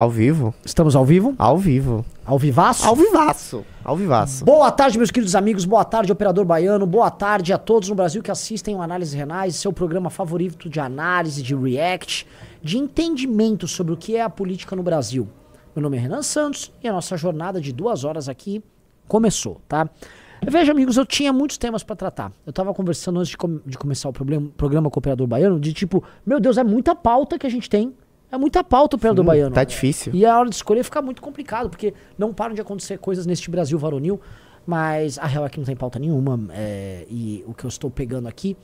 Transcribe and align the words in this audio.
Ao 0.00 0.08
vivo? 0.08 0.54
Estamos 0.64 0.94
ao 0.94 1.04
vivo? 1.04 1.34
Ao 1.36 1.58
vivo. 1.58 2.06
Ao 2.24 2.38
vivaço? 2.38 2.86
Ao 2.86 2.94
vivaço. 2.94 3.66
Ao 3.82 3.96
vivaço. 3.96 4.44
Boa 4.44 4.70
tarde, 4.70 4.96
meus 4.96 5.10
queridos 5.10 5.34
amigos. 5.34 5.64
Boa 5.64 5.84
tarde, 5.84 6.12
operador 6.12 6.44
baiano. 6.44 6.86
Boa 6.86 7.10
tarde 7.10 7.52
a 7.52 7.58
todos 7.58 7.88
no 7.88 7.96
Brasil 7.96 8.22
que 8.22 8.30
assistem 8.30 8.76
o 8.76 8.80
Análise 8.80 9.16
Renais, 9.16 9.56
seu 9.56 9.72
programa 9.72 10.08
favorito 10.08 10.68
de 10.68 10.78
análise, 10.78 11.42
de 11.42 11.52
react, 11.52 12.28
de 12.62 12.78
entendimento 12.78 13.66
sobre 13.66 13.92
o 13.92 13.96
que 13.96 14.14
é 14.14 14.22
a 14.22 14.30
política 14.30 14.76
no 14.76 14.84
Brasil. 14.84 15.26
Meu 15.74 15.82
nome 15.82 15.96
é 15.96 16.00
Renan 16.00 16.22
Santos 16.22 16.70
e 16.80 16.86
a 16.86 16.92
nossa 16.92 17.16
jornada 17.16 17.60
de 17.60 17.72
duas 17.72 18.04
horas 18.04 18.28
aqui 18.28 18.62
começou, 19.08 19.60
tá? 19.66 19.90
Veja, 20.46 20.70
amigos, 20.70 20.96
eu 20.96 21.04
tinha 21.04 21.32
muitos 21.32 21.58
temas 21.58 21.82
para 21.82 21.96
tratar. 21.96 22.30
Eu 22.46 22.52
tava 22.52 22.72
conversando 22.72 23.18
antes 23.18 23.30
de, 23.30 23.36
com 23.36 23.58
de 23.66 23.76
começar 23.76 24.08
o 24.08 24.12
problema, 24.12 24.48
programa 24.56 24.88
com 24.90 24.98
o 24.98 25.00
operador 25.00 25.26
baiano, 25.26 25.58
de 25.58 25.72
tipo, 25.72 26.04
meu 26.24 26.38
Deus, 26.38 26.56
é 26.56 26.62
muita 26.62 26.94
pauta 26.94 27.36
que 27.36 27.48
a 27.48 27.50
gente 27.50 27.68
tem 27.68 27.92
é 28.30 28.36
muita 28.36 28.62
pauta 28.62 28.96
o 28.96 29.14
do 29.14 29.24
baiano. 29.24 29.54
Tá 29.54 29.64
difícil. 29.64 30.14
E 30.14 30.24
a 30.26 30.38
hora 30.38 30.48
de 30.48 30.54
escolher 30.54 30.82
fica 30.84 31.00
muito 31.00 31.22
complicado, 31.22 31.70
porque 31.70 31.94
não 32.16 32.32
param 32.32 32.54
de 32.54 32.60
acontecer 32.60 32.98
coisas 32.98 33.26
neste 33.26 33.50
Brasil 33.50 33.78
varonil, 33.78 34.20
mas 34.66 35.18
a 35.18 35.26
real 35.26 35.46
é 35.46 35.48
que 35.48 35.58
não 35.58 35.64
tem 35.64 35.76
pauta 35.76 35.98
nenhuma. 35.98 36.38
É, 36.50 37.06
e 37.08 37.42
o 37.46 37.54
que 37.54 37.64
eu 37.64 37.68
estou 37.68 37.90
pegando 37.90 38.28
aqui 38.28 38.56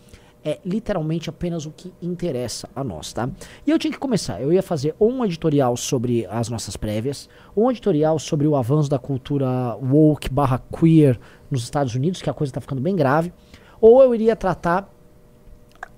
é 0.45 0.59
literalmente 0.65 1.31
apenas 1.31 1.65
o 1.65 1.71
que 1.71 1.91
interessa 2.03 2.69
a 2.77 2.85
nós, 2.85 3.15
tá? 3.15 3.31
E 3.67 3.71
eu 3.71 3.79
tinha 3.79 3.91
que 3.91 3.99
começar. 3.99 4.43
Eu 4.43 4.53
ia 4.53 4.63
fazer 4.63 4.95
ou 4.99 5.11
um 5.11 5.25
editorial 5.25 5.75
sobre 5.75 6.27
as 6.27 6.51
nossas 6.51 6.77
prévias, 6.77 7.31
ou 7.57 7.65
um 7.65 7.71
editorial 7.71 8.19
sobre 8.19 8.47
o 8.47 8.55
avanço 8.55 8.91
da 8.91 8.99
cultura 8.99 9.75
woke 9.77 10.29
barra 10.29 10.63
queer 10.79 11.19
nos 11.51 11.63
Estados 11.63 11.95
Unidos, 11.95 12.21
que 12.21 12.29
a 12.29 12.35
coisa 12.35 12.53
tá 12.53 12.61
ficando 12.61 12.83
bem 12.83 12.95
grave, 12.95 13.33
ou 13.81 14.03
eu 14.03 14.15
iria 14.15 14.37
tratar 14.37 14.93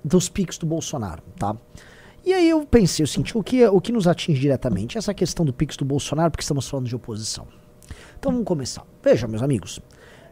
dos 0.05 0.29
piques 0.29 0.57
do 0.57 0.67
Bolsonaro, 0.67 1.23
tá? 1.37 1.57
E 2.27 2.35
aí 2.35 2.51
eu 2.51 2.67
pensei 2.67 3.05
o 3.05 3.07
seguinte, 3.07 3.39
o 3.39 3.43
que, 3.43 3.65
o 3.65 3.81
que 3.81 3.93
nos 3.93 4.09
atinge 4.09 4.41
diretamente? 4.41 4.99
Essa 4.99 5.15
questão 5.15 5.47
do 5.47 5.53
Pix 5.53 5.77
do 5.77 5.85
Bolsonaro, 5.85 6.33
porque 6.33 6.43
estamos 6.43 6.69
falando 6.69 6.89
de 6.89 6.97
oposição. 6.97 7.47
Então 8.19 8.33
vamos 8.33 8.45
começar. 8.45 8.85
Veja, 9.01 9.29
meus 9.29 9.45
amigos, 9.45 9.79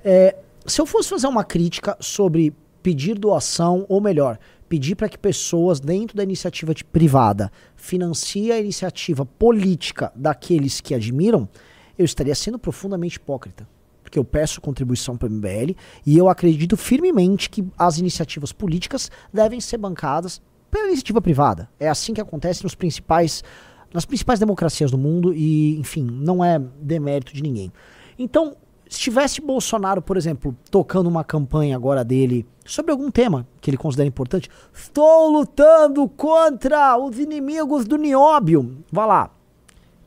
é, 0.05 0.35
se 0.67 0.81
eu 0.81 0.87
fosse 0.87 1.09
fazer 1.09 1.29
uma 1.29 1.45
crítica 1.45 1.97
sobre 2.01 2.53
pedir 2.83 3.17
doação, 3.17 3.87
ou 3.89 4.01
melhor, 4.01 4.41
pedir 4.69 4.97
para 4.97 5.09
que 5.09 5.17
pessoas 5.17 5.79
dentro 5.79 6.17
da 6.17 6.25
iniciativa 6.25 6.75
de 6.75 6.83
privada 6.85 7.53
financiem 7.77 8.51
a 8.51 8.59
iniciativa 8.59 9.25
política 9.25 10.11
daqueles 10.17 10.81
que 10.81 10.97
admiram, 10.97 11.49
eu 11.97 12.05
estaria 12.05 12.35
sendo 12.35 12.59
profundamente 12.59 13.19
hipócrita. 13.19 13.69
Porque 14.03 14.19
eu 14.19 14.25
peço 14.25 14.61
contribuição 14.61 15.17
para 15.17 15.29
o 15.29 15.31
MBL 15.31 15.77
e 16.05 16.19
eu 16.19 16.29
acredito 16.29 16.77
firmemente 16.77 17.49
que 17.49 17.65
as 17.79 17.99
iniciativas 17.99 18.51
políticas 18.51 19.13
devem 19.33 19.61
ser 19.61 19.79
bancadas 19.79 20.43
pela 20.75 20.89
iniciativa 20.89 21.21
privada. 21.21 21.71
É 21.79 21.89
assim 21.89 22.13
que 22.13 22.21
acontece 22.21 22.65
nos 22.65 22.75
principais, 22.75 23.45
nas 23.93 24.05
principais 24.05 24.41
democracias 24.41 24.91
do 24.91 24.99
mundo 24.99 25.33
e, 25.33 25.79
enfim, 25.79 26.03
não 26.03 26.45
é 26.45 26.59
demérito 26.59 27.33
de 27.33 27.41
ninguém. 27.41 27.73
Então, 28.19 28.57
se 28.89 28.99
tivesse 28.99 29.41
Bolsonaro, 29.41 30.03
por 30.03 30.17
exemplo, 30.17 30.57
tocando 30.73 31.07
uma 31.07 31.23
campanha 31.23 31.77
agora 31.77 32.05
dele 32.05 32.45
sobre 32.67 32.91
algum 32.91 33.09
tema 33.09 33.47
que 33.61 33.71
ele 33.71 33.77
considera 33.77 34.09
importante, 34.09 34.51
estou 34.73 35.31
lutando 35.31 36.09
contra 36.09 36.99
os 36.99 37.21
inimigos 37.21 37.85
do 37.85 37.97
nióbio. 37.97 38.79
Vá 38.91 39.07
lá. 39.07 39.31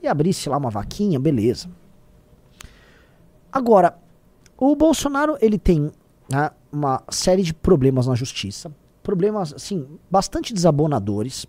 E 0.04 0.08
abrisse 0.08 0.50
lá 0.50 0.58
uma 0.58 0.70
vaquinha, 0.70 1.18
beleza. 1.18 1.70
Agora, 3.50 3.98
o 4.58 4.76
Bolsonaro 4.76 5.38
ele 5.40 5.58
tem 5.58 5.90
né, 6.30 6.52
uma 6.70 7.02
série 7.09 7.42
de 7.42 7.54
problemas 7.54 8.06
na 8.06 8.16
justiça 8.16 8.70
problemas, 9.08 9.53
assim, 9.53 9.88
bastante 10.11 10.53
desabonadores. 10.53 11.47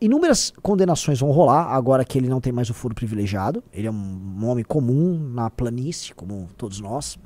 Inúmeras 0.00 0.50
condenações 0.62 1.20
vão 1.20 1.30
rolar 1.30 1.64
agora 1.74 2.06
que 2.06 2.16
ele 2.16 2.26
não 2.26 2.40
tem 2.40 2.54
mais 2.54 2.70
o 2.70 2.74
foro 2.74 2.94
privilegiado. 2.94 3.62
Ele 3.70 3.86
é 3.86 3.90
um, 3.90 4.48
homem 4.48 4.64
comum 4.64 5.18
na 5.18 5.50
planície, 5.50 6.14
como 6.14 6.48
todos 6.56 6.80
nós. 6.80 7.18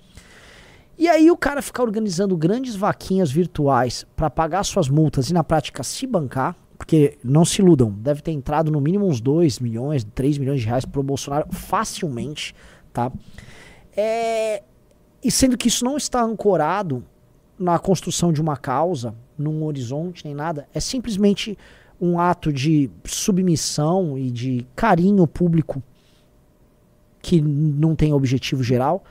E 0.98 1.08
aí 1.08 1.30
o 1.30 1.36
cara 1.36 1.62
ficar 1.62 1.84
organizando 1.84 2.36
grandes 2.36 2.75
vaquinhas 2.75 3.30
virtuais 3.30 4.04
para 4.16 4.28
pagar 4.28 4.64
suas 4.64 4.88
multas 4.88 5.31
e 5.31 5.32
na 5.32 5.44
prática 5.44 5.84
se 5.84 6.04
bancar, 6.04 6.56
porque 6.76 7.16
não 7.22 7.44
se 7.44 7.62
iludam, 7.62 7.93
deve 7.93 8.22
ter 8.22 8.32
entrado 8.32 8.72
no 8.72 8.81
mínimo 8.81 9.06
uns 9.06 9.20
2 9.20 9.60
milhões, 9.60 10.04
3 10.16 10.37
milhões 10.37 10.62
de 10.62 10.66
reais 10.66 10.84
pro 10.84 11.00
Bolsonaro 11.00 11.47
facilmente, 11.53 12.56
tá? 12.93 13.12
É... 13.97 14.64
E 15.22 15.31
sendo 15.31 15.56
que 15.56 15.69
isso 15.69 15.84
não 15.84 15.97
está 15.97 16.22
ancorado 16.22 17.04
na 17.59 17.78
construção 17.78 18.32
de 18.32 18.41
uma 18.41 18.56
causa, 18.56 19.14
num 19.39 19.65
horizonte 19.65 20.25
nem 20.25 20.34
nada, 20.34 20.69
é 20.75 20.81
simplesmente 20.81 21.56
um 22.00 22.19
ato 22.19 22.53
de 22.53 22.91
submissão 23.05 24.19
e 24.19 24.31
de 24.31 24.67
carinho 24.75 25.27
público 25.27 25.83
que 27.22 27.41
não 27.41 27.97
tem 27.97 28.12
objetivo 28.12 28.62
geral, 28.62 29.03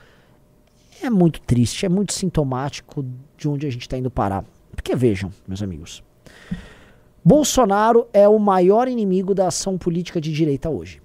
é 1.02 1.10
muito 1.10 1.42
triste, 1.42 1.86
é 1.86 1.90
muito 1.90 2.14
sintomático 2.14 3.04
de 3.36 3.48
onde 3.48 3.66
a 3.66 3.70
gente 3.72 3.82
está 3.82 3.98
indo 3.98 4.12
parar. 4.12 4.46
Porque 4.76 4.96
vejam, 4.96 5.32
meus 5.48 5.64
amigos, 5.64 6.04
Bolsonaro 7.26 8.08
é 8.14 8.28
o 8.28 8.38
maior 8.38 8.88
inimigo 8.88 9.34
da 9.34 9.48
ação 9.48 9.78
política 9.78 10.22
de 10.22 10.32
direita 10.32 10.70
hoje. 10.70 11.02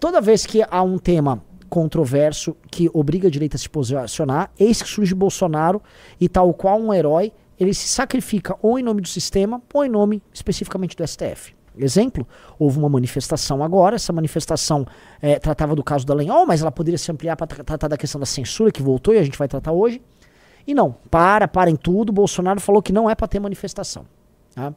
Toda 0.00 0.20
vez 0.20 0.46
que 0.46 0.64
há 0.68 0.82
um 0.82 0.96
tema 0.96 1.42
controverso 1.68 2.56
que 2.70 2.88
obriga 2.94 3.28
a 3.28 3.30
direita 3.30 3.56
a 3.56 3.58
se 3.58 3.68
posicionar, 3.68 4.50
eis 4.58 4.80
que 4.80 4.88
surge 4.88 5.14
Bolsonaro 5.14 5.82
e 6.20 6.28
tal 6.28 6.54
qual 6.54 6.80
um 6.80 6.94
herói 6.94 7.32
ele 7.58 7.74
se 7.74 7.88
sacrifica 7.88 8.56
ou 8.62 8.78
em 8.78 8.82
nome 8.82 9.00
do 9.00 9.08
sistema 9.08 9.60
ou 9.72 9.84
em 9.84 9.88
nome 9.88 10.22
especificamente 10.32 10.96
do 10.96 11.06
STF. 11.06 11.56
Exemplo, 11.76 12.26
houve 12.58 12.78
uma 12.78 12.88
manifestação 12.88 13.62
agora, 13.62 13.94
essa 13.94 14.12
manifestação 14.12 14.84
é, 15.22 15.38
tratava 15.38 15.76
do 15.76 15.82
caso 15.82 16.04
da 16.04 16.12
Lenhol, 16.12 16.44
mas 16.44 16.60
ela 16.60 16.72
poderia 16.72 16.98
se 16.98 17.10
ampliar 17.10 17.36
para 17.36 17.46
tratar 17.46 17.86
da 17.86 17.96
questão 17.96 18.18
da 18.18 18.26
censura, 18.26 18.72
que 18.72 18.82
voltou 18.82 19.14
e 19.14 19.18
a 19.18 19.22
gente 19.22 19.38
vai 19.38 19.46
tratar 19.46 19.70
hoje. 19.70 20.02
E 20.66 20.74
não, 20.74 20.96
para, 21.10 21.46
para 21.46 21.70
em 21.70 21.76
tudo, 21.76 22.12
Bolsonaro 22.12 22.60
falou 22.60 22.82
que 22.82 22.92
não 22.92 23.08
é 23.08 23.14
para 23.14 23.28
ter 23.28 23.38
manifestação. 23.38 24.04
Tá? 24.54 24.74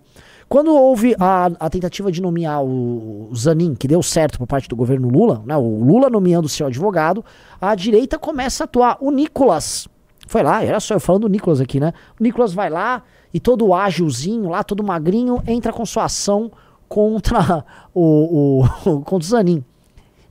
Quando 0.47 0.75
houve 0.75 1.15
a, 1.19 1.45
a, 1.59 1.69
tentativa 1.69 2.11
de 2.11 2.21
nomear 2.21 2.63
o, 2.63 3.29
o, 3.31 3.35
Zanin, 3.35 3.73
que 3.73 3.87
deu 3.87 4.03
certo 4.03 4.37
por 4.37 4.45
parte 4.45 4.67
do 4.67 4.75
governo 4.75 5.09
Lula, 5.09 5.41
né, 5.45 5.55
o 5.57 5.83
Lula 5.83 6.09
nomeando 6.09 6.45
o 6.45 6.49
seu 6.49 6.67
advogado, 6.67 7.25
a 7.59 7.73
direita 7.73 8.19
começa 8.19 8.63
a 8.63 8.65
atuar. 8.65 8.97
O 8.99 9.11
Nicolas, 9.11 9.87
foi 10.31 10.43
lá, 10.43 10.63
era 10.63 10.79
só 10.79 10.93
eu 10.93 10.99
falando 11.01 11.23
do 11.23 11.27
Nicolas 11.27 11.59
aqui, 11.59 11.77
né? 11.77 11.91
O 12.17 12.23
Nicolas 12.23 12.53
vai 12.53 12.69
lá 12.69 13.03
e 13.33 13.39
todo 13.39 13.73
ágilzinho 13.73 14.47
lá, 14.47 14.63
todo 14.63 14.81
magrinho, 14.81 15.43
entra 15.45 15.73
com 15.73 15.85
sua 15.85 16.05
ação 16.05 16.49
contra 16.87 17.65
o, 17.93 18.63
o, 18.63 19.01
contra 19.01 19.17
o 19.17 19.29
Zanin. 19.29 19.61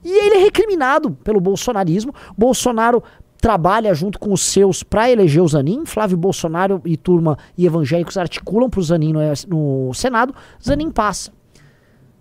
E 0.03 0.11
ele 0.11 0.37
é 0.37 0.38
recriminado 0.38 1.11
pelo 1.11 1.38
bolsonarismo. 1.38 2.15
Bolsonaro 2.34 3.03
trabalha 3.43 3.93
junto 3.93 4.19
com 4.19 4.33
os 4.33 4.41
seus 4.41 4.83
para 4.83 5.11
eleger 5.11 5.43
o 5.43 5.49
Zanin. 5.49 5.84
Flávio 5.84 6.17
Bolsonaro 6.17 6.81
e 6.87 6.97
turma 6.97 7.37
e 7.59 7.67
evangélicos 7.67 8.17
articulam 8.17 8.71
para 8.71 8.81
o 8.81 8.82
Zanin 8.82 9.12
no, 9.12 9.21
no 9.49 9.93
Senado. 9.93 10.34
Zanin 10.65 10.91
passa. 10.91 11.31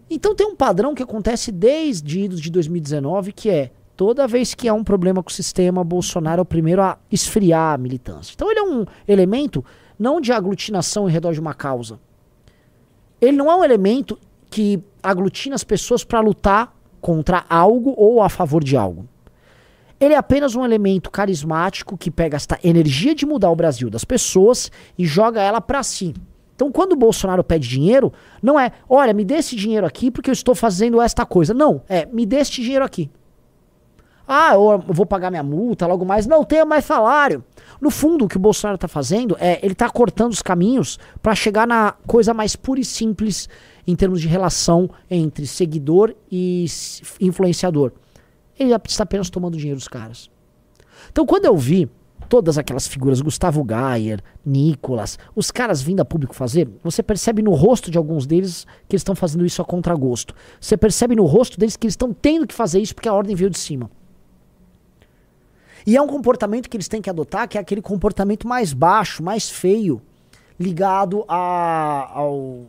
Então 0.10 0.36
tem 0.36 0.46
um 0.46 0.56
padrão 0.56 0.94
que 0.94 1.02
acontece 1.02 1.50
desde 1.50 2.42
de 2.42 2.52
2019 2.52 3.32
que 3.32 3.50
é 3.50 3.72
Toda 4.00 4.26
vez 4.26 4.56
que 4.56 4.70
há 4.70 4.74
um 4.74 4.82
problema 4.82 5.22
com 5.22 5.30
o 5.30 5.34
sistema, 5.34 5.84
Bolsonaro 5.84 6.40
é 6.40 6.44
o 6.44 6.46
primeiro 6.46 6.82
a 6.82 6.98
esfriar 7.12 7.74
a 7.74 7.78
militância. 7.78 8.32
Então 8.34 8.50
ele 8.50 8.62
é 8.62 8.64
um 8.64 8.86
elemento 9.06 9.62
não 10.00 10.22
de 10.22 10.32
aglutinação 10.32 11.10
em 11.10 11.12
redor 11.12 11.34
de 11.34 11.40
uma 11.42 11.54
causa. 11.54 12.00
Ele 13.20 13.36
não 13.36 13.52
é 13.52 13.56
um 13.58 13.62
elemento 13.62 14.18
que 14.50 14.82
aglutina 15.04 15.54
as 15.54 15.66
pessoas 15.66 16.06
para 16.06 16.22
lutar 16.22 16.74
contra 17.02 17.44
algo 17.50 17.94
ou 17.98 18.22
a 18.22 18.30
favor 18.30 18.64
de 18.64 18.78
algo. 18.78 19.06
Ele 20.00 20.14
é 20.14 20.18
apenas 20.18 20.56
um 20.56 20.64
elemento 20.64 21.12
carismático 21.12 21.98
que 21.98 22.10
pega 22.10 22.38
esta 22.38 22.58
energia 22.64 23.14
de 23.14 23.26
mudar 23.26 23.52
o 23.52 23.56
Brasil 23.58 23.90
das 23.90 24.06
pessoas 24.06 24.72
e 24.98 25.06
joga 25.06 25.42
ela 25.42 25.60
para 25.60 25.84
si. 25.84 26.14
Então, 26.56 26.72
quando 26.72 26.94
o 26.94 26.96
Bolsonaro 26.96 27.44
pede 27.44 27.68
dinheiro, 27.68 28.14
não 28.42 28.58
é, 28.58 28.72
olha, 28.88 29.12
me 29.12 29.26
dê 29.26 29.36
esse 29.36 29.58
dinheiro 29.58 29.86
aqui 29.86 30.10
porque 30.10 30.30
eu 30.30 30.34
estou 30.34 30.56
fazendo 30.56 31.02
esta 31.02 31.26
coisa. 31.26 31.54
Não, 31.54 31.81
é, 31.90 32.06
me 32.06 32.26
dê 32.26 32.38
este 32.38 32.62
dinheiro 32.62 32.86
aqui. 32.86 33.12
Ah, 34.31 34.54
eu 34.54 34.78
vou 34.86 35.08
pagar 35.08 35.31
minha 35.31 35.42
multa 35.42 35.88
logo 35.88 36.06
mais. 36.06 36.28
Não 36.28 36.44
tenho 36.44 36.64
mais 36.64 36.86
salário. 36.86 37.44
No 37.81 37.90
fundo, 37.90 38.26
o 38.26 38.28
que 38.28 38.38
o 38.38 38.40
Bolsonaro 38.40 38.76
está 38.76 38.88
fazendo 38.88 39.36
é 39.40 39.58
ele 39.64 39.74
está 39.74 39.90
cortando 39.90 40.31
os 40.31 40.42
caminhos 40.44 41.00
para 41.20 41.34
chegar 41.34 41.66
na 41.66 41.96
coisa 42.06 42.31
mais 42.31 42.56
pura 42.56 42.80
e 42.80 42.86
simples 42.86 43.50
em 43.88 43.96
termos 43.96 44.22
de 44.22 44.28
relação 44.28 44.88
entre 45.10 45.48
seguidor 45.48 46.14
e 46.31 46.68
influenciador. 47.20 47.92
Ele 48.60 48.72
está 48.86 49.02
apenas 49.02 49.31
tomando 49.31 49.58
dinheiro 49.58 49.80
dos 49.80 49.88
caras. 49.88 50.30
Então, 51.12 51.25
quando 51.25 51.46
eu 51.46 51.58
vi 51.58 51.90
todas 52.28 52.60
aquelas 52.60 52.88
figuras, 52.88 53.22
Gustavo 53.22 53.64
Gayer, 53.64 54.22
Nicolas, 54.46 55.18
os 55.36 55.50
caras 55.50 55.82
vindo 55.82 56.02
a 56.02 56.06
público 56.06 56.36
fazer, 56.36 56.70
você 56.84 57.02
percebe 57.02 57.42
no 57.42 57.56
rosto 57.56 57.90
de 57.90 57.98
alguns 57.98 58.28
deles 58.28 58.68
que 58.88 58.96
eles 58.96 59.02
estão 59.02 59.16
fazendo 59.16 59.44
isso 59.44 59.60
a 59.60 59.66
contragosto. 59.66 60.36
Você 60.62 60.78
percebe 60.78 61.16
no 61.16 61.25
rosto 61.25 61.60
deles 61.60 61.75
que 61.75 61.88
eles 61.88 61.94
estão 61.94 62.14
tendo 62.14 62.46
que 62.46 62.54
fazer 62.54 62.80
isso 62.80 62.94
porque 62.94 63.10
a 63.10 63.14
ordem 63.16 63.36
veio 63.36 63.50
de 63.50 63.58
cima. 63.58 63.90
E 65.86 65.96
é 65.96 66.02
um 66.02 66.08
comportamento 66.08 66.70
que 66.70 66.78
eles 66.78 66.88
têm 66.88 67.02
que 67.02 67.10
adotar, 67.10 67.48
que 67.48 67.58
é 67.58 67.62
aquele 67.62 67.81
comportamento 67.81 68.48
mais 68.48 68.74
baixo, 68.74 69.24
mais 69.24 69.50
feio, 69.50 70.02
ligado 70.60 71.24
a, 71.28 72.10
ao, 72.14 72.66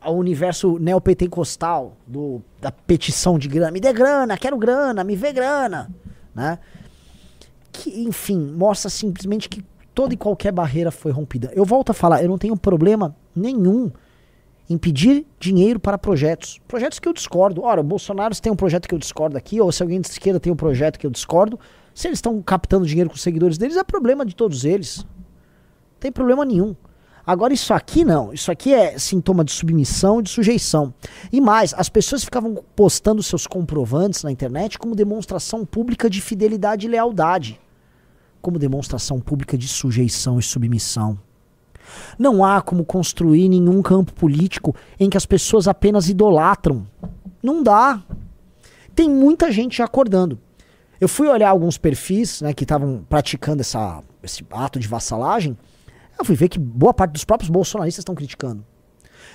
ao 0.00 0.16
universo 0.16 0.78
neopentecostal 0.78 1.96
do, 2.06 2.40
da 2.60 2.72
petição 2.72 3.38
de 3.38 3.48
grana. 3.48 3.70
Me 3.70 3.80
dê 3.80 3.92
grana, 3.92 4.36
quero 4.38 4.56
grana, 4.56 5.04
me 5.04 5.14
vê 5.14 5.32
grana. 5.32 5.90
Né? 6.34 6.58
Que, 7.72 8.04
enfim, 8.04 8.38
mostra 8.38 8.88
simplesmente 8.88 9.48
que 9.48 9.64
toda 9.94 10.14
e 10.14 10.16
qualquer 10.16 10.52
barreira 10.52 10.90
foi 10.90 11.12
rompida. 11.12 11.50
Eu 11.54 11.64
volto 11.64 11.90
a 11.90 11.94
falar, 11.94 12.22
eu 12.22 12.28
não 12.28 12.38
tenho 12.38 12.56
problema 12.56 13.14
nenhum 13.34 13.90
em 14.68 14.76
pedir 14.76 15.24
dinheiro 15.38 15.78
para 15.78 15.96
projetos. 15.96 16.60
Projetos 16.66 16.98
que 16.98 17.08
eu 17.08 17.12
discordo. 17.12 17.62
Ora, 17.62 17.80
o 17.80 17.84
Bolsonaro 17.84 18.34
tem 18.40 18.52
um 18.52 18.56
projeto 18.56 18.88
que 18.88 18.94
eu 18.94 18.98
discordo 18.98 19.36
aqui, 19.36 19.60
ou 19.60 19.70
se 19.70 19.82
alguém 19.82 20.00
de 20.00 20.08
esquerda 20.08 20.40
tem 20.40 20.52
um 20.52 20.56
projeto 20.56 20.98
que 20.98 21.06
eu 21.06 21.10
discordo, 21.10 21.58
se 21.96 22.06
eles 22.06 22.18
estão 22.18 22.42
captando 22.42 22.84
dinheiro 22.84 23.08
com 23.08 23.16
os 23.16 23.22
seguidores 23.22 23.56
deles, 23.56 23.74
é 23.74 23.82
problema 23.82 24.26
de 24.26 24.36
todos 24.36 24.66
eles. 24.66 24.98
Não 24.98 25.98
tem 25.98 26.12
problema 26.12 26.44
nenhum. 26.44 26.76
Agora, 27.26 27.54
isso 27.54 27.72
aqui 27.72 28.04
não. 28.04 28.34
Isso 28.34 28.52
aqui 28.52 28.74
é 28.74 28.98
sintoma 28.98 29.42
de 29.42 29.50
submissão 29.50 30.20
e 30.20 30.24
de 30.24 30.28
sujeição. 30.28 30.92
E 31.32 31.40
mais, 31.40 31.72
as 31.72 31.88
pessoas 31.88 32.22
ficavam 32.22 32.62
postando 32.76 33.22
seus 33.22 33.46
comprovantes 33.46 34.22
na 34.22 34.30
internet 34.30 34.78
como 34.78 34.94
demonstração 34.94 35.64
pública 35.64 36.10
de 36.10 36.20
fidelidade 36.20 36.84
e 36.86 36.90
lealdade. 36.90 37.58
Como 38.42 38.58
demonstração 38.58 39.18
pública 39.18 39.56
de 39.56 39.66
sujeição 39.66 40.38
e 40.38 40.42
submissão. 40.42 41.18
Não 42.18 42.44
há 42.44 42.60
como 42.60 42.84
construir 42.84 43.48
nenhum 43.48 43.80
campo 43.80 44.12
político 44.12 44.76
em 45.00 45.08
que 45.08 45.16
as 45.16 45.24
pessoas 45.24 45.66
apenas 45.66 46.10
idolatram. 46.10 46.86
Não 47.42 47.62
dá. 47.62 48.02
Tem 48.94 49.08
muita 49.08 49.50
gente 49.50 49.80
acordando. 49.80 50.38
Eu 51.00 51.08
fui 51.08 51.28
olhar 51.28 51.50
alguns 51.50 51.76
perfis 51.76 52.40
né, 52.40 52.54
que 52.54 52.64
estavam 52.64 53.04
praticando 53.08 53.60
essa, 53.60 54.02
esse 54.22 54.44
ato 54.50 54.78
de 54.78 54.88
vassalagem. 54.88 55.56
Eu 56.18 56.24
fui 56.24 56.34
ver 56.34 56.48
que 56.48 56.58
boa 56.58 56.94
parte 56.94 57.12
dos 57.12 57.24
próprios 57.24 57.50
bolsonaristas 57.50 58.00
estão 58.00 58.14
criticando. 58.14 58.64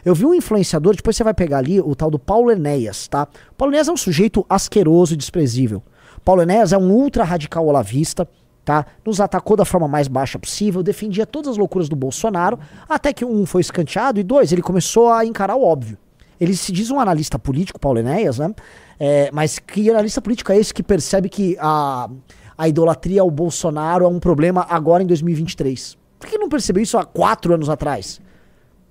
Eu 0.03 0.15
vi 0.15 0.25
um 0.25 0.33
influenciador, 0.33 0.95
depois 0.95 1.15
você 1.15 1.23
vai 1.23 1.33
pegar 1.33 1.59
ali 1.59 1.79
o 1.79 1.95
tal 1.95 2.09
do 2.09 2.17
Paulo 2.17 2.51
Enéas, 2.51 3.07
tá? 3.07 3.27
Paulo 3.55 3.71
Enéas 3.71 3.87
é 3.87 3.91
um 3.91 3.97
sujeito 3.97 4.43
asqueroso 4.49 5.13
e 5.13 5.17
desprezível. 5.17 5.83
Paulo 6.25 6.41
Enéas 6.41 6.73
é 6.73 6.77
um 6.77 6.89
ultra 6.91 7.23
radical 7.23 7.67
olavista, 7.67 8.27
tá? 8.65 8.85
Nos 9.05 9.21
atacou 9.21 9.55
da 9.55 9.65
forma 9.65 9.87
mais 9.87 10.07
baixa 10.07 10.39
possível, 10.39 10.81
defendia 10.81 11.27
todas 11.27 11.51
as 11.51 11.57
loucuras 11.57 11.87
do 11.87 11.95
Bolsonaro, 11.95 12.57
até 12.89 13.13
que 13.13 13.23
um 13.23 13.45
foi 13.45 13.61
escanteado 13.61 14.19
e 14.19 14.23
dois, 14.23 14.51
ele 14.51 14.63
começou 14.63 15.11
a 15.11 15.23
encarar 15.23 15.55
o 15.55 15.63
óbvio. 15.63 15.99
Ele 16.41 16.55
se 16.55 16.71
diz 16.71 16.89
um 16.89 16.99
analista 16.99 17.37
político, 17.37 17.79
Paulo 17.79 17.99
Enéas, 17.99 18.39
né? 18.39 18.51
É, 18.99 19.29
mas 19.31 19.59
que 19.59 19.91
analista 19.91 20.19
político 20.19 20.51
é 20.51 20.57
esse 20.57 20.73
que 20.73 20.81
percebe 20.81 21.29
que 21.29 21.55
a, 21.59 22.09
a 22.57 22.67
idolatria 22.67 23.21
ao 23.21 23.29
Bolsonaro 23.29 24.05
é 24.05 24.07
um 24.07 24.19
problema 24.19 24.65
agora 24.67 25.03
em 25.03 25.05
2023? 25.05 25.95
Por 26.17 26.27
que 26.27 26.39
não 26.39 26.49
percebeu 26.49 26.81
isso 26.81 26.97
há 26.97 27.05
quatro 27.05 27.53
anos 27.53 27.69
atrás? 27.69 28.19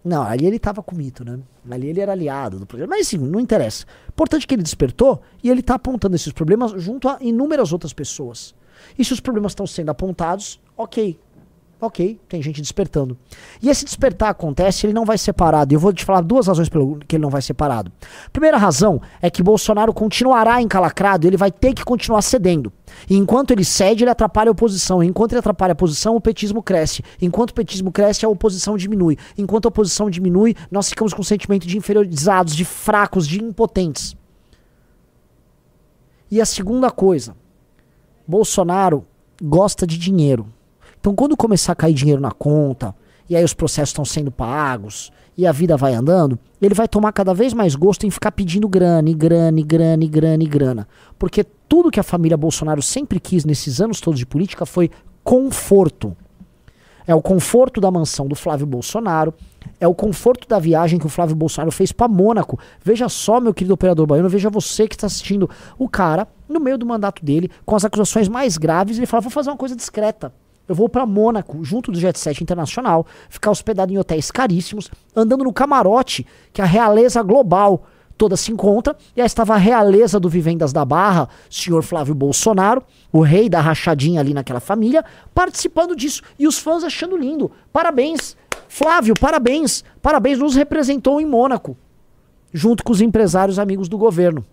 Não, 0.05 0.23
ali 0.23 0.47
ele 0.47 0.57
estava 0.57 0.81
com 0.81 0.95
mito, 0.95 1.25
né? 1.25 1.41
Ali 1.69 1.89
ele 1.89 2.01
era 2.01 2.13
aliado 2.13 2.57
do 2.57 2.67
projeto. 2.67 2.89
Mas 2.89 3.09
sim, 3.09 3.19
não 3.19 3.41
interessa. 3.41 3.85
Importante 4.09 4.47
que 4.47 4.55
ele 4.55 4.63
despertou 4.63 5.21
e 5.43 5.51
ele 5.51 5.59
está 5.59 5.75
apontando 5.75 6.15
esses 6.15 6.33
problemas 6.33 6.71
junto 6.81 7.09
a 7.09 7.19
inúmeras 7.21 7.73
outras 7.73 7.93
pessoas. 7.93 8.55
E 8.97 9.05
se 9.05 9.13
os 9.13 9.19
problemas 9.19 9.51
estão 9.53 9.67
sendo 9.67 9.91
apontados, 9.91 10.61
ok, 10.77 11.19
Ok, 11.83 12.21
tem 12.29 12.43
gente 12.43 12.61
despertando. 12.61 13.17
E 13.63 13.71
esse 13.71 13.87
despertar 13.87 14.29
acontece, 14.29 14.85
ele 14.85 14.93
não 14.93 15.07
vai 15.07 15.17
ser 15.17 15.33
parado. 15.33 15.73
E 15.73 15.75
eu 15.77 15.81
vou 15.81 15.95
te 15.95 16.05
falar 16.05 16.21
duas 16.21 16.47
razões 16.47 16.69
pelo 16.69 16.99
que 16.99 17.17
ele 17.17 17.23
não 17.23 17.31
vai 17.31 17.41
ser 17.41 17.55
parado. 17.55 17.91
Primeira 18.31 18.59
razão 18.59 19.01
é 19.23 19.31
que 19.31 19.43
Bolsonaro 19.43 19.91
continuará 19.95 20.61
encalacrado, 20.61 21.27
ele 21.27 21.39
vai 21.39 21.51
ter 21.51 21.73
que 21.73 21.83
continuar 21.83 22.21
cedendo. 22.21 22.71
E 23.09 23.17
enquanto 23.17 23.53
ele 23.53 23.65
cede, 23.65 24.05
ele 24.05 24.11
atrapalha 24.11 24.51
a 24.51 24.53
oposição. 24.53 25.03
E 25.03 25.07
enquanto 25.07 25.33
ele 25.33 25.39
atrapalha 25.39 25.73
a 25.73 25.75
oposição, 25.75 26.17
o 26.17 26.21
petismo 26.21 26.63
cresce. 26.63 27.03
Enquanto 27.19 27.51
o 27.53 27.55
petismo 27.55 27.91
cresce, 27.91 28.27
a 28.27 28.29
oposição 28.29 28.77
diminui. 28.77 29.17
Enquanto 29.39 29.65
a 29.65 29.69
oposição 29.69 30.11
diminui, 30.11 30.55
nós 30.71 30.91
ficamos 30.91 31.15
com 31.15 31.23
um 31.23 31.25
sentimento 31.25 31.67
de 31.67 31.79
inferiorizados, 31.79 32.55
de 32.55 32.65
fracos, 32.67 33.27
de 33.27 33.43
impotentes. 33.43 34.15
E 36.31 36.43
a 36.43 36.45
segunda 36.45 36.91
coisa, 36.91 37.35
Bolsonaro 38.27 39.07
gosta 39.43 39.87
de 39.87 39.97
dinheiro. 39.97 40.47
Então, 41.01 41.15
quando 41.15 41.37
começar 41.37 41.73
a 41.73 41.77
cair 41.77 41.95
dinheiro 41.95 42.21
na 42.21 42.31
conta, 42.31 42.95
e 43.29 43.35
aí 43.35 43.43
os 43.43 43.55
processos 43.55 43.91
estão 43.91 44.05
sendo 44.05 44.31
pagos, 44.31 45.11
e 45.37 45.47
a 45.47 45.53
vida 45.53 45.77
vai 45.77 45.95
andando, 45.95 46.39
ele 46.61 46.75
vai 46.75 46.87
tomar 46.87 47.13
cada 47.13 47.33
vez 47.33 47.55
mais 47.55 47.75
gosto 47.75 48.07
em 48.07 48.11
ficar 48.11 48.33
pedindo 48.33 48.69
grana, 48.69 49.09
e 49.09 49.15
grana, 49.15 49.59
e 49.59 49.63
grana, 49.63 50.05
e 50.05 50.09
grana, 50.09 50.43
e 50.43 50.47
grana. 50.47 50.89
Porque 51.19 51.43
tudo 51.43 51.91
que 51.91 51.99
a 51.99 52.03
família 52.03 52.37
Bolsonaro 52.37 52.83
sempre 52.83 53.19
quis 53.19 53.47
nesses 53.47 53.81
anos 53.81 54.01
todos 54.01 54.19
de 54.19 54.27
política 54.27 54.67
foi 54.67 54.91
conforto. 55.25 56.15
É 57.07 57.15
o 57.15 57.23
conforto 57.23 57.81
da 57.81 57.91
mansão 57.91 58.29
do 58.29 58.35
Flávio 58.35 58.67
Bolsonaro, 58.67 59.33
é 59.81 59.89
o 59.89 59.95
conforto 59.95 60.47
da 60.47 60.59
viagem 60.59 60.99
que 60.99 61.07
o 61.07 61.09
Flávio 61.09 61.35
Bolsonaro 61.35 61.73
fez 61.73 61.93
para 61.93 62.07
Mônaco. 62.07 62.59
Veja 62.85 63.09
só, 63.09 63.41
meu 63.41 63.55
querido 63.55 63.73
operador 63.73 64.07
baiano, 64.07 64.29
veja 64.29 64.51
você 64.51 64.87
que 64.87 64.95
está 64.95 65.07
assistindo 65.07 65.49
o 65.79 65.89
cara 65.89 66.29
no 66.47 66.61
meio 66.61 66.77
do 66.77 66.85
mandato 66.85 67.25
dele, 67.25 67.51
com 67.65 67.75
as 67.75 67.85
acusações 67.85 68.29
mais 68.29 68.59
graves, 68.59 68.99
ele 68.99 69.07
fala: 69.07 69.23
vou 69.23 69.31
fazer 69.31 69.49
uma 69.49 69.57
coisa 69.57 69.75
discreta. 69.75 70.33
Eu 70.71 70.75
vou 70.77 70.89
para 70.89 71.05
Mônaco, 71.05 71.65
junto 71.65 71.91
do 71.91 71.99
Jet 71.99 72.17
Set 72.17 72.41
Internacional, 72.41 73.05
ficar 73.29 73.51
hospedado 73.51 73.93
em 73.93 73.99
hotéis 73.99 74.31
caríssimos, 74.31 74.89
andando 75.17 75.43
no 75.43 75.53
camarote 75.53 76.25
que 76.53 76.63
a 76.63 76.65
realeza 76.65 77.21
global 77.25 77.89
toda 78.17 78.37
se 78.37 78.53
encontra. 78.53 78.97
E 79.17 79.21
aí 79.21 79.27
estava 79.27 79.55
a 79.55 79.57
realeza 79.57 80.21
do 80.21 80.29
Vivendas 80.29 80.73
da 80.73 80.85
Barra, 80.85 81.29
senhor 81.51 81.83
Flávio 81.83 82.15
Bolsonaro, 82.15 82.85
o 83.11 83.21
rei 83.21 83.49
da 83.49 83.61
rachadinha 83.61 84.21
ali 84.21 84.33
naquela 84.33 84.61
família, 84.61 85.05
participando 85.35 85.97
disso. 85.97 86.23
E 86.39 86.47
os 86.47 86.57
fãs 86.57 86.85
achando 86.85 87.17
lindo. 87.17 87.51
Parabéns, 87.73 88.37
Flávio, 88.69 89.15
parabéns. 89.21 89.83
Parabéns, 90.01 90.39
nos 90.39 90.55
representou 90.55 91.21
em 91.21 91.27
Mônaco, 91.27 91.77
junto 92.53 92.85
com 92.85 92.93
os 92.93 93.01
empresários 93.01 93.59
amigos 93.59 93.89
do 93.89 93.99
governo. 93.99 94.47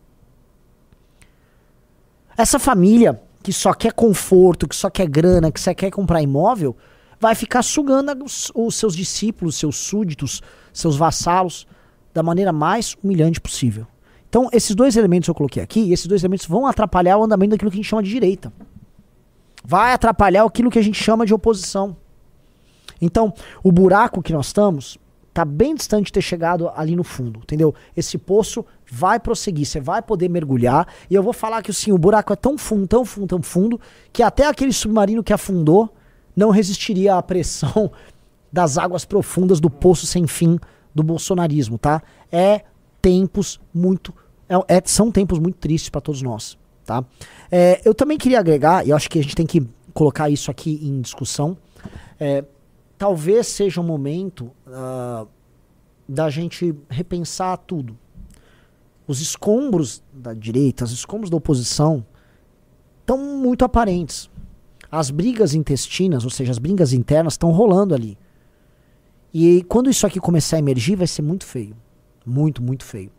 Essa 2.36 2.58
família 2.58 3.22
que 3.48 3.54
só 3.54 3.74
quer 3.74 3.94
conforto, 3.94 4.68
que 4.68 4.76
só 4.76 4.90
quer 4.90 5.08
grana, 5.08 5.50
que 5.50 5.58
só 5.58 5.74
quer 5.74 5.90
comprar 5.90 6.22
imóvel, 6.22 6.76
vai 7.18 7.34
ficar 7.34 7.64
sugando 7.64 8.26
os, 8.26 8.52
os 8.54 8.76
seus 8.76 8.94
discípulos, 8.94 9.56
seus 9.56 9.78
súditos, 9.78 10.42
seus 10.74 10.98
vassalos 10.98 11.66
da 12.14 12.22
maneira 12.22 12.52
mais 12.52 12.98
humilhante 13.02 13.40
possível. 13.40 13.88
Então, 14.28 14.50
esses 14.52 14.76
dois 14.76 14.98
elementos 14.98 15.30
eu 15.30 15.34
coloquei 15.34 15.64
aqui, 15.64 15.94
esses 15.94 16.08
dois 16.08 16.26
elementos 16.26 16.46
vão 16.46 16.68
atrapalhar 16.68 17.18
o 17.18 17.24
andamento 17.24 17.52
daquilo 17.52 17.72
que 17.72 17.78
a 17.78 17.82
gente 17.82 17.90
chama 17.90 18.04
de 18.04 18.10
direita. 18.10 18.52
Vai 19.64 19.94
atrapalhar 19.94 20.44
aquilo 20.44 20.70
que 20.70 20.80
a 20.80 20.82
gente 20.84 21.02
chama 21.02 21.26
de 21.26 21.34
oposição. 21.34 21.96
Então, 23.02 23.34
o 23.64 23.72
buraco 23.72 24.22
que 24.22 24.34
nós 24.34 24.48
estamos 24.48 24.98
tá 25.38 25.46
bem 25.46 25.76
distante 25.76 26.08
de 26.08 26.14
ter 26.14 26.22
chegado 26.22 26.68
ali 26.76 26.96
no 26.96 27.04
fundo, 27.04 27.42
entendeu? 27.44 27.76
Esse 27.96 28.18
poço 28.18 28.66
vai 28.92 29.20
prosseguir, 29.20 29.68
você 29.68 29.80
vai 29.80 30.02
poder 30.02 30.28
mergulhar. 30.28 30.88
E 31.12 31.14
eu 31.14 31.22
vou 31.22 31.32
falar 31.32 31.62
que 31.62 31.70
assim, 31.70 31.92
o 31.92 31.98
buraco 31.98 32.34
é 32.34 32.36
tão 32.36 32.58
fundo, 32.58 32.88
tão 32.88 33.06
fundo, 33.06 33.28
tão 33.28 33.42
fundo, 33.44 33.80
que 34.12 34.24
até 34.24 34.48
aquele 34.48 34.74
submarino 34.74 35.24
que 35.24 35.32
afundou 35.32 35.94
não 36.36 36.50
resistiria 36.50 37.14
à 37.14 37.22
pressão 37.22 37.92
das 38.52 38.80
águas 38.80 39.06
profundas 39.06 39.60
do 39.60 39.70
poço 39.70 40.08
sem 40.08 40.26
fim 40.26 40.58
do 40.96 41.04
bolsonarismo, 41.04 41.78
tá? 41.78 42.02
É 42.32 42.62
tempos 43.00 43.60
muito. 43.72 44.12
É, 44.50 44.78
é, 44.78 44.82
são 44.86 45.12
tempos 45.12 45.38
muito 45.38 45.60
tristes 45.60 45.92
para 45.92 46.02
todos 46.02 46.24
nós, 46.24 46.58
tá? 46.84 47.06
É, 47.52 47.80
eu 47.86 47.94
também 47.94 48.18
queria 48.18 48.40
agregar, 48.40 48.88
e 48.88 48.90
eu 48.90 48.96
acho 48.96 49.08
que 49.08 49.20
a 49.20 49.22
gente 49.22 49.36
tem 49.36 49.46
que 49.46 49.62
colocar 49.94 50.32
isso 50.32 50.50
aqui 50.50 50.80
em 50.82 51.00
discussão. 51.00 51.56
É, 52.20 52.44
talvez 52.98 53.48
seja 53.48 53.80
um 53.80 53.84
momento 53.84 54.52
uh, 54.66 55.28
da 56.08 56.30
gente 56.30 56.74
repensar 56.90 57.58
tudo. 57.58 57.98
Os 59.08 59.22
escombros 59.22 60.04
da 60.12 60.34
direita, 60.34 60.84
os 60.84 60.92
escombros 60.92 61.30
da 61.30 61.38
oposição, 61.38 62.06
estão 63.00 63.18
muito 63.18 63.64
aparentes. 63.64 64.30
As 64.92 65.10
brigas 65.10 65.54
intestinas, 65.54 66.24
ou 66.24 66.30
seja, 66.30 66.52
as 66.52 66.58
brigas 66.58 66.92
internas, 66.92 67.34
estão 67.34 67.52
rolando 67.52 67.94
ali. 67.94 68.18
E 69.34 69.64
quando 69.64 69.90
isso 69.90 70.06
aqui 70.08 70.20
começar 70.20 70.56
a 70.56 70.60
emergir, 70.60 70.96
vai 70.96 71.08
ser 71.08 71.22
muito 71.22 71.46
feio. 71.46 71.76
Muito, 72.26 72.62
muito 72.62 72.84
feio. 72.84 73.12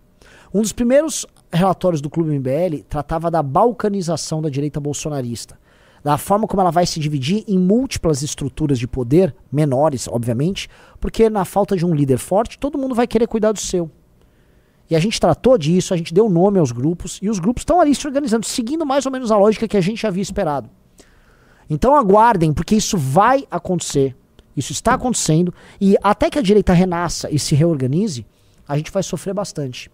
Um 0.52 0.61
dos 0.61 0.73
primeiros 0.73 1.26
relatórios 1.52 2.00
do 2.00 2.11
Clube 2.11 2.38
MBL 2.38 2.82
tratava 2.88 3.30
da 3.30 3.42
balcanização 3.42 4.42
da 4.42 4.49
direita 4.49 4.80
bolsonarista 4.80 5.58
da 6.02 6.17
forma 6.17 6.47
como 6.47 6.61
ela 6.61 6.71
vai 6.71 6.87
se 6.87 7.00
dividir 7.00 7.45
em 7.47 7.59
múltiplas 7.59 8.23
estruturas 8.23 8.78
de 8.78 8.87
poder, 8.87 9.35
menores, 9.50 10.09
obviamente, 10.09 10.69
porque 11.00 11.28
na 11.28 11.45
falta 11.45 11.76
de 11.76 11.85
um 11.85 11.95
líder 11.95 12.19
forte, 12.19 12.59
todo 12.59 12.78
mundo 12.78 12.95
vai 12.95 13.07
querer 13.07 13.26
cuidar 13.26 13.52
do 13.52 13.59
seu. 13.59 13.90
E 14.90 14.97
a 14.97 14.99
gente 14.99 15.21
tratou 15.21 15.59
disso, 15.59 15.93
a 15.93 15.97
gente 15.97 16.14
deu 16.14 16.31
nome 16.31 16.59
aos 16.59 16.73
grupos, 16.73 17.19
e 17.21 17.28
os 17.28 17.38
grupos 17.38 17.62
estão 17.62 17.81
ali 17.81 17.95
se 17.95 18.07
organizando, 18.07 18.47
seguindo 18.47 18.87
mais 18.87 19.05
ou 19.05 19.12
menos 19.12 19.31
a 19.31 19.37
lógica 19.37 19.69
que 19.69 19.76
a 19.76 19.81
gente 19.81 20.07
havia 20.07 20.23
esperado. 20.23 20.71
Então 21.69 21.95
aguardem, 21.95 22.52
porque 22.52 22.75
isso 22.75 22.97
vai 22.97 23.47
acontecer. 23.50 24.17
Isso 24.57 24.73
está 24.73 24.95
acontecendo, 24.95 25.52
e 25.81 25.95
até 26.02 26.31
que 26.31 26.38
a 26.38 26.43
direita 26.43 26.73
renasça 26.73 27.31
e 27.31 27.38
se 27.38 27.55
reorganize, 27.55 28.26
a 28.67 28.76
gente 28.76 28.90
vai 28.90 29.02
sofrer 29.02 29.35
bastante. 29.35 29.90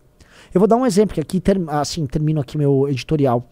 Eu 0.53 0.61
vou 0.61 0.69
dar 0.69 0.77
um 0.77 0.87
exemplo, 0.87 1.15
que 1.15 1.21
aqui, 1.21 1.43
assim, 1.69 2.07
termino 2.07 2.41
aqui 2.41 2.57
meu 2.57 2.89
editorial. 2.89 3.45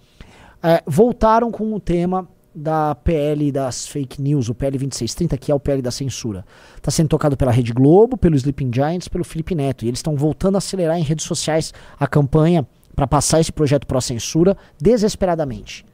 É, 0.63 0.83
voltaram 0.87 1.51
com 1.51 1.75
o 1.75 1.81
tema 1.81 2.29
da 2.55 2.95
PL 2.95 3.51
das 3.51 3.87
fake 3.87 4.21
news, 4.21 4.49
o 4.49 4.55
PL 4.55 4.77
2630, 4.77 5.39
que 5.39 5.51
é 5.51 5.55
o 5.55 5.61
PL 5.61 5.81
da 5.81 5.91
censura. 5.91 6.45
Está 6.77 6.91
sendo 6.91 7.09
tocado 7.09 7.37
pela 7.37 7.51
Rede 7.51 7.73
Globo, 7.73 8.17
pelo 8.17 8.37
Sleeping 8.37 8.71
Giants, 8.73 9.09
pelo 9.09 9.25
Felipe 9.25 9.55
Neto. 9.55 9.85
E 9.85 9.89
eles 9.89 9.99
estão 9.99 10.17
voltando 10.17 10.57
a 10.57 10.59
acelerar 10.59 10.99
em 10.99 11.03
redes 11.03 11.25
sociais 11.25 11.73
a 11.99 12.07
campanha 12.07 12.67
para 12.95 13.07
passar 13.07 13.41
esse 13.41 13.51
projeto 13.51 13.87
pró-censura 13.87 14.57
desesperadamente. 14.81 15.85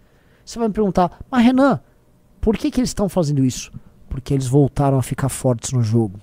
Você 0.44 0.58
vai 0.58 0.68
me 0.68 0.74
perguntar, 0.74 1.20
mas 1.30 1.44
Renan, 1.44 1.80
por 2.40 2.56
que, 2.56 2.70
que 2.70 2.80
eles 2.80 2.90
estão 2.90 3.08
fazendo 3.08 3.44
isso? 3.44 3.72
Porque 4.08 4.34
eles 4.34 4.46
voltaram 4.46 4.98
a 4.98 5.02
ficar 5.02 5.28
fortes 5.28 5.72
no 5.72 5.82
jogo. 5.82 6.18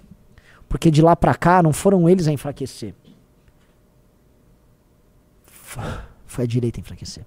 Porque 0.68 0.92
de 0.92 1.02
lá 1.02 1.16
para 1.16 1.36
cá 1.36 1.64
não 1.64 1.72
foram 1.72 2.10
eles 2.10 2.28
a 2.28 2.32
enfraquecer. 2.32 2.94
Foi 6.26 6.44
a 6.44 6.48
direita 6.48 6.80
a 6.80 6.82
enfraquecer. 6.82 7.26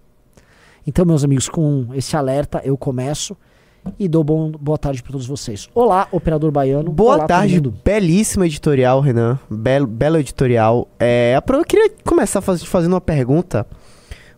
Então, 0.88 1.04
meus 1.04 1.22
amigos, 1.22 1.50
com 1.50 1.88
esse 1.92 2.16
alerta 2.16 2.62
eu 2.64 2.74
começo 2.74 3.36
e 3.98 4.08
dou 4.08 4.24
bom, 4.24 4.50
boa 4.50 4.78
tarde 4.78 5.02
para 5.02 5.12
todos 5.12 5.26
vocês. 5.26 5.68
Olá, 5.74 6.08
operador 6.10 6.50
baiano. 6.50 6.90
Boa 6.90 7.16
Olá, 7.16 7.26
tarde, 7.26 7.60
belíssimo 7.60 8.42
editorial, 8.42 8.98
Renan. 9.02 9.38
Belo, 9.50 9.86
belo 9.86 10.16
editorial. 10.16 10.88
É, 10.98 11.38
eu 11.46 11.64
queria 11.66 11.90
começar 12.02 12.40
faz, 12.40 12.64
fazendo 12.64 12.94
uma 12.94 13.02
pergunta. 13.02 13.66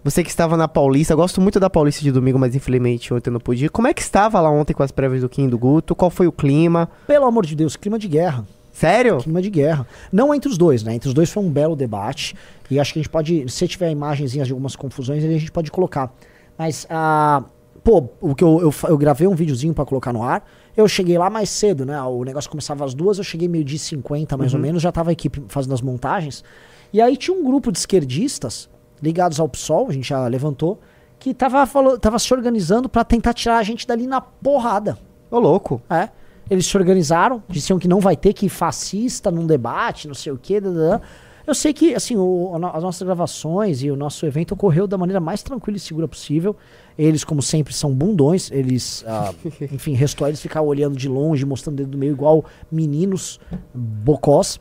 Você 0.02 0.24
que 0.24 0.28
estava 0.28 0.56
na 0.56 0.66
Paulista, 0.66 1.12
eu 1.12 1.16
gosto 1.16 1.40
muito 1.40 1.60
da 1.60 1.70
Paulista 1.70 2.02
de 2.02 2.10
domingo, 2.10 2.36
mas 2.36 2.52
infelizmente 2.56 3.14
ontem 3.14 3.30
eu 3.30 3.34
não 3.34 3.40
pude 3.40 3.66
ir. 3.66 3.68
Como 3.68 3.86
é 3.86 3.94
que 3.94 4.02
estava 4.02 4.40
lá 4.40 4.50
ontem 4.50 4.74
com 4.74 4.82
as 4.82 4.90
prévias 4.90 5.20
do 5.20 5.28
Kim 5.28 5.48
do 5.48 5.56
Guto? 5.56 5.94
Qual 5.94 6.10
foi 6.10 6.26
o 6.26 6.32
clima? 6.32 6.90
Pelo 7.06 7.26
amor 7.26 7.46
de 7.46 7.54
Deus, 7.54 7.76
clima 7.76 7.96
de 7.96 8.08
guerra. 8.08 8.44
Sério? 8.72 9.18
Clima 9.18 9.40
de 9.40 9.50
guerra. 9.50 9.86
Não 10.10 10.34
entre 10.34 10.50
os 10.50 10.58
dois, 10.58 10.82
né? 10.82 10.96
Entre 10.96 11.06
os 11.06 11.14
dois 11.14 11.30
foi 11.30 11.44
um 11.44 11.48
belo 11.48 11.76
debate. 11.76 12.34
E 12.68 12.80
acho 12.80 12.92
que 12.92 12.98
a 12.98 13.02
gente 13.02 13.10
pode, 13.10 13.48
se 13.48 13.68
tiver 13.68 13.92
imagenzinhas 13.92 14.48
de 14.48 14.52
algumas 14.52 14.74
confusões, 14.74 15.22
a 15.22 15.28
gente 15.28 15.52
pode 15.52 15.70
colocar. 15.70 16.12
Mas, 16.60 16.86
ah, 16.90 17.42
pô, 17.82 18.10
o 18.20 18.34
que 18.34 18.44
eu, 18.44 18.60
eu, 18.60 18.74
eu 18.90 18.98
gravei 18.98 19.26
um 19.26 19.34
videozinho 19.34 19.72
pra 19.72 19.86
colocar 19.86 20.12
no 20.12 20.22
ar. 20.22 20.44
Eu 20.76 20.86
cheguei 20.86 21.16
lá 21.16 21.30
mais 21.30 21.48
cedo, 21.48 21.86
né? 21.86 21.98
O 22.02 22.22
negócio 22.22 22.50
começava 22.50 22.84
às 22.84 22.92
duas, 22.92 23.16
eu 23.16 23.24
cheguei 23.24 23.48
meio 23.48 23.64
dia 23.64 23.76
e 23.76 23.78
50 23.78 24.36
mais 24.36 24.52
ou 24.52 24.60
menos, 24.60 24.82
já 24.82 24.92
tava 24.92 25.08
a 25.08 25.12
equipe 25.14 25.42
fazendo 25.48 25.72
as 25.72 25.80
montagens. 25.80 26.44
E 26.92 27.00
aí 27.00 27.16
tinha 27.16 27.34
um 27.34 27.42
grupo 27.42 27.72
de 27.72 27.78
esquerdistas 27.78 28.68
ligados 29.02 29.40
ao 29.40 29.48
PSOL, 29.48 29.88
a 29.88 29.92
gente 29.94 30.06
já 30.06 30.26
levantou, 30.26 30.78
que 31.18 31.32
tava, 31.32 31.64
falou, 31.64 31.98
tava 31.98 32.18
se 32.18 32.30
organizando 32.34 32.90
pra 32.90 33.04
tentar 33.04 33.32
tirar 33.32 33.56
a 33.56 33.62
gente 33.62 33.86
dali 33.86 34.06
na 34.06 34.20
porrada. 34.20 34.98
Ô, 35.30 35.38
louco. 35.38 35.80
É. 35.88 36.10
Eles 36.50 36.66
se 36.66 36.76
organizaram, 36.76 37.42
diziam 37.48 37.78
que 37.78 37.88
não 37.88 38.00
vai 38.00 38.18
ter 38.18 38.34
que 38.34 38.44
ir 38.44 38.50
fascista 38.50 39.30
num 39.30 39.46
debate, 39.46 40.06
não 40.06 40.14
sei 40.14 40.30
o 40.30 40.36
quê. 40.36 40.60
dadã. 40.60 41.00
Eu 41.46 41.54
sei 41.54 41.72
que, 41.72 41.94
assim, 41.94 42.16
o- 42.16 42.52
as 42.72 42.82
nossas 42.82 43.02
gravações 43.02 43.82
e 43.82 43.90
o 43.90 43.96
nosso 43.96 44.24
evento 44.26 44.52
ocorreu 44.52 44.86
da 44.86 44.96
maneira 44.98 45.20
mais 45.20 45.42
tranquila 45.42 45.76
e 45.76 45.80
segura 45.80 46.06
possível. 46.06 46.54
Eles, 46.98 47.24
como 47.24 47.40
sempre, 47.42 47.72
são 47.72 47.92
bundões. 47.94 48.50
Eles, 48.50 49.04
ah, 49.06 49.32
enfim, 49.72 49.94
restou 49.94 50.28
eles 50.28 50.40
ficar 50.40 50.62
olhando 50.62 50.96
de 50.96 51.08
longe, 51.08 51.44
mostrando 51.46 51.74
o 51.74 51.76
dedo 51.78 51.90
do 51.92 51.98
meio, 51.98 52.12
igual 52.12 52.44
meninos 52.70 53.40
bocós. 53.74 54.60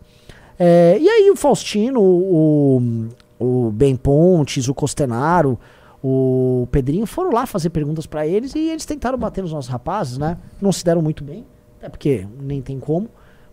É, 0.57 0.98
e 1.00 1.07
aí 1.07 1.29
o 1.31 1.36
Faustino, 1.36 2.01
o, 2.01 2.81
o 3.39 3.71
Ben 3.71 3.95
Pontes, 3.95 4.67
o 4.67 4.74
Costenaro, 4.74 5.57
o 6.03 6.67
Pedrinho 6.71 7.05
foram 7.05 7.31
lá 7.31 7.45
fazer 7.45 7.69
perguntas 7.69 8.05
pra 8.05 8.25
eles 8.25 8.55
e 8.55 8.69
eles 8.69 8.86
tentaram 8.86 9.17
bater 9.17 9.41
nos 9.41 9.51
nossos 9.53 9.69
rapazes, 9.69 10.17
né? 10.17 10.38
Não 10.62 10.71
se 10.71 10.83
deram 10.83 11.01
muito 11.01 11.24
bem, 11.24 11.45
até 11.77 11.89
porque 11.89 12.25
nem 12.41 12.62
tem 12.62 12.79
como. 12.79 13.09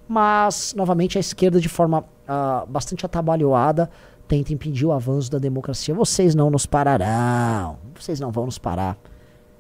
Mas, 0.09 0.73
novamente, 0.77 1.19
a 1.19 1.21
esquerda, 1.21 1.61
de 1.61 1.69
forma 1.69 2.05
ah, 2.27 2.65
bastante 2.69 3.05
atabalhoada, 3.05 3.91
tenta 4.27 4.53
impedir 4.53 4.87
o 4.87 4.93
avanço 4.93 5.31
da 5.31 5.39
democracia. 5.39 5.95
Vocês 5.95 6.35
não 6.35 6.51
nos 6.51 6.67
pararão. 6.67 7.79
Vocês 7.99 8.21
não 8.21 8.31
vão 8.31 8.47
nos 8.47 8.59
parar. 8.59 8.97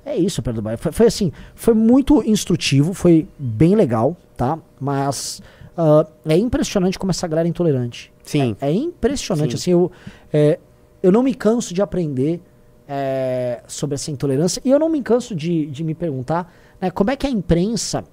É 0.04 0.16
isso, 0.16 0.42
Pedro 0.42 0.62
Baia. 0.62 0.78
Foi, 0.78 0.92
foi 0.92 1.06
assim, 1.06 1.32
foi 1.54 1.74
muito 1.74 2.22
instrutivo, 2.24 2.94
foi 2.94 3.26
bem 3.38 3.74
legal, 3.74 4.16
tá? 4.36 4.58
Mas 4.80 5.42
ah, 5.76 6.06
é 6.24 6.36
impressionante 6.36 6.98
como 6.98 7.10
essa 7.10 7.26
galera 7.26 7.46
é 7.46 7.50
intolerante. 7.50 8.12
Sim. 8.22 8.56
É 8.60 8.72
impressionante, 8.72 9.50
Sim. 9.50 9.56
assim, 9.56 9.70
eu, 9.72 9.92
é, 10.32 10.58
eu 11.02 11.12
não 11.12 11.22
me 11.22 11.34
canso 11.34 11.74
de 11.74 11.82
aprender 11.82 12.40
é, 12.88 13.62
sobre 13.66 13.94
essa 13.94 14.10
intolerância 14.10 14.60
e 14.64 14.70
eu 14.70 14.78
não 14.78 14.88
me 14.88 15.02
canso 15.02 15.34
de, 15.34 15.66
de 15.66 15.84
me 15.84 15.94
perguntar 15.94 16.52
né, 16.80 16.90
como 16.90 17.10
é 17.10 17.16
que 17.16 17.26
a 17.26 17.30
imprensa 17.30 18.04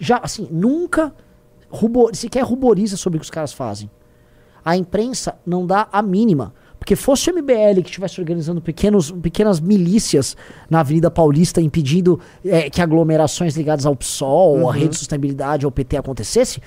já, 0.00 0.18
assim, 0.18 0.48
nunca 0.50 1.14
rubor, 1.72 2.14
sequer 2.14 2.44
ruboriza 2.44 2.96
sobre 2.96 3.16
o 3.16 3.20
que 3.20 3.24
os 3.24 3.30
caras 3.30 3.52
fazem. 3.52 3.90
A 4.64 4.76
imprensa 4.76 5.34
não 5.44 5.66
dá 5.66 5.88
a 5.90 6.02
mínima. 6.02 6.54
Porque 6.78 6.96
fosse 6.96 7.30
o 7.30 7.34
MBL 7.34 7.80
que 7.80 7.90
estivesse 7.90 8.20
organizando 8.20 8.60
pequenos, 8.60 9.12
pequenas 9.12 9.60
milícias 9.60 10.36
na 10.68 10.80
Avenida 10.80 11.12
Paulista 11.12 11.60
impedindo 11.60 12.18
é, 12.44 12.68
que 12.68 12.82
aglomerações 12.82 13.56
ligadas 13.56 13.86
ao 13.86 13.94
PSOL, 13.94 14.68
à 14.68 14.72
Rede 14.72 14.88
de 14.88 14.96
Sustentabilidade, 14.96 15.64
ao 15.64 15.70
PT 15.70 15.96
acontecesse, 15.96 16.60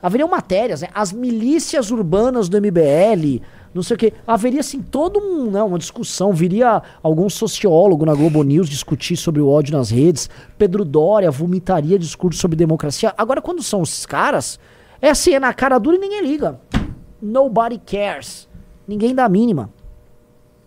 haveriam 0.00 0.30
matérias, 0.30 0.80
né? 0.80 0.88
As 0.94 1.12
milícias 1.12 1.90
urbanas 1.90 2.48
do 2.48 2.56
MBL, 2.56 3.42
não 3.72 3.82
sei 3.82 3.94
o 3.94 3.98
quê. 3.98 4.12
Haveria, 4.26 4.60
assim, 4.60 4.80
todo 4.82 5.20
um, 5.20 5.50
né, 5.50 5.62
uma 5.62 5.78
discussão. 5.78 6.32
Viria 6.32 6.82
algum 7.02 7.28
sociólogo 7.28 8.04
na 8.04 8.14
Globo 8.14 8.42
News 8.42 8.68
discutir 8.68 9.16
sobre 9.16 9.40
o 9.40 9.48
ódio 9.48 9.76
nas 9.76 9.90
redes. 9.90 10.28
Pedro 10.58 10.84
Dória 10.84 11.30
vomitaria 11.30 11.98
discurso 11.98 12.40
sobre 12.40 12.56
democracia. 12.56 13.14
Agora, 13.16 13.40
quando 13.40 13.62
são 13.62 13.80
os 13.80 14.04
caras, 14.04 14.58
é 15.00 15.10
assim, 15.10 15.34
é 15.34 15.40
na 15.40 15.54
cara 15.54 15.78
dura 15.78 15.96
e 15.96 16.00
ninguém 16.00 16.22
liga. 16.22 16.60
Nobody 17.22 17.78
cares. 17.78 18.48
Ninguém 18.88 19.14
dá 19.14 19.24
a 19.24 19.28
mínima. 19.28 19.70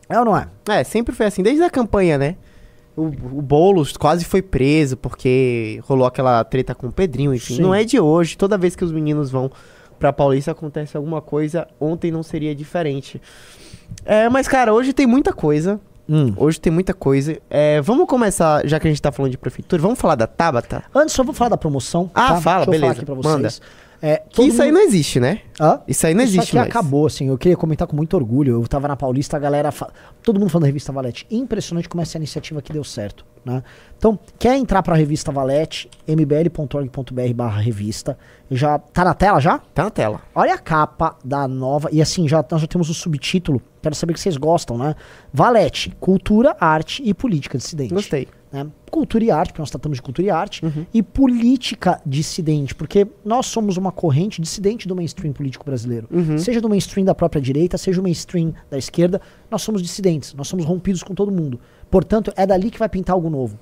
É 0.07 0.17
ou 0.17 0.25
não 0.25 0.37
é? 0.37 0.47
É, 0.69 0.83
sempre 0.83 1.13
foi 1.13 1.25
assim, 1.25 1.43
desde 1.43 1.63
a 1.63 1.69
campanha, 1.69 2.17
né? 2.17 2.37
O, 2.95 3.05
o 3.05 3.41
Boulos 3.41 3.97
quase 3.97 4.23
foi 4.23 4.41
preso 4.41 4.95
porque 4.95 5.81
rolou 5.83 6.05
aquela 6.05 6.43
treta 6.43 6.75
com 6.75 6.87
o 6.87 6.91
Pedrinho, 6.91 7.33
enfim. 7.33 7.55
Sim. 7.55 7.61
Não 7.61 7.73
é 7.73 7.83
de 7.83 7.99
hoje. 7.99 8.37
Toda 8.37 8.57
vez 8.57 8.75
que 8.75 8.85
os 8.85 8.91
meninos 8.91 9.31
vão 9.31 9.51
pra 10.03 10.11
Paulista 10.11 10.51
acontece 10.51 10.97
alguma 10.97 11.21
coisa. 11.21 11.65
Ontem 11.79 12.11
não 12.11 12.23
seria 12.23 12.53
diferente. 12.53 13.21
É, 14.03 14.27
mas, 14.27 14.49
cara, 14.49 14.73
hoje 14.73 14.91
tem 14.91 15.07
muita 15.07 15.31
coisa. 15.31 15.79
Hoje 16.35 16.59
tem 16.59 16.73
muita 16.73 16.93
coisa. 16.93 17.37
É, 17.49 17.79
vamos 17.79 18.05
começar, 18.05 18.67
já 18.67 18.77
que 18.81 18.85
a 18.85 18.91
gente 18.91 19.01
tá 19.01 19.13
falando 19.13 19.31
de 19.31 19.37
prefeitura, 19.37 19.81
vamos 19.81 19.97
falar 19.97 20.15
da 20.15 20.27
Tabata? 20.27 20.83
Antes, 20.93 21.15
só 21.15 21.23
vou 21.23 21.33
falar 21.33 21.51
da 21.51 21.57
promoção. 21.57 22.11
Ah, 22.13 22.33
tá? 22.33 22.41
fala, 22.41 22.65
Deixa 22.65 22.67
eu 22.67 22.71
beleza. 22.71 22.81
falar 22.81 22.91
aqui 22.91 23.05
pra 23.05 23.15
vocês. 23.15 23.61
Manda. 23.61 23.82
É, 24.05 24.21
Que 24.29 24.43
isso 24.43 24.61
aí 24.61 24.69
mundo- 24.69 24.79
não 24.81 24.85
existe, 24.85 25.17
né? 25.17 25.39
Hã? 25.57 25.79
Isso 25.87 26.05
aí 26.05 26.13
não 26.13 26.23
Isso 26.25 26.33
existe 26.33 26.49
aqui 26.49 26.57
mais. 26.57 26.69
acabou, 26.69 27.05
assim. 27.07 27.29
Eu 27.29 27.37
queria 27.37 27.55
comentar 27.55 27.87
com 27.87 27.95
muito 27.95 28.13
orgulho. 28.17 28.61
Eu 28.61 28.67
tava 28.67 28.85
na 28.89 28.97
Paulista, 28.97 29.37
a 29.37 29.39
galera. 29.39 29.71
fa- 29.71 29.89
Todo 30.21 30.37
mundo 30.41 30.49
falando 30.49 30.63
da 30.63 30.67
revista 30.67 30.91
Valete. 30.91 31.25
Impressionante 31.31 31.87
como 31.87 32.01
essa 32.01 32.17
iniciativa 32.17 32.59
aqui 32.59 32.73
deu 32.73 32.83
certo. 32.83 33.25
Né? 33.45 33.63
Então, 33.97 34.19
quer 34.37 34.57
entrar 34.57 34.83
pra 34.83 34.93
revista 34.95 35.31
Valete? 35.31 35.89
mbl.org.br 36.05 37.33
barra 37.33 37.61
revista. 37.61 38.17
Já. 38.51 38.77
Tá 38.77 39.03
na 39.05 39.13
tela 39.13 39.39
já? 39.39 39.59
Tá 39.73 39.83
na 39.83 39.89
tela. 39.89 40.21
Olha 40.35 40.53
a 40.53 40.57
capa 40.57 41.15
da 41.23 41.47
nova. 41.47 41.89
E 41.91 42.01
assim, 42.01 42.27
já, 42.27 42.43
nós 42.51 42.61
já 42.61 42.67
temos 42.67 42.89
o 42.89 42.93
subtítulo. 42.93 43.61
Quero 43.81 43.95
saber 43.95 44.13
que 44.13 44.19
vocês 44.19 44.37
gostam, 44.37 44.77
né? 44.77 44.95
Valete, 45.33 45.93
cultura, 45.99 46.55
arte 46.59 47.01
e 47.05 47.13
política 47.13 47.57
dissidente. 47.57 47.93
Gostei. 47.93 48.27
Né? 48.53 48.67
Cultura 48.91 49.23
e 49.23 49.31
arte, 49.31 49.47
porque 49.51 49.61
nós 49.63 49.71
tratamos 49.71 49.97
de 49.97 50.01
cultura 50.03 50.27
e 50.27 50.29
arte, 50.29 50.61
e 50.93 51.01
política 51.01 51.99
dissidente, 52.05 52.75
porque 52.75 53.07
nós 53.25 53.47
somos 53.47 53.75
uma 53.77 53.91
corrente 53.91 54.39
dissidente 54.39 54.87
do 54.87 54.95
mainstream 54.95 55.33
político 55.33 55.65
brasileiro. 55.65 56.07
Seja 56.37 56.61
do 56.61 56.69
mainstream 56.69 57.03
da 57.03 57.15
própria 57.15 57.41
direita, 57.41 57.77
seja 57.77 57.99
o 57.99 58.03
mainstream 58.03 58.53
da 58.69 58.77
esquerda, 58.77 59.19
nós 59.49 59.63
somos 59.63 59.81
dissidentes, 59.81 60.35
nós 60.35 60.47
somos 60.47 60.63
rompidos 60.63 61.01
com 61.01 61.15
todo 61.15 61.31
mundo. 61.31 61.59
Portanto, 61.89 62.31
é 62.35 62.45
dali 62.45 62.69
que 62.69 62.77
vai 62.77 62.87
pintar 62.87 63.15
algo 63.15 63.29
novo. 63.29 63.57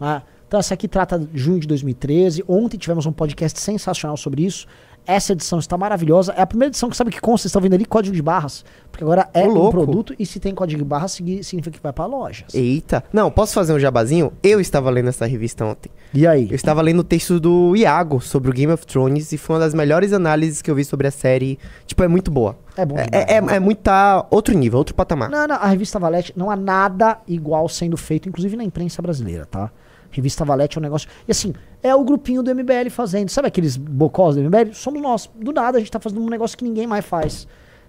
né? 0.00 0.22
Então, 0.48 0.60
essa 0.60 0.74
aqui 0.74 0.86
trata 0.86 1.18
de 1.18 1.28
junho 1.38 1.60
de 1.60 1.66
2013. 1.66 2.44
Ontem 2.46 2.76
tivemos 2.76 3.06
um 3.06 3.12
podcast 3.12 3.58
sensacional 3.58 4.18
sobre 4.18 4.44
isso. 4.44 4.66
Essa 5.06 5.32
edição 5.32 5.58
está 5.58 5.76
maravilhosa. 5.76 6.32
É 6.36 6.42
a 6.42 6.46
primeira 6.46 6.70
edição 6.70 6.88
que 6.88 6.96
sabe 6.96 7.10
que 7.10 7.20
consta, 7.20 7.42
vocês 7.42 7.50
estão 7.50 7.60
vendo 7.60 7.74
ali 7.74 7.84
código 7.84 8.14
de 8.14 8.22
barras. 8.22 8.64
Porque 8.90 9.02
agora 9.02 9.28
é 9.34 9.44
Ô, 9.44 9.50
um 9.50 9.54
louco. 9.54 9.70
produto 9.72 10.14
e 10.18 10.24
se 10.24 10.38
tem 10.38 10.54
código 10.54 10.80
de 10.82 10.84
barras, 10.88 11.12
signi- 11.12 11.42
significa 11.42 11.76
que 11.76 11.82
vai 11.82 11.92
para 11.92 12.06
lojas. 12.06 12.54
Eita. 12.54 13.02
Não, 13.12 13.30
posso 13.30 13.52
fazer 13.54 13.72
um 13.72 13.78
jabazinho? 13.78 14.32
Eu 14.42 14.60
estava 14.60 14.90
lendo 14.90 15.08
essa 15.08 15.26
revista 15.26 15.64
ontem. 15.64 15.90
E 16.14 16.26
aí? 16.26 16.46
Eu 16.48 16.54
estava 16.54 16.80
lendo 16.82 17.00
o 17.00 17.04
texto 17.04 17.40
do 17.40 17.74
Iago 17.76 18.20
sobre 18.20 18.50
o 18.50 18.52
Game 18.52 18.72
of 18.72 18.86
Thrones 18.86 19.32
e 19.32 19.38
foi 19.38 19.54
uma 19.56 19.60
das 19.60 19.74
melhores 19.74 20.12
análises 20.12 20.62
que 20.62 20.70
eu 20.70 20.74
vi 20.74 20.84
sobre 20.84 21.06
a 21.06 21.10
série. 21.10 21.58
Tipo, 21.86 22.02
é 22.04 22.08
muito 22.08 22.30
boa. 22.30 22.56
É 22.76 22.86
bom 22.86 22.96
É, 22.96 23.06
é, 23.12 23.32
é, 23.34 23.36
é 23.56 23.60
muito 23.60 23.90
outro 24.30 24.54
nível, 24.56 24.78
outro 24.78 24.94
patamar. 24.94 25.28
Não, 25.30 25.46
não, 25.46 25.56
a 25.56 25.66
revista 25.66 25.98
Valete 25.98 26.32
não 26.36 26.50
há 26.50 26.56
nada 26.56 27.18
igual 27.26 27.68
sendo 27.68 27.96
feito, 27.96 28.28
inclusive 28.28 28.56
na 28.56 28.64
imprensa 28.64 29.02
brasileira, 29.02 29.46
tá? 29.46 29.70
Revista 30.12 30.44
Valete 30.44 30.78
é 30.78 30.80
um 30.80 30.82
negócio. 30.82 31.08
E 31.26 31.30
assim, 31.32 31.52
é 31.82 31.92
o 31.94 32.04
grupinho 32.04 32.42
do 32.42 32.54
MBL 32.54 32.90
fazendo. 32.90 33.28
Sabe 33.30 33.48
aqueles 33.48 33.76
bocós 33.76 34.36
do 34.36 34.42
MBL? 34.42 34.72
Somos 34.74 35.02
nós. 35.02 35.30
Do 35.34 35.52
nada 35.52 35.78
a 35.78 35.80
gente 35.80 35.90
tá 35.90 35.98
fazendo 35.98 36.20
um 36.22 36.28
negócio 36.28 36.56
que 36.56 36.62
ninguém 36.64 36.86
mais 36.86 37.04
faz. 37.04 37.48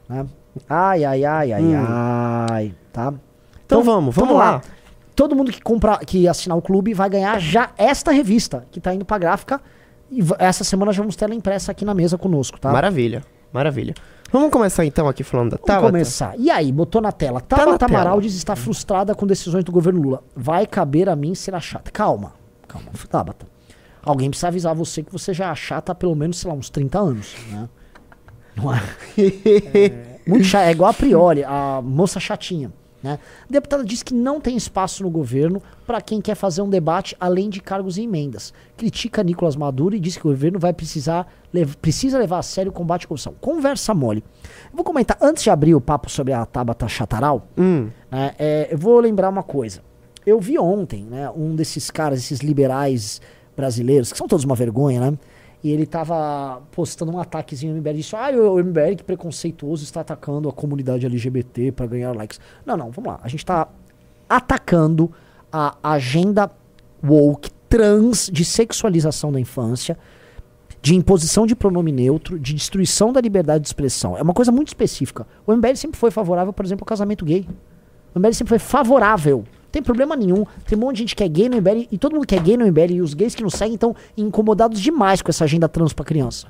Né? 0.10 0.25
Ai, 0.70 1.03
ai, 1.03 1.25
ai, 1.25 1.53
ai, 1.53 1.63
Hum. 1.63 1.86
ai. 2.50 2.74
Tá? 2.92 3.13
Então 3.65 3.84
vamos, 3.84 4.15
vamos 4.15 4.36
lá. 4.36 4.62
Todo 5.15 5.36
mundo 5.36 5.51
que 5.51 5.62
comprar, 5.62 6.00
que 6.00 6.27
assinar 6.27 6.58
o 6.58 6.62
clube 6.62 6.94
vai 6.94 7.10
ganhar 7.10 7.39
já 7.39 7.70
esta 7.77 8.12
revista, 8.12 8.65
que 8.72 8.80
tá 8.80 8.94
indo 8.94 9.06
pra 9.06 9.18
gráfica. 9.18 9.62
E 10.12 10.22
essa 10.39 10.63
semana 10.63 10.92
já 10.92 11.01
vamos 11.01 11.15
ter 11.15 11.25
ela 11.25 11.36
impressa 11.36 11.72
aqui 11.72 11.84
na 11.86 11.94
mesa 11.94 12.18
conosco, 12.18 12.60
tá? 12.60 12.72
Maravilha. 12.72 13.24
Maravilha. 13.51 13.94
Vamos 14.33 14.49
começar 14.49 14.83
então 14.83 15.07
aqui 15.07 15.23
falando 15.23 15.51
da 15.51 15.57
Vamos 15.57 15.67
Tabata? 15.67 15.91
começar. 15.91 16.33
E 16.39 16.49
aí, 16.49 16.71
botou 16.71 16.99
na 16.99 17.11
tela. 17.11 17.39
Tá 17.39 17.55
Tabata 17.55 17.85
tela. 17.85 17.99
Amaral 17.99 18.19
diz 18.19 18.33
estar 18.33 18.55
frustrada 18.55 19.13
com 19.13 19.27
decisões 19.27 19.63
do 19.63 19.71
governo 19.71 20.01
Lula. 20.01 20.23
Vai 20.35 20.65
caber 20.65 21.07
a 21.07 21.15
mim 21.15 21.35
ser 21.35 21.53
a 21.53 21.59
chata. 21.59 21.91
Calma, 21.91 22.33
calma, 22.67 22.89
Tabata. 23.07 23.45
Alguém 24.01 24.31
precisa 24.31 24.47
avisar 24.47 24.73
você 24.73 25.03
que 25.03 25.11
você 25.11 25.35
já 25.35 25.51
é 25.51 25.55
chata 25.55 25.91
há 25.91 25.95
pelo 25.95 26.15
menos, 26.15 26.39
sei 26.39 26.49
lá, 26.49 26.57
uns 26.57 26.67
30 26.71 26.99
anos, 26.99 27.35
né? 27.51 27.69
Não 28.55 28.73
é? 28.73 28.81
É, 30.25 30.29
muito 30.29 30.45
chata, 30.45 30.65
é 30.65 30.71
igual 30.71 30.89
a 30.89 30.93
priori, 30.95 31.43
a 31.43 31.79
moça 31.83 32.19
chatinha. 32.19 32.71
Né? 33.03 33.19
A 33.50 33.51
deputada 33.51 33.83
diz 33.83 34.01
que 34.01 34.13
não 34.13 34.39
tem 34.39 34.55
espaço 34.55 35.03
no 35.03 35.10
governo 35.10 35.62
para 35.86 36.00
quem 36.00 36.22
quer 36.22 36.36
fazer 36.36 36.62
um 36.62 36.69
debate 36.69 37.15
além 37.19 37.50
de 37.50 37.60
cargos 37.62 37.98
e 37.98 38.03
emendas. 38.03 38.53
Critica 38.77 39.22
Nicolas 39.22 39.57
Maduro 39.57 39.93
e 39.93 40.00
diz 40.00 40.15
que 40.15 40.25
o 40.25 40.29
governo 40.31 40.57
vai 40.57 40.72
precisar 40.72 41.27
lev- 41.53 41.75
precisa 41.81 42.17
levar 42.17 42.39
a 42.39 42.41
sério 42.43 42.72
o 42.72 42.74
combate 42.74 43.03
à 43.05 43.07
corrupção. 43.10 43.33
Conversa 43.41 43.93
mole. 43.93 44.24
Eu 44.72 44.75
vou 44.77 44.86
comentar, 44.86 45.17
antes 45.22 45.43
de 45.43 45.50
abrir 45.50 45.75
o 45.75 45.81
papo 45.81 46.10
sobre 46.10 46.31
a 46.31 46.45
Tabata 46.45 46.88
Chataral, 46.88 47.45
Hum, 47.57 47.89
né, 48.10 48.33
é, 48.39 48.69
eu 48.72 48.77
vou 48.77 48.98
lembrar 49.01 49.27
uma 49.29 49.43
coisa. 49.43 49.81
Eu 50.25 50.39
vi 50.39 50.57
ontem, 50.57 51.03
né, 51.03 51.29
um 51.36 51.53
desses 51.53 51.91
caras, 51.91 52.19
esses 52.19 52.39
liberais 52.39 53.19
brasileiros, 53.57 54.12
que 54.12 54.17
são 54.17 54.27
todos 54.27 54.45
uma 54.45 54.55
vergonha, 54.55 55.00
né? 55.12 55.17
E 55.63 55.72
ele 55.72 55.86
tava 55.86 56.62
postando 56.72 57.13
um 57.13 57.20
ataquezinho 57.20 57.74
no 57.74 57.79
MBL 57.79 57.93
disse: 57.93 58.15
Ah, 58.15 58.29
o 58.32 58.62
MBL 58.62 58.96
que 58.98 59.03
preconceituoso 59.03 59.84
está 59.84 60.01
atacando 60.01 60.50
a 60.50 60.51
comunidade 60.51 61.05
LGBT 61.05 61.72
para 61.72 61.88
ganhar 61.88 62.12
likes. 62.13 62.39
Não, 62.65 62.75
não, 62.75 62.91
vamos 62.91 63.13
lá. 63.13 63.20
A 63.24 63.29
gente 63.29 63.46
tá 63.46 63.70
atacando 64.27 65.10
a 65.51 65.75
agenda 65.82 66.51
woke 67.01 67.50
trans 67.70 68.29
de 68.32 68.43
sexualização 68.43 69.32
da 69.32 69.39
infância, 69.39 69.98
de 70.82 70.96
imposição 70.96 71.48
de 71.48 71.55
pronome 71.55 71.91
neutro, 71.93 72.38
de 72.38 72.53
destruição 72.53 73.13
da 73.13 73.22
liberdade 73.22 73.62
de 73.62 73.67
expressão. 73.67 74.17
É 74.17 74.22
uma 74.22 74.34
coisa 74.34 74.51
muito 74.51 74.67
específica. 74.67 75.25
O 75.48 75.55
MBL 75.55 75.75
sempre 75.75 75.98
foi 75.98 76.12
favorável, 76.12 76.51
por 76.51 76.65
exemplo, 76.65 76.84
ao 76.84 76.88
casamento 76.88 77.24
gay. 77.24 77.48
O 78.13 78.20
MBL 78.20 78.34
sempre 78.34 78.50
foi 78.50 78.60
favorável. 78.60 79.46
Não 79.74 79.82
tem 79.82 79.82
problema 79.82 80.15
nenhum. 80.15 80.46
Tem 80.68 80.77
um 80.77 80.82
monte 80.82 80.98
de 80.98 81.00
gente 81.01 81.15
que 81.15 81.24
é 81.24 81.27
gay 81.27 81.50
no 81.50 81.58
MBL 81.58 81.88
e 81.92 81.98
todo 81.98 82.13
mundo 82.13 82.27
que 82.27 82.36
é 82.36 82.39
gay 82.39 82.56
no 82.56 82.68
MBL 82.68 82.92
e 82.92 83.01
os 83.01 83.15
gays 83.15 83.34
que 83.34 83.42
nos 83.42 83.56
seguem 83.56 83.74
estão 83.74 83.96
incomodados 84.15 84.80
demais 84.80 85.20
com 85.20 85.32
essa 85.32 85.46
agenda 85.46 85.68
trans 85.68 85.94
pra 85.94 86.06
criança. 86.06 86.46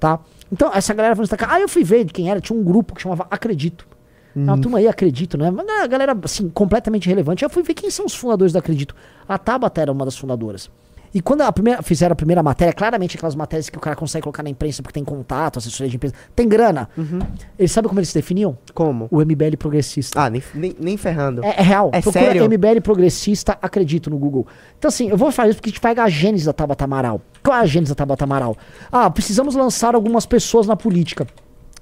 Tá? 0.00 0.18
Então, 0.50 0.68
essa 0.74 0.92
galera 0.92 1.14
foi 1.14 1.22
destacar. 1.22 1.52
Ah, 1.52 1.60
eu 1.60 1.68
fui 1.68 1.84
ver 1.84 2.04
de 2.04 2.12
quem 2.12 2.28
era. 2.28 2.40
Tinha 2.40 2.58
um 2.58 2.64
grupo 2.64 2.92
que 2.92 3.00
chamava 3.00 3.28
Acredito. 3.30 3.86
É 4.34 4.40
uma 4.40 4.58
turma 4.58 4.78
aí, 4.78 4.88
Acredito, 4.88 5.38
né? 5.38 5.48
Mas 5.52 5.64
a 5.68 5.86
galera, 5.86 6.18
assim, 6.24 6.48
completamente 6.48 7.08
relevante. 7.08 7.44
Eu 7.44 7.50
fui 7.50 7.62
ver 7.62 7.74
quem 7.74 7.88
são 7.88 8.04
os 8.04 8.14
fundadores 8.16 8.52
do 8.52 8.58
Acredito. 8.58 8.96
A 9.28 9.38
Tabata 9.38 9.80
era 9.80 9.92
uma 9.92 10.04
das 10.04 10.16
fundadoras. 10.16 10.68
E 11.14 11.20
quando 11.20 11.42
a 11.42 11.52
primeira, 11.52 11.82
fizeram 11.82 12.12
a 12.12 12.16
primeira 12.16 12.42
matéria, 12.42 12.72
claramente 12.72 13.16
aquelas 13.16 13.34
matérias 13.34 13.68
que 13.68 13.76
o 13.76 13.80
cara 13.80 13.94
consegue 13.94 14.22
colocar 14.22 14.42
na 14.42 14.48
imprensa 14.48 14.82
porque 14.82 14.94
tem 14.94 15.04
contato, 15.04 15.58
assessoria 15.58 15.90
de 15.90 15.96
imprensa, 15.96 16.14
tem 16.34 16.48
grana. 16.48 16.88
Eles 17.58 17.70
sabem 17.70 17.88
como 17.88 18.00
eles 18.00 18.08
se 18.08 18.14
definiam? 18.14 18.56
como? 18.72 19.08
O 19.10 19.20
MBL 19.20 19.56
progressista. 19.58 20.20
Ah, 20.20 20.30
nem, 20.30 20.42
nem, 20.54 20.76
nem 20.78 20.96
ferrando. 20.96 21.44
É, 21.44 21.54
é 21.58 21.62
real. 21.62 21.90
É 21.92 22.00
Procura 22.00 22.24
sério? 22.24 22.44
MBL 22.44 22.80
progressista, 22.82 23.58
acredito 23.60 24.08
no 24.08 24.18
Google. 24.18 24.46
Então, 24.78 24.88
assim, 24.88 25.08
eu 25.08 25.16
vou 25.16 25.30
fazer 25.30 25.50
isso 25.50 25.58
porque 25.58 25.70
a 25.70 25.72
gente 25.72 25.80
pega 25.80 26.02
a 26.02 26.08
gênese 26.08 26.46
da 26.46 26.52
Tabata 26.52 26.84
Amaral. 26.84 27.20
Qual 27.42 27.56
é 27.56 27.60
a 27.60 27.66
gênese 27.66 27.90
da 27.90 27.96
Tabata 27.96 28.24
Amaral? 28.24 28.56
Ah, 28.90 29.10
precisamos 29.10 29.54
lançar 29.54 29.94
algumas 29.94 30.24
pessoas 30.26 30.66
na 30.66 30.76
política. 30.76 31.26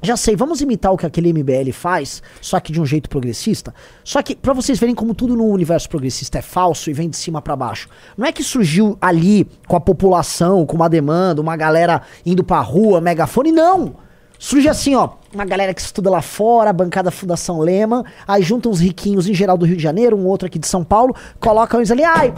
Já 0.02 0.16
sei, 0.16 0.35
vamos 0.35 0.62
imitar 0.62 0.92
o 0.92 0.97
que 0.97 1.04
aquele 1.04 1.30
MBL 1.33 1.73
faz, 1.73 2.23
só 2.40 2.59
que 2.59 2.73
de 2.73 2.80
um 2.80 2.87
jeito 2.87 3.09
progressista. 3.11 3.75
Só 4.02 4.23
que, 4.23 4.35
pra 4.35 4.54
vocês 4.54 4.78
verem 4.78 4.95
como 4.95 5.14
tudo 5.14 5.37
no 5.37 5.47
universo 5.47 5.88
progressista 5.90 6.38
é 6.38 6.42
falso 6.42 6.88
e 6.88 6.95
vem 6.95 7.11
de 7.11 7.16
cima 7.16 7.42
pra 7.42 7.54
baixo. 7.54 7.88
Não 8.16 8.26
é 8.26 8.33
que 8.33 8.42
surgiu 8.42 8.97
ali 9.00 9.47
com 9.69 9.76
a 9.76 9.80
população, 9.80 10.64
com 10.64 10.75
uma 10.75 10.88
demanda, 10.88 11.42
uma 11.42 11.57
galera 11.57 12.00
indo 12.25 12.42
pra 12.42 12.61
rua, 12.61 13.00
megafone, 13.00 13.52
não! 13.52 13.95
Surge 14.38 14.71
assim, 14.71 14.95
ó, 14.95 15.11
uma 15.35 15.45
galera 15.45 15.75
que 15.75 15.83
estuda 15.83 16.09
lá 16.09 16.23
fora, 16.23 16.73
bancada 16.73 17.11
Fundação 17.11 17.61
Lema, 17.61 18.07
aí 18.26 18.42
junta 18.42 18.71
uns 18.71 18.80
riquinhos 18.80 19.28
em 19.28 19.35
geral 19.35 19.59
do 19.59 19.66
Rio 19.66 19.76
de 19.76 19.83
Janeiro, 19.83 20.16
um 20.16 20.26
outro 20.26 20.47
aqui 20.47 20.59
de 20.59 20.66
São 20.66 20.83
Paulo, 20.83 21.14
colocam 21.38 21.78
eles 21.78 21.90
ali, 21.90 22.02
ai, 22.02 22.33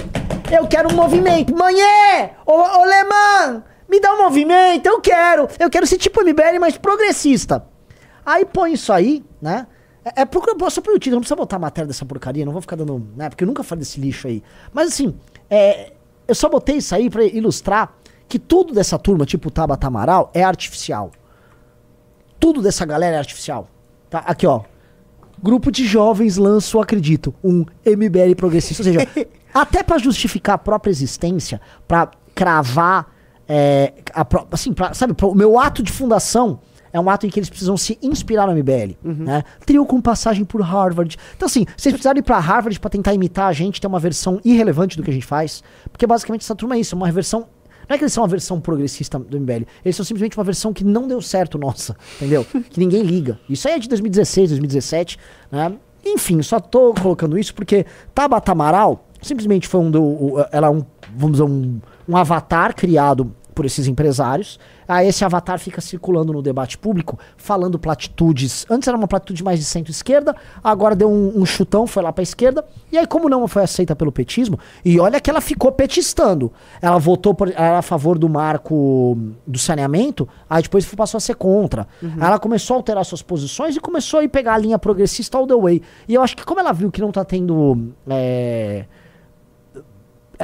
eu 0.50 0.66
quero 0.66 0.92
um 0.92 0.97
movimento, 0.97 1.57
manhê, 1.57 2.31
ô, 2.45 2.54
ô 2.54 2.85
Leman, 2.85 3.62
me 3.92 4.00
dá 4.00 4.14
um 4.14 4.22
movimento, 4.25 4.87
eu 4.87 5.00
quero, 5.00 5.49
eu 5.58 5.70
quero 5.70 5.87
ser 5.87 5.99
tipo 5.99 6.22
MBL, 6.22 6.58
mas 6.61 6.76
progressista. 6.76 7.64
Aí 8.25 8.44
põe 8.44 8.72
isso 8.72 8.92
aí, 8.92 9.25
né, 9.40 9.66
é, 10.04 10.22
é 10.22 10.25
procura, 10.25 10.54
só 10.70 10.80
pelo 10.80 10.99
título, 10.99 11.16
não 11.16 11.20
precisa 11.20 11.37
botar 11.37 11.56
a 11.56 11.61
matéria 11.61 11.87
dessa 11.87 12.04
porcaria, 12.04 12.44
não 12.44 12.52
vou 12.52 12.62
ficar 12.62 12.76
dando, 12.76 13.06
né, 13.16 13.28
porque 13.28 13.44
eu 13.44 13.49
nunca 13.49 13.62
falei 13.62 13.80
desse 13.80 14.00
lixo 14.00 14.26
aí. 14.26 14.42
Mas 14.72 14.88
assim, 14.88 15.14
é, 15.50 15.92
eu 16.26 16.35
só 16.35 16.48
botei 16.48 16.76
isso 16.76 16.94
aí 16.94 17.09
pra 17.09 17.22
ilustrar 17.22 17.94
que 18.28 18.38
tudo 18.38 18.72
dessa 18.72 18.98
turma, 18.98 19.26
tipo 19.26 19.50
Tabata 19.50 19.87
Amaral, 19.87 20.31
é 20.33 20.42
artificial 20.42 21.11
tudo 22.42 22.61
dessa 22.61 22.85
galera 22.85 23.14
é 23.14 23.18
artificial. 23.20 23.68
Tá? 24.11 24.18
Aqui, 24.26 24.44
ó. 24.48 24.62
Grupo 25.40 25.70
de 25.70 25.87
jovens 25.87 26.37
lança 26.37 26.81
Acredito, 26.81 27.33
um 27.42 27.64
MBL 27.87 28.35
progressista. 28.37 28.83
Ou 28.83 28.85
seja, 28.85 29.09
até 29.55 29.85
pra 29.85 29.96
justificar 29.98 30.57
a 30.57 30.59
própria 30.59 30.90
existência, 30.90 31.61
pra 31.87 32.11
cravar, 32.35 33.14
é, 33.48 33.92
a 34.14 34.26
assim, 34.50 34.72
pra, 34.72 34.94
sabe, 34.94 35.14
pro- 35.14 35.31
o 35.31 35.35
meu 35.35 35.59
ato 35.59 35.83
de 35.83 35.90
fundação 35.92 36.61
é 36.92 37.00
um 37.00 37.09
ato 37.09 37.26
em 37.26 37.31
que 37.31 37.38
eles 37.38 37.48
precisam 37.48 37.76
se 37.76 37.98
inspirar 38.02 38.46
no 38.46 38.52
MBL. 38.55 38.96
Né? 39.02 39.42
Trio 39.64 39.85
com 39.87 40.00
passagem 40.00 40.44
por 40.44 40.61
Harvard. 40.61 41.16
Então, 41.37 41.46
assim, 41.46 41.64
vocês 41.76 41.92
precisaram 41.92 42.18
ir 42.18 42.22
pra 42.22 42.38
Harvard 42.38 42.78
pra 42.78 42.90
tentar 42.90 43.14
imitar 43.14 43.46
a 43.48 43.52
gente, 43.52 43.81
ter 43.81 43.87
uma 43.87 43.98
versão 43.98 44.40
irrelevante 44.44 44.96
do 44.96 45.02
que 45.02 45.11
a 45.11 45.12
gente 45.14 45.24
faz. 45.26 45.62
Porque 45.90 46.07
basicamente 46.07 46.42
essa 46.42 46.55
turma 46.55 46.76
é 46.76 46.81
isso, 46.81 46.94
uma 46.94 47.11
versão 47.11 47.46
não 47.88 47.94
é 47.94 47.98
que 47.98 48.05
eles 48.05 48.12
são 48.12 48.22
uma 48.22 48.28
versão 48.28 48.61
progressista 48.61 49.18
do 49.18 49.38
MBL. 49.40 49.64
Eles 49.85 49.96
são 49.96 50.05
simplesmente 50.05 50.38
uma 50.38 50.44
versão 50.44 50.72
que 50.72 50.85
não 50.85 51.09
deu 51.09 51.20
certo, 51.20 51.59
nossa. 51.59 51.96
Entendeu? 52.16 52.44
que 52.70 52.78
ninguém 52.78 53.02
liga. 53.02 53.38
Isso 53.48 53.66
aí 53.68 53.74
é 53.74 53.78
de 53.78 53.88
2016, 53.88 54.50
2017, 54.50 55.18
né? 55.50 55.72
Enfim, 56.05 56.40
só 56.42 56.59
tô 56.61 56.94
colocando 56.94 57.37
isso 57.38 57.55
porque 57.55 57.85
Tabata 58.14 58.52
Amaral 58.52 59.09
simplesmente 59.20 59.66
foi 59.68 59.81
um 59.81 59.90
do. 59.90 60.44
Ela 60.52 60.68
é 60.68 60.70
um, 60.70 60.85
vamos 61.14 61.33
dizer, 61.38 61.42
um, 61.44 61.81
um 62.12 62.16
avatar 62.16 62.75
criado 62.75 63.35
por 63.55 63.64
esses 63.64 63.87
empresários. 63.87 64.59
Aí 64.88 65.09
esse 65.09 65.25
avatar 65.25 65.59
fica 65.59 65.81
circulando 65.81 66.33
no 66.33 66.42
debate 66.42 66.77
público, 66.77 67.18
falando 67.37 67.79
platitudes. 67.79 68.66
Antes 68.68 68.88
era 68.88 68.96
uma 68.96 69.07
platitude 69.07 69.42
mais 69.42 69.59
de 69.59 69.64
centro-esquerda, 69.64 70.35
agora 70.62 70.94
deu 70.94 71.11
um, 71.11 71.40
um 71.40 71.46
chutão, 71.46 71.87
foi 71.87 72.03
lá 72.03 72.12
pra 72.12 72.22
esquerda. 72.22 72.64
E 72.90 72.98
aí, 72.98 73.07
como 73.07 73.29
não 73.29 73.46
foi 73.46 73.62
aceita 73.62 73.94
pelo 73.94 74.12
petismo, 74.12 74.59
e 74.85 74.98
olha 74.98 75.20
que 75.20 75.31
ela 75.31 75.40
ficou 75.40 75.72
petistando. 75.72 76.53
Ela 76.81 76.98
votou 76.98 77.35
por, 77.35 77.48
era 77.51 77.79
a 77.79 77.83
favor 77.83 78.18
do 78.18 78.29
marco 78.29 79.16
do 79.46 79.59
saneamento, 79.59 80.29
aí 80.48 80.62
depois 80.62 80.85
passou 80.94 81.18
a 81.18 81.20
ser 81.20 81.37
contra. 81.37 81.87
Aí 82.03 82.27
ela 82.27 82.38
começou 82.38 82.75
a 82.75 82.79
alterar 82.79 83.05
suas 83.05 83.22
posições 83.22 83.77
e 83.77 83.81
começou 83.81 84.20
a 84.20 84.25
ir 84.25 84.29
pegar 84.29 84.55
a 84.55 84.59
linha 84.59 84.79
progressista 84.79 85.38
all 85.38 85.46
the 85.46 85.57
way. 85.57 85.81
E 86.09 86.14
eu 86.14 86.22
acho 86.22 86.37
que 86.37 86.44
como 86.44 86.61
ela 86.61 86.72
viu 86.72 86.90
que 86.90 87.01
não 87.01 87.12
tá 87.12 87.25
tendo. 87.25 87.92
é, 88.09 88.85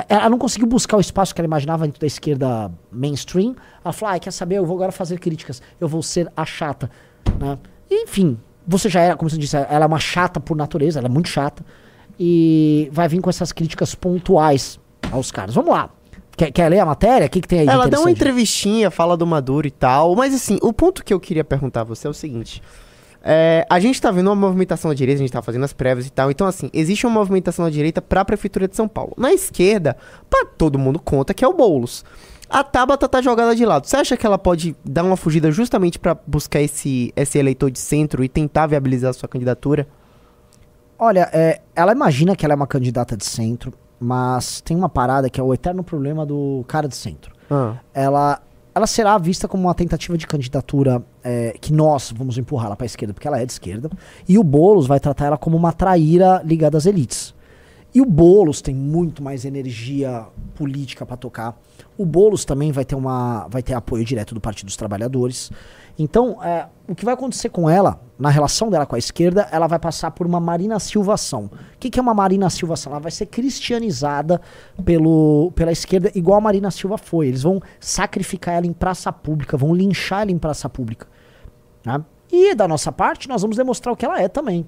ela 0.08 0.28
não 0.28 0.38
conseguiu 0.38 0.68
buscar 0.68 0.96
o 0.96 1.00
espaço 1.00 1.34
que 1.34 1.40
ela 1.40 1.46
imaginava 1.46 1.86
dentro 1.86 2.00
da 2.00 2.06
esquerda 2.06 2.70
mainstream. 2.90 3.54
Ela 3.84 3.92
falou: 3.92 4.14
ah, 4.14 4.18
quer 4.18 4.30
saber? 4.30 4.56
Eu 4.56 4.66
vou 4.66 4.76
agora 4.76 4.92
fazer 4.92 5.18
críticas. 5.18 5.62
Eu 5.80 5.88
vou 5.88 6.02
ser 6.02 6.30
a 6.36 6.44
chata. 6.44 6.90
Né? 7.38 7.58
E, 7.90 8.04
enfim, 8.04 8.38
você 8.66 8.88
já 8.88 9.00
era, 9.00 9.16
como 9.16 9.30
você 9.30 9.38
disse, 9.38 9.56
ela 9.56 9.84
é 9.84 9.86
uma 9.86 9.98
chata 9.98 10.38
por 10.38 10.56
natureza, 10.56 10.98
ela 10.98 11.08
é 11.08 11.10
muito 11.10 11.28
chata. 11.28 11.64
E 12.20 12.88
vai 12.92 13.08
vir 13.08 13.20
com 13.20 13.30
essas 13.30 13.52
críticas 13.52 13.94
pontuais 13.94 14.78
aos 15.10 15.30
caras. 15.30 15.54
Vamos 15.54 15.70
lá. 15.70 15.90
Quer, 16.36 16.52
quer 16.52 16.68
ler 16.68 16.78
a 16.78 16.86
matéria? 16.86 17.26
O 17.26 17.30
que, 17.30 17.40
que 17.40 17.48
tem 17.48 17.60
aí? 17.60 17.66
Ela 17.66 17.88
deu 17.88 18.00
uma 18.00 18.10
entrevistinha, 18.10 18.90
fala 18.90 19.16
do 19.16 19.26
Maduro 19.26 19.66
e 19.66 19.70
tal. 19.70 20.14
Mas 20.14 20.34
assim, 20.34 20.58
o 20.62 20.72
ponto 20.72 21.04
que 21.04 21.12
eu 21.12 21.18
queria 21.18 21.44
perguntar 21.44 21.80
a 21.80 21.84
você 21.84 22.06
é 22.06 22.10
o 22.10 22.14
seguinte. 22.14 22.62
É, 23.22 23.66
a 23.68 23.80
gente 23.80 24.00
tá 24.00 24.10
vendo 24.10 24.28
uma 24.28 24.36
movimentação 24.36 24.90
à 24.90 24.94
direita, 24.94 25.20
a 25.20 25.24
gente 25.24 25.32
tá 25.32 25.42
fazendo 25.42 25.64
as 25.64 25.72
prévias 25.72 26.06
e 26.06 26.10
tal. 26.10 26.30
Então, 26.30 26.46
assim, 26.46 26.70
existe 26.72 27.06
uma 27.06 27.14
movimentação 27.14 27.64
à 27.64 27.70
direita 27.70 28.00
pra 28.00 28.24
Prefeitura 28.24 28.68
de 28.68 28.76
São 28.76 28.88
Paulo. 28.88 29.12
Na 29.16 29.32
esquerda, 29.32 29.96
pra 30.30 30.44
todo 30.44 30.78
mundo 30.78 30.98
conta 30.98 31.34
que 31.34 31.44
é 31.44 31.48
o 31.48 31.52
Boulos. 31.52 32.04
A 32.48 32.64
Tabata 32.64 33.06
tá 33.06 33.20
jogada 33.20 33.54
de 33.54 33.66
lado. 33.66 33.86
Você 33.86 33.96
acha 33.96 34.16
que 34.16 34.24
ela 34.24 34.38
pode 34.38 34.74
dar 34.82 35.04
uma 35.04 35.16
fugida 35.16 35.50
justamente 35.50 35.98
pra 35.98 36.16
buscar 36.26 36.60
esse, 36.62 37.12
esse 37.14 37.38
eleitor 37.38 37.70
de 37.70 37.78
centro 37.78 38.24
e 38.24 38.28
tentar 38.28 38.66
viabilizar 38.66 39.10
a 39.10 39.12
sua 39.12 39.28
candidatura? 39.28 39.86
Olha, 40.98 41.28
é, 41.32 41.60
ela 41.76 41.92
imagina 41.92 42.34
que 42.34 42.46
ela 42.46 42.54
é 42.54 42.56
uma 42.56 42.66
candidata 42.66 43.16
de 43.16 43.24
centro, 43.24 43.72
mas 44.00 44.60
tem 44.62 44.76
uma 44.76 44.88
parada 44.88 45.28
que 45.28 45.38
é 45.38 45.42
o 45.42 45.52
eterno 45.52 45.84
problema 45.84 46.24
do 46.24 46.64
cara 46.66 46.88
de 46.88 46.96
centro. 46.96 47.34
Ah, 47.50 47.76
ela, 47.92 48.40
ela 48.78 48.86
será 48.86 49.18
vista 49.18 49.48
como 49.48 49.64
uma 49.64 49.74
tentativa 49.74 50.16
de 50.16 50.24
candidatura 50.24 51.02
é, 51.22 51.56
que 51.60 51.72
nós 51.72 52.14
vamos 52.16 52.38
empurrá-la 52.38 52.76
para 52.76 52.84
a 52.84 52.86
esquerda, 52.86 53.12
porque 53.12 53.26
ela 53.26 53.40
é 53.40 53.44
de 53.44 53.52
esquerda, 53.52 53.90
e 54.26 54.38
o 54.38 54.44
Boulos 54.44 54.86
vai 54.86 55.00
tratar 55.00 55.26
ela 55.26 55.36
como 55.36 55.56
uma 55.56 55.72
traíra 55.72 56.40
ligada 56.44 56.78
às 56.78 56.86
elites. 56.86 57.34
E 57.92 58.00
o 58.00 58.04
Boulos 58.04 58.62
tem 58.62 58.74
muito 58.74 59.20
mais 59.20 59.44
energia 59.44 60.26
política 60.54 61.04
para 61.04 61.16
tocar. 61.16 61.60
O 61.96 62.06
Boulos 62.06 62.44
também 62.44 62.70
vai 62.70 62.84
ter, 62.84 62.94
uma, 62.94 63.48
vai 63.48 63.62
ter 63.62 63.74
apoio 63.74 64.04
direto 64.04 64.34
do 64.34 64.40
Partido 64.40 64.66
dos 64.66 64.76
Trabalhadores. 64.76 65.50
Então, 65.98 66.42
é, 66.42 66.68
o 66.86 66.94
que 66.94 67.04
vai 67.04 67.14
acontecer 67.14 67.48
com 67.48 67.68
ela, 67.68 68.00
na 68.18 68.30
relação 68.30 68.70
dela 68.70 68.86
com 68.86 68.94
a 68.94 68.98
esquerda, 68.98 69.48
ela 69.50 69.66
vai 69.66 69.78
passar 69.78 70.12
por 70.12 70.26
uma 70.26 70.38
Marina 70.38 70.78
Silvação. 70.78 71.50
O 71.74 71.78
que, 71.78 71.90
que 71.90 71.98
é 71.98 72.02
uma 72.02 72.14
Marina 72.14 72.48
Silvação? 72.48 72.92
Ela 72.92 73.00
vai 73.00 73.10
ser 73.10 73.26
cristianizada 73.26 74.40
pelo, 74.84 75.50
pela 75.56 75.72
esquerda, 75.72 76.12
igual 76.14 76.38
a 76.38 76.40
Marina 76.40 76.70
Silva 76.70 76.96
foi. 76.96 77.26
Eles 77.26 77.42
vão 77.42 77.60
sacrificar 77.80 78.54
ela 78.54 78.66
em 78.66 78.72
praça 78.72 79.12
pública, 79.12 79.56
vão 79.56 79.74
linchar 79.74 80.22
ela 80.22 80.30
em 80.30 80.38
praça 80.38 80.68
pública. 80.68 81.08
Né? 81.84 82.02
E 82.30 82.54
da 82.54 82.68
nossa 82.68 82.92
parte, 82.92 83.28
nós 83.28 83.42
vamos 83.42 83.56
demonstrar 83.56 83.92
o 83.92 83.96
que 83.96 84.04
ela 84.04 84.20
é 84.20 84.28
também. 84.28 84.66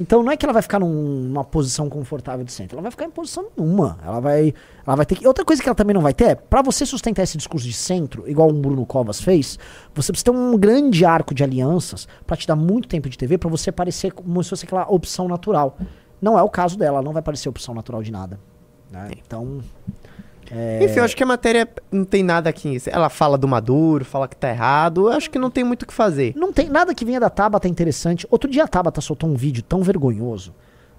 Então 0.00 0.22
não 0.22 0.30
é 0.30 0.36
que 0.36 0.46
ela 0.46 0.52
vai 0.52 0.62
ficar 0.62 0.78
num, 0.78 0.88
numa 0.88 1.44
posição 1.44 1.88
confortável 1.88 2.44
de 2.44 2.52
centro, 2.52 2.76
ela 2.76 2.82
vai 2.82 2.90
ficar 2.90 3.04
em 3.04 3.10
posição 3.10 3.46
nenhuma. 3.56 3.98
Ela 4.04 4.20
vai, 4.20 4.54
ela 4.86 4.96
vai 4.96 5.04
ter 5.04 5.16
que. 5.16 5.26
Outra 5.26 5.44
coisa 5.44 5.60
que 5.62 5.68
ela 5.68 5.74
também 5.74 5.94
não 5.94 6.02
vai 6.02 6.14
ter 6.14 6.24
é, 6.24 6.34
para 6.34 6.62
você 6.62 6.86
sustentar 6.86 7.22
esse 7.22 7.36
discurso 7.36 7.66
de 7.66 7.72
centro, 7.72 8.28
igual 8.28 8.48
o 8.48 8.52
Bruno 8.52 8.86
Covas 8.86 9.20
fez, 9.20 9.58
você 9.94 10.12
precisa 10.12 10.24
ter 10.24 10.30
um 10.30 10.56
grande 10.56 11.04
arco 11.04 11.34
de 11.34 11.42
alianças 11.42 12.06
para 12.26 12.36
te 12.36 12.46
dar 12.46 12.56
muito 12.56 12.88
tempo 12.88 13.08
de 13.08 13.18
TV, 13.18 13.38
para 13.38 13.50
você 13.50 13.72
parecer 13.72 14.12
como 14.12 14.42
se 14.42 14.50
fosse 14.50 14.64
aquela 14.64 14.86
opção 14.88 15.26
natural. 15.26 15.76
Não 16.20 16.38
é 16.38 16.42
o 16.42 16.48
caso 16.48 16.78
dela, 16.78 16.98
ela 16.98 17.04
não 17.04 17.12
vai 17.12 17.22
parecer 17.22 17.48
opção 17.48 17.74
natural 17.74 18.02
de 18.02 18.12
nada. 18.12 18.38
Né? 18.90 19.10
Então. 19.24 19.60
É... 20.50 20.84
Enfim, 20.84 20.98
eu 20.98 21.04
acho 21.04 21.16
que 21.16 21.22
a 21.22 21.26
matéria 21.26 21.68
não 21.90 22.04
tem 22.04 22.22
nada 22.22 22.48
aqui. 22.48 22.78
Ela 22.86 23.08
fala 23.08 23.36
do 23.36 23.46
Maduro, 23.46 24.04
fala 24.04 24.26
que 24.26 24.36
tá 24.36 24.48
errado. 24.48 25.08
Eu 25.08 25.16
acho 25.16 25.30
que 25.30 25.38
não 25.38 25.50
tem 25.50 25.64
muito 25.64 25.82
o 25.82 25.86
que 25.86 25.94
fazer. 25.94 26.32
Não 26.36 26.52
tem 26.52 26.68
nada 26.68 26.94
que 26.94 27.04
venha 27.04 27.20
da 27.20 27.30
Tabata 27.30 27.68
interessante. 27.68 28.26
Outro 28.30 28.50
dia 28.50 28.64
a 28.64 28.68
Tabata 28.68 29.00
soltou 29.00 29.28
um 29.28 29.34
vídeo 29.34 29.62
tão 29.62 29.82
vergonhoso. 29.82 30.54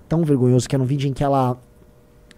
Tão 0.08 0.24
vergonhoso, 0.24 0.68
que 0.68 0.76
era 0.76 0.84
um 0.84 0.86
vídeo 0.86 1.10
em 1.10 1.14
que 1.14 1.24
ela 1.24 1.58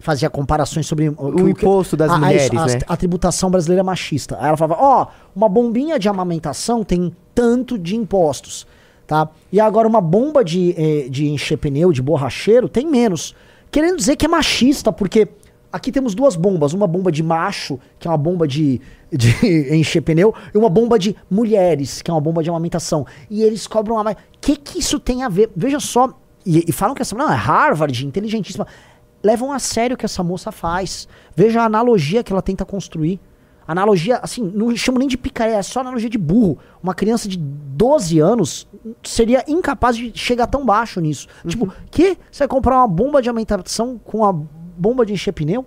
fazia 0.02 0.28
comparações 0.28 0.86
sobre 0.86 1.08
o, 1.08 1.14
o 1.16 1.48
imposto 1.48 1.96
das 1.96 2.10
a, 2.10 2.18
mulheres, 2.18 2.50
a, 2.52 2.62
a, 2.62 2.66
né? 2.66 2.78
A, 2.88 2.96
tributação 2.96 3.50
brasileira 3.50 3.84
machista. 3.84 4.36
Aí 4.38 4.48
ela 4.48 4.56
falava, 4.56 4.82
ó, 4.82 5.02
oh, 5.02 5.06
uma 5.34 5.48
bombinha 5.48 5.98
de 5.98 6.08
amamentação 6.08 6.82
tem 6.82 7.14
tanto 7.32 7.78
de 7.78 7.94
impostos, 7.94 8.66
tá? 9.06 9.28
E 9.50 9.60
agora 9.60 9.86
uma 9.86 10.00
bomba 10.00 10.44
de, 10.44 10.74
eh, 10.76 11.08
de 11.08 11.28
encher 11.28 11.56
pneu, 11.56 11.92
de 11.92 12.02
borracheiro, 12.02 12.68
tem 12.68 12.84
menos. 12.84 13.34
Querendo 13.70 13.96
dizer 13.96 14.16
que 14.16 14.26
é 14.26 14.28
machista, 14.28 14.92
porque 14.92 15.28
Aqui 15.72 15.90
temos 15.90 16.14
duas 16.14 16.36
bombas, 16.36 16.74
uma 16.74 16.86
bomba 16.86 17.10
de 17.10 17.22
macho, 17.22 17.80
que 17.98 18.06
é 18.06 18.10
uma 18.10 18.18
bomba 18.18 18.46
de, 18.46 18.78
de 19.10 19.30
encher 19.74 20.02
pneu, 20.02 20.34
e 20.54 20.58
uma 20.58 20.68
bomba 20.68 20.98
de 20.98 21.16
mulheres, 21.30 22.02
que 22.02 22.10
é 22.10 22.14
uma 22.14 22.20
bomba 22.20 22.42
de 22.42 22.50
amamentação. 22.50 23.06
E 23.30 23.42
eles 23.42 23.66
cobram 23.66 23.98
a 23.98 24.04
mais. 24.04 24.16
O 24.16 24.20
que, 24.40 24.54
que 24.56 24.78
isso 24.80 25.00
tem 25.00 25.22
a 25.22 25.30
ver? 25.30 25.50
Veja 25.56 25.80
só. 25.80 26.12
E, 26.44 26.64
e 26.68 26.72
falam 26.72 26.94
que 26.94 27.00
essa. 27.00 27.16
Não, 27.16 27.32
é 27.32 27.34
Harvard, 27.34 28.06
inteligentíssima. 28.06 28.66
Levam 29.22 29.50
a 29.50 29.58
sério 29.58 29.94
o 29.94 29.96
que 29.96 30.04
essa 30.04 30.22
moça 30.22 30.52
faz. 30.52 31.08
Veja 31.34 31.62
a 31.62 31.64
analogia 31.64 32.22
que 32.22 32.32
ela 32.32 32.42
tenta 32.42 32.66
construir. 32.66 33.18
Analogia, 33.66 34.18
assim, 34.18 34.42
não 34.42 34.74
chamo 34.76 34.98
nem 34.98 35.06
de 35.06 35.16
picaré, 35.16 35.52
é 35.52 35.62
só 35.62 35.80
analogia 35.80 36.10
de 36.10 36.18
burro. 36.18 36.58
Uma 36.82 36.94
criança 36.94 37.28
de 37.28 37.38
12 37.38 38.18
anos 38.18 38.68
seria 39.02 39.44
incapaz 39.46 39.96
de 39.96 40.12
chegar 40.14 40.48
tão 40.48 40.66
baixo 40.66 41.00
nisso. 41.00 41.28
Tipo, 41.46 41.64
uhum. 41.64 41.70
Tipo, 41.70 41.86
que? 41.90 42.18
Você 42.30 42.40
vai 42.40 42.48
comprar 42.48 42.76
uma 42.76 42.88
bomba 42.88 43.22
de 43.22 43.30
amamentação 43.30 43.98
com 44.04 44.24
a 44.24 44.34
bomba 44.76 45.04
de 45.06 45.12
encher 45.12 45.32
pneu? 45.32 45.64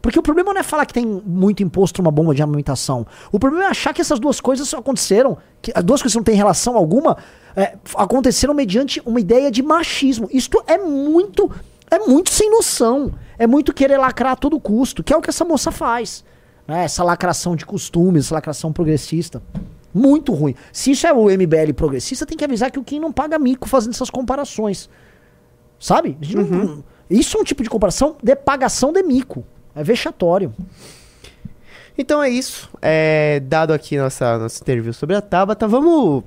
Porque 0.00 0.18
o 0.18 0.22
problema 0.22 0.52
não 0.52 0.60
é 0.60 0.62
falar 0.62 0.86
que 0.86 0.94
tem 0.94 1.04
muito 1.04 1.62
imposto 1.62 2.00
numa 2.00 2.10
bomba 2.10 2.34
de 2.34 2.42
amamentação. 2.42 3.06
O 3.32 3.38
problema 3.38 3.64
é 3.64 3.68
achar 3.68 3.92
que 3.92 4.00
essas 4.00 4.18
duas 4.18 4.40
coisas 4.40 4.72
aconteceram, 4.72 5.36
que 5.60 5.72
as 5.74 5.82
duas 5.82 6.00
coisas 6.00 6.14
não 6.14 6.22
têm 6.22 6.36
relação 6.36 6.76
alguma, 6.76 7.16
é, 7.56 7.76
aconteceram 7.96 8.54
mediante 8.54 9.02
uma 9.04 9.20
ideia 9.20 9.50
de 9.50 9.62
machismo. 9.62 10.28
Isto 10.32 10.62
é 10.66 10.78
muito, 10.78 11.50
é 11.90 11.98
muito 11.98 12.30
sem 12.30 12.50
noção. 12.50 13.12
É 13.38 13.46
muito 13.46 13.72
querer 13.72 13.98
lacrar 13.98 14.32
a 14.32 14.36
todo 14.36 14.58
custo, 14.58 15.02
que 15.02 15.12
é 15.12 15.16
o 15.16 15.20
que 15.20 15.30
essa 15.30 15.44
moça 15.44 15.70
faz. 15.70 16.24
Né? 16.66 16.84
Essa 16.84 17.04
lacração 17.04 17.54
de 17.54 17.64
costumes, 17.64 18.26
essa 18.26 18.34
lacração 18.34 18.72
progressista. 18.72 19.42
Muito 19.94 20.32
ruim. 20.32 20.54
Se 20.72 20.90
isso 20.90 21.06
é 21.06 21.12
o 21.12 21.24
MBL 21.24 21.72
progressista, 21.74 22.26
tem 22.26 22.36
que 22.36 22.44
avisar 22.44 22.70
que 22.70 22.78
o 22.78 22.84
Kim 22.84 23.00
não 23.00 23.12
paga 23.12 23.38
mico 23.38 23.68
fazendo 23.68 23.94
essas 23.94 24.10
comparações. 24.10 24.88
Sabe? 25.78 26.16
A 26.20 26.24
gente 26.24 26.36
uhum. 26.36 26.64
não, 26.64 26.84
isso 27.10 27.36
é 27.36 27.40
um 27.40 27.44
tipo 27.44 27.62
de 27.62 27.70
comparação 27.70 28.16
de 28.22 28.36
pagação 28.36 28.92
de 28.92 29.02
mico. 29.02 29.44
É 29.74 29.82
vexatório. 29.82 30.52
Então 31.96 32.22
é 32.22 32.28
isso. 32.28 32.68
É, 32.80 33.40
dado 33.40 33.72
aqui 33.72 33.96
nossa, 33.96 34.38
nossa 34.38 34.62
interview 34.62 34.92
sobre 34.92 35.16
a 35.16 35.20
Tabata, 35.20 35.66
vamos 35.66 36.22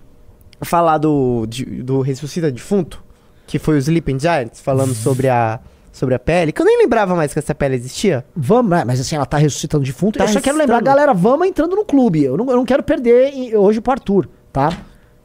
falar 0.61 0.97
do, 0.97 1.45
de, 1.47 1.65
do 1.65 2.01
Ressuscita 2.01 2.51
Defunto, 2.51 3.03
que 3.47 3.57
foi 3.57 3.75
o 3.75 3.77
Sleeping 3.77 4.19
Giants, 4.19 4.59
falando 4.59 4.93
sobre 4.93 5.29
a, 5.29 5.59
sobre 5.91 6.13
a 6.13 6.19
pele, 6.19 6.51
que 6.51 6.61
eu 6.61 6.65
nem 6.65 6.77
lembrava 6.77 7.15
mais 7.15 7.33
que 7.33 7.39
essa 7.39 7.55
pele 7.55 7.75
existia. 7.75 8.25
Vamos, 8.35 8.77
é, 8.77 8.83
mas 8.83 8.99
assim, 8.99 9.15
ela 9.15 9.25
tá 9.25 9.37
ressuscitando 9.37 9.83
defunto. 9.83 10.17
Tá 10.17 10.25
eu 10.25 10.29
só 10.29 10.41
quero 10.41 10.57
lembrar, 10.57 10.81
galera, 10.81 11.13
vamos 11.13 11.47
entrando 11.47 11.75
no 11.75 11.85
clube. 11.85 12.23
Eu 12.23 12.35
não, 12.35 12.49
eu 12.49 12.57
não 12.57 12.65
quero 12.65 12.83
perder 12.83 13.55
hoje 13.55 13.79
pro 13.79 13.93
Arthur, 13.93 14.29
tá? 14.51 14.77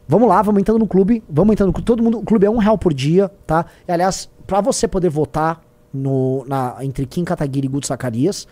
Vamos 0.09 0.29
lá, 0.29 0.40
vamos 0.40 0.61
entrando 0.61 0.79
no 0.79 0.87
clube, 0.87 1.23
vamos 1.29 1.53
entrando 1.53 1.69
no 1.69 1.73
clube. 1.73 1.87
Todo 1.87 2.03
mundo, 2.03 2.19
o 2.19 2.25
clube 2.25 2.47
é 2.47 2.51
um 2.51 2.59
real 2.59 2.79
por 2.79 2.95
dia, 2.95 3.31
tá? 3.47 3.66
E, 3.87 3.92
aliás, 3.92 4.31
para 4.47 4.61
você 4.61 4.87
poder 4.87 5.09
votar 5.09 5.61
no, 5.92 6.45
na, 6.47 6.77
entre 6.81 7.07
Kim 7.07 7.25
Kataguiri 7.25 7.66
e 7.66 7.71
Guto 7.71 7.87
Zacarias, 7.87 8.47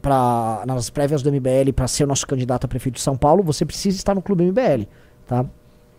pra, 0.00 0.62
nas 0.66 0.88
prévias 0.90 1.22
do 1.22 1.32
MBL, 1.32 1.72
para 1.74 1.88
ser 1.88 2.04
o 2.04 2.06
nosso 2.06 2.26
candidato 2.26 2.64
a 2.64 2.68
prefeito 2.68 2.96
de 2.96 3.00
São 3.00 3.16
Paulo, 3.16 3.42
você 3.42 3.64
precisa 3.64 3.96
estar 3.96 4.14
no 4.14 4.22
clube 4.22 4.44
MBL, 4.44 4.86
tá? 5.26 5.44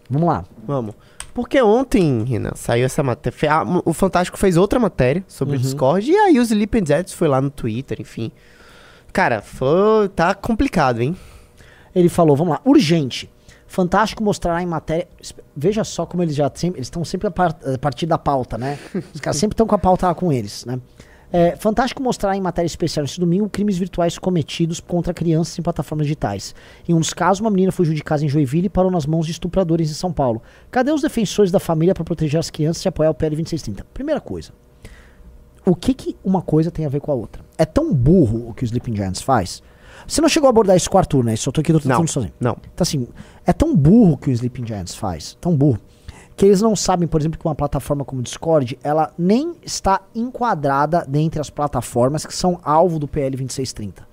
Vamos 0.09 0.27
lá. 0.27 0.43
Vamos. 0.65 0.95
Porque 1.33 1.61
ontem, 1.61 2.23
Renan, 2.23 2.51
saiu 2.55 2.85
essa 2.85 3.01
matéria. 3.01 3.37
O 3.85 3.93
Fantástico 3.93 4.37
fez 4.37 4.57
outra 4.57 4.79
matéria 4.79 5.23
sobre 5.27 5.55
uhum. 5.55 5.59
o 5.59 5.63
Discord. 5.63 6.11
E 6.11 6.15
aí 6.15 6.39
os 6.39 6.51
Sleep 6.51 6.83
Jets 6.85 7.13
foi 7.13 7.27
lá 7.27 7.39
no 7.39 7.49
Twitter, 7.49 8.01
enfim. 8.01 8.31
Cara, 9.13 9.41
foi, 9.41 10.09
tá 10.09 10.33
complicado, 10.33 11.01
hein? 11.01 11.15
Ele 11.95 12.09
falou, 12.09 12.35
vamos 12.35 12.53
lá, 12.53 12.61
urgente. 12.65 13.29
Fantástico 13.71 14.21
mostrará 14.21 14.61
em 14.61 14.65
matéria. 14.65 15.07
Veja 15.55 15.85
só 15.85 16.05
como 16.05 16.21
eles 16.21 16.35
já 16.35 16.51
sempre, 16.53 16.79
eles 16.79 16.87
estão 16.87 17.05
sempre 17.05 17.29
a, 17.29 17.31
par, 17.31 17.57
a, 17.63 17.77
partir 17.77 18.05
da 18.05 18.17
pauta, 18.17 18.57
né? 18.57 18.77
Os 19.15 19.21
caras 19.21 19.37
sempre 19.37 19.53
estão 19.53 19.65
com 19.65 19.73
a 19.73 19.77
pauta 19.77 20.07
lá 20.07 20.13
com 20.13 20.29
eles, 20.29 20.65
né? 20.65 20.77
É, 21.31 21.55
Fantástico 21.55 22.03
mostrará 22.03 22.35
em 22.35 22.41
matéria 22.41 22.67
especial 22.67 23.05
nesse 23.05 23.17
domingo 23.17 23.49
crimes 23.49 23.77
virtuais 23.77 24.17
cometidos 24.17 24.81
contra 24.81 25.13
crianças 25.13 25.57
em 25.57 25.61
plataformas 25.61 26.05
digitais. 26.05 26.53
Em 26.85 26.93
um 26.93 26.99
dos 26.99 27.13
casos, 27.13 27.39
uma 27.39 27.49
menina 27.49 27.71
foi 27.71 27.85
judicada 27.85 28.25
em 28.25 28.27
Joinville 28.27 28.65
e 28.65 28.69
parou 28.69 28.91
nas 28.91 29.05
mãos 29.05 29.25
de 29.25 29.31
estupradores 29.31 29.89
em 29.89 29.93
São 29.93 30.11
Paulo. 30.11 30.41
Cadê 30.69 30.91
os 30.91 31.01
defensores 31.01 31.49
da 31.49 31.59
família 31.59 31.95
para 31.95 32.03
proteger 32.03 32.41
as 32.41 32.49
crianças 32.49 32.83
e 32.83 32.89
apoiar 32.89 33.11
o 33.11 33.13
PL 33.13 33.37
2630? 33.37 33.85
Primeira 33.93 34.19
coisa. 34.19 34.51
O 35.65 35.77
que, 35.77 35.93
que 35.93 36.17
uma 36.25 36.41
coisa 36.41 36.71
tem 36.71 36.85
a 36.85 36.89
ver 36.89 36.99
com 36.99 37.09
a 37.09 37.15
outra? 37.15 37.41
É 37.57 37.63
tão 37.63 37.93
burro 37.93 38.49
o 38.49 38.53
que 38.53 38.63
o 38.63 38.65
Sleeping 38.65 38.97
Giants 38.97 39.21
faz 39.21 39.63
você 40.07 40.21
não 40.21 40.29
chegou 40.29 40.47
a 40.47 40.49
abordar 40.49 40.75
isso 40.75 40.89
com 40.89 40.97
o 40.97 40.99
Arthur, 40.99 41.23
né? 41.23 41.33
Isso 41.33 41.49
eu 41.49 41.53
tô 41.53 41.61
aqui 41.61 41.73
do 41.73 41.81
não, 41.85 42.07
sozinho. 42.07 42.33
Não. 42.39 42.57
Então, 42.73 42.83
assim, 42.83 43.07
é 43.45 43.53
tão 43.53 43.75
burro 43.75 44.17
que 44.17 44.29
o 44.29 44.31
Sleeping 44.31 44.65
Giants 44.65 44.95
faz, 44.95 45.37
tão 45.39 45.55
burro, 45.55 45.79
que 46.35 46.45
eles 46.45 46.61
não 46.61 46.75
sabem, 46.75 47.07
por 47.07 47.21
exemplo, 47.21 47.39
que 47.39 47.45
uma 47.45 47.55
plataforma 47.55 48.03
como 48.03 48.21
o 48.21 48.23
Discord, 48.23 48.77
ela 48.83 49.13
nem 49.17 49.55
está 49.63 50.01
enquadrada 50.15 51.05
dentre 51.07 51.39
as 51.39 51.49
plataformas 51.49 52.25
que 52.25 52.35
são 52.35 52.59
alvo 52.63 52.97
do 52.97 53.07
PL 53.07 53.31
2630. 53.37 54.07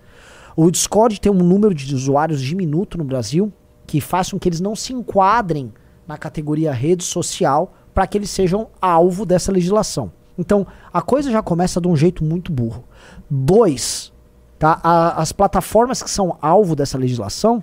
O 0.57 0.71
Discord 0.71 1.21
tem 1.21 1.31
um 1.31 1.37
número 1.37 1.73
de 1.73 1.95
usuários 1.95 2.43
diminuto 2.43 2.99
no 2.99 3.05
Brasil 3.05 3.53
que 3.87 4.01
faz 4.01 4.31
com 4.31 4.39
que 4.39 4.49
eles 4.49 4.61
não 4.61 4.77
se 4.77 4.93
enquadrem 4.93 5.73
na 6.07 6.19
categoria 6.19 6.73
rede 6.73 7.05
social 7.05 7.73
para 7.95 8.07
que 8.07 8.19
eles 8.19 8.31
sejam 8.31 8.69
alvo 8.81 9.25
dessa 9.25 9.51
legislação. 9.51 10.13
Então, 10.37 10.67
a 10.93 11.03
coisa 11.03 11.31
já 11.31 11.43
começa 11.43 11.81
de 11.81 11.89
um 11.89 11.97
jeito 11.97 12.23
muito 12.23 12.53
burro. 12.53 12.85
Dois, 13.29 14.13
Tá? 14.59 14.81
A, 14.83 15.21
as 15.21 15.33
plataformas 15.33 16.03
que 16.03 16.11
são 16.11 16.37
alvo 16.41 16.75
dessa 16.75 16.99
legislação, 16.99 17.63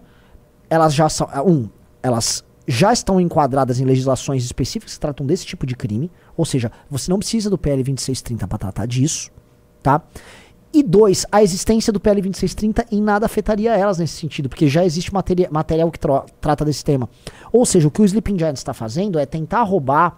elas 0.70 0.94
já 0.94 1.10
são. 1.10 1.28
Um, 1.46 1.70
elas 2.02 2.44
já 2.68 2.92
estão 2.92 3.22
enquadradas 3.22 3.80
em 3.80 3.86
legislações 3.86 4.44
específicas 4.44 4.96
que 4.96 5.00
tratam 5.00 5.26
desse 5.26 5.46
tipo 5.46 5.66
de 5.66 5.76
crime. 5.76 6.10
Ou 6.36 6.46
seja, 6.46 6.72
você 6.90 7.12
não 7.12 7.20
precisa 7.20 7.50
do 7.50 7.58
PL 7.58 7.84
2630 7.84 8.48
para 8.48 8.58
tratar 8.58 8.86
disso. 8.88 9.30
Tá? 9.84 10.02
E 10.74 10.84
dois, 10.84 11.26
a 11.32 11.42
existência 11.42 11.94
do 11.94 12.00
PL 12.00 12.22
2630 12.22 12.88
em 12.92 13.02
nada 13.02 13.26
afetaria 13.26 13.74
elas 13.78 13.98
nesse 13.98 14.16
sentido, 14.16 14.50
porque 14.50 14.68
já 14.68 14.84
existe 14.84 15.14
materia, 15.14 15.48
material 15.50 15.90
que 15.90 16.00
tra 16.00 16.26
trata 16.42 16.66
desse 16.66 16.84
tema. 16.84 17.08
Ou 17.54 17.66
seja, 17.66 17.88
o 17.88 17.92
que 17.92 18.02
o 18.02 18.06
Sleeping 18.06 18.38
Giants 18.38 18.60
está 18.60 18.74
fazendo 18.74 19.18
é 19.18 19.26
tentar 19.26 19.64
roubar 19.64 20.18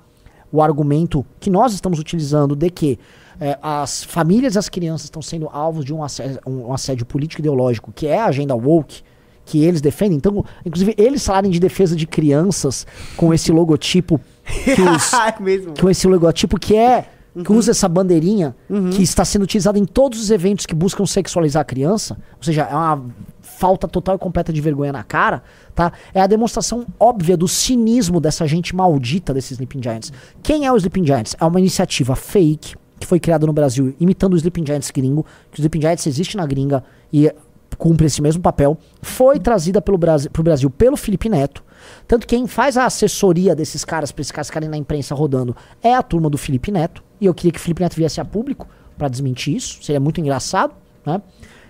o 0.52 0.62
argumento 0.62 1.26
que 1.40 1.50
nós 1.50 1.74
estamos 1.74 2.00
utilizando 2.00 2.56
de 2.56 2.70
que 2.70 2.98
é, 3.40 3.58
as 3.62 4.04
famílias 4.04 4.56
e 4.56 4.60
as 4.60 4.70
crianças 4.70 5.06
estão 5.06 5.22
sendo 5.22 5.48
alvos 5.52 5.86
de 5.86 5.94
um 5.94 6.04
assédio, 6.04 6.40
um 6.46 6.74
assédio 6.74 7.06
político 7.06 7.42
ideológico, 7.42 7.92
que 7.94 8.08
é 8.08 8.20
a 8.20 8.26
agenda 8.26 8.56
woke, 8.56 9.02
que 9.46 9.64
eles 9.64 9.82
defendem. 9.82 10.18
Então, 10.18 10.44
inclusive, 10.66 10.94
eles 10.98 11.26
falarem 11.26 11.50
de 11.50 11.60
defesa 11.60 11.96
de 11.96 12.06
crianças 12.06 12.86
com 13.16 13.34
esse 13.34 13.52
logotipo. 13.52 14.20
Que 14.44 14.82
os, 14.82 15.14
é 15.14 15.32
com 15.80 15.90
esse 15.90 16.08
logotipo 16.08 16.60
que 16.60 16.76
é. 16.76 17.06
Que 17.34 17.52
uhum. 17.52 17.60
usa 17.60 17.70
essa 17.70 17.88
bandeirinha 17.88 18.56
uhum. 18.68 18.90
que 18.90 19.04
está 19.04 19.24
sendo 19.24 19.44
utilizada 19.44 19.78
em 19.78 19.86
todos 19.86 20.20
os 20.20 20.32
eventos 20.32 20.66
que 20.66 20.74
buscam 20.74 21.06
sexualizar 21.06 21.62
a 21.62 21.64
criança. 21.64 22.18
Ou 22.36 22.44
seja, 22.44 22.64
é 22.64 22.74
uma 22.74 23.06
falta 23.44 23.88
total 23.88 24.16
e 24.16 24.18
completa 24.18 24.52
de 24.52 24.60
vergonha 24.60 24.92
na 24.92 25.04
cara, 25.04 25.44
tá? 25.76 25.94
É 26.16 26.20
a 26.20 26.26
demonstração 26.26 26.84
óbvia 27.00 27.38
do 27.38 27.48
cinismo 27.48 28.20
dessa 28.20 28.48
gente 28.48 28.76
maldita 28.76 29.36
desses 29.36 29.52
Sleeping 29.52 29.84
Giants. 29.84 30.12
Quem 30.42 30.66
é 30.66 30.72
o 30.72 30.78
Sleeping 30.78 31.06
Giants? 31.06 31.36
É 31.40 31.46
uma 31.46 31.60
iniciativa 31.60 32.16
fake 32.16 32.76
que 33.00 33.06
foi 33.08 33.20
criada 33.20 33.46
no 33.46 33.54
Brasil 33.54 33.96
imitando 34.00 34.34
o 34.34 34.38
Sleeping 34.38 34.66
Giants 34.66 34.92
gringo, 34.92 35.26
que 35.52 35.60
o 35.60 35.62
Sleeping 35.62 35.82
Giants 35.82 36.08
existe 36.08 36.38
na 36.38 36.46
gringa 36.46 36.84
e 37.12 37.32
cumpre 37.78 38.08
esse 38.08 38.22
mesmo 38.22 38.42
papel, 38.42 38.78
foi 39.02 39.40
trazida 39.40 39.82
pelo 39.82 39.98
Brasil, 39.98 40.32
pro 40.32 40.44
Brasil 40.44 40.70
pelo 40.70 40.98
Felipe 40.98 41.30
Neto. 41.30 41.64
Tanto 42.08 42.26
que 42.26 42.36
quem 42.36 42.48
faz 42.48 42.78
a 42.78 42.86
assessoria 42.86 43.56
desses 43.56 43.86
caras, 43.86 44.12
pra 44.12 44.22
esses 44.22 44.32
caras 44.32 44.48
ficarem 44.48 44.70
na 44.70 44.78
imprensa 44.78 45.14
rodando, 45.14 45.56
é 45.82 45.94
a 45.94 46.02
turma 46.02 46.30
do 46.30 46.38
Felipe 46.38 46.72
Neto. 46.72 47.04
E 47.22 47.26
eu 47.26 47.34
queria 47.34 47.52
que 47.52 47.60
o 47.60 47.62
Felipe 47.62 47.82
Neto 47.82 47.96
viesse 47.96 48.20
a 48.20 48.26
público 48.26 48.68
para 48.98 49.08
desmentir 49.08 49.56
isso. 49.56 49.84
Seria 49.84 50.00
muito 50.00 50.20
engraçado, 50.20 50.74
né? 51.06 51.22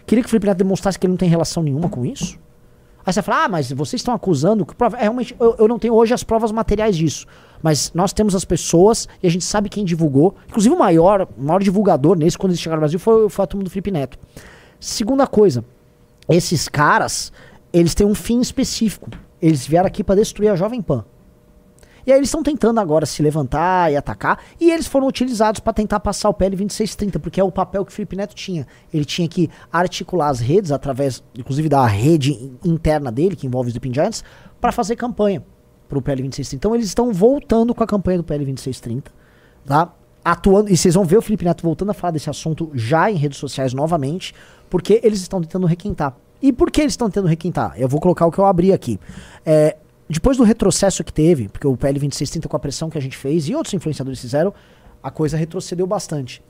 Queria 0.06 0.24
que 0.24 0.28
o 0.28 0.30
Felipe 0.30 0.48
Neto 0.48 0.58
demonstrasse 0.58 0.98
que 0.98 1.06
ele 1.06 1.12
não 1.12 1.18
tem 1.18 1.28
relação 1.28 1.62
nenhuma 1.62 1.90
com 1.90 2.06
isso. 2.06 2.40
Aí 3.06 3.14
você 3.14 3.22
fala, 3.22 3.46
ah, 3.46 3.50
mas 3.50 3.72
vocês 3.72 4.00
estão 4.00 4.14
acusando 4.14 4.66
que 4.66 4.76
prova. 4.76 4.98
É, 4.98 5.02
realmente, 5.04 5.36
eu, 5.40 5.56
eu 5.60 5.68
não 5.68 5.78
tenho 5.78 5.94
hoje 5.94 6.14
as 6.14 6.24
provas 6.24 6.52
materiais 6.52 6.96
disso. 6.96 7.26
Mas 7.62 7.92
nós 7.94 8.14
temos 8.14 8.36
as 8.36 8.46
pessoas 8.46 9.08
e 9.22 9.28
a 9.28 9.30
gente 9.30 9.44
sabe 9.44 9.70
quem 9.70 9.84
divulgou. 9.84 10.36
Inclusive 10.48 10.74
o 10.74 10.80
maior, 10.80 11.28
o 11.38 11.44
maior 11.44 11.62
divulgador 11.62 12.18
nesse, 12.18 12.38
quando 12.38 12.52
eles 12.52 12.62
chegaram 12.62 12.78
no 12.78 12.82
Brasil, 12.82 13.00
foi, 13.00 13.30
foi 13.30 13.44
a 13.44 13.48
turma 13.48 13.64
do 13.64 13.70
Felipe 13.70 13.92
Neto. 13.92 14.18
Segunda 14.80 15.26
coisa, 15.26 15.66
esses 16.30 16.68
caras, 16.68 17.32
eles 17.74 17.96
têm 17.96 18.06
um 18.06 18.16
fim 18.16 18.40
específico. 18.40 19.10
Eles 19.42 19.66
vieram 19.66 19.88
aqui 19.88 20.04
para 20.04 20.16
destruir 20.16 20.50
a 20.50 20.56
Jovem 20.56 20.82
Pan. 20.82 21.06
E 22.06 22.12
aí 22.12 22.20
eles 22.20 22.30
estão 22.30 22.42
tentando 22.42 22.80
agora 22.80 23.06
se 23.06 23.22
levantar 23.22 23.92
e 23.92 23.98
atacar, 23.98 24.40
e 24.62 24.72
eles 24.72 24.88
foram 24.88 25.08
utilizados 25.08 25.60
para 25.60 25.74
tentar 25.74 26.00
passar 26.00 26.30
o 26.30 26.34
PL 26.34 26.56
2630, 26.56 27.20
porque 27.20 27.38
é 27.38 27.44
o 27.44 27.52
papel 27.52 27.84
que 27.84 27.92
o 27.92 27.94
Felipe 27.94 28.16
Neto 28.16 28.34
tinha. 28.34 28.66
Ele 28.94 29.04
tinha 29.04 29.28
que 29.28 29.50
articular 29.70 30.30
as 30.30 30.40
redes 30.40 30.72
através, 30.72 31.22
inclusive 31.38 31.68
da 31.68 31.86
rede 31.86 32.32
interna 32.64 33.12
dele, 33.12 33.36
que 33.36 33.46
envolve 33.46 33.72
os 33.72 33.94
Giants, 33.94 34.24
para 34.62 34.72
fazer 34.72 34.96
campanha 34.96 35.44
pro 35.88 36.02
PL 36.02 36.22
2630. 36.22 36.56
Então 36.56 36.76
eles 36.76 36.88
estão 36.88 37.12
voltando 37.14 37.74
com 37.74 37.84
a 37.84 37.88
campanha 37.88 38.18
do 38.18 38.24
PL 38.24 38.44
2630, 38.46 39.12
tá? 39.66 39.94
Atuando, 40.24 40.72
e 40.72 40.76
vocês 40.76 40.96
vão 40.96 41.06
ver 41.06 41.18
o 41.18 41.22
Felipe 41.22 41.46
Neto 41.46 41.64
voltando 41.64 41.92
a 41.92 41.94
falar 41.94 42.12
desse 42.12 42.30
assunto 42.30 42.70
já 42.74 43.10
em 43.10 43.16
redes 43.16 43.38
sociais 43.38 43.74
novamente, 43.74 44.34
porque 44.70 45.00
eles 45.04 45.22
estão 45.22 45.42
tentando 45.42 45.66
requentar. 45.66 46.16
E 46.42 46.52
por 46.52 46.70
que 46.70 46.82
eles 46.82 46.94
estão 46.94 47.10
tentando 47.10 47.28
requentar? 47.28 47.74
Eu 47.78 47.88
vou 47.88 48.00
colocar 48.00 48.26
o 48.26 48.32
que 48.32 48.38
eu 48.38 48.46
abri 48.46 48.74
aqui. 48.74 49.00
É, 49.46 49.78
depois 50.10 50.38
do 50.38 50.44
retrocesso 50.44 51.04
que 51.04 51.14
teve, 51.14 51.48
porque 51.50 51.66
o 51.66 51.76
PL 51.76 52.00
2630 52.00 52.48
com 52.48 52.56
a 52.56 52.60
pressão 52.60 52.90
que 52.90 52.98
a 52.98 53.02
gente 53.02 53.18
fez 53.18 53.48
e 53.48 53.56
outros 53.56 53.74
influenciadores 53.74 54.20
fizeram, 54.20 54.54
a 55.02 55.10
coisa 55.10 55.38
retrocedeu 55.38 55.88
bastante. 55.88 56.42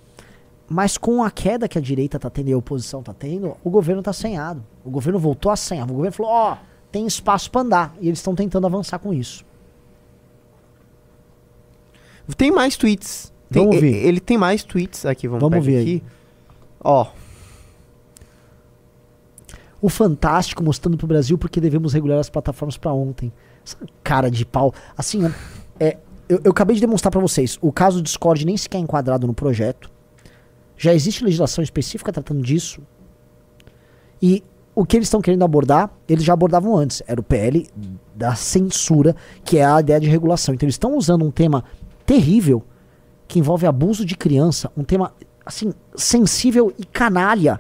Mas 0.70 0.98
com 0.98 1.24
a 1.24 1.32
queda 1.32 1.68
que 1.68 1.78
a 1.78 1.82
direita 1.82 2.20
tá 2.20 2.30
tendo 2.30 2.50
e 2.50 2.54
a 2.54 2.58
oposição 2.58 3.02
tá 3.02 3.14
tendo, 3.14 3.56
o 3.64 3.70
governo 3.70 4.04
tá 4.04 4.12
assanhado. 4.12 4.64
O 4.84 4.90
governo 4.90 5.18
voltou 5.18 5.50
a 5.50 5.54
assanhar. 5.54 5.90
O 5.90 5.94
governo 5.94 6.12
falou: 6.12 6.32
ó, 6.32 6.54
oh, 6.54 6.58
tem 6.92 7.06
espaço 7.06 7.50
para 7.52 7.62
andar. 7.62 7.96
E 8.02 8.08
eles 8.08 8.20
estão 8.20 8.36
tentando 8.36 8.66
avançar 8.68 9.00
com 9.00 9.14
isso. 9.14 9.46
Tem 12.36 12.52
mais 12.52 12.76
tweets. 12.76 13.32
Tem, 13.50 13.64
Vamos 13.64 13.80
ver. 13.80 14.06
Ele 14.06 14.20
tem 14.20 14.38
mais 14.38 14.64
tweets 14.64 15.06
aqui, 15.06 15.28
vamos, 15.28 15.42
Vamos 15.50 15.66
ver 15.66 15.82
aqui. 15.82 15.90
aí. 15.90 16.04
Ó, 16.84 17.08
O 19.82 19.90
Fantástico 19.90 20.64
mostrando 20.64 20.98
pro 20.98 21.08
Brasil 21.08 21.38
porque 21.38 21.62
devemos 21.62 21.94
regular 21.94 22.20
as 22.20 22.30
plataformas 22.30 22.78
para 22.78 22.92
ontem. 22.92 23.32
Essa 23.66 23.78
cara 24.04 24.30
de 24.30 24.46
pau. 24.46 24.74
Assim, 24.98 25.22
é, 25.80 25.98
eu, 26.28 26.42
eu 26.44 26.52
acabei 26.52 26.76
de 26.76 26.82
demonstrar 26.82 27.12
para 27.12 27.22
vocês. 27.22 27.58
O 27.62 27.72
caso 27.72 27.98
do 27.98 28.04
Discord 28.04 28.46
nem 28.46 28.58
sequer 28.58 28.78
é 28.78 28.82
enquadrado 28.82 29.26
no 29.26 29.34
projeto. 29.34 29.90
Já 30.76 30.94
existe 30.94 31.24
legislação 31.24 31.64
específica 31.64 32.12
tratando 32.12 32.42
disso. 32.42 32.82
E 34.22 34.44
o 34.78 34.86
que 34.86 34.96
eles 34.96 35.08
estão 35.08 35.22
querendo 35.22 35.44
abordar, 35.44 35.90
eles 36.08 36.24
já 36.24 36.34
abordavam 36.34 36.78
antes. 36.78 37.02
Era 37.08 37.20
o 37.20 37.24
PL 37.24 37.68
da 38.14 38.36
censura, 38.36 39.16
que 39.44 39.58
é 39.58 39.66
a 39.66 39.80
ideia 39.80 40.00
de 40.00 40.08
regulação. 40.08 40.54
Então 40.54 40.68
eles 40.68 40.76
estão 40.76 40.96
usando 40.96 41.26
um 41.26 41.32
tema 41.32 41.64
terrível 42.06 42.64
que 43.28 43.40
envolve 43.40 43.66
abuso 43.66 44.06
de 44.06 44.16
criança, 44.16 44.72
um 44.78 44.84
tema 44.84 45.16
assim 45.44 45.74
sensível 45.96 46.72
e 46.78 46.86
canalha, 46.86 47.60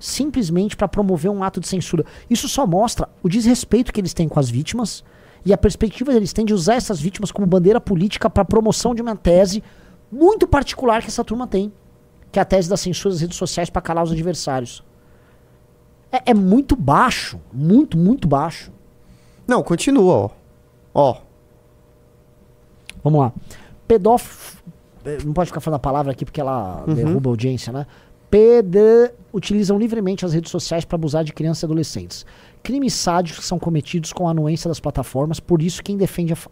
simplesmente 0.00 0.76
para 0.76 0.88
promover 0.88 1.30
um 1.30 1.44
ato 1.44 1.60
de 1.60 1.68
censura. 1.68 2.04
Isso 2.28 2.48
só 2.48 2.66
mostra 2.66 3.08
o 3.22 3.28
desrespeito 3.28 3.92
que 3.92 4.00
eles 4.00 4.12
têm 4.12 4.28
com 4.28 4.40
as 4.40 4.50
vítimas 4.50 5.04
e 5.44 5.52
a 5.52 5.56
perspectiva 5.56 6.10
que 6.10 6.18
eles 6.18 6.32
têm 6.32 6.44
de 6.44 6.52
usar 6.52 6.74
essas 6.74 7.00
vítimas 7.00 7.30
como 7.30 7.46
bandeira 7.46 7.80
política 7.80 8.28
para 8.28 8.44
promoção 8.44 8.92
de 8.92 9.00
uma 9.00 9.14
tese 9.14 9.62
muito 10.10 10.48
particular 10.48 11.00
que 11.00 11.06
essa 11.06 11.22
turma 11.22 11.46
tem, 11.46 11.72
que 12.32 12.40
é 12.40 12.42
a 12.42 12.44
tese 12.44 12.68
da 12.68 12.76
censura 12.76 13.14
das 13.14 13.20
redes 13.20 13.38
sociais 13.38 13.70
para 13.70 13.80
calar 13.80 14.02
os 14.02 14.10
adversários. 14.10 14.82
É, 16.12 16.30
é 16.30 16.34
muito 16.34 16.74
baixo, 16.76 17.40
muito, 17.52 17.96
muito 17.98 18.26
baixo. 18.28 18.70
não, 19.46 19.62
continua, 19.62 20.14
ó. 20.14 20.30
Ó, 20.94 21.20
Vamos 23.02 23.20
lá. 23.20 23.32
Pedófilo. 23.86 24.62
Não 25.24 25.32
pode 25.32 25.48
ficar 25.48 25.60
falando 25.60 25.76
a 25.76 25.80
palavra 25.80 26.12
aqui 26.12 26.24
porque 26.24 26.40
ela 26.40 26.84
Uhum. 26.86 26.94
derruba 26.94 27.30
a 27.30 27.32
audiência, 27.32 27.72
né? 27.72 27.86
PD 28.28 29.12
utilizam 29.32 29.78
livremente 29.78 30.24
as 30.24 30.32
redes 30.32 30.50
sociais 30.50 30.84
para 30.84 30.96
abusar 30.96 31.22
de 31.22 31.32
crianças 31.32 31.62
e 31.62 31.66
adolescentes. 31.66 32.26
Crimes 32.62 32.92
sádicos 32.94 33.44
são 33.44 33.58
cometidos 33.58 34.12
com 34.12 34.26
a 34.26 34.32
anuência 34.32 34.68
das 34.68 34.80
plataformas, 34.80 35.38
por 35.38 35.62
isso 35.62 35.82
quem 35.82 35.96
defende 35.96 36.32
a. 36.32 36.36
fa- 36.36 36.50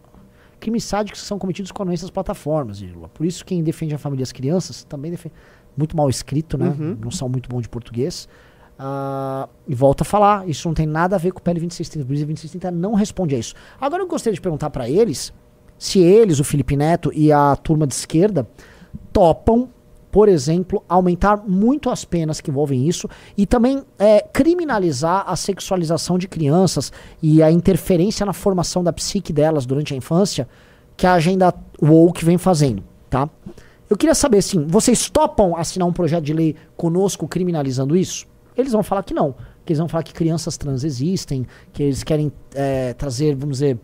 Crimes 0.61 0.85
sádicos 0.85 1.21
são 1.23 1.37
cometidos 1.39 1.73
com 1.73 1.83
a 1.83 1.85
anuência 1.85 2.05
das 2.05 2.13
plataformas, 2.13 2.81
Ílula. 2.81 3.09
Por 3.09 3.27
isso 3.27 3.45
quem 3.45 3.61
defende 3.63 3.95
a 3.95 3.99
família 3.99 4.23
e 4.23 4.25
as 4.25 4.31
crianças 4.33 4.85
também 4.85 5.11
defende. 5.11 5.35
Muito 5.77 5.97
mal 5.97 6.09
escrito, 6.09 6.57
né? 6.57 6.69
Uhum. 6.79 6.97
Não 7.03 7.11
são 7.11 7.29
muito 7.29 7.49
bom 7.49 7.61
de 7.61 7.69
português. 7.69 8.29
Ah, 8.79 9.49
e 9.69 9.75
volta 9.75 10.03
a 10.03 10.05
falar, 10.05 10.49
isso 10.49 10.67
não 10.69 10.75
tem 10.75 10.87
nada 10.87 11.17
a 11.17 11.19
ver 11.19 11.33
com 11.33 11.39
o 11.39 11.43
PL 11.43 11.61
2630. 11.61 12.05
O 12.05 12.07
PL 12.07 12.19
2630 12.25 12.71
não 12.71 12.95
responde 12.95 13.35
a 13.35 13.39
isso. 13.39 13.55
Agora 13.81 14.03
eu 14.03 14.09
gostaria 14.09 14.35
de 14.35 14.41
perguntar 14.41 14.71
para 14.71 14.89
eles 14.89 15.33
se 15.79 16.01
eles, 16.01 16.41
o 16.41 16.45
Felipe 16.45 16.77
Neto 16.77 17.11
e 17.15 17.33
a 17.33 17.55
turma 17.57 17.87
de 17.87 17.95
esquerda, 17.95 18.49
topam, 19.13 19.69
por 20.11 20.29
exemplo, 20.29 20.83
aumentar 20.89 21.43
muito 21.47 21.91
as 21.91 22.05
penas 22.05 22.41
que 22.41 22.51
envolvem 22.51 22.89
isso 22.89 23.09
e 23.37 23.47
também 23.47 23.83
é, 23.99 24.21
criminalizar 24.33 25.25
a 25.27 25.35
sexualização 25.37 26.17
de 26.17 26.29
crianças 26.29 26.93
e 27.23 27.43
a 27.43 27.51
interferência 27.51 28.25
na 28.25 28.33
formação 28.33 28.83
da 28.83 28.93
psique 28.93 29.33
delas 29.33 29.67
durante 29.67 29.93
a 29.93 29.97
infância 29.97 30.49
que 30.97 31.07
a 31.07 31.15
agenda 31.15 31.53
woke 31.83 32.25
vem 32.25 32.39
fazendo, 32.39 32.83
tá? 33.11 33.29
Eu 33.91 33.97
queria 33.97 34.15
saber, 34.15 34.39
assim, 34.39 34.65
vocês 34.67 35.11
topam 35.11 35.57
assinar 35.57 35.87
um 35.87 35.93
projeto 35.93 36.25
de 36.25 36.33
lei 36.33 36.57
conosco 36.77 37.29
criminalizando 37.29 37.97
isso? 37.97 38.27
Eles 38.57 38.73
vão 38.73 38.83
falar 38.83 39.03
que 39.03 39.15
não. 39.15 39.33
Que 39.65 39.73
eles 39.73 39.79
vão 39.79 39.89
falar 39.89 40.03
que 40.03 40.13
crianças 40.13 40.57
trans 40.57 40.85
existem, 40.85 41.47
que 41.73 41.83
eles 41.83 42.03
querem 42.03 42.33
é, 42.55 42.93
trazer, 42.95 43.35
vamos 43.35 43.59
dizer, 43.59 43.79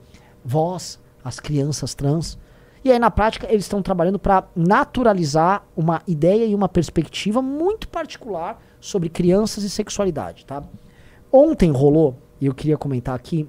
voz 0.45 0.99
às 1.25 1.41
crianças 1.41 1.95
trans. 1.95 2.39
E 2.85 2.91
aí, 2.91 2.99
na 2.99 3.11
prática, 3.11 3.47
eles 3.51 3.65
estão 3.65 3.83
trabalhando 3.83 4.19
para 4.19 4.45
naturalizar 4.57 5.65
uma 5.77 6.01
ideia 6.07 6.47
e 6.47 6.55
uma 6.55 6.69
perspectiva 6.69 7.43
muito 7.43 7.89
particular 7.89 8.61
sobre 8.81 9.09
crianças 9.09 9.65
e 9.65 9.71
sexualidade, 9.71 10.47
tá? 10.47 10.63
Ontem 11.31 11.71
rolou, 11.71 12.17
e 12.41 12.47
eu 12.47 12.55
queria 12.55 12.79
comentar 12.79 13.15
aqui, 13.15 13.47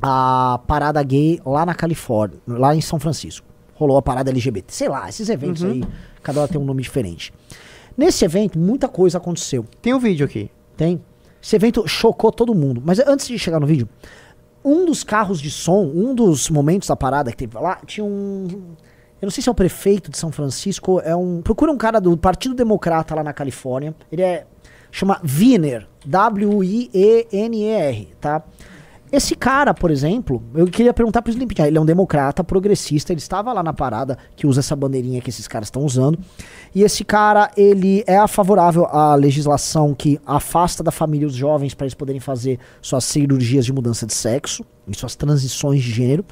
a 0.00 0.60
parada 0.66 1.02
gay 1.02 1.40
lá 1.44 1.66
na 1.66 1.74
Califórnia, 1.74 2.38
lá 2.46 2.74
em 2.74 2.80
São 2.80 2.98
Francisco. 2.98 3.46
Rolou 3.74 3.98
a 3.98 4.02
parada 4.02 4.30
LGBT. 4.30 4.72
Sei 4.72 4.88
lá, 4.88 5.08
esses 5.08 5.28
eventos 5.28 5.62
Uhum. 5.62 5.70
aí, 5.70 5.84
cada 6.22 6.40
hora 6.40 6.48
tem 6.48 6.60
um 6.60 6.64
nome 6.64 6.82
diferente. 6.82 7.34
Nesse 7.96 8.24
evento, 8.24 8.58
muita 8.58 8.88
coisa 8.88 9.18
aconteceu. 9.18 9.64
tem 9.80 9.94
um 9.94 9.98
vídeo 9.98 10.26
aqui. 10.26 10.50
Tem. 10.76 11.00
Esse 11.42 11.56
evento 11.56 11.86
chocou 11.86 12.32
todo 12.32 12.54
mundo. 12.54 12.82
Mas 12.84 12.98
antes 12.98 13.28
de 13.28 13.38
chegar 13.38 13.60
no 13.60 13.66
vídeo, 13.66 13.88
um 14.64 14.86
dos 14.86 15.04
carros 15.04 15.40
de 15.40 15.50
som, 15.50 15.84
um 15.84 16.14
dos 16.14 16.48
momentos 16.48 16.88
da 16.88 16.96
parada 16.96 17.30
que 17.30 17.36
teve 17.36 17.56
lá, 17.58 17.78
tinha 17.86 18.04
um. 18.04 18.46
Eu 19.20 19.26
não 19.26 19.30
sei 19.30 19.42
se 19.42 19.48
é 19.48 19.52
o 19.52 19.54
prefeito 19.54 20.10
de 20.10 20.18
São 20.18 20.32
Francisco, 20.32 21.00
é 21.00 21.14
um. 21.14 21.42
Procura 21.42 21.70
um 21.70 21.76
cara 21.76 22.00
do 22.00 22.16
Partido 22.16 22.54
Democrata 22.54 23.14
lá 23.14 23.22
na 23.22 23.32
Califórnia. 23.32 23.94
Ele 24.10 24.22
é. 24.22 24.46
Chama 24.90 25.20
Wiener. 25.22 25.86
W-I-E-N-E-R, 26.06 28.08
tá? 28.20 28.42
Esse 29.14 29.36
cara, 29.36 29.72
por 29.72 29.92
exemplo, 29.92 30.42
eu 30.56 30.66
queria 30.66 30.92
perguntar 30.92 31.22
pro 31.22 31.30
Slim 31.30 31.46
Pichai, 31.46 31.68
ele 31.68 31.78
é 31.78 31.80
um 31.80 31.84
democrata, 31.84 32.42
progressista, 32.42 33.12
ele 33.12 33.20
estava 33.20 33.52
lá 33.52 33.62
na 33.62 33.72
parada 33.72 34.18
que 34.34 34.44
usa 34.44 34.58
essa 34.58 34.74
bandeirinha 34.74 35.20
que 35.20 35.30
esses 35.30 35.46
caras 35.46 35.68
estão 35.68 35.84
usando. 35.84 36.18
E 36.74 36.82
esse 36.82 37.04
cara, 37.04 37.48
ele 37.56 38.02
é 38.08 38.26
favorável 38.26 38.86
à 38.86 39.14
legislação 39.14 39.94
que 39.94 40.20
afasta 40.26 40.82
da 40.82 40.90
família 40.90 41.28
os 41.28 41.34
jovens 41.36 41.74
para 41.74 41.84
eles 41.84 41.94
poderem 41.94 42.20
fazer 42.20 42.58
suas 42.82 43.04
cirurgias 43.04 43.64
de 43.64 43.72
mudança 43.72 44.04
de 44.04 44.12
sexo 44.12 44.64
e 44.88 44.96
suas 44.96 45.14
transições 45.14 45.80
de 45.80 45.92
gênero. 45.92 46.24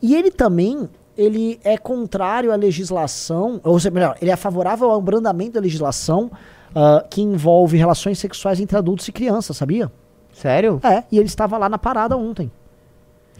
E 0.00 0.14
ele 0.14 0.30
também, 0.30 0.88
ele 1.14 1.60
é 1.62 1.76
contrário 1.76 2.50
à 2.50 2.56
legislação, 2.56 3.60
ou 3.62 3.78
seja, 3.78 3.90
melhor, 3.90 4.16
ele 4.22 4.30
é 4.30 4.36
favorável 4.36 4.90
ao 4.90 4.96
abrandamento 4.96 5.52
da 5.52 5.60
legislação 5.60 6.30
ah, 6.74 7.04
que 7.10 7.20
envolve 7.20 7.76
relações 7.76 8.18
sexuais 8.18 8.58
entre 8.58 8.74
adultos 8.78 9.06
e 9.06 9.12
crianças, 9.12 9.54
sabia? 9.54 9.92
Sério? 10.32 10.80
É, 10.82 11.04
e 11.10 11.18
ele 11.18 11.26
estava 11.26 11.56
lá 11.58 11.68
na 11.68 11.78
parada 11.78 12.16
ontem. 12.16 12.50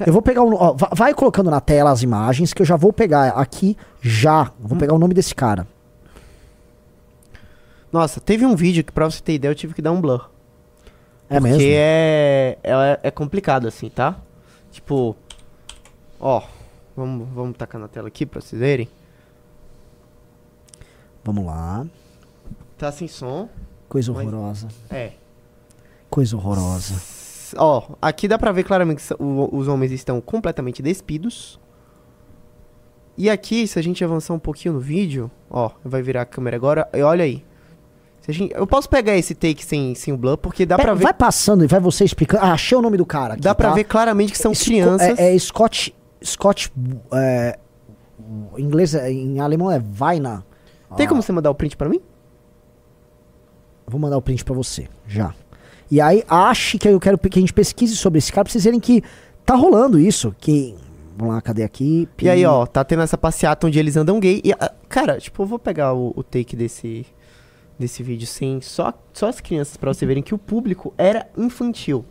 Eu 0.07 0.13
vou 0.13 0.23
pegar 0.23 0.43
o. 0.43 0.55
ó, 0.55 0.73
va- 0.73 0.91
vai 0.95 1.15
colocando 1.15 1.51
na 1.51 1.61
tela 1.61 1.91
as 1.91 2.03
imagens 2.03 2.53
que 2.53 2.63
eu 2.63 2.67
já 2.67 2.77
vou 2.77 2.93
pegar 2.93 3.29
aqui 3.31 3.77
já. 4.01 4.51
Vou 4.59 4.77
pegar 4.79 4.95
o 4.95 4.99
nome 4.99 5.15
desse 5.15 5.35
cara. 5.35 5.67
Nossa, 7.93 8.21
teve 8.21 8.47
um 8.47 8.57
vídeo 8.57 8.83
que 8.83 8.91
pra 8.93 9.05
você 9.11 9.23
ter 9.23 9.35
ideia 9.35 9.51
eu 9.51 9.55
tive 9.55 9.75
que 9.75 9.83
dar 9.83 9.93
um 9.93 10.01
blur. 10.01 10.31
É 11.29 11.39
porque 11.39 11.49
mesmo? 11.53 11.63
é, 11.75 12.59
é, 12.63 13.01
é 13.03 13.11
complicado 13.11 13.69
assim, 13.69 13.89
tá? 13.91 14.17
Tipo, 14.71 15.15
ó, 16.19 16.43
vamos, 16.97 17.29
vamos 17.35 17.57
tacar 17.57 17.81
na 17.81 17.89
tela 17.89 18.09
aqui 18.09 18.25
pra 18.25 18.41
vocês 18.41 18.59
verem. 18.59 18.89
Vamos 21.23 21.45
lá. 21.45 21.87
Tá 22.79 22.91
sem 22.91 23.07
som. 23.09 23.49
Coisa 23.89 24.11
Oi. 24.13 24.23
horrorosa. 24.27 24.69
É. 24.91 25.13
Coisa 26.13 26.37
horrorosa. 26.37 26.95
Ó, 27.57 27.83
aqui 28.03 28.29
dá 28.29 28.39
pra 28.39 28.53
ver 28.53 28.65
claramente 28.65 29.03
que 29.03 29.15
os 29.19 29.67
homens 29.67 29.91
estão 29.93 30.21
completamente 30.21 30.83
despidos. 30.83 31.59
E 33.17 33.31
aqui, 33.31 33.67
se 33.67 33.79
a 33.79 33.83
gente 33.83 34.05
avançar 34.05 34.35
um 34.35 34.39
pouquinho 34.39 34.75
no 34.75 34.81
vídeo, 34.81 35.31
ó, 35.51 35.71
vai 35.83 36.03
virar 36.03 36.21
a 36.21 36.27
câmera 36.27 36.55
agora, 36.55 36.87
e 36.93 37.01
olha 37.01 37.25
aí. 37.25 37.43
Gente- 38.29 38.53
eu 38.55 38.67
posso 38.67 38.91
pegar 38.91 39.17
esse 39.17 39.35
take 39.35 39.65
sem, 39.65 39.95
sem 39.95 40.13
o 40.13 40.17
blur, 40.19 40.37
porque 40.37 40.67
dá 40.67 40.77
Pera, 40.77 40.89
pra 40.89 40.95
ver, 40.95 41.03
Vai 41.05 41.15
passando 41.15 41.65
e 41.65 41.67
vai 41.67 41.81
você 41.81 42.05
explicando. 42.05 42.45
Ah, 42.45 42.53
achei 42.53 42.77
o 42.77 42.83
nome 42.83 42.99
do 42.99 43.07
cara. 43.07 43.33
Aqui, 43.33 43.43
dá 43.43 43.55
pra 43.55 43.71
tá? 43.71 43.75
ver 43.75 43.85
claramente 43.85 44.33
que 44.33 44.39
são 44.39 44.55
Sco- 44.55 44.67
crianças. 44.67 45.19
É, 45.19 45.35
é 45.35 45.39
Scott. 45.39 45.95
Scott. 46.23 46.71
É, 47.15 47.59
em 48.59 48.63
inglês, 48.63 48.95
é- 48.95 49.11
em 49.11 49.41
alemão 49.41 49.71
é 49.71 49.83
Weiner. 50.01 50.43
Tem 50.95 51.07
Ah, 51.07 51.09
como 51.09 51.23
você 51.23 51.33
mandar 51.33 51.51
o 51.51 51.55
print 51.55 51.75
pra 51.75 51.89
mim? 51.89 52.01
Vou 53.87 53.99
mandar 53.99 54.19
o 54.19 54.23
print 54.23 54.45
pra 54.45 54.55
você, 54.55 54.89
já. 55.09 55.35
E 55.93 56.01
aí, 56.01 56.25
ache 56.27 56.79
que 56.79 56.89
eu 56.89 56.99
quero 56.99 57.19
que 57.19 57.39
a 57.39 57.43
gente 57.43 57.53
pesquise 57.53 57.95
sobre 57.95 58.17
esse 58.17 58.33
cara 58.33 58.45
pra 58.45 58.51
vocês 58.51 58.65
verem 58.65 58.81
que 58.81 59.03
tá 59.45 59.55
rolando 59.55 59.99
isso. 59.99 60.35
Que. 60.41 60.75
Vamos 61.19 61.35
lá, 61.35 61.43
cadê 61.43 61.63
aqui? 61.63 62.09
E 62.19 62.31
aí, 62.31 62.47
ó, 62.47 62.65
tá 62.65 62.83
tendo 62.83 63.03
essa 63.03 63.19
passeata 63.19 63.67
onde 63.67 63.79
eles 63.79 63.95
andam 63.95 64.19
gay. 64.19 64.41
E, 64.43 64.55
ah, 64.55 64.73
cara, 64.89 65.21
tipo, 65.21 65.43
eu 65.43 65.47
vou 65.47 65.59
pegar 65.59 65.93
o, 65.93 66.15
o 66.17 66.23
take 66.23 66.57
desse, 66.57 67.05
desse 67.79 68.03
vídeo 68.03 68.27
sem 68.27 68.59
só, 68.63 68.95
só 69.13 69.27
as 69.27 69.39
crianças 69.39 69.77
pra 69.77 69.93
vocês 69.93 70.09
verem 70.09 70.23
que 70.23 70.35
o 70.35 70.39
público 70.39 70.95
era 70.97 71.29
infantil. 71.37 72.07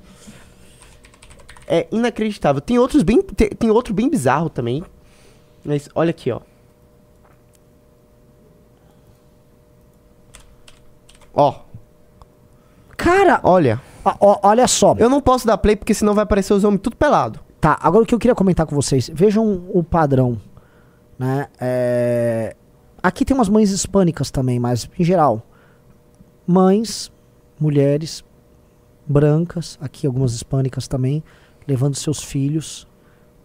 É 1.68 1.88
inacreditável. 1.92 2.62
Tem 2.62 2.78
outros 2.78 3.02
bem. 3.02 3.20
Tem, 3.20 3.50
tem 3.50 3.72
outro 3.72 3.96
bem 3.96 4.08
bizarro 4.08 4.52
também. 4.52 4.84
Mas 5.66 5.90
olha 5.96 6.12
aqui, 6.12 6.30
ó. 6.30 6.42
Ó, 11.34 11.62
Cara, 13.04 13.40
olha. 13.44 13.82
ó, 14.06 14.16
ó, 14.20 14.40
olha 14.44 14.68
só. 14.68 14.96
Eu 14.98 15.10
não 15.10 15.22
posso 15.22 15.46
dar 15.46 15.58
play 15.58 15.76
porque 15.76 15.94
senão 15.94 16.14
vai 16.14 16.24
aparecer 16.24 16.54
os 16.54 16.64
homens 16.64 16.82
tudo 16.82 16.96
pelado. 16.96 17.40
Tá, 17.60 17.78
agora 17.82 18.04
o 18.04 18.08
que 18.08 18.16
eu 18.16 18.20
queria 18.20 18.36
comentar 18.36 18.66
com 18.66 18.76
vocês. 18.76 19.10
Vejam 19.14 19.64
o 19.72 19.84
padrão, 19.84 20.38
né? 21.20 21.48
É, 21.60 22.56
Aqui 23.04 23.26
tem 23.26 23.36
umas 23.36 23.50
mães 23.50 23.72
hispânicas 23.72 24.30
também, 24.30 24.60
mas 24.60 24.88
em 24.98 25.04
geral. 25.04 25.42
Mães, 26.46 27.12
mulheres, 27.60 28.24
brancas, 29.08 29.78
aqui 29.82 30.06
algumas 30.06 30.34
hispânicas 30.34 30.88
também, 30.88 31.24
levando 31.68 31.96
seus 31.96 32.22
filhos 32.22 32.88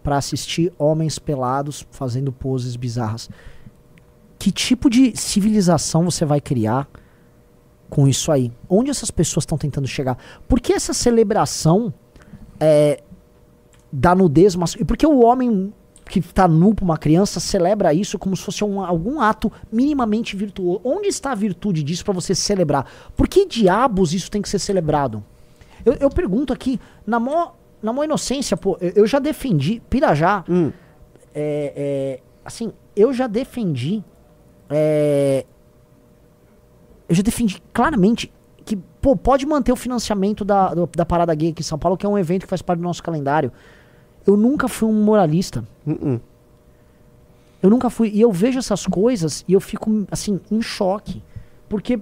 pra 0.03 0.19
assistir 0.19 0.73
homens 0.79 1.19
pelados 1.19 1.87
fazendo 1.91 2.31
poses 2.31 2.77
bizarras. 2.77 3.31
Que 4.39 4.53
tipo 4.53 4.91
de 4.91 5.17
civilização 5.17 6.05
você 6.05 6.27
vai 6.27 6.41
criar 6.41 6.87
com 7.89 8.07
isso 8.09 8.31
aí? 8.33 8.51
Onde 8.69 8.91
essas 8.91 9.11
pessoas 9.11 9.43
estão 9.43 9.57
tentando 9.59 9.87
chegar? 9.87 10.17
Por 10.49 10.61
que 10.61 10.73
essa 10.73 10.93
celebração 10.93 11.93
é, 12.61 13.03
da 13.93 14.15
nudez 14.15 14.55
masculina. 14.57 14.87
Porque 14.87 15.07
o 15.07 15.21
homem 15.23 15.73
que 16.09 16.21
tá 16.21 16.47
nu 16.47 16.75
pra 16.75 16.85
uma 16.85 16.97
criança 16.97 17.41
celebra 17.41 17.93
isso 17.93 18.19
como 18.19 18.37
se 18.37 18.43
fosse 18.43 18.63
um- 18.65 18.81
algum 18.85 19.21
ato 19.21 19.51
minimamente 19.73 20.37
virtuoso. 20.37 20.81
Onde 20.85 21.09
está 21.09 21.33
a 21.33 21.35
virtude 21.35 21.83
disso 21.83 22.05
pra 22.05 22.15
você 22.15 22.35
celebrar? 22.35 22.87
Por 23.17 23.27
que 23.29 23.45
diabos 23.47 24.13
isso 24.15 24.31
tem 24.31 24.41
que 24.41 24.49
ser 24.49 24.59
celebrado? 24.59 25.23
Eu, 25.85 25.95
eu 25.95 26.09
pergunto 26.11 26.53
aqui, 26.53 26.81
na 27.07 27.19
mó, 27.21 27.51
na 27.83 27.93
mó 27.93 28.03
inocência, 28.05 28.57
pô, 28.57 28.77
eu, 28.81 28.93
eu 28.97 29.07
já 29.07 29.19
defendi, 29.19 29.83
Pirajá, 29.91 30.45
Hum. 30.49 30.73
é, 31.35 31.73
é, 31.77 32.21
assim, 32.45 32.73
eu 32.95 33.13
já 33.13 33.27
defendi, 33.27 34.03
é, 34.71 35.45
eu 37.09 37.15
já 37.15 37.23
defendi 37.23 37.63
claramente 37.73 38.33
que, 38.65 38.77
pô, 38.77 39.17
pode 39.17 39.47
manter 39.47 39.73
o 39.73 39.77
financiamento 39.77 40.45
da, 40.45 40.73
da 40.75 41.07
Parada 41.07 41.35
Gay 41.35 41.51
aqui 41.51 41.63
em 41.63 41.65
São 41.65 41.79
Paulo, 41.79 41.97
que 41.97 42.05
é 42.05 42.09
um 42.09 42.19
evento 42.19 42.43
que 42.43 42.49
faz 42.49 42.61
parte 42.63 42.81
do 42.81 42.85
nosso 42.85 43.03
calendário. 43.03 43.53
Eu 44.27 44.37
nunca 44.37 44.67
fui 44.67 44.89
um 44.89 45.05
moralista. 45.05 45.65
Hum, 45.87 45.97
hum. 46.03 46.21
Eu 47.63 47.71
nunca 47.71 47.89
fui. 47.89 48.11
E 48.13 48.21
eu 48.21 48.33
vejo 48.33 48.59
essas 48.59 48.87
coisas 48.87 49.45
e 49.47 49.53
eu 49.53 49.61
fico, 49.61 50.05
assim, 50.11 50.41
em 50.51 50.61
choque. 50.61 51.23
Porque 51.69 52.01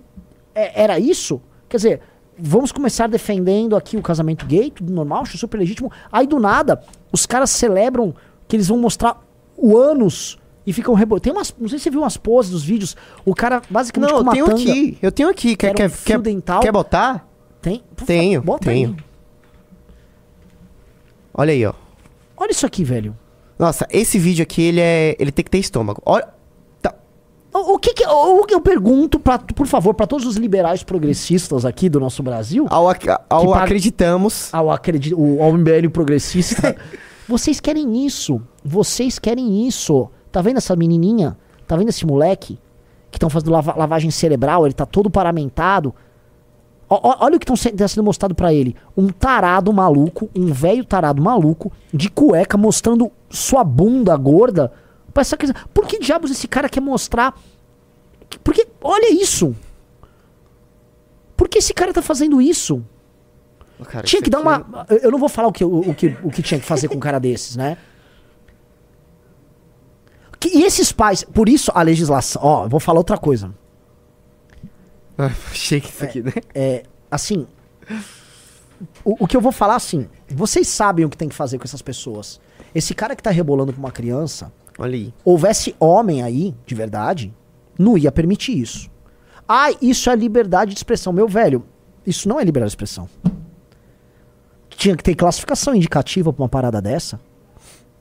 é- 0.55 0.83
era 0.83 0.99
isso? 0.99 1.41
Quer 1.69 1.77
dizer, 1.77 2.01
vamos 2.39 2.73
começar 2.73 3.07
defendendo 3.09 3.77
aqui 3.77 3.97
o 3.97 4.03
casamento 4.03 4.47
gay, 4.47 4.71
tudo 4.71 4.93
normal, 4.93 5.23
acho 5.23 5.37
super 5.37 5.59
legítimo. 5.59 5.93
Aí 6.11 6.27
do 6.27 6.39
nada, 6.39 6.83
os 7.13 7.27
caras 7.27 7.51
celebram 7.51 8.15
que 8.49 8.57
eles 8.57 8.69
vão 8.69 8.79
mostrar 8.79 9.23
o 9.57 9.77
ânus 9.77 10.39
e 10.67 10.73
ficam 10.73 10.95
rebo... 10.95 11.19
Tem 11.21 11.33
umas. 11.33 11.55
Não 11.59 11.69
sei 11.69 11.79
se 11.79 11.85
você 11.85 11.91
viu 11.91 12.01
umas 12.01 12.17
poses 12.17 12.51
dos 12.53 12.65
vídeos. 12.65 12.97
O 13.25 13.35
cara 13.35 13.61
basicamente 13.69 14.11
Não, 14.13 14.25
com 14.25 14.31
eu 14.31 14.33
tenho 14.33 14.47
tanga. 14.47 14.61
aqui. 14.71 14.99
Eu 15.03 15.13
tenho 15.13 15.29
aqui. 15.29 15.57
Quer, 15.57 15.67
era 15.69 15.75
um 15.75 15.77
quer, 15.91 15.99
quer, 16.05 16.19
dental. 16.21 16.61
quer 16.61 16.73
botar? 16.73 17.29
Tem? 17.61 17.83
Tenho, 18.07 18.43
bota 18.43 18.67
tenho. 18.71 18.91
aí. 18.99 19.05
Olha 21.33 21.53
aí, 21.53 21.67
ó. 21.67 21.73
Olha 22.37 22.51
isso 22.51 22.67
aqui, 22.67 22.85
velho. 22.85 23.17
Nossa, 23.59 23.87
esse 23.91 24.19
vídeo 24.19 24.43
aqui, 24.43 24.63
ele 24.63 24.81
é. 24.81 25.17
Ele 25.19 25.31
tem 25.33 25.45
que 25.45 25.51
ter 25.51 25.59
estômago. 25.59 26.01
Olha. 26.05 26.29
Tá. 26.83 26.95
O, 27.53 27.75
o 27.75 27.79
que 27.79 27.95
que 27.95 28.07
o 28.07 28.45
eu 28.51 28.61
pergunto, 28.61 29.19
pra, 29.19 29.39
por 29.39 29.67
favor, 29.67 29.95
para 29.95 30.07
todos 30.07 30.27
os 30.27 30.37
liberais 30.37 30.83
progressistas 30.83 31.65
aqui 31.65 31.89
do 31.89 32.01
nosso 32.01 32.23
Brasil, 32.23 32.67
Ao, 32.71 32.89
ac- 32.89 33.07
ao 33.29 33.55
acreditamos. 33.55 34.53
ao, 34.53 34.71
acredito, 34.71 35.19
o, 35.19 35.43
ao 35.43 35.53
MBL 35.53 35.89
progressista, 35.93 36.77
vocês 37.29 37.61
querem 37.61 38.05
isso. 38.05 38.41
Vocês 38.65 39.19
querem 39.19 39.67
isso. 39.67 40.09
Tá 40.35 40.43
vendo 40.43 40.57
essa 40.57 40.75
menininha? 40.75 41.37
Tá 41.65 41.77
vendo 41.77 41.91
esse 41.91 42.05
moleque? 42.05 42.59
Que 43.09 43.19
estão 43.19 43.31
fazendo 43.31 43.53
lava- 43.53 43.77
lavagem 43.77 44.11
cerebral, 44.11 44.67
ele 44.67 44.75
tá 44.75 44.85
todo 44.85 45.09
paramentado. 45.09 45.95
Ó- 46.91 47.19
olha 47.25 47.37
o 47.37 47.39
que 47.39 47.49
está 47.53 47.87
sendo 47.87 48.03
mostrado 48.03 48.35
pra 48.35 48.53
ele. 48.53 48.75
Um 48.97 49.11
tarado 49.11 49.73
maluco, 49.73 50.29
um 50.35 50.47
velho 50.53 50.85
tarado 50.85 51.23
maluco, 51.23 51.71
de 51.93 52.11
cueca, 52.11 52.59
mostrando 52.59 53.13
sua 53.31 53.63
bunda 53.63 54.17
gorda. 54.17 54.73
Pra 55.13 55.21
essa 55.21 55.37
criança. 55.37 55.55
Por 55.73 55.87
que 55.87 56.01
diabos 56.01 56.33
esse 56.33 56.49
cara 56.49 56.69
quer 56.69 56.81
mostrar? 56.81 57.39
Porque, 58.43 58.67
olha 58.83 59.13
isso. 59.15 59.55
Por 61.37 61.49
que 61.49 61.59
esse 61.59 61.73
cara 61.73 61.93
tá 61.93 62.03
fazendo 62.03 62.43
isso? 62.43 62.83
Cara, 63.85 64.05
Tinha 64.05 64.21
que 64.21 64.31
dar 64.31 64.41
uma. 64.41 64.85
Eu 64.91 64.97
eu 64.99 65.11
não 65.13 65.19
vou 65.21 65.29
falar 65.29 65.47
o 65.47 65.53
que, 65.53 65.65
o, 65.65 65.91
o 65.91 65.95
que, 65.95 66.17
o 66.25 66.31
que 66.31 66.43
tinha 66.43 66.59
que 66.59 66.67
fazer 66.67 66.89
com 66.89 66.97
um 66.97 67.01
cara 67.01 67.21
desses, 67.21 67.55
né? 67.55 67.77
E 70.53 70.63
esses 70.63 70.93
pais, 70.93 71.25
por 71.25 71.49
isso 71.49 71.71
a 71.75 71.83
legislação. 71.83 72.41
Ó, 72.45 72.69
vou 72.69 72.81
falar 72.81 72.99
outra 73.01 73.19
coisa. 73.19 73.51
Ah, 75.17 75.31
Achei 75.53 75.81
que 75.81 75.91
isso 75.91 76.05
aqui, 76.05 76.23
né? 76.23 76.33
É, 76.53 76.83
assim. 77.09 77.47
O, 79.05 79.25
o 79.25 79.27
que 79.29 79.37
eu 79.37 79.41
vou 79.41 79.53
falar, 79.53 79.77
assim. 79.77 80.09
Vocês 80.29 80.67
sabem 80.67 81.05
o 81.05 81.09
que 81.09 81.17
tem 81.17 81.29
que 81.29 81.35
fazer 81.37 81.57
com 81.57 81.63
essas 81.63 81.81
pessoas. 81.83 82.41
Esse 82.75 82.95
cara 82.97 83.15
que 83.15 83.23
tá 83.23 83.31
rebolando 83.31 83.73
com 83.73 83.79
uma 83.79 83.93
criança, 83.93 84.53
Olha 84.77 84.95
aí. 84.97 85.15
houvesse 85.25 85.77
homem 85.79 86.21
aí, 86.25 86.53
de 86.67 86.75
verdade, 86.75 87.33
não 87.79 87.97
ia 87.97 88.11
permitir 88.11 88.59
isso. 88.61 88.91
Ah, 89.49 89.69
isso 89.81 90.11
é 90.11 90.17
liberdade 90.17 90.73
de 90.73 90.79
expressão. 90.79 91.13
Meu 91.13 91.29
velho, 91.29 91.65
isso 92.05 92.29
não 92.29 92.41
é 92.41 92.45
liberdade 92.45 92.71
de 92.71 92.73
expressão. 92.73 93.09
Tinha 94.71 94.97
que 94.97 95.05
ter 95.05 95.15
classificação 95.15 95.77
indicativa 95.77 96.33
pra 96.33 96.43
uma 96.43 96.49
parada 96.49 96.83
dessa. 96.83 97.21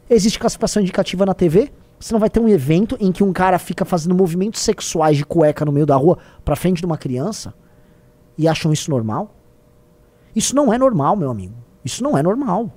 Existe 0.10 0.40
classificação 0.40 0.82
indicativa 0.82 1.28
na 1.28 1.36
TV? 1.36 1.72
Você 2.04 2.12
não 2.12 2.20
vai 2.20 2.30
ter 2.30 2.42
um 2.42 2.50
evento 2.50 2.98
em 3.00 3.14
que 3.14 3.24
um 3.24 3.32
cara 3.32 3.58
fica 3.58 3.86
fazendo 3.86 4.14
movimentos 4.14 4.60
sexuais 4.60 5.16
de 5.16 5.26
cueca 5.26 5.64
no 5.64 5.72
meio 5.72 5.86
da 5.86 5.96
rua 5.96 6.18
pra 6.44 6.54
frente 6.54 6.80
de 6.80 6.86
uma 6.86 6.98
criança 6.98 7.54
e 8.38 8.46
acham 8.46 8.74
isso 8.74 8.92
normal? 8.92 9.34
Isso 10.36 10.54
não 10.54 10.74
é 10.74 10.78
normal, 10.78 11.16
meu 11.16 11.32
amigo. 11.32 11.54
Isso 11.86 12.04
não 12.04 12.18
é 12.18 12.22
normal. 12.22 12.70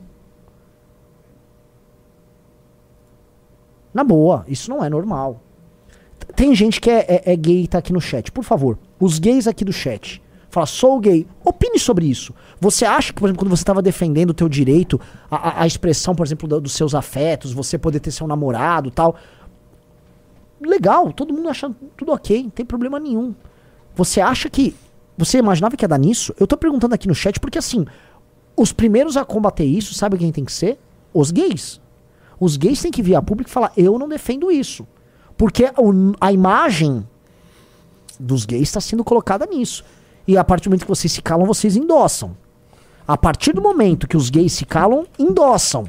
Na 3.92 4.04
boa, 4.04 4.44
isso 4.46 4.70
não 4.70 4.84
é 4.84 4.88
normal. 4.88 5.42
Tem 6.36 6.54
gente 6.54 6.80
que 6.80 6.88
é, 6.88 7.00
é- 7.08 7.32
é 7.32 7.34
gay 7.34 7.64
e 7.64 7.66
tá 7.66 7.78
aqui 7.78 7.92
no 7.92 8.00
chat. 8.00 8.30
Por 8.30 8.44
favor, 8.44 8.78
os 9.00 9.18
gays 9.18 9.48
aqui 9.48 9.64
do 9.64 9.72
chat. 9.72 10.22
Fala, 10.56 10.64
sou 10.66 10.98
gay. 10.98 11.26
Opine 11.44 11.78
sobre 11.78 12.06
isso. 12.06 12.32
Você 12.58 12.86
acha 12.86 13.12
que, 13.12 13.20
por 13.20 13.26
exemplo, 13.26 13.40
quando 13.44 13.54
você 13.54 13.60
estava 13.60 13.82
defendendo 13.82 14.30
o 14.30 14.34
teu 14.34 14.48
direito, 14.48 14.98
a, 15.30 15.60
a- 15.60 15.66
expressão, 15.66 16.14
por 16.14 16.24
exemplo, 16.24 16.48
do- 16.48 16.62
dos 16.62 16.72
seus 16.72 16.94
afetos, 16.94 17.52
você 17.52 17.76
poder 17.76 18.00
ter 18.00 18.10
seu 18.10 18.26
namorado 18.26 18.90
tal. 18.90 19.16
Legal, 20.58 21.12
todo 21.12 21.34
mundo 21.34 21.50
acha 21.50 21.70
tudo 21.94 22.12
ok, 22.12 22.44
não 22.44 22.48
tem 22.50 22.64
problema 22.64 22.98
nenhum. 22.98 23.34
Você 23.94 24.18
acha 24.22 24.48
que. 24.48 24.74
Você 25.18 25.36
imaginava 25.36 25.76
que 25.76 25.84
ia 25.84 25.88
dar 25.88 25.98
nisso? 25.98 26.34
Eu 26.40 26.46
tô 26.46 26.56
perguntando 26.56 26.94
aqui 26.94 27.06
no 27.06 27.14
chat 27.14 27.38
porque 27.38 27.58
assim, 27.58 27.84
os 28.56 28.72
primeiros 28.72 29.18
a 29.18 29.24
combater 29.26 29.64
isso, 29.64 29.92
sabe 29.92 30.16
quem 30.16 30.32
tem 30.32 30.44
que 30.46 30.52
ser? 30.52 30.78
Os 31.12 31.30
gays. 31.30 31.78
Os 32.40 32.56
gays 32.56 32.80
têm 32.80 32.90
que 32.90 33.02
vir 33.02 33.14
a 33.14 33.20
público 33.20 33.50
e 33.50 33.52
falar: 33.52 33.72
eu 33.76 33.98
não 33.98 34.08
defendo 34.08 34.50
isso. 34.50 34.86
Porque 35.36 35.70
a 36.18 36.32
imagem 36.32 37.06
dos 38.18 38.46
gays 38.46 38.62
está 38.62 38.80
sendo 38.80 39.04
colocada 39.04 39.44
nisso. 39.44 39.84
E 40.26 40.36
a 40.36 40.44
partir 40.44 40.64
do 40.64 40.70
momento 40.70 40.82
que 40.82 40.88
vocês 40.88 41.12
se 41.12 41.22
calam, 41.22 41.46
vocês 41.46 41.76
endossam. 41.76 42.36
A 43.06 43.16
partir 43.16 43.52
do 43.52 43.62
momento 43.62 44.08
que 44.08 44.16
os 44.16 44.30
gays 44.30 44.52
se 44.52 44.64
calam, 44.64 45.06
endossam. 45.18 45.84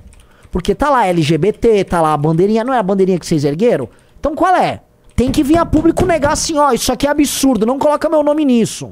Porque 0.51 0.75
tá 0.75 0.89
lá 0.89 1.05
LGBT, 1.07 1.83
tá 1.83 2.01
lá 2.01 2.13
a 2.13 2.17
bandeirinha. 2.17 2.63
Não 2.63 2.73
é 2.73 2.79
a 2.79 2.83
bandeirinha 2.83 3.19
que 3.19 3.25
vocês 3.25 3.43
ergueram? 3.43 3.89
Então 4.19 4.35
qual 4.35 4.55
é? 4.55 4.81
tem 5.17 5.31
que 5.31 5.43
vir 5.43 5.57
a 5.57 5.65
público 5.65 6.05
negar 6.05 6.33
assim, 6.33 6.59
ó, 6.59 6.71
isso 6.71 6.93
aqui 6.93 7.07
é 7.07 7.09
absurdo, 7.09 7.65
não 7.65 7.79
coloca 7.79 8.07
meu 8.07 8.21
nome 8.21 8.45
nisso. 8.45 8.91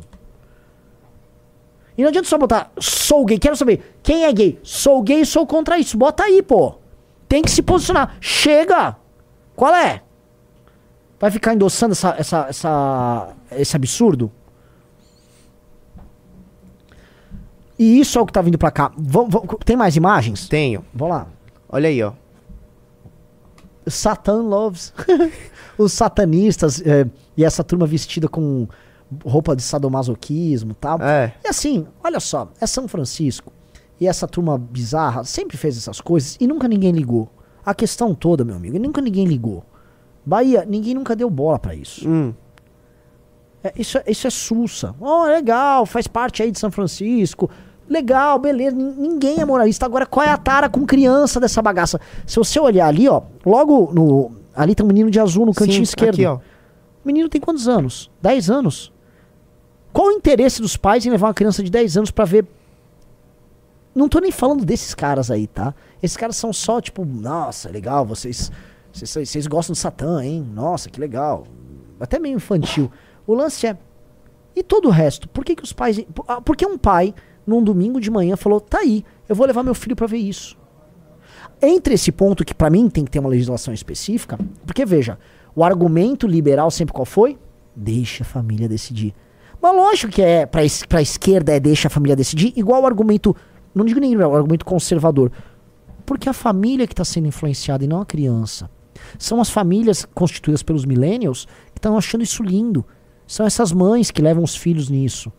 E 1.95 2.01
não 2.01 2.09
adianta 2.09 2.27
só 2.27 2.35
botar 2.35 2.71
sou 2.79 3.23
gay, 3.23 3.37
quero 3.37 3.55
saber 3.55 3.95
quem 4.01 4.25
é 4.25 4.33
gay. 4.33 4.59
Sou 4.63 5.03
gay 5.03 5.23
sou 5.23 5.45
contra 5.45 5.77
isso. 5.77 5.95
Bota 5.95 6.23
aí, 6.23 6.41
pô. 6.41 6.75
Tem 7.29 7.43
que 7.43 7.51
se 7.51 7.61
posicionar. 7.61 8.17
Chega! 8.19 8.97
Qual 9.55 9.73
é? 9.73 10.01
Vai 11.19 11.29
ficar 11.29 11.53
endossando 11.53 11.91
essa, 11.91 12.15
essa, 12.17 12.47
essa, 12.49 13.29
esse 13.51 13.75
absurdo? 13.75 14.31
E 17.77 17.99
isso 17.99 18.17
é 18.17 18.21
o 18.21 18.25
que 18.25 18.33
tá 18.33 18.41
vindo 18.41 18.57
pra 18.57 18.71
cá. 18.71 18.91
Tem 19.65 19.75
mais 19.75 19.95
imagens? 19.95 20.47
Tenho. 20.47 20.85
Vamos 20.93 21.15
lá. 21.15 21.27
Olha 21.69 21.89
aí, 21.89 22.01
ó. 22.01 22.13
Satan 23.87 24.43
loves. 24.43 24.93
Os 25.77 25.91
satanistas 25.91 26.81
eh, 26.85 27.05
e 27.35 27.43
essa 27.43 27.63
turma 27.63 27.85
vestida 27.85 28.29
com 28.29 28.67
roupa 29.25 29.55
de 29.55 29.61
sadomasoquismo 29.61 30.71
e 30.71 30.75
tal. 30.75 31.01
É. 31.01 31.33
E 31.43 31.47
assim, 31.49 31.85
olha 32.03 32.19
só, 32.19 32.49
é 32.59 32.65
São 32.65 32.87
Francisco. 32.87 33.51
E 33.99 34.07
essa 34.07 34.27
turma 34.27 34.57
bizarra 34.57 35.23
sempre 35.23 35.57
fez 35.57 35.77
essas 35.77 36.01
coisas 36.01 36.37
e 36.39 36.47
nunca 36.47 36.67
ninguém 36.67 36.91
ligou. 36.91 37.29
A 37.65 37.73
questão 37.73 38.13
toda, 38.13 38.43
meu 38.43 38.55
amigo, 38.55 38.77
nunca 38.79 39.01
ninguém 39.01 39.25
ligou. 39.25 39.63
Bahia, 40.25 40.65
ninguém 40.65 40.93
nunca 40.93 41.15
deu 41.15 41.29
bola 41.29 41.59
pra 41.59 41.75
isso. 41.75 42.07
Hum. 42.07 42.33
É, 43.67 43.73
isso, 43.75 43.97
é- 43.97 44.03
isso 44.07 44.27
é 44.27 44.29
sussa. 44.29 44.93
Oh, 44.99 45.23
legal, 45.23 45.85
faz 45.87 46.05
parte 46.07 46.43
aí 46.43 46.51
de 46.51 46.59
São 46.59 46.69
Francisco. 46.69 47.49
Legal, 47.89 48.37
beleza. 48.37 48.75
nin- 48.75 48.93
Ninguém 48.97 49.39
é 49.39 49.45
moralista. 49.45 49.85
Agora, 49.85 50.05
qual 50.05 50.25
é 50.25 50.29
a 50.29 50.37
tara 50.37 50.69
com 50.69 50.85
criança 50.85 51.39
dessa 51.39 51.61
bagaça? 51.61 51.99
Se 52.27 52.35
você 52.37 52.59
olhar 52.59 52.87
ali, 52.87 53.07
ó, 53.09 53.21
logo 53.45 53.91
no. 53.93 54.31
Ali 54.55 54.73
tem 54.75 54.83
um 54.85 54.87
menino 54.87 55.09
de 55.11 55.19
azul 55.19 55.45
no 55.45 55.53
cantinho 55.53 55.77
Sim, 55.77 55.81
esquerdo. 55.83 56.13
Aqui, 56.15 56.25
ó. 56.25 56.35
O 56.35 56.41
menino 57.07 57.27
tem 57.27 57.41
quantos 57.41 57.67
anos? 57.67 58.09
10 58.21 58.49
anos. 58.49 58.91
Qual 59.91 60.07
o 60.07 60.11
interesse 60.11 60.61
dos 60.61 60.77
pais 60.77 61.05
em 61.05 61.09
levar 61.09 61.27
uma 61.27 61.33
criança 61.33 61.63
de 61.63 61.69
10 61.71 61.97
anos 61.97 62.11
pra 62.11 62.25
ver. 62.25 62.45
Não 63.93 64.09
tô 64.09 64.19
nem 64.19 64.31
falando 64.31 64.65
desses 64.65 64.93
caras 64.93 65.31
aí, 65.31 65.47
tá? 65.47 65.73
Esses 66.03 66.17
caras 66.17 66.35
são 66.35 66.51
só 66.51 66.81
tipo, 66.81 67.05
nossa, 67.05 67.69
legal, 67.69 68.05
vocês. 68.05 68.51
Vocês, 68.91 69.27
vocês 69.29 69.47
gostam 69.47 69.73
de 69.73 69.79
Satã, 69.79 70.23
hein? 70.23 70.45
Nossa, 70.53 70.89
que 70.89 70.99
legal. 70.99 71.45
Até 71.99 72.17
meio 72.19 72.35
infantil. 72.35 72.91
O 73.27 73.33
lance 73.33 73.67
é. 73.67 73.77
E 74.55 74.63
todo 74.63 74.87
o 74.87 74.91
resto? 74.91 75.27
Por 75.29 75.43
que, 75.43 75.55
que 75.55 75.63
os 75.63 75.73
pais. 75.73 75.99
ah, 76.27 76.39
Por 76.41 76.55
que 76.55 76.65
um 76.65 76.77
pai, 76.77 77.13
num 77.45 77.63
domingo 77.63 77.99
de 77.99 78.09
manhã, 78.09 78.35
falou: 78.35 78.59
tá 78.59 78.79
aí, 78.79 79.03
eu 79.27 79.35
vou 79.35 79.45
levar 79.45 79.63
meu 79.63 79.75
filho 79.75 79.95
pra 79.95 80.07
ver 80.07 80.17
isso? 80.17 80.57
Entre 81.61 81.93
esse 81.93 82.11
ponto, 82.11 82.43
que 82.45 82.53
pra 82.53 82.69
mim 82.69 82.89
tem 82.89 83.03
que 83.03 83.11
ter 83.11 83.19
uma 83.19 83.29
legislação 83.29 83.73
específica, 83.73 84.37
porque 84.65 84.85
veja, 84.85 85.17
o 85.55 85.63
argumento 85.63 86.27
liberal 86.27 86.69
sempre 86.69 86.93
qual 86.93 87.05
foi? 87.05 87.37
Deixa 87.75 88.23
a 88.23 88.25
família 88.25 88.67
decidir. 88.67 89.13
Mas 89.61 89.75
lógico 89.75 90.13
que 90.13 90.21
é 90.21 90.45
pra, 90.45 90.63
es 90.63 90.83
pra 90.83 91.01
esquerda 91.01 91.53
é 91.53 91.59
deixa 91.59 91.87
a 91.87 91.91
família 91.91 92.15
decidir, 92.15 92.53
igual 92.55 92.83
o 92.83 92.85
argumento, 92.85 93.35
não 93.73 93.85
digo 93.85 93.99
nem 93.99 94.11
liberal, 94.11 94.31
o 94.31 94.35
argumento 94.35 94.65
conservador. 94.65 95.31
Porque 96.05 96.29
a 96.29 96.33
família 96.33 96.85
que 96.85 96.93
está 96.93 97.03
sendo 97.05 97.27
influenciada 97.27 97.83
e 97.83 97.87
não 97.87 98.01
a 98.01 98.05
criança. 98.05 98.69
São 99.17 99.41
as 99.41 99.49
famílias 99.49 100.05
constituídas 100.13 100.61
pelos 100.61 100.85
millennials 100.85 101.45
que 101.73 101.79
estão 101.79 101.97
achando 101.97 102.23
isso 102.23 102.43
lindo. 102.43 102.85
São 103.27 103.45
essas 103.45 103.71
mães 103.71 104.11
que 104.11 104.21
levam 104.21 104.43
os 104.43 104.55
filhos 104.55 104.89
nisso. 104.89 105.31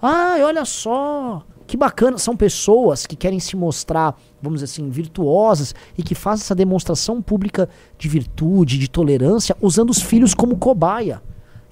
Ai, 0.00 0.42
olha 0.42 0.64
só, 0.64 1.44
que 1.66 1.76
bacana. 1.76 2.18
São 2.18 2.36
pessoas 2.36 3.06
que 3.06 3.16
querem 3.16 3.40
se 3.40 3.56
mostrar, 3.56 4.16
vamos 4.40 4.60
dizer 4.60 4.72
assim, 4.72 4.88
virtuosas 4.88 5.74
e 5.96 6.02
que 6.02 6.14
fazem 6.14 6.44
essa 6.44 6.54
demonstração 6.54 7.20
pública 7.20 7.68
de 7.98 8.08
virtude, 8.08 8.78
de 8.78 8.88
tolerância, 8.88 9.56
usando 9.60 9.90
os 9.90 10.00
filhos 10.00 10.34
como 10.34 10.56
cobaia. 10.56 11.22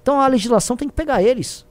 Então 0.02 0.20
a 0.20 0.26
legislação 0.26 0.76
tem 0.76 0.88
que 0.88 0.94
pegar 0.94 1.22
eles. 1.22 1.66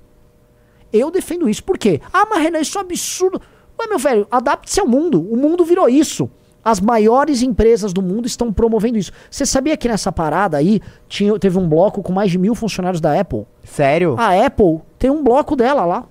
Eu 0.92 1.12
defendo 1.12 1.50
isso. 1.50 1.64
Por 1.64 1.78
quê? 1.78 2.02
Ah, 2.12 2.26
mas 2.30 2.42
Renan, 2.42 2.60
isso 2.60 2.78
é 2.78 2.82
um 2.82 2.86
absurdo. 2.86 3.42
Ué, 3.80 3.88
meu 3.88 4.00
velho, 4.00 4.28
adapte-se 4.30 4.80
ao 4.80 4.88
mundo. 4.88 5.22
O 5.22 5.36
mundo 5.36 5.66
virou 5.66 5.90
isso. 5.90 6.30
As 6.64 6.80
maiores 6.80 7.42
empresas 7.42 7.92
do 7.92 8.02
mundo 8.02 8.26
estão 8.26 8.54
promovendo 8.54 8.98
isso. 8.98 9.12
Você 9.30 9.46
sabia 9.46 9.76
que 9.76 9.88
nessa 9.88 10.12
parada 10.12 10.58
aí 10.58 10.82
tinha, 11.10 11.38
teve 11.38 11.58
um 11.58 11.68
bloco 11.68 12.02
com 12.02 12.14
mais 12.14 12.32
de 12.32 12.38
mil 12.38 12.56
funcionários 12.56 13.02
da 13.02 13.20
Apple? 13.20 13.46
Sério? 13.64 14.16
A 14.18 14.46
Apple 14.46 14.80
tem 14.98 15.10
um 15.10 15.24
bloco 15.24 15.56
dela 15.56 15.84
lá. 15.86 16.06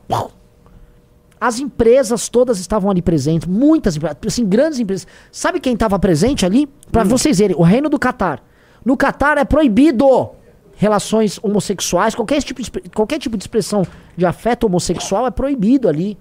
As 1.40 1.58
empresas 1.58 2.28
todas 2.28 2.60
estavam 2.60 2.90
ali 2.90 3.00
presentes, 3.00 3.48
muitas 3.48 3.96
empresas, 3.96 4.18
assim, 4.26 4.46
grandes 4.46 4.78
empresas. 4.78 5.06
Sabe 5.32 5.58
quem 5.58 5.72
estava 5.72 5.98
presente 5.98 6.44
ali? 6.44 6.68
Pra 6.90 7.02
vocês 7.02 7.38
verem, 7.38 7.56
o 7.56 7.62
reino 7.62 7.88
do 7.88 7.98
Catar. 7.98 8.44
No 8.84 8.96
Catar 8.96 9.38
é 9.38 9.44
proibido 9.44 10.30
relações 10.76 11.38
homossexuais, 11.42 12.14
qualquer 12.14 12.42
tipo 12.42 12.62
de, 12.62 12.70
qualquer 12.94 13.18
tipo 13.18 13.36
de 13.36 13.42
expressão 13.42 13.86
de 14.16 14.26
afeto 14.26 14.64
homossexual 14.64 15.26
é 15.26 15.30
proibido 15.30 15.88
ali. 15.88 16.18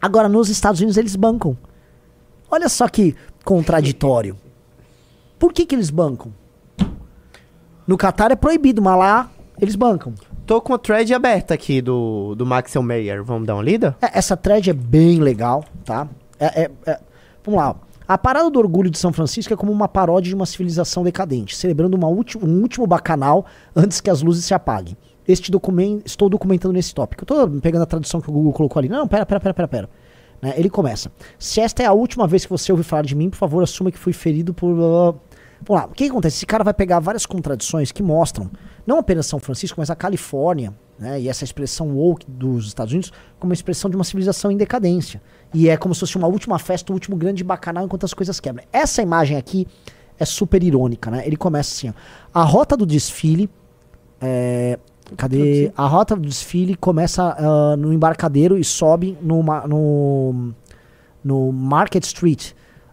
Agora, 0.00 0.28
nos 0.28 0.48
Estados 0.48 0.80
Unidos, 0.80 0.96
eles 0.96 1.16
bancam. 1.16 1.56
Olha 2.50 2.68
só 2.68 2.88
que 2.88 3.14
contraditório. 3.44 4.36
Por 5.38 5.52
que, 5.52 5.64
que 5.66 5.74
eles 5.74 5.90
bancam? 5.90 6.32
No 7.86 7.96
Catar 7.96 8.30
é 8.30 8.36
proibido, 8.36 8.80
mas 8.82 8.98
lá 8.98 9.30
eles 9.60 9.74
bancam. 9.74 10.12
Tô 10.46 10.60
com 10.60 10.74
a 10.74 10.78
thread 10.78 11.12
aberta 11.14 11.54
aqui 11.54 11.80
do, 11.80 12.34
do 12.34 12.44
Maxwell 12.44 12.82
Meyer. 12.82 13.22
Vamos 13.24 13.46
dar 13.46 13.54
uma 13.54 13.62
lida? 13.62 13.96
É, 14.02 14.18
essa 14.18 14.36
thread 14.36 14.68
é 14.70 14.72
bem 14.72 15.18
legal, 15.20 15.64
tá? 15.84 16.08
É, 16.38 16.62
é- 16.64 16.70
é- 16.86 17.00
Vamos 17.44 17.58
lá. 17.60 17.74
A 18.06 18.18
parada 18.18 18.50
do 18.50 18.58
orgulho 18.58 18.90
de 18.90 18.98
São 18.98 19.12
Francisco 19.12 19.52
é 19.54 19.56
como 19.56 19.70
uma 19.70 19.86
paródia 19.88 20.28
de 20.30 20.34
uma 20.34 20.44
civilização 20.44 21.04
decadente, 21.04 21.54
celebrando 21.56 21.96
ulti- 22.06 22.36
um 22.36 22.60
último 22.60 22.86
bacanal 22.86 23.46
antes 23.74 24.00
que 24.00 24.10
as 24.10 24.20
luzes 24.22 24.44
se 24.44 24.52
apaguem. 24.52 24.96
Este 25.28 25.50
documento, 25.50 26.02
estou 26.04 26.28
documentando 26.28 26.74
nesse 26.74 26.92
tópico. 26.92 27.22
Eu 27.22 27.26
tô 27.26 27.60
pegando 27.60 27.82
a 27.82 27.86
tradução 27.86 28.20
que 28.20 28.28
o 28.28 28.32
Google 28.32 28.52
colocou 28.52 28.80
ali. 28.80 28.88
Não, 28.88 29.06
pera, 29.06 29.24
pera, 29.24 29.38
pera, 29.40 29.54
pera, 29.54 29.68
pera. 29.68 29.90
Né, 30.40 30.54
Ele 30.56 30.70
começa. 30.70 31.10
Se 31.38 31.60
esta 31.60 31.82
é 31.82 31.86
a 31.86 31.92
última 31.92 32.26
vez 32.26 32.44
que 32.44 32.50
você 32.50 32.72
ouve 32.72 32.84
falar 32.84 33.02
de 33.02 33.14
mim, 33.14 33.30
por 33.30 33.36
favor, 33.36 33.62
assuma 33.62 33.90
que 33.90 33.98
fui 33.98 34.12
ferido 34.12 34.54
por. 34.54 34.74
blá, 34.74 35.12
blá." 35.12 35.20
Vamos 35.66 35.82
lá. 35.82 35.88
O 35.88 35.94
que, 35.94 36.04
acontece? 36.04 36.38
Esse 36.38 36.46
cara 36.46 36.64
vai 36.64 36.72
pegar 36.72 37.00
várias 37.00 37.26
contradições 37.26 37.92
que 37.92 38.02
mostram, 38.02 38.50
não 38.86 38.98
apenas 38.98 39.26
São 39.26 39.38
Francisco, 39.38 39.78
mas 39.78 39.90
a 39.90 39.94
Califórnia, 39.94 40.72
né? 40.98 41.20
E 41.20 41.28
essa 41.28 41.44
expressão 41.44 41.96
woke 41.96 42.24
dos 42.30 42.68
Estados 42.68 42.92
Unidos 42.92 43.12
como 43.38 43.50
uma 43.50 43.54
expressão 43.54 43.90
de 43.90 43.96
uma 43.96 44.04
civilização 44.04 44.50
em 44.50 44.56
decadência. 44.56 45.20
E 45.52 45.68
é 45.68 45.76
como 45.76 45.94
se 45.94 46.00
fosse 46.00 46.16
uma 46.16 46.26
última 46.26 46.58
festa, 46.58 46.92
o 46.92 46.94
último 46.94 47.16
grande 47.16 47.44
bacanal 47.44 47.84
enquanto 47.84 48.04
as 48.04 48.14
coisas 48.14 48.40
quebram. 48.40 48.64
Essa 48.72 49.02
imagem 49.02 49.36
aqui 49.36 49.66
é 50.18 50.24
super 50.24 50.62
irônica, 50.62 51.10
né? 51.10 51.26
Ele 51.26 51.36
começa 51.36 51.72
assim, 51.72 51.90
ó. 51.90 52.40
A 52.40 52.42
rota 52.42 52.76
do 52.76 52.86
desfile. 52.86 53.48
É, 54.20 54.78
cadê? 55.16 55.72
A 55.76 55.86
rota 55.86 56.14
do 56.16 56.22
desfile 56.22 56.74
começa 56.74 57.34
ah, 57.38 57.76
no 57.76 57.92
embarcadeiro 57.92 58.58
e 58.58 58.64
sobe 58.64 59.16
no, 59.20 59.42
ma- 59.42 59.66
no, 59.66 60.52
no 61.24 61.52
Market 61.52 62.04
Street, 62.04 62.52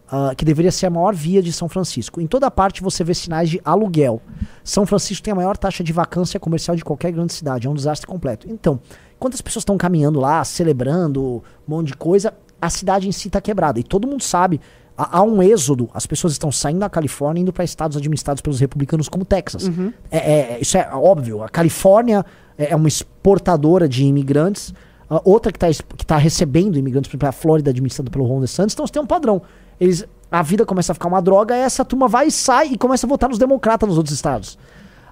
ah, 0.09 0.33
que 0.35 0.45
deveria 0.45 0.71
ser 0.71 0.85
a 0.87 0.89
maior 0.89 1.13
via 1.13 1.41
de 1.41 1.51
São 1.51 1.67
Francisco. 1.67 2.19
Em 2.21 2.27
toda 2.27 2.49
parte 2.49 2.81
você 2.81 3.03
vê 3.03 3.13
sinais 3.13 3.49
de 3.49 3.61
aluguel. 3.63 4.21
São 4.63 4.85
Francisco 4.85 5.23
tem 5.23 5.31
a 5.31 5.35
maior 5.35 5.57
taxa 5.57 5.83
de 5.83 5.93
vacância 5.93 6.39
comercial 6.39 6.75
de 6.75 6.83
qualquer 6.83 7.11
grande 7.11 7.33
cidade. 7.33 7.67
É 7.67 7.69
um 7.69 7.73
desastre 7.75 8.07
completo. 8.07 8.47
Então, 8.49 8.79
enquanto 9.15 9.33
as 9.33 9.41
pessoas 9.41 9.61
estão 9.61 9.77
caminhando 9.77 10.19
lá, 10.19 10.43
celebrando 10.43 11.43
um 11.67 11.71
monte 11.75 11.87
de 11.87 11.97
coisa, 11.97 12.33
a 12.61 12.69
cidade 12.69 13.07
em 13.07 13.11
si 13.11 13.27
está 13.27 13.39
quebrada. 13.41 13.79
E 13.79 13.83
todo 13.83 14.07
mundo 14.07 14.23
sabe. 14.23 14.59
Há 14.97 15.19
há 15.19 15.21
um 15.21 15.41
êxodo, 15.43 15.89
as 15.93 16.05
pessoas 16.07 16.33
estão 16.33 16.51
saindo 16.51 16.79
da 16.79 16.89
Califórnia 16.89 17.39
e 17.39 17.43
indo 17.43 17.53
para 17.53 17.63
estados 17.63 17.95
administrados 17.97 18.41
pelos 18.41 18.59
republicanos 18.59 19.07
como 19.07 19.23
Texas. 19.23 19.69
É- 20.09 20.55
é- 20.55 20.57
isso 20.59 20.77
é 20.77 20.89
óbvio. 20.93 21.43
A 21.43 21.49
Califórnia 21.49 22.25
é 22.57 22.71
é 22.71 22.75
uma 22.75 22.87
exportadora 22.87 23.87
de 23.87 24.03
imigrantes, 24.05 24.73
a 25.09 25.21
outra 25.23 25.51
que 25.51 25.63
está 25.63 25.83
que 25.95 26.05
tá 26.05 26.17
recebendo 26.17 26.77
imigrantes, 26.77 27.07
por 27.09 27.15
exemplo, 27.15 27.29
a 27.29 27.31
Flórida 27.31 27.69
administrada 27.69 28.09
pelo 28.09 28.25
Ron 28.25 28.41
DeSantis, 28.41 28.73
então 28.73 28.85
você 28.87 28.93
tem 28.93 29.01
um 29.01 29.05
padrão. 29.05 29.41
Eles, 29.79 30.03
a 30.31 30.41
vida 30.41 30.65
começa 30.65 30.91
a 30.91 30.95
ficar 30.95 31.07
uma 31.07 31.21
droga, 31.21 31.55
essa 31.55 31.85
turma 31.85 32.07
vai 32.07 32.27
e 32.27 32.31
sai 32.31 32.69
e 32.73 32.77
começa 32.77 33.05
a 33.05 33.09
votar 33.09 33.29
nos 33.29 33.37
democratas 33.37 33.87
nos 33.87 33.97
outros 33.97 34.15
estados. 34.15 34.57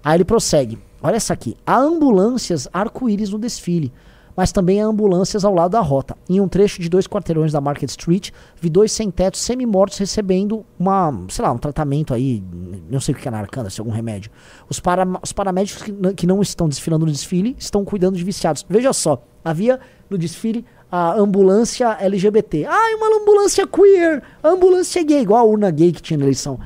Aí 0.04 0.18
ele 0.18 0.26
prossegue. 0.26 0.80
Olha 1.04 1.16
essa 1.18 1.34
aqui. 1.34 1.56
Há 1.66 1.78
ambulâncias 1.78 2.68
arco-íris 2.74 3.30
no 3.30 3.38
desfile, 3.38 3.94
mas 4.36 4.52
também 4.52 4.82
ambulâncias 4.82 5.46
ao 5.46 5.54
lado 5.54 5.72
da 5.72 5.80
rota. 5.80 6.18
Em 6.30 6.40
um 6.42 6.48
trecho 6.48 6.82
de 6.82 6.90
dois 6.90 7.08
quarteirões 7.08 7.52
da 7.52 7.62
Market 7.62 7.90
Street, 7.90 8.32
vi 8.60 8.70
dois 8.70 8.92
sem-tetos 8.92 9.42
semi-mortos 9.42 9.98
recebendo 9.98 10.66
uma, 10.78 11.14
sei 11.30 11.44
lá, 11.44 11.52
um 11.52 11.58
tratamento 11.58 12.14
aí, 12.14 12.44
não 12.90 13.00
sei 13.00 13.14
o 13.14 13.18
que 13.18 13.28
é 13.28 13.32
narcana, 13.32 13.70
se 13.70 13.80
é 13.80 13.82
algum 13.82 13.92
remédio. 13.92 14.32
Os, 14.70 14.80
para, 14.80 15.08
os 15.22 15.32
paramédicos 15.32 15.84
que, 15.84 15.94
que 16.14 16.28
não 16.28 16.42
estão 16.42 16.68
desfilando 16.68 17.06
no 17.06 17.12
desfile 17.12 17.56
estão 17.58 17.86
cuidando 17.86 18.18
de 18.18 18.24
viciados. 18.24 18.66
Veja 18.68 18.92
só, 18.94 19.24
havia 19.44 19.80
no 20.10 20.18
desfile 20.18 20.66
a 20.92 21.14
ambulância 21.14 21.98
LGBT. 22.00 22.66
Ah, 22.66 22.92
e 22.92 22.96
uma 22.96 23.22
ambulância 23.22 23.68
queer, 23.68 24.22
ambulância 24.44 25.04
gay, 25.04 25.22
igual 25.22 25.42
a 25.42 25.50
urna 25.50 25.72
gay 25.72 25.92
que 25.92 26.02
tinha 26.02 26.18
na 26.18 26.26
eleição. 26.26 26.60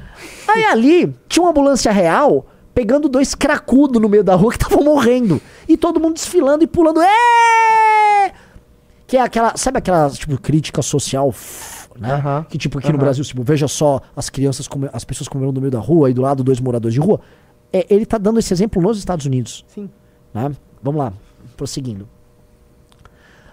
Aí 0.47 0.65
ali 0.65 1.15
tinha 1.28 1.43
uma 1.43 1.51
ambulância 1.51 1.91
real 1.91 2.45
pegando 2.74 3.09
dois 3.09 3.36
cracudos 3.36 4.01
no 4.01 4.07
meio 4.07 4.24
da 4.24 4.36
rua 4.36 4.51
que 4.51 4.57
estavam 4.57 4.84
morrendo. 4.84 5.41
E 5.67 5.76
todo 5.76 5.99
mundo 5.99 6.13
desfilando 6.13 6.63
e 6.63 6.67
pulando. 6.67 7.01
"É!" 7.01 7.39
Que 9.10 9.18
é 9.18 9.22
aquela, 9.22 9.57
sabe 9.57 9.80
aquela 9.80 10.10
tipo 10.12 10.39
crítica 10.39 10.82
social, 10.82 11.34
né? 11.97 12.45
Que 12.49 12.57
tipo 12.57 12.78
aqui 12.80 12.91
no. 12.91 12.97
Brasil, 12.97 13.24
tipo, 13.24 13.41
veja 13.43 13.68
só 13.68 13.99
as 14.16 14.30
crianças, 14.30 14.68
come- 14.68 14.89
as 14.93 15.03
pessoas 15.03 15.28
comendo 15.28 15.51
no 15.51 15.60
meio 15.60 15.72
da 15.72 15.80
rua 15.80 16.10
e 16.10 16.14
do 16.14 16.22
lado 16.22 16.43
dois 16.43 16.60
moradores 16.60 16.93
de 16.93 16.99
rua. 16.99 17.20
é, 17.74 17.86
ele 17.93 18.05
tá 18.05 18.18
dando 18.18 18.39
esse 18.39 18.53
exemplo 18.53 18.82
nos 18.82 18.97
Estados 18.97 19.26
Unidos. 19.26 19.66
Sim. 19.68 19.89
né? 20.34 20.51
Vamos 20.82 20.99
lá, 20.99 21.12
prosseguindo. 21.57 22.07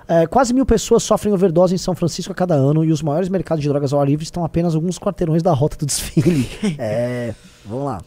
É, 0.09 0.25
quase 0.27 0.55
mil 0.55 0.65
pessoas 0.65 1.03
sofrem 1.03 1.35
overdose 1.35 1.75
em 1.75 1.79
São 1.79 1.93
Francisco 1.95 2.31
a 2.31 2.35
cada 2.35 2.55
ano 2.55 2.85
e 2.85 2.93
os 2.93 3.03
maiores 3.03 3.29
mercados 3.29 3.61
de 3.63 3.69
drogas 3.69 3.93
ao 3.93 4.01
ar 4.01 4.07
livre 4.07 4.23
estão 4.25 4.45
apenas 4.45 4.75
alguns 4.77 4.99
quarteirões 5.01 5.43
da 5.43 5.53
rota 5.53 5.77
do 5.77 5.85
desfile. 5.87 6.49
é, 6.79 7.35
vamos 7.65 7.85
lá. 7.87 8.01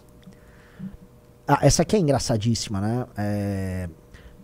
Ah, 1.47 1.59
essa 1.61 1.81
aqui 1.81 1.95
é 1.95 1.99
engraçadíssima, 1.99 2.79
né? 2.79 3.05
É, 3.17 3.89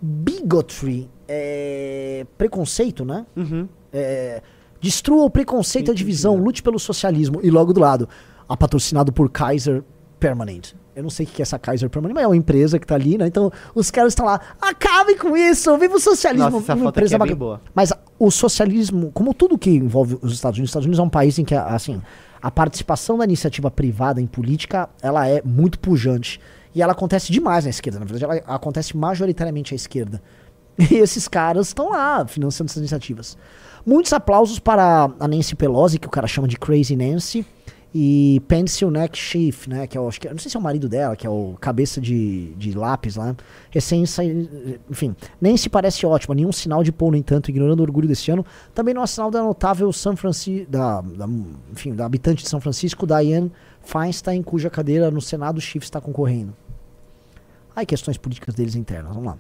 bigotry, 0.06 1.10
é, 1.28 2.26
preconceito, 2.38 3.03
né? 3.03 3.26
Uhum. 3.36 3.68
É, 3.91 4.41
destrua 4.80 5.26
o 5.26 5.30
preconceito 5.30 5.89
e 5.89 5.91
a 5.91 5.93
divisão, 5.93 6.36
lute 6.36 6.62
pelo 6.62 6.78
socialismo. 6.78 7.39
E 7.41 7.49
logo 7.49 7.74
do 7.74 7.80
lado, 7.80 8.08
a 8.47 8.56
patrocinado 8.56 9.12
por 9.12 9.30
Kaiser 9.30 9.84
Permanent. 10.20 10.74
Eu 10.95 11.03
não 11.03 11.10
sei 11.10 11.26
o 11.26 11.30
que 11.30 11.41
é 11.41 11.43
essa 11.43 11.60
Kaiser 11.60 11.89
Permanent, 11.89 12.16
mas 12.16 12.24
é 12.24 12.28
uma 12.28 12.38
empresa 12.38 12.80
que 12.80 12.88
tá 12.88 12.95
ali, 12.95 13.18
né? 13.18 13.28
Então 13.28 13.51
os 13.74 13.91
caras 13.91 14.12
estão 14.14 14.26
lá, 14.26 14.39
acabem 14.62 15.18
com 15.18 15.36
isso, 15.36 15.76
viva 15.78 15.95
o 15.95 15.99
socialismo. 15.99 16.49
Nossa, 16.49 16.72
essa 16.72 16.76
Uma 16.76 16.86
foto 16.86 16.99
aqui 16.99 17.16
é 17.16 17.20
bem 17.20 17.36
boa. 17.36 17.62
Mas 17.74 17.91
o 18.18 18.32
socialismo, 18.32 19.12
como 19.14 19.34
tudo 19.34 19.58
que 19.58 19.72
envolve 19.72 20.18
os 20.22 20.32
Estados 20.32 20.58
Unidos, 20.58 20.70
os 20.70 20.72
Estados 20.72 20.86
Unidos 20.86 20.99
é 20.99 21.03
um 21.03 21.10
país 21.10 21.38
em 21.38 21.43
que, 21.43 21.53
assim, 21.53 22.01
a 22.41 22.49
participação 22.49 23.18
da 23.18 23.26
iniciativa 23.26 23.70
privada 23.70 24.22
em 24.22 24.28
política, 24.28 24.88
ela 25.01 25.28
é 25.28 25.41
muito 25.43 25.80
pujante. 25.80 26.39
E 26.76 26.82
ela 26.82 26.92
acontece 26.92 27.32
demais 27.32 27.64
na 27.64 27.70
esquerda, 27.70 28.00
na 28.00 28.06
verdade, 28.06 28.26
ela 28.26 28.56
acontece 28.56 28.96
majoritariamente 28.96 29.74
à 29.74 29.76
esquerda. 29.76 30.22
E 30.92 30.96
esses 30.96 31.26
caras 31.26 31.68
estão 31.68 31.92
lá 31.92 32.28
financiando 32.28 32.70
essas 32.70 32.80
iniciativas. 32.80 33.38
Muitos 33.86 34.12
aplausos 34.12 34.60
para 34.60 35.10
a 35.18 35.26
Nancy 35.26 35.56
Pelosi, 35.56 35.98
que 35.98 36.08
o 36.08 36.10
cara 36.12 36.28
chama 36.28 36.50
de 36.50 36.58
Crazy 36.58 36.98
Nancy, 36.98 37.46
e 37.98 38.42
Pencil 38.46 38.92
Neck 38.92 39.18
Chief, 39.18 39.68
né, 39.68 39.88
que 39.88 39.98
é 39.98 40.02
o, 40.02 40.06
acho 40.10 40.20
que, 40.20 40.28
eu 40.28 40.32
não 40.32 40.38
sei 40.38 40.52
se 40.52 40.58
é 40.58 40.60
o 40.60 40.64
marido 40.64 40.90
dela, 40.90 41.16
que 41.16 41.26
é 41.26 41.30
o 41.30 41.56
cabeça 41.62 42.02
de, 42.02 42.54
de 42.56 42.74
lápis 42.74 43.16
lá, 43.16 43.34
recém 43.72 44.04
enfim, 44.90 45.16
Nancy 45.40 45.70
parece 45.70 46.06
ótima, 46.06 46.36
nenhum 46.36 46.52
sinal 46.52 46.84
de 46.84 46.92
pôr, 46.92 47.10
no 47.10 47.16
entanto, 47.16 47.50
ignorando 47.50 47.80
o 47.80 47.84
orgulho 47.84 48.06
desse 48.06 48.30
ano, 48.30 48.46
também 48.74 48.94
não 48.94 49.02
há 49.02 49.08
sinal 49.08 49.32
da 49.32 49.42
notável 49.42 49.94
São 49.94 50.14
Francisco, 50.18 50.70
da, 50.70 51.00
da, 51.00 51.26
enfim, 51.72 51.96
da 51.96 52.06
habitante 52.06 52.44
de 52.44 52.50
São 52.50 52.60
Francisco, 52.60 53.08
Diane 53.08 53.50
Feinstein, 53.82 54.44
cuja 54.44 54.70
cadeira 54.70 55.10
no 55.10 55.22
Senado 55.22 55.62
Chief 55.62 55.82
está 55.82 56.02
concorrendo. 56.02 56.54
Aí, 57.76 57.86
questões 57.86 58.18
políticas 58.18 58.56
deles 58.56 58.76
internas, 58.76 59.14
vamos 59.14 59.26
lá. 59.34 59.38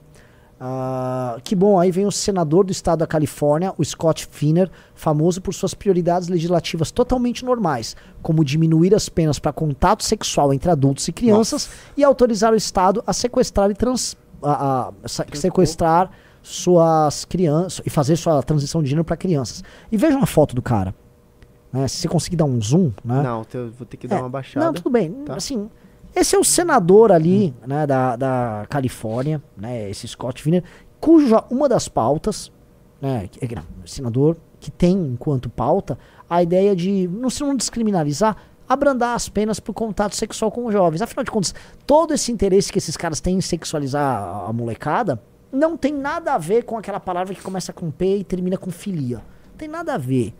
Ah, 0.59 1.37
que 1.43 1.53
bom, 1.53 1.77
aí 1.77 1.91
vem 1.91 2.05
o 2.05 2.11
senador 2.11 2.63
do 2.65 2.71
estado 2.71 2.99
da 2.99 3.07
Califórnia, 3.07 3.73
o 3.77 3.83
Scott 3.83 4.25
Finner, 4.31 4.71
famoso 4.93 5.41
por 5.41 5.53
suas 5.53 5.73
prioridades 5.73 6.29
legislativas 6.29 6.91
totalmente 6.91 7.43
normais, 7.43 7.95
como 8.21 8.43
diminuir 8.43 8.95
as 8.95 9.09
penas 9.09 9.37
para 9.37 9.51
contato 9.51 10.01
sexual 10.03 10.53
entre 10.53 10.71
adultos 10.71 11.07
e 11.09 11.11
crianças 11.11 11.69
e 11.97 12.03
autorizar 12.05 12.53
o 12.53 12.55
estado 12.55 13.03
a 13.05 13.11
sequestrar 13.11 13.69
e 13.69 13.73
trans, 13.73 14.15
a- 14.41 14.89
a- 15.03 15.07
sequestrar 15.33 16.09
suas 16.41 17.25
crianças 17.25 17.81
e 17.85 17.89
fazer 17.89 18.15
sua 18.15 18.41
transição 18.41 18.81
de 18.81 18.89
gênero 18.89 19.03
para 19.03 19.17
crianças. 19.17 19.61
E 19.91 19.97
veja 19.97 20.15
uma 20.15 20.27
foto 20.27 20.55
do 20.55 20.61
cara. 20.61 20.95
né, 21.73 21.89
se 21.89 21.97
você 21.97 22.07
conseguir 22.07 22.37
dar 22.37 22.45
um 22.45 22.61
zoom, 22.61 22.93
né? 23.03 23.21
Não, 23.21 23.45
eu 23.53 23.69
vou 23.71 23.85
ter 23.85 23.97
que 23.97 24.07
dar 24.07 24.15
É, 24.15 24.19
uma 24.21 24.29
baixada. 24.29 24.65
Não, 24.65 24.73
tudo 24.73 24.89
bem. 24.89 25.11
Tá. 25.25 25.35
Assim, 25.35 25.69
esse 26.15 26.35
é 26.35 26.39
o 26.39 26.43
senador 26.43 27.11
ali, 27.11 27.53
né, 27.67 27.85
da, 27.85 28.15
da 28.15 28.65
Califórnia, 28.69 29.41
né, 29.57 29.89
esse 29.89 30.07
Scott 30.07 30.43
Wiener, 30.45 30.63
cuja 30.99 31.43
uma 31.49 31.67
das 31.67 31.87
pautas, 31.87 32.51
né, 33.01 33.29
é, 33.41 33.47
senador 33.85 34.37
que 34.59 34.71
tem 34.71 34.97
enquanto 34.97 35.49
pauta 35.49 35.97
a 36.29 36.41
ideia 36.41 36.75
de 36.75 37.07
não 37.07 37.29
se 37.29 37.41
não 37.41 37.55
descriminalizar, 37.55 38.37
abrandar 38.67 39.13
as 39.13 39.29
penas 39.29 39.59
por 39.59 39.73
contato 39.73 40.15
sexual 40.15 40.51
com 40.51 40.71
jovens. 40.71 41.01
Afinal 41.01 41.23
de 41.23 41.31
contas, 41.31 41.53
todo 41.85 42.13
esse 42.13 42.31
interesse 42.31 42.71
que 42.71 42.79
esses 42.79 42.97
caras 42.97 43.21
têm 43.21 43.37
em 43.37 43.41
sexualizar 43.41 44.47
a 44.47 44.51
molecada 44.51 45.21
não 45.51 45.77
tem 45.77 45.93
nada 45.93 46.33
a 46.33 46.37
ver 46.37 46.63
com 46.63 46.77
aquela 46.77 46.99
palavra 46.99 47.33
que 47.33 47.41
começa 47.41 47.71
com 47.71 47.91
P 47.91 48.17
e 48.17 48.23
termina 48.23 48.57
com 48.57 48.71
filia. 48.71 49.17
Não 49.17 49.57
tem 49.57 49.67
nada 49.67 49.93
a 49.93 49.97
ver. 49.97 50.33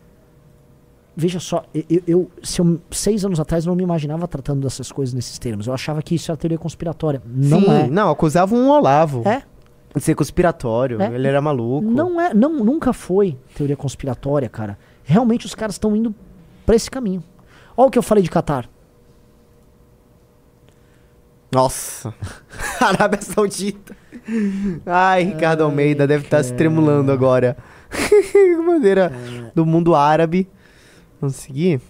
Veja 1.18 1.40
só, 1.40 1.64
eu, 1.74 2.02
eu- 2.06 2.32
se 2.44 2.60
eu, 2.60 2.80
seis 2.92 3.24
anos 3.24 3.40
atrás 3.40 3.66
eu 3.66 3.70
não 3.70 3.76
me 3.76 3.84
imaginava 3.84 4.28
tratando 4.28 4.62
dessas 4.62 4.92
coisas 4.92 5.14
nesses 5.14 5.40
termos. 5.40 5.66
Eu 5.68 5.74
achava 5.74 6.02
que 6.02 6.14
isso 6.16 6.30
era 6.30 6.38
teoria 6.38 6.58
conspiratória. 6.58 7.22
Não 7.26 7.62
Sim, 7.62 7.70
é. 7.72 7.88
Não, 7.88 8.10
acusavam 8.10 8.60
um 8.60 8.70
Olavo 8.70 9.24
É? 9.26 9.44
de 9.96 10.04
ser 10.04 10.14
conspiratório. 10.14 11.02
É. 11.02 11.08
Ele 11.16 11.26
era 11.28 11.42
maluco. 11.42 11.88
Não 11.90 12.20
é, 12.20 12.34
não, 12.34 12.58
nunca 12.64 12.92
foi 12.92 13.38
teoria 13.56 13.78
conspiratória, 13.78 14.50
cara. 14.50 14.78
Realmente 15.06 15.46
os 15.46 15.56
caras 15.56 15.76
estão 15.76 15.96
indo 15.96 16.14
pra 16.66 16.76
esse 16.76 16.92
caminho. 16.92 17.24
Olha 17.78 17.88
o 17.88 17.92
que 17.92 17.98
eu 17.98 18.04
falei 18.04 18.22
de 18.24 18.30
Catar. 18.30 18.68
Nossa. 21.52 22.14
Arábia 22.82 23.22
Saudita. 23.22 23.96
Ai, 24.86 25.24
Ricardo 25.24 25.64
Almeida 25.64 26.06
deve 26.06 26.26
estar 26.26 26.44
se 26.44 26.54
tremulando 26.54 27.12
agora. 27.12 27.56
Bandeira 28.66 29.12
do 29.54 29.66
mundo 29.66 29.96
árabe. 29.96 30.50
Vamos 31.26 31.38
seguir? 31.38 31.82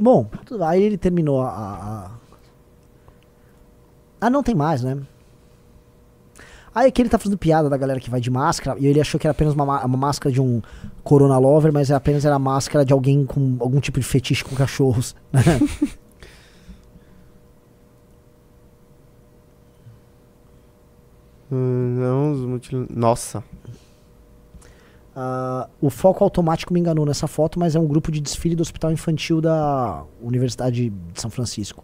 Bom, 0.00 0.30
aí 0.66 0.82
ele 0.82 0.96
terminou 0.96 1.42
a, 1.42 1.48
a- 1.50 2.10
Ah, 4.18 4.30
não 4.30 4.42
tem 4.42 4.54
mais, 4.54 4.82
né? 4.82 4.98
Aí 6.74 6.88
aqui 6.88 7.02
ele 7.02 7.08
tá 7.10 7.18
fazendo 7.18 7.36
piada 7.36 7.68
da 7.68 7.76
galera 7.76 8.00
que 8.00 8.08
vai 8.08 8.18
de 8.20 8.30
máscara, 8.30 8.78
e 8.80 8.86
ele 8.86 8.98
achou 9.00 9.20
que 9.20 9.26
era 9.26 9.32
apenas 9.32 9.52
uma, 9.52 9.66
ma- 9.66 9.84
uma 9.84 9.96
máscara 9.98 10.32
de 10.32 10.40
um 10.40 10.62
Corona 11.04 11.36
Lover, 11.38 11.70
mas 11.72 11.90
é 11.90 11.94
apenas 11.94 12.24
era 12.24 12.36
a 12.36 12.38
máscara 12.38 12.82
de 12.84 12.92
alguém 12.94 13.26
com 13.26 13.56
algum 13.60 13.78
tipo 13.80 14.00
de 14.00 14.06
fetiche 14.06 14.42
com 14.44 14.56
cachorros. 14.56 15.14
né? 15.32 15.42
Hum, 21.50 21.96
não, 21.98 22.32
os 22.32 22.40
multi... 22.40 22.74
Nossa. 22.90 23.42
Ah, 25.20 25.68
o 25.80 25.90
foco 25.90 26.22
automático 26.22 26.72
me 26.72 26.78
enganou 26.78 27.04
nessa 27.04 27.26
foto, 27.26 27.58
mas 27.58 27.74
é 27.74 27.80
um 27.80 27.88
grupo 27.88 28.12
de 28.12 28.20
desfile 28.20 28.54
do 28.54 28.60
Hospital 28.60 28.92
Infantil 28.92 29.40
da 29.40 30.04
Universidade 30.22 30.90
de 30.90 31.20
São 31.20 31.28
Francisco. 31.28 31.82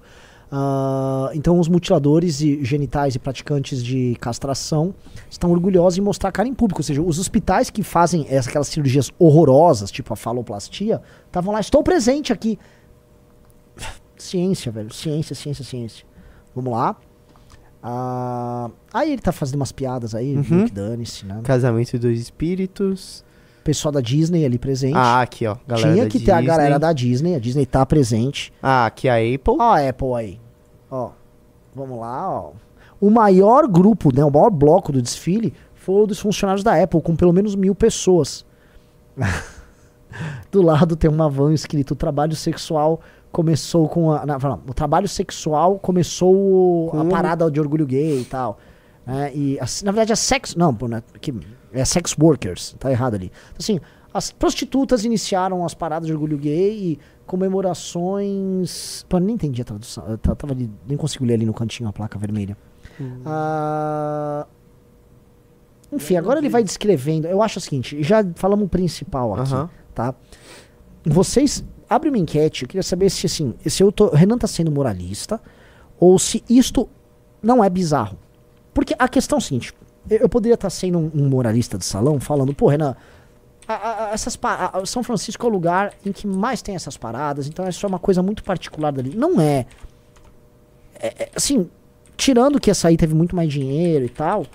Ah, 0.52 1.30
então, 1.34 1.58
os 1.58 1.66
mutiladores 1.66 2.40
e 2.40 2.64
genitais 2.64 3.16
e 3.16 3.18
praticantes 3.18 3.82
de 3.82 4.14
castração 4.20 4.94
estão 5.28 5.50
orgulhosos 5.50 5.98
em 5.98 6.00
mostrar 6.00 6.28
a 6.28 6.32
cara 6.32 6.48
em 6.48 6.54
público. 6.54 6.78
Ou 6.78 6.84
seja, 6.84 7.02
os 7.02 7.18
hospitais 7.18 7.70
que 7.70 7.82
fazem 7.82 8.24
aquelas 8.38 8.68
cirurgias 8.68 9.10
horrorosas, 9.18 9.90
tipo 9.90 10.12
a 10.12 10.16
faloplastia, 10.16 11.02
estavam 11.26 11.52
lá, 11.52 11.58
estou 11.58 11.82
presente 11.82 12.32
aqui. 12.32 12.56
Ciência, 14.16 14.70
velho. 14.70 14.94
Ciência, 14.94 15.34
ciência, 15.34 15.64
ciência. 15.64 16.06
Vamos 16.54 16.72
lá. 16.72 16.96
Ah, 17.86 18.70
aí 18.94 19.12
ele 19.12 19.20
tá 19.20 19.30
fazendo 19.30 19.56
umas 19.56 19.70
piadas 19.70 20.14
aí, 20.14 20.34
Uhum. 20.36 20.64
que 20.64 20.72
dane-se, 20.72 21.26
né? 21.26 21.40
Casamento 21.44 21.90
de 21.90 21.98
dois 21.98 22.18
espíritos. 22.18 23.22
pessoal 23.62 23.92
da 23.92 24.00
Disney 24.02 24.44
ali 24.44 24.58
presente. 24.58 24.94
Ah, 24.96 25.20
aqui, 25.22 25.46
ó. 25.46 25.56
Galera 25.66 25.92
Tinha 25.92 26.04
da 26.04 26.10
que 26.10 26.18
ter 26.20 26.32
a 26.32 26.34
Disney. 26.36 26.46
galera 26.46 26.78
da 26.78 26.92
Disney, 26.92 27.34
a 27.34 27.38
Disney 27.38 27.64
tá 27.66 27.84
presente. 27.86 28.52
Ah, 28.62 28.84
aqui 28.86 29.08
a 29.08 29.14
Apple. 29.16 29.56
Ó 29.58 29.62
a 29.62 29.88
Apple 29.88 30.14
aí. 30.14 30.40
Ó, 30.90 31.10
vamos 31.74 31.98
lá, 31.98 32.30
ó. 32.30 32.50
O 33.00 33.08
maior 33.10 33.66
grupo, 33.66 34.14
né, 34.14 34.22
o 34.24 34.30
maior 34.30 34.50
bloco 34.50 34.92
do 34.92 35.00
desfile 35.00 35.52
foi 35.74 36.02
o 36.02 36.06
dos 36.06 36.18
funcionários 36.18 36.62
da 36.62 36.74
Apple, 36.82 37.00
com 37.02 37.14
pelo 37.16 37.32
menos 37.32 37.54
mil 37.54 37.74
pessoas. 37.74 38.44
do 40.50 40.62
lado 40.62 40.94
tem 40.96 41.10
uma 41.10 41.28
van 41.28 41.52
escrito 41.52 41.94
trabalho 41.94 42.36
sexual 42.36 43.00
começou 43.34 43.88
com 43.88 44.12
a, 44.12 44.24
não, 44.24 44.38
não, 44.38 44.60
o 44.68 44.72
trabalho 44.72 45.08
sexual 45.08 45.78
começou 45.78 46.88
a 46.90 46.98
Com- 47.02 47.08
parada 47.08 47.50
de 47.50 47.60
orgulho 47.60 47.84
gay 47.84 48.20
e 48.20 48.24
tal 48.24 48.58
né? 49.04 49.30
e 49.34 49.58
a- 49.58 49.66
na 49.84 49.90
verdade 49.92 50.12
a 50.12 50.16
sex 50.16 50.54
não 50.54 50.72
pô, 50.74 50.86
né, 50.88 51.02
que 51.20 51.34
é 51.72 51.84
sex 51.84 52.14
workers 52.18 52.74
tá 52.78 52.90
errado 52.90 53.14
ali. 53.16 53.26
Então, 53.26 53.56
assim 53.58 53.80
as 54.14 54.30
prostitutas 54.30 55.04
iniciaram 55.04 55.64
as 55.64 55.74
paradas 55.74 56.06
de 56.06 56.12
orgulho 56.12 56.38
gay 56.38 56.72
e 56.92 56.98
comemorações 57.26 59.04
pô, 59.08 59.18
nem 59.18 59.34
entendi 59.34 59.60
a 59.60 59.64
tradução 59.64 60.04
eu 60.08 60.16
ta- 60.16 60.34
tava 60.36 60.52
ali, 60.52 60.70
nem 60.86 60.96
consigo 60.96 61.24
ler 61.24 61.34
ali 61.34 61.44
no 61.46 61.52
cantinho 61.52 61.88
a 61.88 61.92
placa 61.92 62.16
vermelha. 62.18 62.56
Ah, 63.26 64.46
enfim 65.92 66.16
agora 66.16 66.38
ele 66.38 66.48
vai 66.48 66.62
descrevendo 66.62 67.26
eu 67.26 67.42
acho 67.42 67.58
o 67.58 67.60
seguinte 67.62 68.02
já 68.02 68.24
falamos 68.36 68.66
o 68.66 68.68
principal 68.68 69.34
aqui 69.34 69.50
tá? 69.94 70.14
Vocês 71.04 71.64
abre 71.88 72.08
uma 72.08 72.18
enquete, 72.18 72.62
eu 72.62 72.68
queria 72.68 72.82
saber 72.82 73.10
se 73.10 73.26
assim, 73.26 73.54
se 73.66 73.82
eu 73.82 73.90
tô, 73.92 74.08
Renan 74.10 74.38
tá 74.38 74.46
sendo 74.46 74.70
moralista 74.70 75.40
ou 75.98 76.18
se 76.18 76.42
isto 76.48 76.88
não 77.42 77.62
é 77.62 77.68
bizarro. 77.70 78.18
Porque 78.72 78.94
a 78.98 79.08
questão 79.08 79.38
é 79.38 79.40
o 79.40 79.42
seguinte, 79.42 79.72
eu, 80.10 80.18
eu 80.18 80.28
poderia 80.28 80.54
estar 80.54 80.70
sendo 80.70 80.98
um, 80.98 81.10
um 81.14 81.28
moralista 81.28 81.78
de 81.78 81.84
salão 81.84 82.18
falando, 82.20 82.52
pô, 82.54 82.68
Renan, 82.68 82.96
a- 83.66 83.74
a- 83.74 84.04
a- 84.06 84.12
essas 84.12 84.38
a- 84.42 84.82
São 84.86 85.02
Francisco 85.02 85.46
é 85.46 85.48
o 85.48 85.52
lugar 85.52 85.94
em 86.04 86.12
que 86.12 86.26
mais 86.26 86.60
tem 86.60 86.74
essas 86.74 86.96
paradas, 86.96 87.46
então 87.46 87.64
é 87.64 87.86
uma 87.86 87.98
coisa 87.98 88.22
muito 88.22 88.42
particular 88.44 88.92
dali. 88.92 89.14
Não 89.16 89.40
é. 89.40 89.66
É- 90.98 91.24
é, 91.24 91.30
assim, 91.34 91.68
tirando 92.16 92.60
que 92.60 92.70
essa 92.70 92.88
aí 92.88 92.96
teve 92.96 93.14
muito 93.14 93.34
mais 93.34 93.50
dinheiro 93.52 94.04
e 94.04 94.08
tal, 94.08 94.46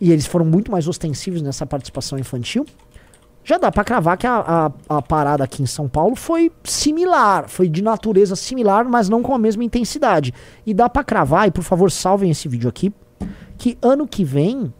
e 0.00 0.10
eles 0.10 0.26
foram 0.26 0.44
muito 0.44 0.70
mais 0.70 0.88
ostensivos 0.88 1.40
nessa 1.40 1.64
participação 1.66 2.18
infantil, 2.18 2.66
já 3.44 3.58
dá 3.58 3.70
pra 3.70 3.84
cravar 3.84 4.16
que 4.16 4.26
a, 4.26 4.72
a, 4.88 4.96
a 4.96 5.02
parada 5.02 5.44
aqui 5.44 5.62
em 5.62 5.66
São 5.66 5.86
Paulo 5.86 6.16
foi 6.16 6.50
similar, 6.64 7.48
foi 7.48 7.68
de 7.68 7.82
natureza 7.82 8.34
similar, 8.34 8.88
mas 8.88 9.08
não 9.08 9.22
com 9.22 9.34
a 9.34 9.38
mesma 9.38 9.62
intensidade. 9.62 10.32
E 10.66 10.72
dá 10.72 10.88
pra 10.88 11.04
cravar, 11.04 11.46
e 11.46 11.50
por 11.50 11.62
favor 11.62 11.90
salvem 11.90 12.30
esse 12.30 12.48
vídeo 12.48 12.68
aqui, 12.68 12.92
que 13.58 13.76
ano 13.82 14.08
que 14.08 14.24
vem 14.24 14.72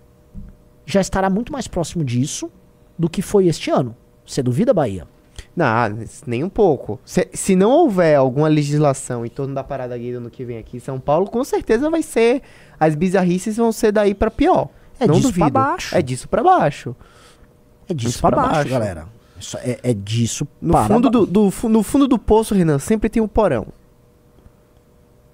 já 0.87 1.01
estará 1.01 1.29
muito 1.29 1.53
mais 1.53 1.69
próximo 1.69 2.03
disso 2.03 2.51
do 2.99 3.09
que 3.09 3.21
foi 3.21 3.47
este 3.47 3.71
ano. 3.71 3.95
Você 4.27 4.43
duvida, 4.43 4.73
Bahia? 4.73 5.07
Não, 5.55 5.99
nem 6.27 6.43
um 6.43 6.49
pouco. 6.49 6.99
Se, 7.05 7.29
se 7.33 7.55
não 7.55 7.71
houver 7.71 8.17
alguma 8.17 8.49
legislação 8.49 9.25
em 9.25 9.29
torno 9.29 9.55
da 9.55 9.63
parada 9.63 9.97
gay 9.97 10.13
do 10.13 10.19
ano 10.19 10.31
que 10.31 10.45
vem 10.45 10.59
aqui 10.59 10.79
em 10.79 10.81
São 10.81 10.99
Paulo, 10.99 11.27
com 11.27 11.45
certeza 11.45 11.91
vai 11.91 12.03
ser. 12.03 12.43
As 12.79 12.95
bizarrices 12.95 13.57
vão 13.57 13.71
ser 13.71 13.93
daí 13.93 14.15
pra 14.15 14.31
pior. 14.31 14.69
É 14.99 15.07
não 15.07 15.15
disso 15.15 15.29
duvido. 15.29 15.51
pra 15.51 15.51
baixo. 15.51 15.97
É 15.97 16.03
disso 16.03 16.29
pra 16.29 16.43
baixo. 16.43 16.97
É 17.89 17.95
disso 17.95 18.21
pra 18.21 18.31
baixo, 18.37 18.53
baixo. 18.53 18.69
galera. 18.71 19.07
Isso 19.39 19.57
é, 19.59 19.79
é 19.83 19.93
disso 19.95 20.47
No 20.61 20.73
para 20.73 20.87
fundo, 20.95 21.11
do, 21.11 21.27
do 21.27 21.53
no 21.69 21.83
fundo 21.83 22.09
do 22.09 22.19
poço, 22.19 22.55
Renan, 22.55 22.79
sempre 22.79 23.09
tem 23.11 23.23
um 23.23 23.29
porão. 23.29 23.67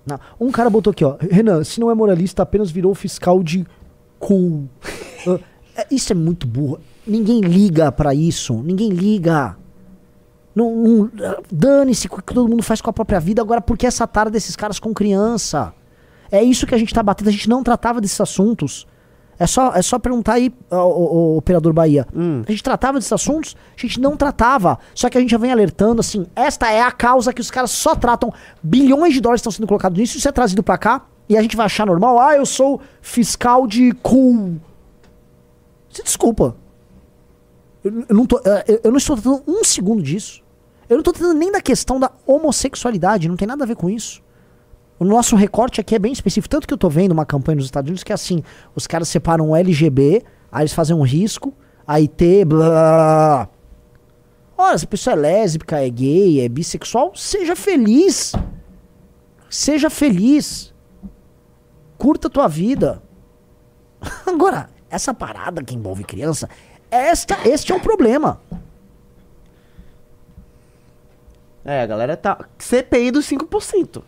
Não. 0.06 0.18
Um 0.40 0.50
cara 0.50 0.70
botou 0.70 0.90
aqui, 0.90 1.04
ó. 1.04 1.16
Renan, 1.20 1.62
se 1.62 1.78
não 1.80 1.90
é 1.90 1.94
moralista, 1.94 2.42
apenas 2.42 2.70
virou 2.70 2.94
fiscal 2.94 3.42
de 3.42 3.66
cool. 4.18 4.68
Ah, 5.76 5.82
é, 5.82 5.86
isso 5.90 6.10
é 6.12 6.16
muito 6.16 6.46
burro. 6.46 6.80
Ninguém 7.06 7.40
liga 7.42 7.92
pra 7.92 8.14
isso. 8.14 8.54
Ninguém 8.62 8.88
liga. 8.88 9.54
Não, 10.54 10.74
não- 10.74 11.10
Dane-se 11.52 12.06
o 12.06 12.10
que 12.22 12.34
todo 12.34 12.48
mundo 12.48 12.62
faz 12.62 12.80
com 12.80 12.88
a 12.88 12.92
própria 12.92 13.20
vida. 13.20 13.42
Agora, 13.42 13.60
por 13.60 13.76
que 13.76 13.86
essa 13.86 14.06
tara 14.06 14.30
desses 14.30 14.56
caras 14.56 14.78
com 14.78 14.94
criança? 14.94 15.74
É 16.32 16.42
isso 16.42 16.66
que 16.66 16.74
a 16.74 16.78
gente 16.78 16.94
tá 16.94 17.02
batendo. 17.02 17.28
A 17.28 17.32
gente 17.32 17.50
não 17.50 17.62
tratava 17.62 18.00
desses 18.00 18.18
assuntos. 18.18 18.86
É 19.42 19.46
só, 19.46 19.72
é 19.74 19.80
só 19.80 19.98
perguntar 19.98 20.34
aí, 20.34 20.52
ó, 20.70 21.36
operador 21.38 21.72
Bahia. 21.72 22.06
Hum. 22.14 22.42
A 22.46 22.50
gente 22.50 22.62
tratava 22.62 22.98
desses 22.98 23.10
assuntos? 23.12 23.56
A 23.74 23.80
gente 23.80 23.98
não 23.98 24.14
tratava. 24.14 24.78
Só 24.94 25.08
que 25.08 25.16
a 25.16 25.20
gente 25.20 25.30
já 25.30 25.38
vem 25.38 25.50
alertando 25.50 26.00
assim: 26.00 26.26
esta 26.36 26.70
é 26.70 26.82
a 26.82 26.92
causa 26.92 27.32
que 27.32 27.40
os 27.40 27.50
caras 27.50 27.70
só 27.70 27.94
tratam. 27.94 28.30
Bilhões 28.62 29.14
de 29.14 29.20
dólares 29.22 29.40
estão 29.40 29.50
sendo 29.50 29.66
colocados 29.66 29.98
nisso. 29.98 30.18
Isso 30.18 30.28
é 30.28 30.32
trazido 30.32 30.62
pra 30.62 30.76
cá 30.76 31.06
e 31.26 31.38
a 31.38 31.42
gente 31.42 31.56
vai 31.56 31.64
achar 31.64 31.86
normal. 31.86 32.20
Ah, 32.20 32.36
eu 32.36 32.44
sou 32.44 32.82
fiscal 33.00 33.66
de 33.66 33.92
cool. 34.02 34.56
Se 35.88 36.02
desculpa. 36.02 36.54
Eu, 37.82 38.04
eu 38.10 38.14
não 38.14 38.26
tô, 38.26 38.38
eh, 38.44 38.64
eu- 38.68 38.80
eu 38.84 38.90
não 38.90 38.98
estou 38.98 39.16
tratando 39.16 39.42
um 39.48 39.64
segundo 39.64 40.02
disso. 40.02 40.42
Eu 40.86 40.96
não 40.98 41.02
tô 41.02 41.12
tratando 41.12 41.38
nem 41.38 41.50
da 41.50 41.62
questão 41.62 41.98
da 41.98 42.10
homossexualidade. 42.26 43.26
Não 43.26 43.36
tem 43.36 43.48
nada 43.48 43.64
a 43.64 43.66
ver 43.66 43.76
com 43.76 43.88
isso. 43.88 44.20
O 45.00 45.04
nosso 45.06 45.34
recorte 45.34 45.80
aqui 45.80 45.94
é 45.94 45.98
bem 45.98 46.12
específico. 46.12 46.50
Tanto 46.50 46.68
que 46.68 46.74
eu 46.74 46.78
tô 46.78 46.90
vendo 46.90 47.12
uma 47.12 47.24
campanha 47.24 47.56
nos 47.56 47.64
Estados 47.64 47.88
Unidos 47.88 48.04
que 48.04 48.12
é 48.12 48.14
assim: 48.14 48.44
os 48.74 48.86
caras 48.86 49.08
separam 49.08 49.48
o 49.48 49.56
LGB, 49.56 50.22
aí 50.52 50.60
eles 50.60 50.74
fazem 50.74 50.94
um 50.94 51.00
risco, 51.00 51.54
aí 51.86 52.06
T, 52.06 52.44
blá. 52.44 52.68
blá. 52.68 53.48
Ora, 54.58 54.76
se 54.76 54.84
a 54.84 54.88
pessoa 54.88 55.14
é 55.14 55.16
lésbica, 55.16 55.82
é 55.82 55.88
gay, 55.88 56.42
é 56.42 56.48
bissexual, 56.50 57.12
seja 57.16 57.56
feliz. 57.56 58.34
Seja 59.48 59.88
feliz. 59.88 60.74
Curta 61.96 62.28
a 62.28 62.30
tua 62.30 62.46
vida. 62.46 63.02
Agora, 64.26 64.68
essa 64.90 65.14
parada 65.14 65.64
que 65.64 65.74
envolve 65.74 66.04
criança, 66.04 66.46
esta, 66.90 67.48
este 67.48 67.72
é 67.72 67.74
o 67.74 67.80
problema. 67.80 68.38
É, 71.64 71.80
a 71.80 71.86
galera 71.86 72.18
tá. 72.18 72.44
CPI 72.58 73.10
dos 73.10 73.26
5%. 73.26 74.02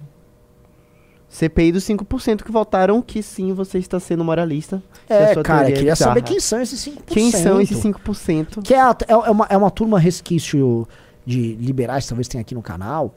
CPI 1.32 1.72
dos 1.72 1.84
5% 1.84 2.42
que 2.44 2.52
votaram 2.52 3.00
que 3.00 3.22
sim, 3.22 3.54
você 3.54 3.78
está 3.78 3.98
sendo 3.98 4.22
moralista. 4.22 4.82
É, 5.08 5.34
cara, 5.36 5.60
teoria 5.60 5.62
é 5.62 5.72
queria 5.72 5.92
bizarra. 5.94 6.10
saber 6.10 6.22
quem 6.22 6.38
são 6.38 6.60
esses 6.60 6.78
5%. 6.84 7.02
Quem 7.06 7.30
são 7.32 7.58
esses 7.60 7.78
5%? 7.82 8.62
Que 8.62 8.74
é, 8.74 8.80
a- 8.82 8.94
é, 9.08 9.12
é 9.12 9.30
uma, 9.30 9.46
é 9.48 9.56
uma 9.56 9.70
turma 9.70 9.98
resquício 9.98 10.86
de 11.24 11.54
liberais, 11.54 12.06
talvez 12.06 12.28
tenha 12.28 12.42
aqui 12.42 12.54
no 12.54 12.60
canal, 12.60 13.14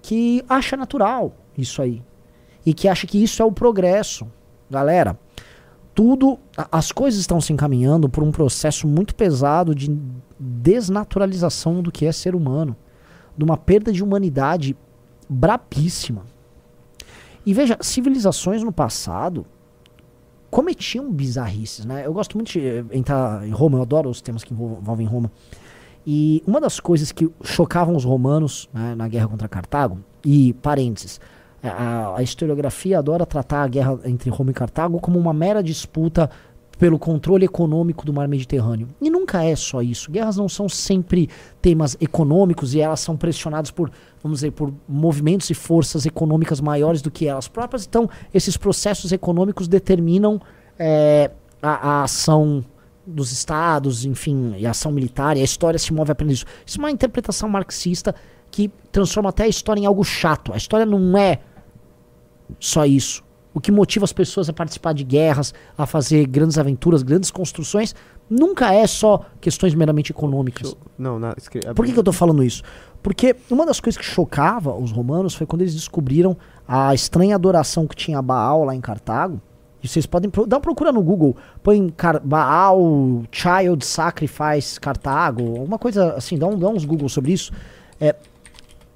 que 0.00 0.42
acha 0.48 0.78
natural 0.78 1.34
isso 1.58 1.82
aí. 1.82 2.02
E 2.64 2.72
que 2.72 2.88
acha 2.88 3.06
que 3.06 3.22
isso 3.22 3.42
é 3.42 3.44
o 3.44 3.52
progresso. 3.52 4.26
Galera, 4.70 5.18
tudo. 5.94 6.38
As 6.72 6.90
coisas 6.90 7.20
estão 7.20 7.38
se 7.40 7.52
encaminhando 7.52 8.08
por 8.08 8.24
um 8.24 8.30
processo 8.30 8.88
muito 8.88 9.14
pesado 9.14 9.74
de 9.74 9.94
desnaturalização 10.38 11.82
do 11.82 11.92
que 11.92 12.06
é 12.06 12.12
ser 12.12 12.34
humano. 12.34 12.74
De 13.36 13.44
uma 13.44 13.56
perda 13.58 13.92
de 13.92 14.02
humanidade 14.02 14.74
brabíssima. 15.28 16.24
E 17.48 17.54
veja, 17.54 17.78
civilizações 17.80 18.62
no 18.62 18.70
passado 18.70 19.46
cometiam 20.50 21.10
bizarrices, 21.10 21.86
né? 21.86 22.04
Eu 22.04 22.12
gosto 22.12 22.36
muito 22.36 22.52
de 22.52 22.60
eh, 22.60 22.84
entrar 22.92 23.46
em 23.48 23.50
Roma, 23.50 23.78
eu 23.78 23.82
adoro 23.82 24.10
os 24.10 24.20
temas 24.20 24.44
que 24.44 24.52
envol- 24.52 24.78
envolvem 24.82 25.06
Roma. 25.06 25.32
E 26.06 26.42
uma 26.46 26.60
das 26.60 26.78
coisas 26.78 27.10
que 27.10 27.30
chocavam 27.42 27.96
os 27.96 28.04
romanos 28.04 28.68
né, 28.70 28.94
na 28.94 29.08
guerra 29.08 29.28
contra 29.28 29.48
Cartago, 29.48 29.98
e 30.22 30.52
parênteses, 30.60 31.18
a, 31.62 32.16
a 32.18 32.22
historiografia 32.22 32.98
adora 32.98 33.24
tratar 33.24 33.62
a 33.62 33.68
guerra 33.68 33.98
entre 34.04 34.28
Roma 34.28 34.50
e 34.50 34.54
Cartago 34.54 35.00
como 35.00 35.18
uma 35.18 35.32
mera 35.32 35.62
disputa 35.62 36.30
pelo 36.78 36.98
controle 36.98 37.44
econômico 37.44 38.06
do 38.06 38.12
mar 38.12 38.28
Mediterrâneo. 38.28 38.88
E 39.00 39.10
nunca 39.10 39.42
é 39.42 39.56
só 39.56 39.82
isso. 39.82 40.10
Guerras 40.10 40.36
não 40.36 40.48
são 40.48 40.68
sempre 40.68 41.28
temas 41.60 41.96
econômicos 42.00 42.72
e 42.72 42.80
elas 42.80 43.00
são 43.00 43.16
pressionadas 43.16 43.70
por, 43.70 43.90
vamos 44.22 44.38
dizer, 44.38 44.52
por 44.52 44.72
movimentos 44.88 45.50
e 45.50 45.54
forças 45.54 46.06
econômicas 46.06 46.60
maiores 46.60 47.02
do 47.02 47.10
que 47.10 47.26
elas 47.26 47.48
próprias. 47.48 47.84
Então, 47.84 48.08
esses 48.32 48.56
processos 48.56 49.10
econômicos 49.10 49.66
determinam 49.66 50.40
eh, 50.78 51.30
a, 51.60 51.88
a 51.90 52.02
ação 52.04 52.64
dos 53.04 53.32
estados, 53.32 54.04
enfim, 54.04 54.54
e 54.56 54.66
a 54.66 54.70
ação 54.70 54.92
militar, 54.92 55.36
e 55.36 55.40
a 55.40 55.44
história 55.44 55.78
se 55.78 55.92
move 55.92 56.12
apenas 56.12 56.34
isso. 56.34 56.46
Isso 56.64 56.78
é 56.78 56.80
uma 56.80 56.90
interpretação 56.90 57.48
marxista 57.48 58.14
que 58.50 58.70
transforma 58.92 59.30
até 59.30 59.44
a 59.44 59.48
história 59.48 59.80
em 59.80 59.86
algo 59.86 60.04
chato. 60.04 60.52
A 60.52 60.56
história 60.56 60.86
não 60.86 61.18
é 61.18 61.40
só 62.60 62.84
isso. 62.84 63.24
O 63.54 63.60
que 63.60 63.72
motiva 63.72 64.04
as 64.04 64.12
pessoas 64.12 64.48
a 64.48 64.52
participar 64.52 64.92
de 64.92 65.02
guerras, 65.04 65.52
a 65.76 65.86
fazer 65.86 66.26
grandes 66.26 66.58
aventuras, 66.58 67.02
grandes 67.02 67.30
construções, 67.30 67.94
nunca 68.28 68.72
é 68.72 68.86
só 68.86 69.22
questões 69.40 69.74
meramente 69.74 70.12
econômicas. 70.12 70.76
Não, 70.98 71.18
não. 71.18 71.32
escre- 71.36 71.60
Por 71.74 71.84
que, 71.86 71.92
que 71.92 71.98
eu 71.98 72.04
tô 72.04 72.12
falando 72.12 72.44
isso? 72.44 72.62
Porque 73.02 73.34
uma 73.50 73.64
das 73.64 73.80
coisas 73.80 73.98
que 73.98 74.04
chocava 74.04 74.74
os 74.76 74.92
romanos 74.92 75.34
foi 75.34 75.46
quando 75.46 75.62
eles 75.62 75.74
descobriram 75.74 76.36
a 76.66 76.94
estranha 76.94 77.34
adoração 77.34 77.86
que 77.86 77.96
tinha 77.96 78.20
Baal 78.20 78.64
lá 78.64 78.74
em 78.74 78.80
Cartago. 78.80 79.40
E 79.82 79.86
vocês 79.88 80.04
podem 80.06 80.28
pro- 80.28 80.44
dar 80.46 80.56
uma 80.56 80.62
procura 80.62 80.90
no 80.92 81.00
Google, 81.02 81.36
põe 81.62 81.88
Car- 81.90 82.20
Baal 82.24 83.22
Child 83.30 83.84
Sacrifice 83.86 84.78
Cartago, 84.80 85.42
uma 85.62 85.78
coisa 85.78 86.14
assim, 86.14 86.36
dá, 86.36 86.46
um, 86.48 86.58
dá 86.58 86.68
uns 86.68 86.84
Google 86.84 87.08
sobre 87.08 87.32
isso. 87.32 87.52
É, 88.00 88.14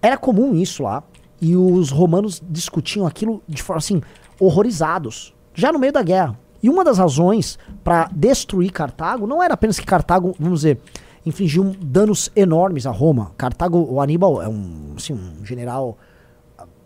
era 0.02 0.16
comum 0.18 0.54
isso 0.56 0.82
lá, 0.82 1.02
e 1.40 1.56
os 1.56 1.90
romanos 1.90 2.42
discutiam 2.50 3.06
aquilo 3.06 3.40
de 3.48 3.62
forma 3.62 3.78
assim, 3.78 4.00
horrorizados, 4.44 5.34
já 5.54 5.72
no 5.72 5.78
meio 5.78 5.92
da 5.92 6.02
guerra. 6.02 6.38
E 6.62 6.68
uma 6.68 6.84
das 6.84 6.98
razões 6.98 7.58
para 7.82 8.08
destruir 8.12 8.70
Cartago 8.70 9.26
não 9.26 9.42
era 9.42 9.54
apenas 9.54 9.78
que 9.78 9.86
Cartago, 9.86 10.34
vamos 10.38 10.60
dizer, 10.60 10.78
infligiu 11.24 11.74
danos 11.80 12.30
enormes 12.34 12.86
a 12.86 12.90
Roma. 12.90 13.32
Cartago, 13.36 13.78
o 13.78 14.00
Aníbal 14.00 14.42
é 14.42 14.48
um, 14.48 14.94
assim, 14.96 15.12
um 15.12 15.44
general 15.44 15.98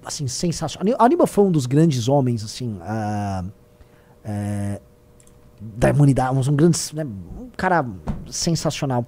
assim 0.04 0.28
sensacional. 0.28 0.94
Aníbal 0.98 1.26
foi 1.26 1.44
um 1.44 1.50
dos 1.50 1.66
grandes 1.66 2.08
homens 2.08 2.44
assim 2.44 2.78
ah, 2.82 3.44
é, 4.24 4.80
da 5.60 5.90
humanidade, 5.90 6.48
um 6.48 6.56
grande, 6.56 6.78
né, 6.94 7.04
um 7.04 7.50
cara 7.56 7.84
sensacional. 8.30 9.04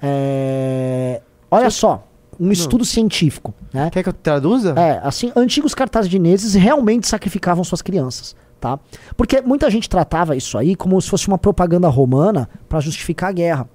É, 0.00 1.20
olha 1.50 1.70
só, 1.70 2.07
um 2.38 2.52
estudo 2.52 2.84
científico, 2.84 3.54
né? 3.72 3.90
Quer 3.90 4.02
que 4.02 4.08
eu 4.08 4.12
traduza? 4.12 4.74
É, 4.78 5.00
assim, 5.02 5.32
antigos 5.34 5.74
cartagineses 5.74 6.54
realmente 6.54 7.08
sacrificavam 7.08 7.64
suas 7.64 7.82
crianças, 7.82 8.36
tá? 8.60 8.78
Porque 9.16 9.40
muita 9.40 9.70
gente 9.70 9.88
tratava 9.88 10.36
isso 10.36 10.56
aí 10.56 10.76
como 10.76 11.00
se 11.00 11.08
fosse 11.10 11.26
uma 11.28 11.38
propaganda 11.38 11.88
romana 11.88 12.48
para 12.68 12.80
justificar 12.80 13.30
a 13.30 13.32
guerra. 13.32 13.68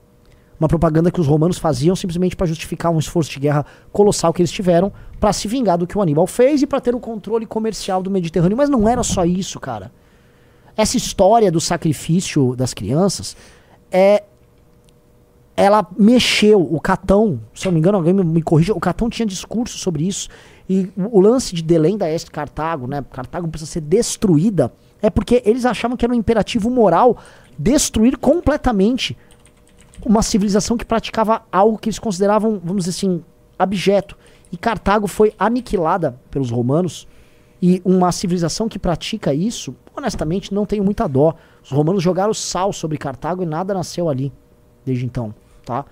Uma 0.60 0.68
propaganda 0.68 1.12
que 1.12 1.20
os 1.20 1.28
romanos 1.28 1.58
faziam 1.58 1.96
simplesmente 1.96 2.36
para 2.36 2.48
justificar 2.48 2.92
um 2.92 3.00
esforço 3.00 3.32
de 3.32 3.40
guerra 3.40 3.66
colossal 3.92 4.32
que 4.32 4.42
eles 4.42 4.52
tiveram 4.52 4.94
para 5.20 5.34
se 5.34 5.48
vingar 5.48 5.78
do 5.78 5.86
que 5.86 5.98
o 5.98 6.02
Aníbal 6.02 6.26
fez 6.26 6.62
e 6.62 6.68
para 6.68 6.80
ter 6.80 6.96
o 6.96 7.00
controle 7.00 7.46
comercial 7.46 8.02
do 8.02 8.10
Mediterrâneo. 8.10 8.56
Mas 8.56 8.70
não 8.70 8.88
era 8.88 9.04
só 9.04 9.26
isso, 9.26 9.60
cara. 9.60 9.92
Essa 10.78 10.96
história 10.96 11.52
do 11.52 11.60
sacrifício 11.60 12.56
das 12.56 12.74
crianças 12.74 13.36
é 13.92 14.24
ela 15.56 15.88
mexeu, 15.98 16.62
o 16.62 16.80
Catão, 16.80 17.40
se 17.54 17.68
eu 17.68 17.72
não 17.72 17.74
me 17.76 17.80
engano, 17.80 17.98
alguém 17.98 18.14
me, 18.14 18.24
me 18.24 18.42
corrija, 18.42 18.74
o 18.74 18.80
Catão 18.80 19.10
tinha 19.10 19.26
discurso 19.26 19.78
sobre 19.78 20.08
isso. 20.08 20.30
E 20.68 20.90
o, 20.98 21.18
o 21.18 21.22
lance 21.22 21.54
de 21.54 21.62
Delém 21.62 21.98
da 21.98 22.10
Este 22.10 22.32
Cartago, 22.32 22.88
né? 22.88 23.04
Cartago 23.12 23.48
precisa 23.48 23.72
ser 23.72 23.82
destruída, 23.82 24.74
é 25.02 25.10
porque 25.10 25.44
eles 25.46 25.66
achavam 25.66 25.96
que 25.96 26.06
era 26.06 26.14
um 26.14 26.18
imperativo 26.18 26.70
moral 26.70 27.18
destruir 27.58 28.18
completamente 28.18 29.16
uma 30.04 30.24
civilização 30.24 30.76
que 30.76 30.86
praticava 30.86 31.44
algo 31.52 31.78
que 31.78 31.88
eles 31.88 32.00
consideravam, 32.00 32.60
vamos 32.64 32.86
dizer 32.86 32.98
assim, 32.98 33.24
abjeto. 33.58 34.18
E 34.52 34.58
Cartago 34.58 35.08
foi 35.08 35.34
aniquilada 35.38 36.20
pelos 36.32 36.50
romanos. 36.50 37.08
E 37.62 37.82
uma 37.86 38.12
civilização 38.12 38.68
que 38.68 38.78
pratica 38.78 39.34
isso, 39.34 39.74
honestamente, 39.96 40.54
não 40.54 40.66
tenho 40.66 40.84
muita 40.84 41.08
dó. 41.08 41.34
Os 41.64 41.72
romanos 41.72 42.04
jogaram 42.04 42.34
sal 42.34 42.74
sobre 42.74 42.98
Cartago 42.98 43.44
e 43.44 43.46
nada 43.46 43.74
nasceu 43.74 44.10
ali 44.10 44.34
desde 44.86 45.06
então, 45.06 45.34
tá? 45.66 45.86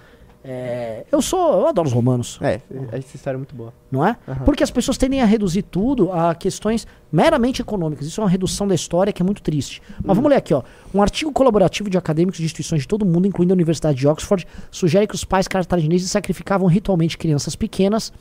É, 0.43 1.05
eu 1.11 1.21
sou, 1.21 1.59
eu 1.59 1.67
adoro 1.67 1.87
os 1.87 1.93
romanos, 1.93 2.39
É, 2.41 2.59
essa 2.91 3.15
história 3.15 3.35
é 3.35 3.37
muito 3.37 3.53
boa. 3.53 3.71
não 3.91 4.03
é? 4.03 4.17
Aham. 4.27 4.43
Porque 4.43 4.63
as 4.63 4.71
pessoas 4.71 4.97
tendem 4.97 5.21
a 5.21 5.25
reduzir 5.25 5.61
tudo 5.61 6.11
a 6.11 6.33
questões 6.33 6.87
meramente 7.11 7.61
econômicas. 7.61 8.07
Isso 8.07 8.19
é 8.19 8.23
uma 8.23 8.29
redução 8.29 8.67
da 8.67 8.73
história 8.73 9.13
que 9.13 9.21
é 9.21 9.25
muito 9.25 9.43
triste. 9.43 9.83
Mas 10.03 10.15
vamos 10.15 10.31
ler 10.31 10.37
aqui, 10.37 10.51
ó. 10.51 10.63
Um 10.95 11.01
artigo 11.01 11.31
colaborativo 11.31 11.91
de 11.91 11.97
acadêmicos 11.97 12.39
de 12.39 12.45
instituições 12.45 12.81
de 12.81 12.87
todo 12.87 13.05
mundo, 13.05 13.27
incluindo 13.27 13.53
a 13.53 13.55
Universidade 13.55 13.99
de 13.99 14.07
Oxford, 14.07 14.47
sugere 14.71 15.05
que 15.05 15.13
os 15.13 15.23
pais 15.23 15.47
cartagineses 15.47 16.09
sacrificavam 16.09 16.67
ritualmente 16.67 17.19
crianças 17.19 17.55
pequenas 17.55 18.11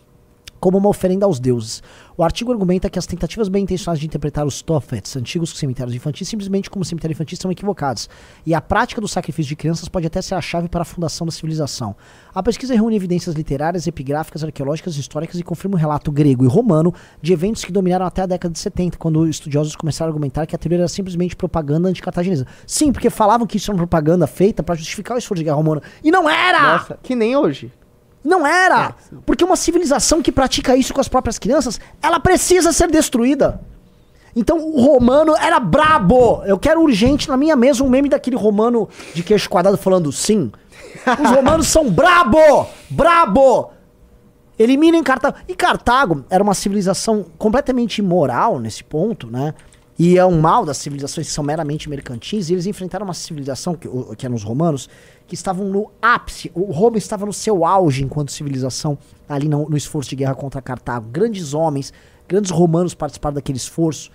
como 0.60 0.78
uma 0.78 0.88
oferenda 0.88 1.24
aos 1.24 1.40
deuses. 1.40 1.82
O 2.16 2.22
artigo 2.22 2.52
argumenta 2.52 2.90
que 2.90 2.98
as 2.98 3.06
tentativas 3.06 3.48
bem 3.48 3.62
intencionadas 3.62 3.98
de 3.98 4.06
interpretar 4.06 4.46
os 4.46 4.60
Tophets, 4.60 5.16
antigos 5.16 5.56
cemitérios 5.56 5.94
infantis, 5.94 6.28
simplesmente 6.28 6.68
como 6.68 6.84
cemitério 6.84 7.14
infantil, 7.14 7.38
são 7.40 7.50
equivocados. 7.50 8.10
E 8.44 8.54
a 8.54 8.60
prática 8.60 9.00
do 9.00 9.08
sacrifício 9.08 9.48
de 9.48 9.56
crianças 9.56 9.88
pode 9.88 10.06
até 10.06 10.20
ser 10.20 10.34
a 10.34 10.40
chave 10.40 10.68
para 10.68 10.82
a 10.82 10.84
fundação 10.84 11.26
da 11.26 11.32
civilização. 11.32 11.96
A 12.34 12.42
pesquisa 12.42 12.74
reúne 12.74 12.94
evidências 12.94 13.34
literárias, 13.34 13.86
epigráficas, 13.86 14.44
arqueológicas 14.44 14.96
históricas 14.96 15.40
e 15.40 15.42
confirma 15.42 15.76
um 15.76 15.80
relato 15.80 16.12
grego 16.12 16.44
e 16.44 16.48
romano 16.48 16.92
de 17.22 17.32
eventos 17.32 17.64
que 17.64 17.72
dominaram 17.72 18.04
até 18.04 18.22
a 18.22 18.26
década 18.26 18.52
de 18.52 18.58
70, 18.58 18.98
quando 18.98 19.26
estudiosos 19.26 19.74
começaram 19.74 20.10
a 20.10 20.12
argumentar 20.12 20.46
que 20.46 20.54
a 20.54 20.58
teoria 20.58 20.78
era 20.78 20.88
simplesmente 20.88 21.34
propaganda 21.34 21.88
anticartaginesa. 21.88 22.46
Sim, 22.66 22.92
porque 22.92 23.08
falavam 23.08 23.46
que 23.46 23.56
isso 23.56 23.70
era 23.70 23.76
uma 23.76 23.86
propaganda 23.86 24.26
feita 24.26 24.62
para 24.62 24.74
justificar 24.74 25.16
o 25.16 25.18
esforço 25.18 25.40
de 25.40 25.44
guerra 25.44 25.56
romana. 25.56 25.82
E 26.04 26.10
não 26.10 26.28
era! 26.28 26.72
Nossa, 26.72 26.98
que 27.02 27.14
nem 27.14 27.34
hoje. 27.34 27.72
Não 28.24 28.46
era! 28.46 28.94
É. 29.12 29.16
Porque 29.24 29.44
uma 29.44 29.56
civilização 29.56 30.22
que 30.22 30.30
pratica 30.32 30.76
isso 30.76 30.92
com 30.92 31.00
as 31.00 31.08
próprias 31.08 31.38
crianças, 31.38 31.80
ela 32.02 32.20
precisa 32.20 32.72
ser 32.72 32.90
destruída. 32.90 33.60
Então 34.34 34.58
o 34.58 34.80
romano 34.80 35.34
era 35.36 35.58
brabo. 35.58 36.42
Eu 36.44 36.58
quero 36.58 36.82
urgente 36.82 37.28
na 37.28 37.36
minha 37.36 37.56
mesa 37.56 37.82
um 37.82 37.88
meme 37.88 38.08
daquele 38.08 38.36
romano 38.36 38.88
de 39.14 39.22
queixo 39.22 39.48
quadrado 39.48 39.76
falando 39.76 40.12
sim. 40.12 40.52
Os 41.22 41.30
romanos 41.30 41.66
são 41.66 41.90
brabo! 41.90 42.66
Brabo! 42.88 43.70
Eliminem 44.58 45.02
Cartago. 45.02 45.38
E 45.48 45.54
Cartago 45.54 46.24
era 46.28 46.42
uma 46.42 46.54
civilização 46.54 47.24
completamente 47.38 47.98
imoral 47.98 48.58
nesse 48.58 48.84
ponto, 48.84 49.26
né? 49.26 49.54
E 49.98 50.18
é 50.18 50.24
um 50.24 50.40
mal 50.40 50.64
das 50.64 50.76
civilizações 50.78 51.26
que 51.26 51.32
são 51.32 51.42
meramente 51.44 51.88
mercantis. 51.88 52.48
E 52.48 52.54
eles 52.54 52.66
enfrentaram 52.66 53.04
uma 53.04 53.14
civilização, 53.14 53.74
que, 53.74 53.88
que 54.16 54.26
eram 54.26 54.34
os 54.34 54.42
romanos, 54.42 54.88
que 55.30 55.36
estavam 55.36 55.64
no 55.64 55.92
ápice. 56.02 56.50
O 56.56 56.72
Roma 56.72 56.98
estava 56.98 57.24
no 57.24 57.32
seu 57.32 57.64
auge 57.64 58.02
enquanto 58.02 58.32
civilização, 58.32 58.98
ali 59.28 59.48
no, 59.48 59.70
no 59.70 59.76
esforço 59.76 60.10
de 60.10 60.16
guerra 60.16 60.34
contra 60.34 60.60
Cartago. 60.60 61.08
Grandes 61.08 61.54
homens, 61.54 61.92
grandes 62.26 62.50
romanos 62.50 62.94
participaram 62.94 63.36
daquele 63.36 63.56
esforço. 63.56 64.10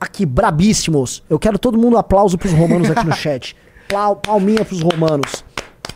Aqui, 0.00 0.24
brabíssimos. 0.24 1.22
Eu 1.28 1.38
quero 1.38 1.58
todo 1.58 1.76
mundo 1.76 1.98
aplauso 1.98 2.38
pros 2.38 2.54
romanos 2.54 2.90
aqui 2.90 3.04
no 3.04 3.12
chat. 3.14 3.54
Plau, 3.86 4.16
palminha 4.16 4.64
pros 4.64 4.80
romanos. 4.80 5.44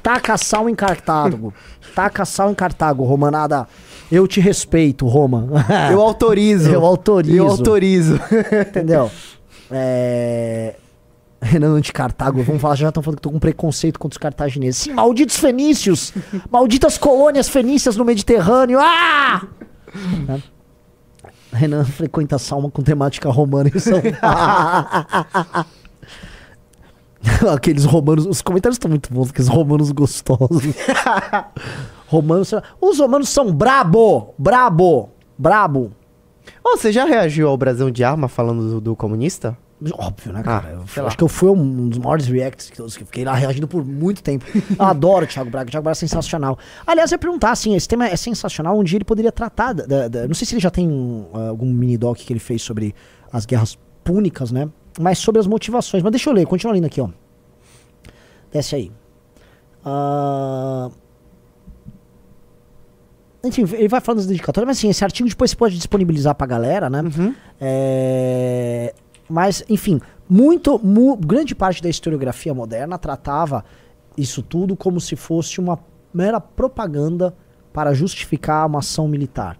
Taca 0.02 0.36
sal 0.36 0.68
em 0.68 0.74
Cartago. 0.74 1.54
Taca 1.94 2.26
sal 2.26 2.50
em 2.50 2.54
Cartago, 2.54 3.04
Romanada. 3.04 3.66
Eu 4.12 4.28
te 4.28 4.38
respeito, 4.38 5.06
Roma. 5.06 5.48
Eu 5.90 6.02
autorizo. 6.02 6.68
Eu 6.70 6.84
autorizo. 6.84 7.36
Eu 7.38 7.48
autorizo. 7.48 8.20
Entendeu? 8.68 9.10
É... 9.72 10.74
Renan 11.40 11.80
de 11.80 11.92
Cartago, 11.92 12.42
vamos 12.42 12.60
falar, 12.60 12.74
já 12.74 12.88
estão 12.88 13.02
falando 13.02 13.16
que 13.16 13.22
tô 13.22 13.30
com 13.30 13.38
preconceito 13.38 13.98
contra 13.98 14.14
os 14.14 14.18
cartagineses. 14.18 14.82
Sim, 14.82 14.92
malditos 14.92 15.36
fenícios! 15.36 16.12
Malditas 16.50 16.98
colônias 16.98 17.48
fenícias 17.48 17.96
no 17.96 18.04
Mediterrâneo! 18.04 18.78
Ah! 18.80 19.46
Né? 20.28 20.42
Renan 21.52 21.84
frequenta 21.84 22.38
Salma 22.38 22.70
com 22.70 22.82
temática 22.82 23.28
romana 23.30 23.70
em 23.74 23.78
São 23.78 24.00
Paulo. 24.20 25.66
Aqueles 27.52 27.84
romanos, 27.84 28.26
os 28.26 28.40
comentários 28.40 28.76
estão 28.76 28.88
muito 28.88 29.12
bons, 29.12 29.30
aqueles 29.30 29.48
romanos 29.48 29.90
gostosos. 29.92 30.62
romanos, 32.08 32.54
os 32.80 32.98
romanos 32.98 33.28
são 33.28 33.52
brabo, 33.52 34.34
brabo, 34.38 35.10
brabo. 35.36 35.92
Ô, 36.64 36.76
você 36.76 36.90
já 36.90 37.04
reagiu 37.04 37.48
ao 37.48 37.56
brasão 37.58 37.90
de 37.90 38.02
arma 38.02 38.26
falando 38.26 38.70
do, 38.70 38.80
do 38.80 38.96
comunista? 38.96 39.56
Óbvio, 39.94 40.32
né, 40.32 40.42
cara? 40.42 40.78
Ah, 40.78 40.84
Eu 41.00 41.06
acho 41.06 41.16
que 41.16 41.24
eu 41.24 41.28
fui 41.28 41.48
um 41.48 41.88
dos 41.88 41.98
maiores 41.98 42.26
reacts 42.26 42.68
que 42.68 42.78
eu, 42.80 42.86
que 42.86 43.02
eu 43.02 43.06
fiquei 43.06 43.24
lá 43.24 43.32
reagindo 43.34 43.66
por 43.66 43.82
muito 43.84 44.22
tempo. 44.22 44.44
Eu 44.54 44.62
adoro 44.84 45.24
o 45.24 45.28
Thiago 45.28 45.48
Braga. 45.50 45.68
O 45.68 45.70
Thiago 45.70 45.84
Braga 45.84 45.92
é 45.92 45.98
sensacional. 45.98 46.58
Aliás, 46.86 47.10
eu 47.10 47.14
ia 47.16 47.18
perguntar, 47.18 47.50
assim, 47.52 47.74
esse 47.74 47.88
tema 47.88 48.06
é 48.06 48.14
sensacional. 48.16 48.78
Um 48.78 48.84
dia 48.84 48.98
ele 48.98 49.04
poderia 49.04 49.32
tratar. 49.32 49.72
Da, 49.72 50.06
da- 50.08 50.26
não 50.28 50.34
sei 50.34 50.46
se 50.46 50.54
ele 50.54 50.60
já 50.60 50.70
tem 50.70 50.86
um, 50.86 51.26
ah, 51.32 51.48
algum 51.48 51.66
mini-doc 51.72 52.18
que 52.18 52.30
ele 52.32 52.40
fez 52.40 52.60
sobre 52.60 52.94
as 53.32 53.46
guerras 53.46 53.78
púnicas, 54.04 54.52
né? 54.52 54.68
Mas 55.00 55.18
sobre 55.18 55.38
as 55.40 55.46
motivações. 55.46 56.02
Mas 56.02 56.12
deixa 56.12 56.28
eu 56.28 56.34
ler, 56.34 56.46
continua 56.46 56.74
lendo 56.74 56.84
aqui, 56.84 57.00
ó. 57.00 57.08
Desce 58.52 58.74
aí. 58.74 58.92
Ah, 59.82 60.90
Enfim, 63.42 63.64
ele 63.72 63.88
vai 63.88 64.00
falando 64.02 64.18
das 64.18 64.26
dedicatórias, 64.26 64.66
mas 64.66 64.76
assim, 64.76 64.90
esse 64.90 65.02
artigo 65.02 65.26
depois 65.26 65.50
você 65.52 65.56
pode 65.56 65.76
disponibilizar 65.76 66.34
pra 66.34 66.46
galera, 66.46 66.90
né? 66.90 67.00
Uhum. 67.00 67.34
É, 67.58 68.92
Mas, 69.30 69.64
enfim, 69.68 70.00
muito, 70.28 70.78
mu- 70.78 71.16
grande 71.16 71.54
parte 71.54 71.82
da 71.82 71.88
historiografia 71.88 72.52
moderna 72.52 72.98
tratava 72.98 73.64
isso 74.16 74.42
tudo 74.42 74.76
como 74.76 75.00
se 75.00 75.14
fosse 75.16 75.60
uma 75.60 75.78
mera 76.12 76.40
propaganda 76.40 77.34
para 77.72 77.94
justificar 77.94 78.66
uma 78.66 78.80
ação 78.80 79.06
militar. 79.06 79.56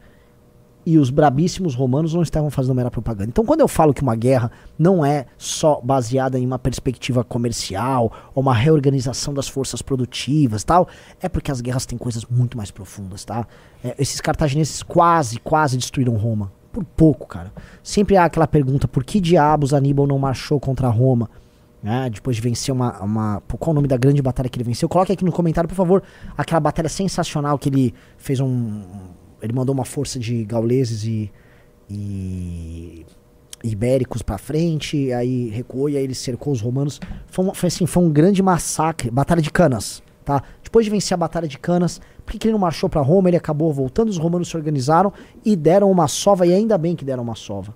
E 0.84 0.98
os 0.98 1.10
brabíssimos 1.10 1.74
romanos 1.74 2.14
não 2.14 2.22
estavam 2.22 2.50
fazendo 2.50 2.74
mera 2.74 2.90
propaganda. 2.90 3.28
Então, 3.28 3.44
quando 3.44 3.60
eu 3.60 3.68
falo 3.68 3.92
que 3.94 4.02
uma 4.02 4.16
guerra 4.16 4.50
não 4.78 5.04
é 5.04 5.26
só 5.36 5.78
baseada 5.80 6.38
em 6.38 6.44
uma 6.46 6.58
perspectiva 6.58 7.22
comercial 7.22 8.10
ou 8.34 8.42
uma 8.42 8.54
reorganização 8.54 9.32
das 9.32 9.46
forças 9.46 9.82
produtivas 9.82 10.64
tal, 10.64 10.88
é 11.20 11.28
porque 11.28 11.52
as 11.52 11.60
guerras 11.60 11.84
têm 11.86 11.98
coisas 11.98 12.24
muito 12.24 12.56
mais 12.56 12.70
profundas, 12.70 13.24
tá? 13.24 13.46
É, 13.84 13.94
esses 13.98 14.20
cartagineses 14.20 14.82
quase, 14.82 15.38
quase 15.38 15.76
destruíram 15.76 16.14
Roma. 16.14 16.50
Por 16.72 16.84
pouco, 16.84 17.26
cara. 17.26 17.52
Sempre 17.82 18.16
há 18.16 18.24
aquela 18.24 18.46
pergunta: 18.46 18.86
por 18.86 19.04
que 19.04 19.20
diabos 19.20 19.74
Aníbal 19.74 20.06
não 20.06 20.18
marchou 20.18 20.60
contra 20.60 20.88
Roma? 20.88 21.28
né, 21.82 22.10
depois 22.10 22.36
de 22.36 22.42
vencer 22.42 22.72
uma, 22.72 23.02
uma. 23.02 23.42
Qual 23.58 23.72
o 23.72 23.74
nome 23.74 23.88
da 23.88 23.96
grande 23.96 24.20
batalha 24.20 24.48
que 24.48 24.56
ele 24.56 24.64
venceu? 24.64 24.88
Coloque 24.88 25.12
aqui 25.12 25.24
no 25.24 25.32
comentário, 25.32 25.68
por 25.68 25.74
favor, 25.74 26.02
aquela 26.36 26.60
batalha 26.60 26.88
sensacional 26.88 27.58
que 27.58 27.68
ele 27.68 27.94
fez 28.18 28.40
um. 28.40 28.82
Ele 29.42 29.52
mandou 29.52 29.74
uma 29.74 29.84
força 29.84 30.18
de 30.18 30.44
gauleses 30.44 31.04
e. 31.04 31.30
e 31.88 33.06
ibéricos 33.62 34.22
pra 34.22 34.38
frente, 34.38 35.12
aí 35.12 35.50
recuou 35.50 35.90
e 35.90 35.96
aí 35.96 36.04
ele 36.04 36.14
cercou 36.14 36.52
os 36.52 36.60
romanos. 36.60 37.00
Foi, 37.26 37.50
foi 37.54 37.66
assim, 37.66 37.86
foi 37.86 38.02
um 38.02 38.10
grande 38.10 38.42
massacre, 38.42 39.10
batalha 39.10 39.42
de 39.42 39.50
Canas, 39.50 40.02
tá? 40.24 40.42
Depois 40.70 40.84
de 40.84 40.90
vencer 40.92 41.14
a 41.14 41.18
batalha 41.18 41.48
de 41.48 41.58
Canas, 41.58 42.00
por 42.24 42.32
que 42.38 42.46
ele 42.46 42.52
não 42.52 42.60
marchou 42.60 42.88
pra 42.88 43.00
Roma? 43.00 43.28
Ele 43.28 43.36
acabou 43.36 43.72
voltando, 43.72 44.08
os 44.08 44.16
romanos 44.16 44.48
se 44.48 44.56
organizaram 44.56 45.12
e 45.44 45.56
deram 45.56 45.90
uma 45.90 46.06
sova 46.06 46.46
e 46.46 46.54
ainda 46.54 46.78
bem 46.78 46.94
que 46.94 47.04
deram 47.04 47.24
uma 47.24 47.34
sova. 47.34 47.74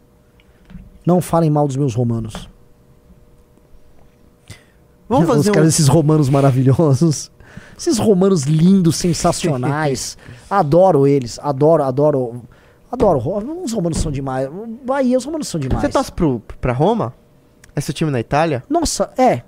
Não 1.05 1.20
falem 1.20 1.51
mal 1.51 1.66
dos 1.66 1.76
meus 1.76 1.92
romanos. 1.92 2.49
Vamos 5.09 5.24
Os 5.28 5.36
fazer 5.36 5.51
caras, 5.51 5.66
um... 5.66 5.68
esses 5.70 5.88
romanos 5.88 6.28
maravilhosos. 6.28 7.32
Esses 7.76 7.99
romanos 7.99 8.45
lindos, 8.45 8.95
sensacionais. 8.95 10.16
adoro 10.49 11.05
eles, 11.05 11.38
adoro, 11.42 11.82
adoro. 11.82 12.42
Adoro. 12.92 13.18
ro- 13.18 13.62
Os 13.64 13.72
romanos 13.72 13.99
são 13.99 14.12
demais. 14.12 14.49
Bahia, 14.86 15.18
os 15.18 15.24
romanos 15.24 15.49
são 15.49 15.59
demais. 15.61 15.80
Você 15.82 15.88
torce 15.88 16.12
pro, 16.12 16.40
pra 16.61 16.72
Roma? 16.72 17.12
É 17.74 17.80
seu 17.80 17.92
time 17.92 18.11
na 18.12 18.20
Itália? 18.20 18.62
Nossa, 18.70 19.11
é. 19.18 19.42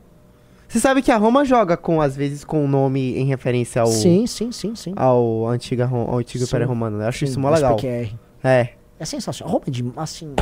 Você 0.68 0.80
sabe 0.80 1.00
que 1.00 1.12
a 1.12 1.16
Roma 1.16 1.44
joga 1.44 1.76
com, 1.76 2.00
às 2.00 2.16
vezes, 2.16 2.44
com 2.44 2.64
o 2.64 2.68
nome 2.68 3.16
em 3.16 3.24
referência 3.26 3.82
ao, 3.82 3.86
Sim, 3.88 4.26
sim, 4.26 4.50
sim, 4.50 4.74
sim. 4.74 4.92
ao, 4.96 5.46
antiga, 5.48 5.86
ao 5.86 6.18
antigo. 6.18 6.44
Império 6.44 6.66
Romano. 6.66 6.98
né? 6.98 7.04
Eu 7.04 7.08
acho 7.08 7.20
Sim, 7.20 7.24
isso 7.26 7.40
mó 7.40 7.50
legal. 7.50 7.76
SPQR. 7.76 8.14
É. 8.42 8.70
É 8.98 9.04
sensacional. 9.04 9.52
Roma 9.54 9.64
é 9.68 9.70
de. 9.70 9.92
Assim. 9.96 10.34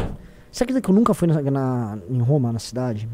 Você 0.51 0.63
acredita 0.65 0.85
que 0.85 0.91
eu 0.91 0.95
nunca 0.95 1.13
fui 1.13 1.29
na, 1.29 1.43
na- 1.43 1.99
em 2.09 2.21
Roma, 2.21 2.53
na 2.53 2.59
cidade? 2.59 3.09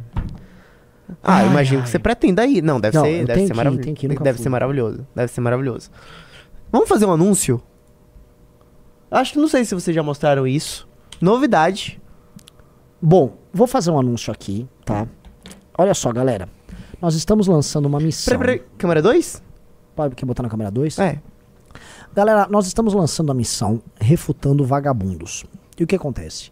Ah, 1.22 1.38
Ai, 1.38 1.46
imagino 1.46 1.78
ai. 1.80 1.84
que 1.84 1.90
você 1.90 1.98
pretenda 1.98 2.46
ir. 2.46 2.62
Não, 2.62 2.78
deve 2.80 2.96
Não, 2.96 3.04
ser, 3.04 3.24
deve 3.24 3.40
ser 3.42 3.48
que 3.50 3.56
maravilhoso. 3.56 3.94
que 3.94 4.08
Deve 4.08 4.32
fui. 4.34 4.42
ser 4.44 4.48
maravilhoso. 4.48 5.06
Deve 5.14 5.32
ser 5.32 5.40
maravilhoso. 5.40 5.90
Vamos 6.70 6.88
fazer 6.88 7.06
um 7.06 7.12
anúncio? 7.12 7.60
Acho 9.10 9.32
que 9.32 9.38
não 9.40 9.48
sei 9.48 9.64
se 9.64 9.74
vocês 9.74 9.94
já 9.94 10.02
mostraram 10.02 10.46
isso. 10.46 10.86
Novidade. 11.20 12.00
Bom, 13.02 13.32
vou 13.52 13.66
fazer 13.66 13.90
um 13.90 13.98
anúncio 13.98 14.32
aqui, 14.32 14.68
tá? 14.84 15.08
Olha 15.76 15.94
só, 15.94 16.12
galera. 16.12 16.48
Nós 17.00 17.14
estamos 17.14 17.46
lançando 17.46 17.86
uma 17.86 17.98
missão. 18.00 18.38
Peraí, 18.38 18.58
peraí. 18.58 18.70
Câmera 18.78 19.02
2? 19.02 19.42
Pode 19.96 20.14
quer 20.14 20.26
botar 20.26 20.42
na 20.42 20.48
câmera 20.48 20.70
2? 20.70 20.98
É. 20.98 21.18
Galera, 22.14 22.46
nós 22.50 22.66
estamos 22.66 22.92
lançando 22.94 23.30
a 23.30 23.34
missão 23.34 23.80
Refutando 24.00 24.64
Vagabundos. 24.64 25.44
E 25.78 25.84
o 25.84 25.86
que 25.86 25.96
acontece? 25.96 26.50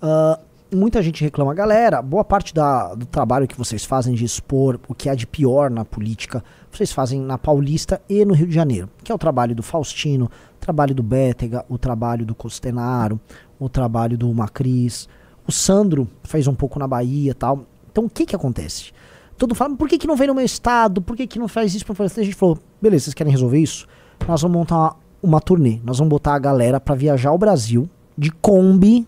Ah, 0.00 0.38
muita 0.72 1.02
gente 1.02 1.22
reclama, 1.22 1.52
galera, 1.52 2.00
boa 2.00 2.24
parte 2.24 2.54
da- 2.54 2.94
do 2.94 3.04
trabalho 3.04 3.46
que 3.48 3.58
vocês 3.58 3.84
fazem 3.84 4.14
de 4.14 4.24
expor 4.24 4.78
o 4.88 4.94
que 4.94 5.08
há 5.08 5.14
de 5.14 5.26
pior 5.26 5.68
na 5.70 5.84
política, 5.84 6.42
vocês 6.70 6.92
fazem 6.92 7.20
na 7.20 7.36
Paulista 7.36 8.00
e 8.08 8.24
no 8.24 8.32
Rio 8.32 8.46
de 8.46 8.54
Janeiro, 8.54 8.88
que 9.02 9.10
é 9.10 9.14
o 9.14 9.18
trabalho 9.18 9.54
do 9.54 9.62
Faustino, 9.62 10.26
o 10.26 10.60
trabalho 10.60 10.94
do 10.94 11.02
Bétega, 11.02 11.64
o 11.68 11.76
trabalho 11.76 12.24
do 12.24 12.34
Costenaro, 12.34 13.20
o 13.58 13.68
trabalho 13.68 14.16
do 14.16 14.32
Macris, 14.32 15.08
o 15.46 15.52
Sandro 15.52 16.08
fez 16.22 16.46
um 16.46 16.54
pouco 16.54 16.78
na 16.78 16.86
Bahia 16.86 17.32
e 17.32 17.34
tal. 17.34 17.66
Então 17.90 18.04
o 18.04 18.10
que 18.10 18.24
que 18.24 18.36
acontece? 18.36 18.92
Todo 19.40 19.50
mundo 19.50 19.56
fala, 19.56 19.74
por 19.74 19.88
que, 19.88 19.96
que 19.96 20.06
não 20.06 20.16
vem 20.16 20.28
no 20.28 20.34
meu 20.34 20.44
estado? 20.44 21.00
Por 21.00 21.16
que, 21.16 21.26
que 21.26 21.38
não 21.38 21.48
faz 21.48 21.74
isso? 21.74 21.82
Que 21.82 21.90
A 21.90 22.08
gente 22.22 22.34
falou, 22.34 22.58
beleza, 22.80 23.04
vocês 23.04 23.14
querem 23.14 23.30
resolver 23.32 23.58
isso? 23.58 23.86
Nós 24.28 24.42
vamos 24.42 24.58
montar 24.58 24.76
uma, 24.76 24.96
uma 25.22 25.40
turnê. 25.40 25.80
Nós 25.82 25.96
vamos 25.96 26.10
botar 26.10 26.34
a 26.34 26.38
galera 26.38 26.78
pra 26.78 26.94
viajar 26.94 27.30
ao 27.30 27.38
Brasil 27.38 27.88
de 28.18 28.30
Kombi, 28.30 29.06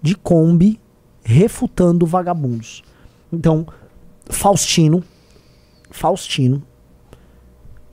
de 0.00 0.14
Kombi, 0.14 0.80
refutando 1.24 2.06
vagabundos. 2.06 2.84
Então, 3.32 3.66
Faustino, 4.30 5.02
Faustino, 5.90 6.62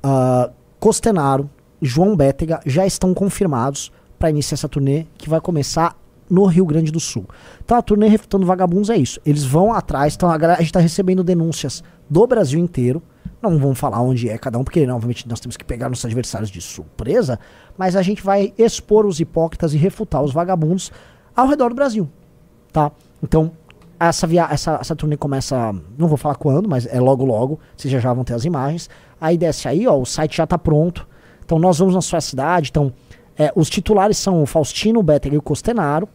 uh, 0.06 0.54
Costenaro, 0.80 1.50
João 1.82 2.16
Bétega 2.16 2.62
já 2.68 2.86
estão 2.86 3.16
confirmados 3.16 3.92
para 4.20 4.30
iniciar 4.30 4.58
essa 4.58 4.70
turnê 4.70 5.08
que 5.18 5.28
vai 5.28 5.42
começar 5.42 5.98
no 6.32 6.46
Rio 6.46 6.66
Grande 6.66 6.92
do 6.92 7.00
Sul. 7.00 7.26
Então 7.64 7.78
a 7.78 7.82
turnê 7.82 8.08
Refutando 8.08 8.46
Vagabundos 8.46 8.90
é 8.90 8.96
isso. 8.96 9.20
Eles 9.26 9.44
vão 9.44 9.74
atrás, 9.74 10.16
então 10.16 10.32
a, 10.32 10.38
gente 10.56 10.68
está 10.68 10.80
recebendo 10.80 11.26
denúncias 11.26 11.84
do 12.10 12.26
Brasil 12.26 12.58
inteiro. 12.58 13.04
Não 13.42 13.58
vamos 13.58 13.78
falar 13.78 14.02
onde 14.02 14.30
é 14.30 14.38
cada 14.38 14.58
um, 14.58 14.64
porque 14.64 14.86
né, 14.86 14.94
obviamente 14.94 15.28
nós 15.28 15.42
temos 15.42 15.58
que 15.58 15.66
pegar 15.66 15.90
nossos 15.90 16.06
adversários 16.06 16.50
de 16.50 16.62
surpresa, 16.62 17.38
mas 17.78 17.98
a 17.98 18.02
gente 18.02 18.24
vai 18.24 18.54
expor 18.58 19.06
os 19.06 19.20
hipócritas 19.20 19.74
e 19.74 19.78
refutar 19.78 20.24
os 20.24 20.32
vagabundos 20.32 20.92
ao 21.36 21.48
redor 21.48 21.70
do 21.70 21.76
Brasil, 21.76 22.08
tá? 22.72 22.92
Então, 23.22 23.52
essa, 24.00 24.26
via 24.26 24.48
essa, 24.50 24.78
essa 24.80 24.96
turnê 24.96 25.18
começa, 25.18 25.74
não 25.98 26.08
vou 26.08 26.18
falar 26.18 26.36
quando, 26.36 26.70
mas 26.70 26.86
é 26.86 27.00
logo 27.00 27.26
logo, 27.26 27.60
vocês 27.76 27.92
já, 27.92 28.00
já 28.00 28.14
vão 28.14 28.24
ter 28.24 28.36
as 28.36 28.46
imagens. 28.46 28.90
Aí 29.20 29.38
desce 29.38 29.68
aí, 29.68 29.88
ó, 29.88 29.98
o 29.98 30.06
site 30.06 30.38
já 30.38 30.48
tá 30.48 30.58
pronto. 30.58 31.08
Então 31.44 31.60
nós 31.60 31.80
vamos 31.80 31.94
na 31.94 32.02
sua 32.02 32.22
cidade, 32.22 32.70
então 32.70 32.94
é, 33.38 33.52
os 33.56 33.70
titulares 33.70 34.18
são 34.18 34.42
o 34.42 34.46
Faustino, 34.46 35.00
o 35.00 35.04
Beteg 35.04 35.36
e 35.36 35.38
o 35.38 35.42
Costenaro. 35.42 36.08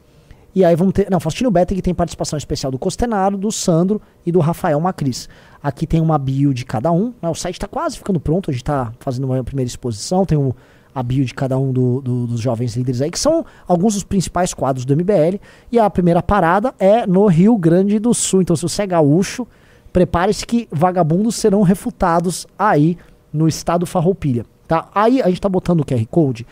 E 0.56 0.64
aí 0.64 0.74
vamos 0.74 0.94
ter. 0.94 1.10
Não, 1.10 1.20
Faustino 1.20 1.50
Beteg 1.50 1.82
tem 1.82 1.92
participação 1.92 2.38
especial 2.38 2.72
do 2.72 2.78
Costenaro, 2.78 3.36
do 3.36 3.52
Sandro 3.52 4.00
e 4.24 4.32
do 4.32 4.40
Rafael 4.40 4.80
Macris. 4.80 5.28
Aqui 5.62 5.86
tem 5.86 6.00
uma 6.00 6.16
bio 6.16 6.54
de 6.54 6.64
cada 6.64 6.90
um. 6.90 7.12
Né, 7.20 7.28
o 7.28 7.34
site 7.34 7.56
está 7.56 7.68
quase 7.68 7.98
ficando 7.98 8.18
pronto, 8.18 8.50
a 8.50 8.54
gente 8.54 8.62
está 8.62 8.90
fazendo 8.98 9.24
uma 9.26 9.44
primeira 9.44 9.68
exposição. 9.68 10.24
Tem 10.24 10.38
um, 10.38 10.54
a 10.94 11.02
bio 11.02 11.26
de 11.26 11.34
cada 11.34 11.58
um 11.58 11.74
do, 11.74 12.00
do, 12.00 12.26
dos 12.26 12.40
jovens 12.40 12.74
líderes 12.74 13.02
aí, 13.02 13.10
que 13.10 13.18
são 13.18 13.44
alguns 13.68 13.92
dos 13.92 14.02
principais 14.02 14.54
quadros 14.54 14.86
do 14.86 14.96
MBL. 14.96 15.38
E 15.70 15.78
a 15.78 15.90
primeira 15.90 16.22
parada 16.22 16.74
é 16.78 17.06
no 17.06 17.26
Rio 17.26 17.58
Grande 17.58 17.98
do 17.98 18.14
Sul. 18.14 18.40
Então, 18.40 18.56
se 18.56 18.62
você 18.62 18.84
é 18.84 18.86
gaúcho, 18.86 19.46
prepare-se 19.92 20.46
que 20.46 20.68
vagabundos 20.72 21.34
serão 21.34 21.60
refutados 21.60 22.46
aí 22.58 22.96
no 23.30 23.46
estado 23.46 23.84
Farroupilha. 23.84 24.46
Tá? 24.66 24.88
Aí 24.94 25.20
a 25.20 25.26
gente 25.26 25.36
está 25.36 25.50
botando 25.50 25.80
o 25.80 25.84
QR 25.84 26.06
Code, 26.06 26.46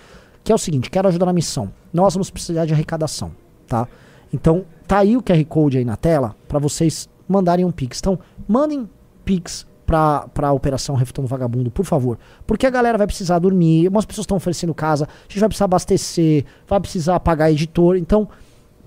que 0.44 0.52
é 0.52 0.54
o 0.54 0.58
seguinte: 0.58 0.90
quero 0.90 1.08
ajudar 1.08 1.24
na 1.24 1.32
missão. 1.32 1.72
Nós 1.90 2.12
vamos 2.12 2.28
precisar 2.28 2.66
de 2.66 2.74
arrecadação 2.74 3.32
tá? 3.74 3.88
Então, 4.32 4.64
tá 4.86 4.98
aí 4.98 5.16
o 5.16 5.22
QR 5.22 5.44
Code 5.46 5.78
aí 5.78 5.84
na 5.84 5.96
tela 5.96 6.36
para 6.46 6.60
vocês 6.60 7.08
mandarem 7.28 7.64
um 7.64 7.72
Pix. 7.72 7.98
Então, 7.98 8.16
mandem 8.46 8.88
Pix 9.24 9.66
pra, 9.84 10.28
pra 10.32 10.52
Operação 10.52 10.94
Refutando 10.94 11.26
Vagabundo, 11.26 11.68
por 11.70 11.84
favor. 11.84 12.16
Porque 12.46 12.66
a 12.66 12.70
galera 12.70 12.96
vai 12.98 13.06
precisar 13.06 13.38
dormir, 13.38 13.88
umas 13.88 14.04
pessoas 14.04 14.24
estão 14.24 14.36
oferecendo 14.36 14.74
casa, 14.74 15.04
a 15.04 15.08
gente 15.28 15.40
vai 15.40 15.48
precisar 15.48 15.64
abastecer, 15.64 16.44
vai 16.68 16.78
precisar 16.80 17.18
pagar 17.20 17.50
editor. 17.50 17.96
Então, 17.96 18.28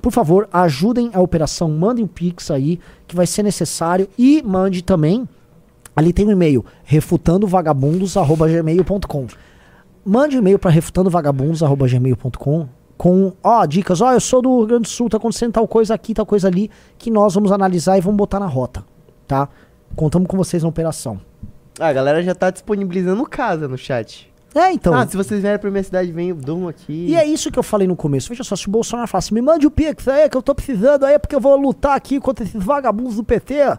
por 0.01 0.11
favor, 0.11 0.47
ajudem 0.53 1.09
a 1.13 1.19
operação, 1.19 1.69
mandem 1.69 2.05
um 2.05 2.07
Pix 2.07 2.49
aí, 2.51 2.79
que 3.07 3.15
vai 3.15 3.27
ser 3.27 3.43
necessário. 3.43 4.07
E 4.17 4.41
mande 4.43 4.81
também, 4.81 5.29
ali 5.95 6.11
tem 6.13 6.25
um 6.25 6.31
e-mail, 6.31 6.65
refutandovagabundos.gmail.com. 6.83 9.27
Mande 10.05 10.37
um 10.37 10.39
e-mail 10.39 10.59
para 10.59 10.71
refutandovagabundos.gmail.com 10.71 12.76
com, 12.97 13.33
ó, 13.43 13.65
dicas, 13.65 14.01
ó, 14.01 14.11
eu 14.13 14.19
sou 14.19 14.41
do 14.41 14.57
Rio 14.57 14.67
Grande 14.67 14.83
do 14.83 14.87
Sul, 14.87 15.09
tá 15.09 15.17
acontecendo 15.17 15.53
tal 15.53 15.67
coisa 15.67 15.93
aqui, 15.93 16.13
tal 16.13 16.25
coisa 16.25 16.47
ali, 16.47 16.71
que 16.97 17.11
nós 17.11 17.35
vamos 17.35 17.51
analisar 17.51 17.97
e 17.97 18.01
vamos 18.01 18.17
botar 18.17 18.39
na 18.39 18.47
rota, 18.47 18.83
tá? 19.27 19.47
Contamos 19.95 20.27
com 20.27 20.35
vocês 20.35 20.63
na 20.63 20.69
operação. 20.69 21.19
Ah, 21.79 21.87
a 21.87 21.93
galera 21.93 22.23
já 22.23 22.33
tá 22.33 22.49
disponibilizando 22.49 23.23
casa 23.25 23.67
no 23.67 23.77
chat. 23.77 24.31
É, 24.55 24.71
então. 24.71 24.93
Ah, 24.93 25.05
se 25.05 25.15
vocês 25.15 25.41
vierem 25.41 25.59
pra 25.59 25.69
minha 25.69 25.83
cidade, 25.83 26.11
venham, 26.11 26.35
durmam 26.35 26.67
aqui. 26.67 27.05
E 27.09 27.15
é 27.15 27.23
isso 27.23 27.51
que 27.51 27.59
eu 27.59 27.63
falei 27.63 27.87
no 27.87 27.95
começo. 27.95 28.29
Veja 28.29 28.43
só, 28.43 28.55
se 28.55 28.67
o 28.67 28.71
Bolsonaro 28.71 29.07
falasse, 29.07 29.31
me 29.31 29.41
mande 29.41 29.67
o 29.67 29.71
Pix 29.71 30.07
aí, 30.07 30.27
que 30.27 30.35
eu 30.35 30.41
tô 30.41 30.55
precisando 30.55 31.05
aí, 31.05 31.19
porque 31.19 31.35
eu 31.35 31.39
vou 31.39 31.55
lutar 31.55 31.95
aqui 31.95 32.19
contra 32.19 32.43
esses 32.43 32.63
vagabundos 32.63 33.17
do 33.17 33.23
PT. 33.23 33.77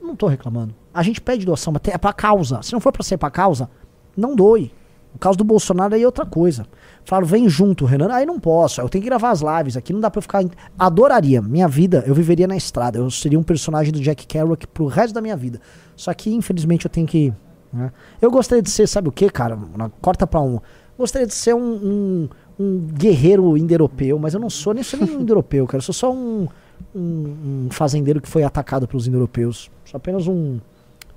Não 0.00 0.16
tô 0.16 0.26
reclamando. 0.26 0.74
A 0.94 1.02
gente 1.02 1.20
pede 1.20 1.44
doação, 1.44 1.72
mas 1.72 1.82
é 1.92 1.98
pra 1.98 2.12
causa. 2.14 2.62
Se 2.62 2.72
não 2.72 2.80
for 2.80 2.92
pra 2.92 3.02
ser 3.02 3.18
pra 3.18 3.30
causa, 3.30 3.68
não 4.16 4.34
doe. 4.34 4.72
O 5.14 5.18
caso 5.18 5.36
do 5.38 5.44
Bolsonaro 5.44 5.94
aí 5.94 6.02
é 6.02 6.06
outra 6.06 6.24
coisa. 6.24 6.66
Falaram, 7.04 7.26
vem 7.26 7.48
junto, 7.48 7.84
Renan. 7.84 8.12
Aí 8.12 8.26
não 8.26 8.38
posso, 8.38 8.80
eu 8.80 8.88
tenho 8.88 9.02
que 9.02 9.08
gravar 9.08 9.30
as 9.30 9.40
lives 9.40 9.76
aqui, 9.76 9.92
não 9.92 10.00
dá 10.00 10.10
pra 10.10 10.18
eu 10.18 10.22
ficar. 10.22 10.44
Adoraria. 10.78 11.40
Minha 11.40 11.66
vida, 11.66 12.04
eu 12.06 12.14
viveria 12.14 12.46
na 12.46 12.56
estrada. 12.56 12.98
Eu 12.98 13.10
seria 13.10 13.38
um 13.38 13.42
personagem 13.42 13.92
do 13.92 14.00
Jack 14.00 14.26
Kerouac 14.26 14.66
pro 14.66 14.86
resto 14.86 15.14
da 15.14 15.20
minha 15.20 15.36
vida. 15.36 15.60
Só 15.96 16.12
que, 16.12 16.32
infelizmente, 16.34 16.84
eu 16.84 16.90
tenho 16.90 17.06
que. 17.06 17.32
Né? 17.72 17.90
Eu 18.20 18.30
gostaria 18.30 18.62
de 18.62 18.70
ser, 18.70 18.86
sabe 18.86 19.08
o 19.08 19.12
que, 19.12 19.28
cara? 19.30 19.58
Corta 20.00 20.26
pra 20.26 20.40
um. 20.40 20.60
Gostaria 20.98 21.26
de 21.26 21.34
ser 21.34 21.54
um, 21.54 21.60
um, 21.60 22.28
um 22.58 22.78
guerreiro 22.92 23.56
indo-europeu, 23.56 24.18
mas 24.18 24.34
eu 24.34 24.40
não 24.40 24.50
sou 24.50 24.74
nem 24.74 24.82
sou 24.82 25.00
um 25.00 25.04
indo-europeu, 25.22 25.66
cara. 25.66 25.78
Eu 25.78 25.82
sou 25.82 25.94
só 25.94 26.12
um, 26.12 26.46
um, 26.94 27.66
um 27.66 27.68
fazendeiro 27.70 28.20
que 28.20 28.28
foi 28.28 28.42
atacado 28.42 28.86
pelos 28.86 29.06
indo-europeus. 29.06 29.70
Sou 29.84 29.96
apenas 29.96 30.26
um, 30.26 30.60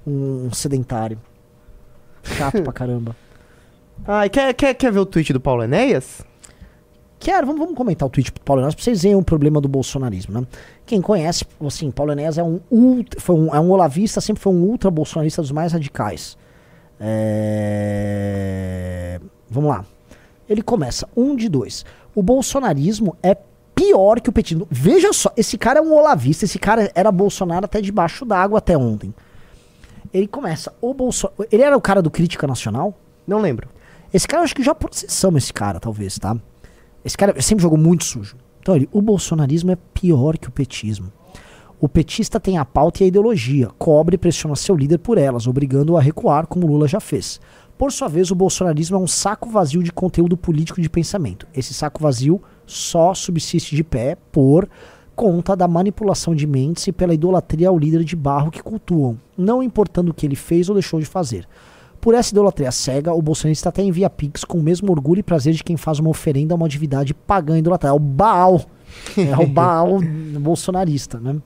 um 0.07 0.51
sedentário. 0.53 1.19
Chato 2.23 2.61
pra 2.63 2.71
caramba. 2.71 3.15
Ah, 4.05 4.27
quer, 4.27 4.53
quer, 4.53 4.73
quer 4.73 4.91
ver 4.91 4.99
o 4.99 5.05
tweet 5.05 5.31
do 5.31 5.39
Paulo 5.39 5.63
Enéas? 5.63 6.25
Quero, 7.19 7.45
vamos, 7.45 7.61
vamos 7.61 7.75
comentar 7.75 8.07
o 8.07 8.09
tweet 8.11 8.33
do 8.33 8.41
Paulo 8.41 8.61
Enéas 8.61 8.73
pra 8.73 8.83
vocês 8.83 9.03
verem 9.03 9.15
o 9.15 9.23
problema 9.23 9.61
do 9.61 9.67
bolsonarismo, 9.67 10.33
né? 10.33 10.47
Quem 10.87 10.99
conhece, 11.01 11.45
assim, 11.63 11.91
Paulo 11.91 12.11
Enéas 12.11 12.39
é 12.39 12.43
um, 12.43 12.59
ultra, 12.71 13.21
foi 13.21 13.35
um, 13.35 13.53
é 13.53 13.59
um 13.59 13.69
olavista, 13.69 14.19
sempre 14.19 14.41
foi 14.41 14.51
um 14.51 14.63
ultra-bolsonarista 14.63 15.39
dos 15.43 15.51
mais 15.51 15.71
radicais. 15.71 16.35
É... 16.99 18.01
Vamos 19.49 19.69
lá. 19.69 19.85
Ele 20.49 20.63
começa, 20.63 21.07
um 21.15 21.35
de 21.35 21.47
dois. 21.47 21.85
O 22.15 22.23
bolsonarismo 22.23 23.15
é 23.21 23.37
pior 23.75 24.19
que 24.19 24.31
o 24.31 24.33
petismo. 24.33 24.67
Veja 24.71 25.13
só, 25.13 25.31
esse 25.37 25.59
cara 25.59 25.77
é 25.77 25.81
um 25.81 25.93
olavista, 25.93 26.45
esse 26.45 26.57
cara 26.57 26.91
era 26.95 27.11
Bolsonaro 27.11 27.65
até 27.65 27.79
debaixo 27.79 28.25
d'água 28.25 28.57
até 28.57 28.75
ontem. 28.75 29.13
Ele 30.11 30.27
começa, 30.27 30.73
o 30.81 30.91
Bolsonaro... 30.91 31.47
Ele 31.51 31.61
era 31.61 31.77
o 31.77 31.81
cara 31.81 32.01
do 32.01 32.09
Crítica 32.09 32.47
Nacional? 32.47 32.97
Não 33.27 33.39
lembro. 33.39 33.69
Esse 34.13 34.27
cara, 34.27 34.41
eu 34.41 34.45
acho 34.45 34.55
que 34.55 34.63
já 34.63 34.75
processamos 34.75 35.43
esse 35.43 35.53
cara, 35.53 35.79
talvez, 35.79 36.19
tá? 36.19 36.37
Esse 37.03 37.17
cara 37.17 37.41
sempre 37.41 37.63
jogou 37.63 37.77
muito 37.77 38.03
sujo. 38.03 38.35
Então, 38.59 38.75
ele, 38.75 38.89
o 38.91 39.01
bolsonarismo 39.01 39.71
é 39.71 39.77
pior 39.93 40.37
que 40.37 40.47
o 40.47 40.51
petismo. 40.51 41.11
O 41.79 41.89
petista 41.89 42.39
tem 42.39 42.57
a 42.57 42.65
pauta 42.65 43.01
e 43.01 43.05
a 43.05 43.07
ideologia, 43.07 43.69
cobre 43.79 44.13
e 44.15 44.17
pressiona 44.17 44.55
seu 44.55 44.75
líder 44.75 44.99
por 44.99 45.17
elas, 45.17 45.47
obrigando-o 45.47 45.97
a 45.97 46.01
recuar, 46.01 46.45
como 46.45 46.67
Lula 46.67 46.87
já 46.87 46.99
fez. 46.99 47.39
Por 47.75 47.91
sua 47.91 48.07
vez, 48.07 48.29
o 48.29 48.35
bolsonarismo 48.35 48.97
é 48.97 48.99
um 48.99 49.07
saco 49.07 49.49
vazio 49.49 49.81
de 49.81 49.91
conteúdo 49.91 50.37
político 50.37 50.79
de 50.79 50.87
pensamento. 50.87 51.47
Esse 51.55 51.73
saco 51.73 52.03
vazio 52.03 52.39
só 52.67 53.15
subsiste 53.15 53.75
de 53.75 53.83
pé 53.83 54.15
por 54.31 54.69
conta 55.15 55.55
da 55.55 55.67
manipulação 55.67 56.35
de 56.35 56.45
mentes 56.45 56.85
e 56.85 56.91
pela 56.91 57.15
idolatria 57.15 57.69
ao 57.69 57.79
líder 57.79 58.03
de 58.03 58.15
barro 58.15 58.51
que 58.51 58.61
cultuam, 58.61 59.19
não 59.35 59.63
importando 59.63 60.11
o 60.11 60.13
que 60.13 60.27
ele 60.27 60.35
fez 60.35 60.69
ou 60.69 60.75
deixou 60.75 60.99
de 60.99 61.07
fazer. 61.07 61.47
Por 62.01 62.15
essa 62.15 62.33
idolatria 62.33 62.71
cega, 62.71 63.13
o 63.13 63.21
bolsonarista 63.21 63.69
até 63.69 63.83
envia 63.83 64.09
pix 64.09 64.43
com 64.43 64.57
o 64.57 64.63
mesmo 64.63 64.91
orgulho 64.91 65.19
e 65.19 65.23
prazer 65.23 65.53
de 65.53 65.63
quem 65.63 65.77
faz 65.77 65.99
uma 65.99 66.09
oferenda 66.09 66.53
a 66.53 66.57
uma 66.57 66.65
atividade 66.65 67.13
pagã 67.13 67.59
idolatrada. 67.59 67.95
É 67.95 67.95
o 67.95 67.99
Baal. 67.99 68.61
É 69.15 69.37
o 69.37 69.45
Baal 69.45 69.99
bolsonarista, 70.41 71.19
né? 71.19 71.39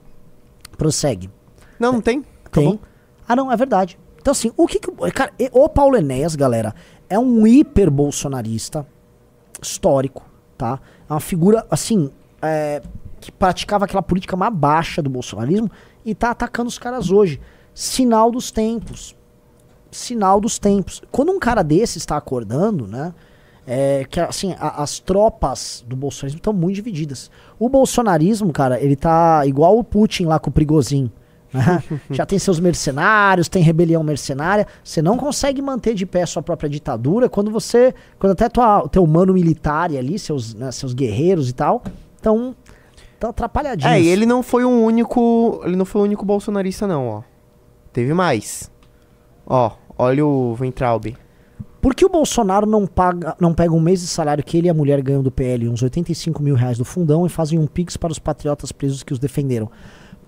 Prossegue. 0.78 1.30
Não, 1.78 1.92
não 1.92 2.00
tem? 2.00 2.24
Tem. 2.50 2.80
Ah, 3.28 3.36
não, 3.36 3.52
é 3.52 3.56
verdade. 3.56 3.98
Então, 4.18 4.32
assim, 4.32 4.50
o 4.56 4.66
que 4.66 4.80
que. 4.80 4.90
Cara, 5.12 5.30
o 5.52 5.68
Paulo 5.68 5.96
Enéas, 5.96 6.34
galera, 6.34 6.74
é 7.08 7.18
um 7.18 7.46
hiper 7.46 7.90
bolsonarista 7.90 8.86
histórico, 9.60 10.24
tá? 10.56 10.80
É 11.08 11.12
uma 11.12 11.20
figura, 11.20 11.66
assim, 11.70 12.10
é, 12.40 12.80
que 13.20 13.30
praticava 13.30 13.84
aquela 13.84 14.02
política 14.02 14.36
mais 14.36 14.54
baixa 14.54 15.02
do 15.02 15.10
bolsonarismo 15.10 15.70
e 16.04 16.14
tá 16.14 16.30
atacando 16.30 16.68
os 16.68 16.78
caras 16.78 17.10
hoje. 17.10 17.40
Sinal 17.74 18.30
dos 18.30 18.50
tempos 18.50 19.15
sinal 19.90 20.40
dos 20.40 20.58
tempos. 20.58 21.02
Quando 21.10 21.32
um 21.32 21.38
cara 21.38 21.62
desse 21.62 21.98
está 21.98 22.16
acordando, 22.16 22.86
né? 22.86 23.14
É, 23.68 24.06
que 24.08 24.20
assim, 24.20 24.54
a, 24.60 24.82
as 24.82 25.00
tropas 25.00 25.84
do 25.88 25.96
bolsonarismo 25.96 26.38
estão 26.38 26.52
muito 26.52 26.76
divididas. 26.76 27.30
O 27.58 27.68
bolsonarismo, 27.68 28.52
cara, 28.52 28.80
ele 28.80 28.94
tá 28.94 29.44
igual 29.44 29.76
o 29.76 29.82
Putin 29.82 30.26
lá 30.26 30.38
com 30.38 30.50
o 30.50 30.52
Prigozhin. 30.52 31.10
Né? 31.52 31.82
Já 32.10 32.24
tem 32.24 32.38
seus 32.38 32.60
mercenários, 32.60 33.48
tem 33.48 33.62
rebelião 33.62 34.04
mercenária. 34.04 34.66
Você 34.84 35.02
não 35.02 35.16
consegue 35.16 35.60
manter 35.60 35.94
de 35.94 36.06
pé 36.06 36.24
sua 36.26 36.42
própria 36.42 36.70
ditadura 36.70 37.28
quando 37.28 37.50
você. 37.50 37.92
Quando 38.18 38.32
até 38.32 38.46
o 38.46 38.88
teu 38.88 39.02
humano 39.02 39.32
militar 39.32 39.90
ali, 39.90 40.18
seus, 40.18 40.54
né, 40.54 40.70
seus 40.70 40.94
guerreiros 40.94 41.50
e 41.50 41.52
tal, 41.52 41.82
estão 42.14 42.54
tão 43.18 43.30
atrapalhadinhos. 43.30 43.92
É, 43.92 44.00
e 44.00 44.06
ele 44.06 44.26
não 44.26 44.42
foi 44.42 44.64
o 44.64 44.70
único. 44.70 45.60
Ele 45.64 45.76
não 45.76 45.84
foi 45.84 46.02
o 46.02 46.04
único 46.04 46.24
bolsonarista, 46.24 46.86
não, 46.86 47.08
ó. 47.08 47.22
Teve 47.92 48.12
mais. 48.12 48.70
Ó, 49.46 49.70
olha 49.96 50.26
o 50.26 50.54
Ventralbe. 50.54 51.16
Por 51.80 51.94
que 51.94 52.04
o 52.04 52.08
Bolsonaro 52.08 52.66
não, 52.66 52.86
paga, 52.86 53.36
não 53.38 53.54
pega 53.54 53.72
um 53.72 53.80
mês 53.80 54.00
de 54.00 54.08
salário 54.08 54.42
que 54.42 54.58
ele 54.58 54.66
e 54.66 54.70
a 54.70 54.74
mulher 54.74 55.00
ganham 55.00 55.22
do 55.22 55.30
PL, 55.30 55.68
uns 55.68 55.82
85 55.82 56.42
mil 56.42 56.56
reais 56.56 56.78
do 56.78 56.84
fundão, 56.84 57.24
e 57.24 57.28
fazem 57.28 57.58
um 57.58 57.66
pix 57.66 57.96
para 57.96 58.10
os 58.10 58.18
patriotas 58.18 58.72
presos 58.72 59.04
que 59.04 59.12
os 59.12 59.18
defenderam? 59.18 59.70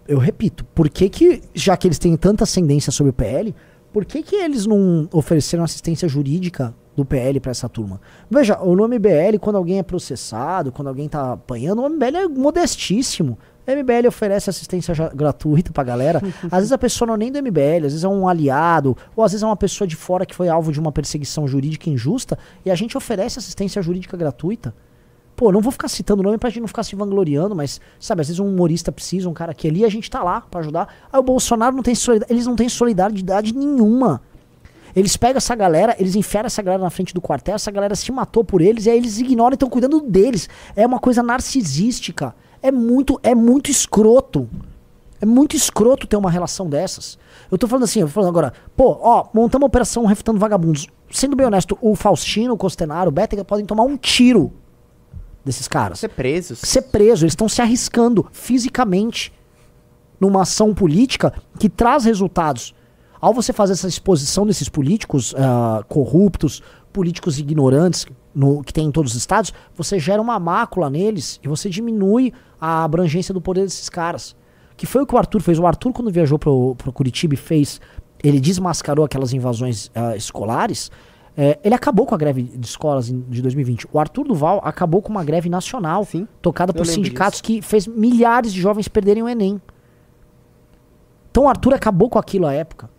eu 0.09 0.19
repito, 0.19 0.65
por 0.75 0.89
que 0.89 1.11
que, 1.11 1.43
já 1.55 1.77
que 1.77 1.87
eles 1.87 1.99
têm 1.99 2.17
tanta 2.17 2.45
ascendência 2.45 2.91
sobre 2.91 3.11
o 3.11 3.13
PL, 3.13 3.55
por 3.93 4.07
que 4.07 4.23
que 4.23 4.37
eles 4.37 4.65
não 4.65 5.07
ofereceram 5.13 5.63
assistência 5.63 6.09
jurídica 6.09 6.75
do 6.97 7.05
PL 7.05 7.39
pra 7.39 7.51
essa 7.51 7.69
turma? 7.69 8.01
Veja, 8.31 8.59
o 8.59 8.75
nome 8.75 8.99
BL, 8.99 9.39
quando 9.39 9.57
alguém 9.57 9.79
é 9.79 9.83
processado, 9.83 10.73
quando 10.73 10.89
alguém 10.89 11.09
tá 11.09 11.35
apanhando, 11.35 11.81
o 11.81 11.83
nome 11.83 11.99
BL 11.99 12.17
é 12.17 12.27
modestíssimo. 12.27 13.39
A 13.69 13.73
MBL 13.77 14.09
oferece 14.09 14.49
assistência 14.49 14.95
gratuita 15.15 15.71
pra 15.71 15.85
galera. 15.85 16.23
Às 16.51 16.61
vezes 16.61 16.73
a 16.73 16.79
pessoa 16.79 17.07
não 17.07 17.15
é 17.17 17.19
nem 17.19 17.31
do 17.31 17.39
MBL, 17.43 17.85
às 17.85 17.93
vezes 17.93 18.05
é 18.05 18.09
um 18.09 18.27
aliado, 18.27 18.97
ou 19.15 19.23
às 19.23 19.33
vezes 19.33 19.43
é 19.43 19.47
uma 19.47 19.57
pessoa 19.57 19.87
de 19.87 19.95
fora 19.95 20.25
que 20.25 20.35
foi 20.35 20.49
alvo 20.49 20.73
de 20.73 20.81
uma 20.81 20.91
perseguição 20.91 21.47
jurídica 21.47 21.91
injusta, 21.91 22.39
e 22.65 22.71
a 22.71 22.75
gente 22.75 22.97
oferece 22.97 23.39
assistência 23.39 23.83
jurídica 23.83 24.17
gratuita. 24.17 24.75
Pô, 25.37 25.53
não 25.53 25.61
vou 25.61 25.71
ficar 25.71 25.89
citando 25.89 26.23
o 26.23 26.25
nome 26.25 26.39
pra 26.39 26.49
gente 26.49 26.61
não 26.61 26.67
ficar 26.67 26.83
se 26.83 26.97
vangloriando, 26.97 27.55
mas, 27.55 27.79
sabe, 28.01 28.23
às 28.23 28.29
vezes 28.29 28.41
um 28.41 28.49
humorista 28.49 28.91
precisa, 28.91 29.29
um 29.29 29.35
cara 29.35 29.53
aqui 29.53 29.69
ali, 29.69 29.85
a 29.85 29.89
gente 29.91 30.11
tá 30.11 30.23
lá 30.23 30.41
pra 30.41 30.61
ajudar. 30.61 30.89
Aí 31.13 31.21
o 31.21 31.23
Bolsonaro 31.23 31.77
não 31.77 31.83
tem 31.83 31.95
solidariedade, 31.95 32.33
eles 32.33 32.47
não 32.47 32.57
têm 32.57 32.71
solidariedade 32.71 33.55
nenhuma. 33.55 34.23
Eles 34.97 35.15
pegam 35.17 35.37
essa 35.37 35.55
galera, 35.55 35.95
eles 35.99 36.17
enfiaram 36.17 36.47
essa 36.47 36.63
galera 36.63 36.83
na 36.83 36.91
frente 36.91 37.13
do 37.13 37.21
quartel, 37.21 37.55
essa 37.55 37.71
galera 37.71 37.95
se 37.95 38.11
matou 38.11 38.43
por 38.43 38.63
eles, 38.63 38.87
e 38.87 38.91
aí 38.91 38.97
eles 38.97 39.19
ignoram 39.19 39.53
e 39.53 39.55
estão 39.55 39.69
cuidando 39.69 40.01
deles. 40.01 40.49
É 40.75 40.87
uma 40.87 40.99
coisa 40.99 41.23
narcisística. 41.23 42.35
É 42.63 42.71
muito, 42.71 43.19
é 43.23 43.35
muito 43.35 43.71
escroto. 43.71 44.49
É 45.21 45.27
muito 45.27 45.57
escroto 45.57 46.07
ter 46.07 46.17
uma 46.17 46.31
relação 46.31 46.69
dessas. 46.69 47.19
Eu 47.51 47.59
tô 47.59 47.67
falando 47.67 47.85
assim, 47.85 48.01
eu 48.01 48.07
tô 48.07 48.13
falando 48.13 48.29
agora, 48.29 48.53
pô, 48.77 48.99
ó, 49.01 49.27
montamos 49.35 49.65
uma 49.65 49.67
operação 49.67 50.05
refutando 50.05 50.39
vagabundos. 50.39 50.87
Sendo 51.11 51.35
bem 51.35 51.47
honesto, 51.47 51.77
o 51.81 51.97
Faustino, 51.97 52.55
o 52.55 52.57
Costenaro, 52.57 53.09
o 53.09 53.13
Bétega 53.13 53.45
podem 53.45 53.67
tomar 53.67 53.83
um 53.83 53.97
tiro 53.97 54.53
desses 55.45 55.67
caras 55.67 55.99
Ser 55.99 56.09
presos. 56.09 56.59
ser 56.59 56.83
preso, 56.83 57.25
eles 57.25 57.33
estão 57.33 57.49
se 57.49 57.63
arriscando 57.63 58.27
fisicamente 58.33 59.33
numa 60.21 60.43
ação 60.43 60.75
política 60.75 61.33
que 61.59 61.69
traz 61.69 62.05
resultados. 62.05 62.75
Ao 63.21 63.35
você 63.35 63.53
fazer 63.53 63.73
essa 63.73 63.89
exposição 63.89 64.47
desses 64.47 64.69
políticos 64.69 65.35
ah, 65.37 65.83
corruptos, 65.89 66.63
políticos 66.93 67.39
ignorantes 67.39 68.07
no- 68.35 68.63
que 68.63 68.73
tem 68.73 68.87
em 68.87 68.91
todos 68.91 69.13
os 69.13 69.19
estados, 69.19 69.53
você 69.75 69.99
gera 69.99 70.21
uma 70.23 70.39
mácula 70.39 70.89
neles 70.91 71.41
e 71.43 71.49
você 71.49 71.69
diminui 71.69 72.33
a 72.61 72.85
abrangência 72.85 73.33
do 73.35 73.41
poder 73.41 73.63
desses 73.65 73.89
caras. 73.89 74.37
Que 74.77 74.87
foi 74.87 75.03
o 75.03 75.07
que 75.07 75.15
o 75.15 75.19
Arthur 75.19 75.41
fez. 75.43 75.59
O 75.59 75.67
Arthur, 75.67 75.93
quando 75.93 76.11
viajou 76.11 76.39
pro, 76.39 76.75
pro 76.77 76.93
Curitiba 76.93 77.35
e 77.35 77.37
fez. 77.37 77.81
Ele 78.23 78.41
desmascarou 78.41 79.05
aquelas 79.05 79.33
invasões 79.33 79.91
ah, 79.95 80.17
escolares. 80.17 80.91
é, 81.37 81.57
ele 81.63 81.75
acabou 81.75 82.05
com 82.05 82.15
a 82.15 82.19
greve 82.19 82.43
de 82.43 82.67
escolas 82.67 83.07
de 83.07 83.43
2020. 83.43 83.87
O 83.93 83.99
Arthur 83.99 84.25
Duval 84.25 84.61
acabou 84.65 85.01
com 85.01 85.09
uma 85.11 85.23
greve 85.23 85.49
nacional 85.49 86.05
Sim, 86.05 86.27
tocada 86.43 86.73
por 86.73 86.85
sindicatos 86.85 87.41
que 87.41 87.63
fez 87.63 87.87
milhares 87.87 88.53
de 88.53 88.61
jovens 88.61 88.89
perderem 88.89 89.23
o 89.23 89.29
Enem. 89.29 89.61
Então 91.31 91.45
o 91.45 91.49
Arthur 91.49 91.75
acabou 91.75 92.09
com 92.11 92.19
aquilo 92.19 92.47
à 92.47 92.53
época. 92.53 92.91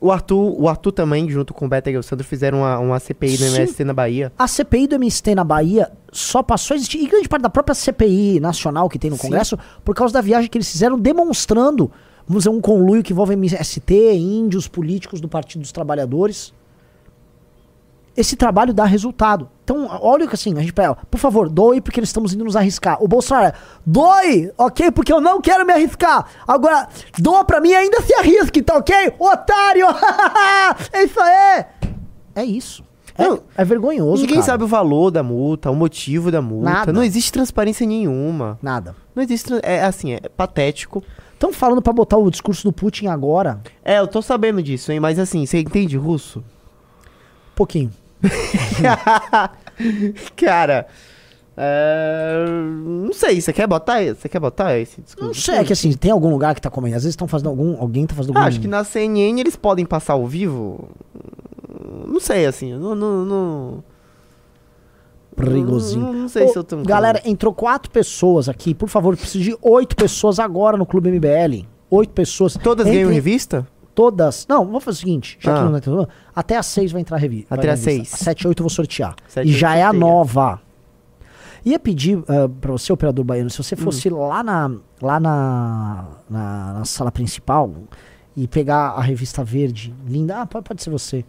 O 0.00 0.10
Arthur, 0.12 0.60
o 0.60 0.68
Arthur 0.68 0.92
também, 0.92 1.28
junto 1.30 1.54
com 1.54 1.66
o 1.66 1.68
Beto 1.68 1.88
e 1.88 1.96
o 1.96 2.02
Sandro, 2.02 2.24
fizeram 2.24 2.58
uma, 2.58 2.78
uma 2.78 3.00
CPI 3.00 3.36
Sim. 3.36 3.56
MST 3.56 3.84
na 3.84 3.94
Bahia. 3.94 4.32
A 4.38 4.46
CPI 4.46 4.86
do 4.86 4.94
MST 4.96 5.34
na 5.34 5.44
Bahia 5.44 5.90
só 6.12 6.42
passou 6.42 6.74
a 6.74 6.76
existir, 6.76 6.98
e 6.98 7.06
grande 7.06 7.28
parte 7.28 7.42
da 7.42 7.50
própria 7.50 7.74
CPI 7.74 8.40
nacional 8.40 8.88
que 8.88 8.98
tem 8.98 9.10
no 9.10 9.16
Sim. 9.16 9.22
Congresso, 9.22 9.58
por 9.84 9.94
causa 9.94 10.12
da 10.12 10.20
viagem 10.20 10.50
que 10.50 10.58
eles 10.58 10.70
fizeram 10.70 10.98
demonstrando, 10.98 11.90
vamos 12.26 12.44
dizer, 12.44 12.54
um 12.54 12.60
conluio 12.60 13.02
que 13.02 13.12
envolve 13.12 13.32
MST, 13.32 13.94
índios, 14.14 14.68
políticos 14.68 15.20
do 15.20 15.28
Partido 15.28 15.62
dos 15.62 15.72
Trabalhadores. 15.72 16.52
Esse 18.16 18.36
trabalho 18.36 18.72
dá 18.72 18.84
resultado. 18.84 19.48
Então, 19.62 19.88
olha 20.00 20.26
que 20.26 20.34
assim, 20.34 20.56
a 20.56 20.60
gente 20.60 20.72
pega, 20.72 20.96
por 21.10 21.18
favor, 21.18 21.48
doe 21.48 21.80
porque 21.80 22.00
nós 22.00 22.08
estamos 22.08 22.32
indo 22.32 22.44
nos 22.44 22.56
arriscar. 22.56 23.02
O 23.02 23.08
Bolsonaro, 23.08 23.54
doe, 23.84 24.52
ok? 24.56 24.90
Porque 24.90 25.12
eu 25.12 25.20
não 25.20 25.40
quero 25.40 25.66
me 25.66 25.72
arriscar. 25.72 26.26
Agora, 26.46 26.88
doa 27.18 27.44
pra 27.44 27.60
mim 27.60 27.70
e 27.70 27.74
ainda 27.74 28.00
se 28.00 28.14
arrisque, 28.14 28.62
tá 28.62 28.76
ok? 28.76 29.12
Otário! 29.18 29.86
é 30.92 31.04
isso 31.04 31.20
aí! 31.20 31.64
É 32.34 32.44
isso. 32.44 32.84
É, 33.18 33.26
Não, 33.26 33.40
é 33.56 33.64
vergonhoso. 33.64 34.20
Ninguém 34.22 34.36
cara. 34.36 34.46
sabe 34.46 34.64
o 34.64 34.66
valor 34.66 35.10
da 35.10 35.22
multa, 35.22 35.70
o 35.70 35.74
motivo 35.74 36.30
da 36.30 36.42
multa. 36.42 36.70
Nada. 36.70 36.92
Não 36.92 37.02
existe 37.02 37.32
transparência 37.32 37.86
nenhuma. 37.86 38.58
Nada. 38.62 38.94
Não 39.14 39.22
existe. 39.22 39.50
É 39.62 39.82
assim, 39.84 40.12
é 40.12 40.20
patético. 40.36 41.02
Estão 41.32 41.52
falando 41.52 41.82
pra 41.82 41.92
botar 41.92 42.18
o 42.18 42.30
discurso 42.30 42.64
do 42.64 42.72
Putin 42.72 43.06
agora. 43.06 43.60
É, 43.84 43.98
eu 43.98 44.06
tô 44.06 44.22
sabendo 44.22 44.62
disso, 44.62 44.92
hein? 44.92 45.00
Mas 45.00 45.18
assim, 45.18 45.44
você 45.44 45.60
entende 45.60 45.96
russo? 45.96 46.44
Pouquinho. 47.54 47.90
Cara. 50.36 50.86
é, 51.56 52.44
Não 52.84 53.12
sei, 53.12 53.40
você 53.40 53.52
quer 53.52 53.66
botar 53.66 54.02
esse? 54.02 54.20
Você 54.20 54.28
quer 54.28 54.40
botar 54.40 54.78
esse 54.78 55.00
discurso? 55.00 55.26
Não 55.28 55.34
sei, 55.34 55.56
é 55.56 55.64
que 55.64 55.72
assim, 55.72 55.92
tem 55.92 56.10
algum 56.10 56.30
lugar 56.30 56.54
que 56.54 56.60
tá 56.60 56.70
comendo. 56.70 56.96
Às 56.96 57.02
vezes 57.02 57.12
estão 57.12 57.28
fazendo 57.28 57.48
algum. 57.48 57.80
Alguém 57.80 58.06
tá 58.06 58.14
fazendo 58.14 58.36
Ah, 58.36 58.40
algum. 58.40 58.48
acho 58.48 58.60
que 58.60 58.68
na 58.68 58.84
CNN 58.84 59.40
eles 59.40 59.56
podem 59.56 59.84
passar 59.84 60.14
ao 60.14 60.26
vivo. 60.26 60.88
Não 62.06 62.20
sei, 62.20 62.46
assim. 62.46 62.72
Não, 62.74 62.94
não, 62.94 63.24
não, 63.24 63.84
Perigosinho. 65.36 66.06
Não, 66.06 66.12
não 66.12 66.28
sei 66.28 66.44
Ô, 66.44 66.48
se 66.48 66.58
eu 66.58 66.64
tô. 66.64 66.76
Galera, 66.82 67.20
entrou 67.24 67.52
quatro 67.52 67.90
pessoas 67.90 68.48
aqui. 68.48 68.74
Por 68.74 68.88
favor, 68.88 69.16
preciso 69.16 69.44
de 69.44 69.56
oito 69.60 69.94
pessoas 69.94 70.38
agora 70.38 70.76
no 70.78 70.86
Clube 70.86 71.10
MBL. 71.10 71.66
Oito 71.90 72.10
pessoas. 72.12 72.56
Todas 72.62 72.86
Entrem- 72.86 73.02
ganham 73.02 73.14
revista? 73.14 73.66
Todas. 73.96 74.46
Não, 74.48 74.64
vamos 74.64 74.84
fazer 74.84 74.96
o 74.98 75.00
seguinte. 75.00 75.38
Já 75.40 75.54
Ah. 75.54 75.58
que 75.64 75.70
não 75.70 75.76
entrou. 75.76 76.08
Até 76.34 76.56
às 76.56 76.66
seis 76.66 76.92
vai 76.92 77.00
entrar 77.00 77.16
a 77.16 77.20
revista. 77.20 77.52
Até 77.52 77.70
às 77.70 77.80
seis. 77.80 78.12
Às 78.14 78.20
sete 78.20 78.42
e 78.42 78.46
oito 78.46 78.60
eu 78.60 78.64
vou 78.64 78.70
sortear. 78.70 79.16
Sete, 79.26 79.48
e 79.48 79.52
já 79.52 79.74
é 79.74 79.82
a 79.82 79.92
nova. 79.92 80.60
Ia 81.64 81.78
pedir 81.80 82.18
uh, 82.18 82.48
pra 82.60 82.70
você, 82.72 82.92
operador 82.92 83.24
baiano, 83.24 83.50
se 83.50 83.58
você 83.58 83.74
Hum. 83.74 83.78
fosse 83.78 84.08
lá, 84.08 84.42
na, 84.44 84.70
lá 85.02 85.18
na, 85.18 86.04
na, 86.30 86.72
na 86.74 86.84
sala 86.84 87.10
principal 87.10 87.72
e 88.36 88.46
pegar 88.46 88.90
a 88.90 89.00
revista 89.00 89.42
verde, 89.42 89.92
linda. 90.06 90.42
Ah, 90.42 90.46
pode, 90.46 90.64
pode 90.64 90.82
ser 90.82 90.90
você. 90.90 91.24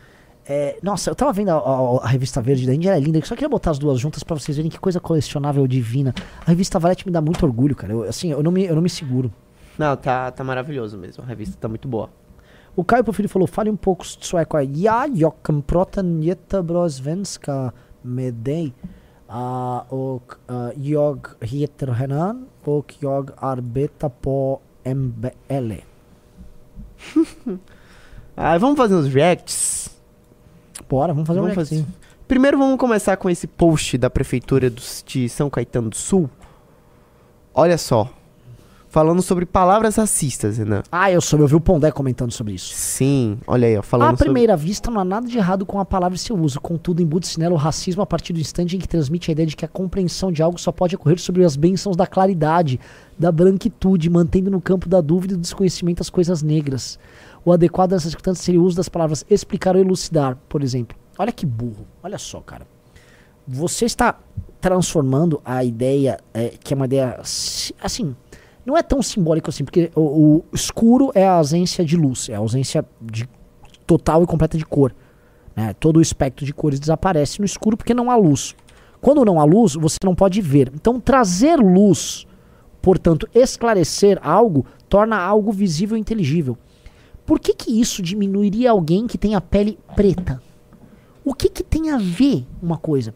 É, 0.49 0.77
nossa, 0.83 1.09
eu 1.09 1.15
tava 1.15 1.33
vendo 1.33 1.49
a, 1.49 1.55
a- 1.55 2.03
a 2.03 2.07
revista 2.07 2.41
verde 2.41 2.67
da 2.67 2.73
Índia, 2.73 2.89
ela 2.89 2.97
é 2.97 2.99
linda. 2.99 3.17
Eu 3.17 3.25
só 3.25 3.33
queria 3.35 3.49
botar 3.49 3.71
as 3.71 3.79
duas 3.79 3.99
juntas 3.99 4.23
pra 4.23 4.35
vocês 4.37 4.55
verem 4.57 4.69
que 4.69 4.79
coisa 4.79 4.99
colecionável 4.99 5.65
divina. 5.67 6.13
A 6.45 6.49
revista 6.49 6.77
Valete 6.79 7.05
me 7.07 7.11
dá 7.11 7.19
muito 7.21 7.43
orgulho, 7.45 7.75
cara. 7.75 7.91
Eu, 7.93 8.03
assim, 8.03 8.31
eu 8.31 8.43
não 8.43 8.51
me, 8.51 8.65
eu 8.65 8.75
não 8.75 8.81
me 8.81 8.89
seguro. 8.89 9.31
Não, 9.77 9.95
tá, 9.95 10.29
tá 10.31 10.43
maravilhoso 10.43 10.97
mesmo. 10.97 11.23
A 11.23 11.27
revista 11.27 11.55
tá 11.59 11.67
muito 11.67 11.87
boa. 11.87 12.09
O 12.77 12.83
Caio 12.83 13.03
Porfírio 13.03 13.27
falou, 13.29 13.47
fale 13.47 13.69
um 13.71 13.75
pouco 13.75 14.05
sueco 14.05 14.55
aí. 14.55 14.71
Ja, 14.83 15.07
jag 15.07 15.33
kan 15.43 15.61
prata 15.61 16.01
jättebra 16.21 16.87
svenska 16.89 17.73
med 18.03 18.33
dig. 18.33 18.71
Uh, 19.29 19.81
och 19.93 20.33
uh, 20.49 20.69
jag 20.77 21.27
heter 21.41 21.87
Henan 21.87 22.45
och 22.63 22.93
jag 22.99 23.31
arbetar 23.37 24.09
på 24.09 24.59
MBL. 24.85 25.71
Ah, 28.39 28.57
vamos 28.59 28.77
fazer 28.77 28.95
uns 28.95 29.11
reacts? 29.13 29.89
Bora, 30.87 31.11
vamos 31.13 31.25
fazer 31.27 31.39
um 31.39 31.43
Vamos 31.45 31.55
reactzinho. 31.55 31.87
Primeiro 32.27 32.57
vamos 32.59 32.77
começar 32.79 33.17
com 33.17 33.29
esse 33.31 33.47
post 33.47 33.97
da 33.97 34.09
prefeitura 34.11 34.69
do- 34.69 34.81
de 35.07 35.27
São 35.27 35.49
Caetano 35.49 35.89
do 35.89 35.95
Sul. 35.97 36.29
Olha 37.53 37.77
só. 37.79 38.07
Falando 38.89 39.21
sobre 39.21 39.45
palavras 39.45 39.97
racistas, 39.97 40.57
Renan. 40.57 40.81
Ah, 40.89 41.11
eu 41.11 41.19
soube, 41.19 41.43
eu 41.43 41.47
vi 41.47 41.55
o 41.55 41.59
Pondé 41.59 41.91
comentando 41.91 42.31
sobre 42.31 42.53
isso. 42.53 42.73
Sim, 42.73 43.37
olha 43.45 43.67
aí, 43.67 43.77
ó, 43.77 43.81
falando 43.83 44.13
À 44.13 44.17
primeira 44.17 44.55
vista, 44.55 44.89
não 44.89 45.01
há 45.01 45.05
nada 45.05 45.27
de 45.27 45.37
errado 45.37 45.65
com 45.65 45.77
a 45.79 45.83
palavra 45.85 46.15
e 46.15 46.19
seu 46.19 46.37
uso. 46.39 46.59
Contudo, 46.61 47.01
embute-se 47.01 47.37
nela 47.37 47.53
o 47.53 47.57
racismo 47.57 48.01
a 48.01 48.05
partir 48.05 48.31
do 48.31 48.39
instante 48.39 48.77
em 48.77 48.79
que 48.79 48.87
transmite 48.87 49.29
a 49.29 49.33
ideia 49.33 49.45
de 49.45 49.57
que 49.57 49.65
a 49.65 49.67
compreensão 49.67 50.31
de 50.31 50.41
algo 50.41 50.57
só 50.59 50.71
pode 50.71 50.95
ocorrer 50.95 51.19
sobre 51.19 51.43
as 51.43 51.57
bênçãos 51.57 51.97
da 51.97 52.07
claridade, 52.07 52.79
da 53.19 53.29
branquitude, 53.31 54.09
mantendo 54.09 54.49
no 54.49 54.61
campo 54.61 54.87
da 54.87 55.01
dúvida 55.01 55.33
e 55.33 55.37
do 55.37 55.41
desconhecimento 55.41 56.01
as 56.01 56.09
coisas 56.09 56.41
negras. 56.41 56.97
O 57.43 57.51
adequado 57.51 57.91
nessas 57.91 58.11
circunstâncias 58.11 58.45
seria 58.45 58.61
o 58.61 58.63
uso 58.63 58.77
das 58.77 58.87
palavras 58.89 59.25
explicar 59.29 59.75
ou 59.75 59.81
elucidar, 59.81 60.37
por 60.47 60.63
exemplo. 60.63 60.97
Olha 61.19 61.31
que 61.33 61.45
burro. 61.45 61.85
Olha 62.01 62.17
só, 62.17 62.39
cara. 62.39 62.65
Você 63.45 63.85
está 63.85 64.17
transformando 64.59 65.41
a 65.45 65.63
ideia, 65.63 66.19
é, 66.33 66.49
que 66.61 66.73
é 66.73 66.75
uma 66.75 66.85
ideia, 66.85 67.19
si- 67.23 67.73
assim, 67.81 68.15
não 68.67 68.77
é 68.77 68.83
tão 68.83 69.01
simbólico 69.01 69.49
assim, 69.49 69.63
porque 69.63 69.89
o, 69.95 70.01
o 70.01 70.45
escuro 70.51 71.09
é 71.15 71.25
a 71.25 71.35
ausência 71.35 71.85
de 71.85 71.95
luz, 71.95 72.27
é 72.27 72.35
a 72.35 72.39
ausência 72.39 72.85
de 73.01 73.25
total 73.85 74.21
e 74.21 74.27
completa 74.27 74.57
de 74.57 74.65
cor. 74.65 74.93
né? 75.55 75.73
Todo 75.79 75.97
o 75.97 76.01
espectro 76.01 76.45
de 76.45 76.53
cores 76.53 76.77
desaparece 76.77 77.39
no 77.39 77.45
escuro 77.45 77.77
porque 77.77 77.93
não 77.93 78.11
há 78.11 78.17
luz. 78.17 78.53
Quando 78.99 79.23
não 79.23 79.39
há 79.39 79.45
luz, 79.45 79.75
você 79.75 79.95
não 80.03 80.13
pode 80.13 80.41
ver. 80.41 80.69
Então, 80.75 80.99
trazer 80.99 81.55
luz, 81.55 82.27
portanto, 82.81 83.25
esclarecer 83.33 84.19
algo, 84.21 84.65
torna 84.89 85.17
algo 85.17 85.53
visível 85.53 85.95
e 85.95 86.01
inteligível. 86.01 86.57
Por 87.25 87.39
que, 87.39 87.53
que 87.53 87.79
isso 87.79 88.01
diminuiria 88.01 88.71
alguém 88.71 89.07
que 89.07 89.17
tem 89.17 89.33
a 89.33 89.39
pele 89.39 89.79
preta? 89.95 90.41
O 91.23 91.33
que, 91.33 91.47
que 91.47 91.63
tem 91.63 91.89
a 91.91 91.97
ver 91.97 92.45
uma 92.61 92.77
coisa? 92.77 93.15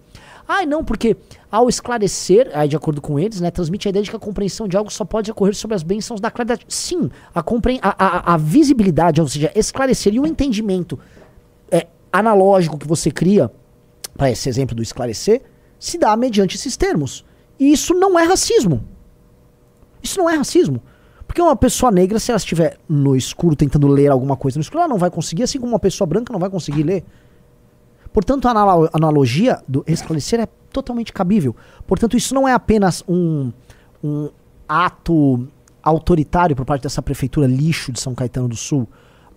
Ah, 0.54 0.66
não, 0.66 0.84
porque 0.84 1.16
ao 1.50 1.70
esclarecer, 1.70 2.52
aí 2.54 2.68
de 2.68 2.76
acordo 2.76 3.00
com 3.00 3.18
eles, 3.18 3.40
né, 3.40 3.50
transmite 3.50 3.88
a 3.88 3.90
ideia 3.90 4.04
de 4.04 4.10
que 4.10 4.16
a 4.18 4.20
compreensão 4.20 4.68
de 4.68 4.76
algo 4.76 4.92
só 4.92 5.06
pode 5.06 5.32
ocorrer 5.32 5.56
sobre 5.56 5.76
as 5.76 5.82
bênçãos 5.82 6.20
da 6.20 6.30
claridade. 6.30 6.66
Sim, 6.68 7.10
a, 7.34 7.42
compre- 7.42 7.80
a, 7.82 8.32
a, 8.32 8.34
a 8.34 8.38
visibilidade, 8.38 9.22
ou 9.22 9.28
seja, 9.30 9.50
esclarecer 9.56 10.14
e 10.14 10.20
o 10.20 10.28
entendimento 10.28 11.00
é, 11.72 11.88
analógico 12.12 12.78
que 12.78 12.86
você 12.86 13.10
cria, 13.10 13.50
para 14.18 14.30
esse 14.30 14.50
exemplo 14.50 14.76
do 14.76 14.84
esclarecer, 14.84 15.42
se 15.80 15.98
dá 15.98 16.18
mediante 16.18 16.58
esses 16.58 16.76
termos. 16.76 17.24
E 17.58 17.72
isso 17.72 17.94
não 17.94 18.20
é 18.20 18.24
racismo. 18.26 18.84
Isso 20.04 20.20
não 20.20 20.30
é 20.30 20.36
racismo. 20.36 20.82
Porque 21.26 21.42
uma 21.42 21.56
pessoa 21.56 21.94
negra, 21.94 22.20
se 22.20 22.30
ela 22.30 22.38
estiver 22.38 22.78
no 22.90 23.16
escuro 23.16 23.56
tentando 23.56 23.88
ler 23.88 24.12
alguma 24.12 24.36
coisa 24.36 24.60
no 24.60 24.62
escuro, 24.62 24.82
ela 24.82 24.90
não 24.90 24.98
vai 24.98 25.10
conseguir, 25.10 25.44
assim 25.44 25.62
como 25.62 25.72
uma 25.72 25.80
pessoa 25.80 26.06
branca 26.06 26.34
não 26.34 26.42
vai 26.42 26.50
conseguir 26.50 26.84
ler. 26.84 27.06
Portanto, 28.14 28.48
a 28.48 28.52
analo- 28.52 28.90
analogia 28.94 29.62
do 29.68 29.84
esclarecer 29.88 30.40
é 30.40 30.48
totalmente 30.72 31.14
cabível. 31.14 31.56
Portanto, 31.88 32.18
isso 32.18 32.34
não 32.34 32.48
é 32.48 32.54
apenas 32.54 33.04
um, 33.08 33.52
um 34.04 34.30
ato 34.68 35.48
autoritário 35.82 36.56
por 36.56 36.66
parte 36.66 36.84
dessa 36.84 37.02
prefeitura 37.02 37.48
lixo 37.48 37.92
de 37.92 38.00
São 38.00 38.14
Caetano 38.14 38.48
do 38.48 38.56
Sul, 38.56 38.88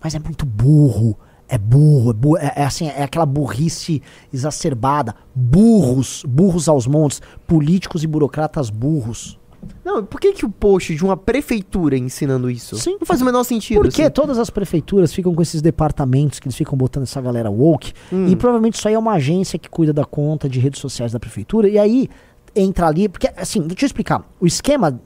mas 0.01 0.15
é 0.15 0.19
muito 0.19 0.45
burro. 0.45 1.17
É 1.47 1.59
burro, 1.59 2.09
é, 2.09 2.13
burro, 2.13 2.37
é, 2.37 2.53
é 2.55 2.63
assim, 2.65 2.87
é 2.87 3.03
aquela 3.03 3.25
burrice 3.25 4.01
exacerbada. 4.33 5.15
Burros, 5.33 6.23
burros 6.27 6.67
aos 6.67 6.87
montes, 6.87 7.21
políticos 7.45 8.03
e 8.03 8.07
burocratas 8.07 8.71
burros. 8.71 9.39
Não, 9.83 10.03
por 10.03 10.19
que, 10.19 10.33
que 10.33 10.45
o 10.45 10.49
post 10.49 10.95
de 10.95 11.03
uma 11.03 11.15
prefeitura 11.15 11.97
ensinando 11.97 12.49
isso? 12.49 12.75
Sim. 12.77 12.97
Não 12.99 13.05
faz 13.05 13.21
o 13.21 13.25
menor 13.25 13.43
sentido. 13.43 13.81
Porque 13.81 14.01
assim. 14.01 14.11
todas 14.11 14.37
as 14.37 14.49
prefeituras 14.49 15.13
ficam 15.13 15.33
com 15.33 15.41
esses 15.41 15.61
departamentos 15.61 16.39
que 16.39 16.47
eles 16.47 16.55
ficam 16.55 16.77
botando 16.77 17.03
essa 17.03 17.21
galera 17.21 17.49
woke. 17.49 17.93
Hum. 18.11 18.27
E 18.27 18.35
provavelmente 18.35 18.75
isso 18.75 18.87
aí 18.87 18.93
é 18.93 18.99
uma 18.99 19.13
agência 19.13 19.59
que 19.59 19.69
cuida 19.69 19.93
da 19.93 20.05
conta 20.05 20.49
de 20.49 20.59
redes 20.59 20.79
sociais 20.79 21.11
da 21.11 21.19
prefeitura. 21.19 21.69
E 21.69 21.77
aí 21.77 22.09
entra 22.55 22.87
ali. 22.87 23.07
Porque, 23.07 23.29
assim, 23.35 23.61
deixa 23.61 23.85
eu 23.85 23.87
explicar. 23.87 24.23
O 24.39 24.47
esquema 24.47 24.99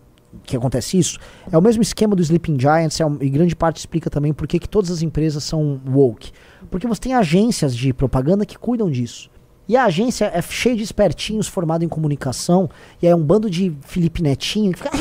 que 0.43 0.55
acontece 0.55 0.97
isso 0.97 1.17
é 1.51 1.57
o 1.57 1.61
mesmo 1.61 1.81
esquema 1.81 2.15
do 2.15 2.21
Sleeping 2.21 2.59
Giants. 2.59 2.99
É 2.99 3.05
um, 3.05 3.17
e 3.21 3.29
grande 3.29 3.55
parte 3.55 3.77
explica 3.77 4.09
também 4.09 4.33
por 4.33 4.47
que 4.47 4.59
que 4.59 4.69
todas 4.69 4.91
as 4.91 5.01
empresas 5.01 5.43
são 5.43 5.81
woke. 5.87 6.31
Porque 6.69 6.87
você 6.87 7.01
tem 7.01 7.13
agências 7.13 7.75
de 7.75 7.93
propaganda 7.93 8.45
que 8.45 8.57
cuidam 8.57 8.89
disso. 8.89 9.29
E 9.69 9.77
a 9.77 9.85
agência 9.85 10.31
é 10.33 10.41
cheia 10.41 10.75
de 10.75 10.81
espertinhos 10.81 11.47
formado 11.47 11.85
em 11.85 11.87
comunicação. 11.87 12.67
E 12.99 13.05
aí 13.05 13.13
é 13.13 13.15
um 13.15 13.21
bando 13.21 13.47
de 13.47 13.71
Felipe 13.85 14.19
Netinho 14.23 14.73
que 14.73 14.79
fica. 14.79 14.89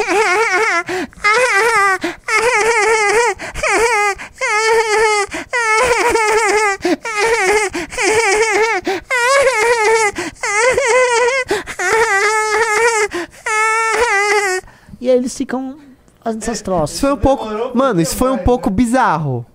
E 15.00 15.08
aí 15.08 15.16
eles 15.16 15.34
ficam 15.34 15.78
essas 16.22 16.56
Isso 16.56 16.64
troças. 16.64 17.00
foi 17.00 17.12
um 17.12 17.16
pouco. 17.16 17.46
Mano, 17.74 18.00
isso 18.00 18.14
foi 18.16 18.30
um 18.30 18.36
pouco 18.36 18.68
bizarro. 18.68 19.46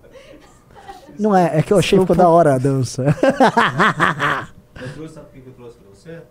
Não 1.16 1.36
é, 1.36 1.58
é 1.58 1.62
que 1.62 1.72
eu 1.72 1.78
achei 1.78 1.96
que 1.96 2.02
ficou 2.02 2.16
da 2.16 2.28
hora 2.28 2.54
a 2.54 2.58
dança. 2.58 3.04
Eu 4.80 4.92
trouxe, 4.92 5.14
sabe 5.14 5.26
por 5.26 5.40
que 5.42 5.48
eu 5.48 5.52
trouxe 5.52 5.78
pra 5.78 5.88
você? 5.90 6.22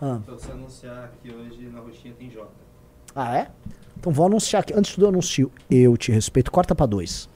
Ah. 0.00 0.18
Pra 0.24 0.34
você 0.34 0.50
anunciar 0.52 1.12
que 1.22 1.30
hoje 1.32 1.68
na 1.72 1.80
roxinha 1.80 2.14
tem 2.18 2.30
Jota. 2.30 2.50
Ah, 3.14 3.36
é? 3.36 3.50
Então 3.96 4.12
vou 4.12 4.26
anunciar 4.26 4.60
aqui. 4.60 4.74
Antes 4.74 4.98
do 4.98 5.06
anuncio, 5.06 5.50
eu 5.70 5.96
te 5.96 6.10
respeito. 6.10 6.50
Corta 6.50 6.74
pra 6.74 6.86
dois. 6.86 7.28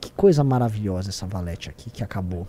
Que 0.00 0.12
coisa 0.12 0.44
maravilhosa 0.44 1.08
essa 1.08 1.26
valete 1.26 1.70
aqui 1.70 1.90
que 1.90 2.04
acabou. 2.04 2.46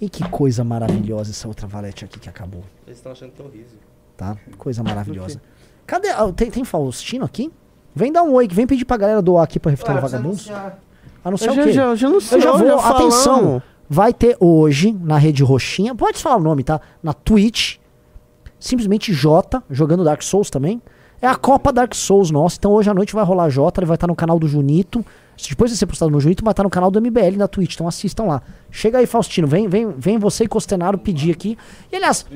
E 0.00 0.08
que 0.08 0.28
coisa 0.28 0.64
maravilhosa 0.64 1.30
essa 1.30 1.46
outra 1.46 1.66
valete 1.66 2.04
aqui 2.04 2.18
que 2.18 2.28
acabou. 2.28 2.64
Eles 2.86 2.98
estão 2.98 3.12
achando 3.12 3.32
que 3.32 3.42
é 3.42 3.44
horrível. 3.44 3.78
Tá? 4.16 4.36
Coisa 4.58 4.82
maravilhosa. 4.82 5.40
Cadê? 5.86 6.08
ah, 6.10 6.32
tem, 6.32 6.50
tem 6.50 6.64
Faustino 6.64 7.24
aqui? 7.24 7.52
Vem 7.94 8.12
dar 8.12 8.22
um 8.22 8.32
oi, 8.32 8.48
vem 8.48 8.66
pedir 8.66 8.84
pra 8.84 8.96
galera 8.96 9.20
doar 9.20 9.44
aqui 9.44 9.60
pra 9.60 9.70
refutando 9.70 10.00
vagabundos. 10.00 10.50
Anunciar 11.24 11.56
Eu 11.56 11.62
o 11.62 11.66
quê? 11.66 11.72
já, 11.72 11.94
já, 11.94 12.08
já. 12.18 12.36
Eu 12.36 12.40
já 12.40 12.52
vou, 12.52 12.78
atenção. 12.80 13.62
Vai 13.88 14.12
ter 14.12 14.36
hoje 14.40 14.92
na 14.92 15.18
rede 15.18 15.42
roxinha, 15.42 15.94
pode 15.94 16.18
falar 16.18 16.36
o 16.36 16.40
nome, 16.42 16.64
tá? 16.64 16.80
Na 17.02 17.12
Twitch, 17.12 17.76
simplesmente 18.58 19.12
Jota, 19.12 19.62
jogando 19.70 20.04
Dark 20.04 20.22
Souls 20.22 20.48
também. 20.48 20.80
É 21.20 21.26
a 21.28 21.36
Copa 21.36 21.72
Dark 21.72 21.94
Souls 21.94 22.30
nossa, 22.30 22.56
então 22.58 22.72
hoje 22.72 22.90
à 22.90 22.94
noite 22.94 23.14
vai 23.14 23.24
rolar 23.24 23.48
Jota, 23.48 23.80
ele 23.80 23.86
vai 23.86 23.94
estar 23.94 24.06
no 24.08 24.16
canal 24.16 24.38
do 24.38 24.48
Junito. 24.48 25.04
Depois 25.48 25.70
de 25.70 25.76
ser 25.76 25.86
postado 25.86 26.10
no 26.10 26.20
Junito, 26.20 26.42
vai 26.44 26.52
estar 26.52 26.62
no 26.62 26.70
canal 26.70 26.90
do 26.90 27.00
MBL 27.00 27.36
na 27.36 27.46
Twitch, 27.48 27.74
então 27.74 27.86
assistam 27.86 28.24
lá. 28.24 28.42
Chega 28.70 28.98
aí, 28.98 29.06
Faustino, 29.06 29.46
vem, 29.46 29.68
vem, 29.68 29.90
vem 29.90 30.18
você 30.18 30.44
e 30.44 30.48
Costenaro 30.48 30.98
pedir 30.98 31.32
aqui. 31.32 31.56
E 31.90 31.96
aliás, 31.96 32.26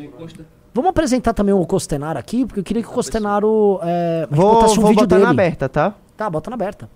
vamos 0.75 0.91
apresentar 0.91 1.33
também 1.33 1.55
o 1.55 1.65
Costenaro 1.67 2.19
aqui, 2.19 2.45
porque 2.45 2.61
eu 2.61 2.65
queria 2.65 2.83
que 2.83 2.89
o 2.89 2.93
Costenaro 2.93 3.81
é, 3.83 4.27
Vou, 4.31 4.55
botasse 4.55 4.79
um 4.79 4.83
vou 4.83 4.91
vídeo 4.91 5.03
botar 5.03 5.17
dele. 5.17 5.25
na 5.25 5.31
aberta, 5.31 5.69
tá? 5.69 5.95
Tá, 6.17 6.31
bota 6.31 6.51
na 6.51 6.55
aberta. 6.55 6.89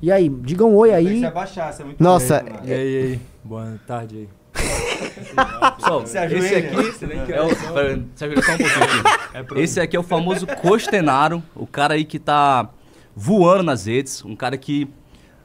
E 0.00 0.12
aí, 0.12 0.28
digam 0.28 0.70
um 0.70 0.76
oi 0.76 0.92
aí. 0.94 1.18
se 1.20 1.26
abaixar, 1.26 1.72
você 1.72 1.82
é 1.82 1.84
muito 1.84 2.02
Nossa, 2.02 2.44
E 2.64 2.72
aí, 2.72 2.78
e 2.78 3.02
aí? 3.12 3.20
Boa 3.48 3.80
tarde 3.86 4.16
aí. 4.18 4.28
Pessoal, 5.76 6.06
Se 6.06 6.18
esse 6.18 6.54
aqui 6.54 7.32
é 7.32 7.42
o. 7.42 7.48
Pera, 7.72 8.04
se 8.14 8.24
ajoelha 8.24 8.42
só 8.42 8.52
um 8.52 8.58
pouquinho 8.58 9.42
aqui. 9.42 9.60
Esse 9.60 9.80
aqui 9.80 9.96
é 9.96 9.98
o 9.98 10.02
famoso 10.02 10.46
Costenaro, 10.46 11.42
o 11.54 11.66
cara 11.66 11.94
aí 11.94 12.04
que 12.04 12.18
tá 12.18 12.68
voando 13.16 13.62
nas 13.62 13.86
redes, 13.86 14.22
um 14.22 14.36
cara 14.36 14.58
que, 14.58 14.86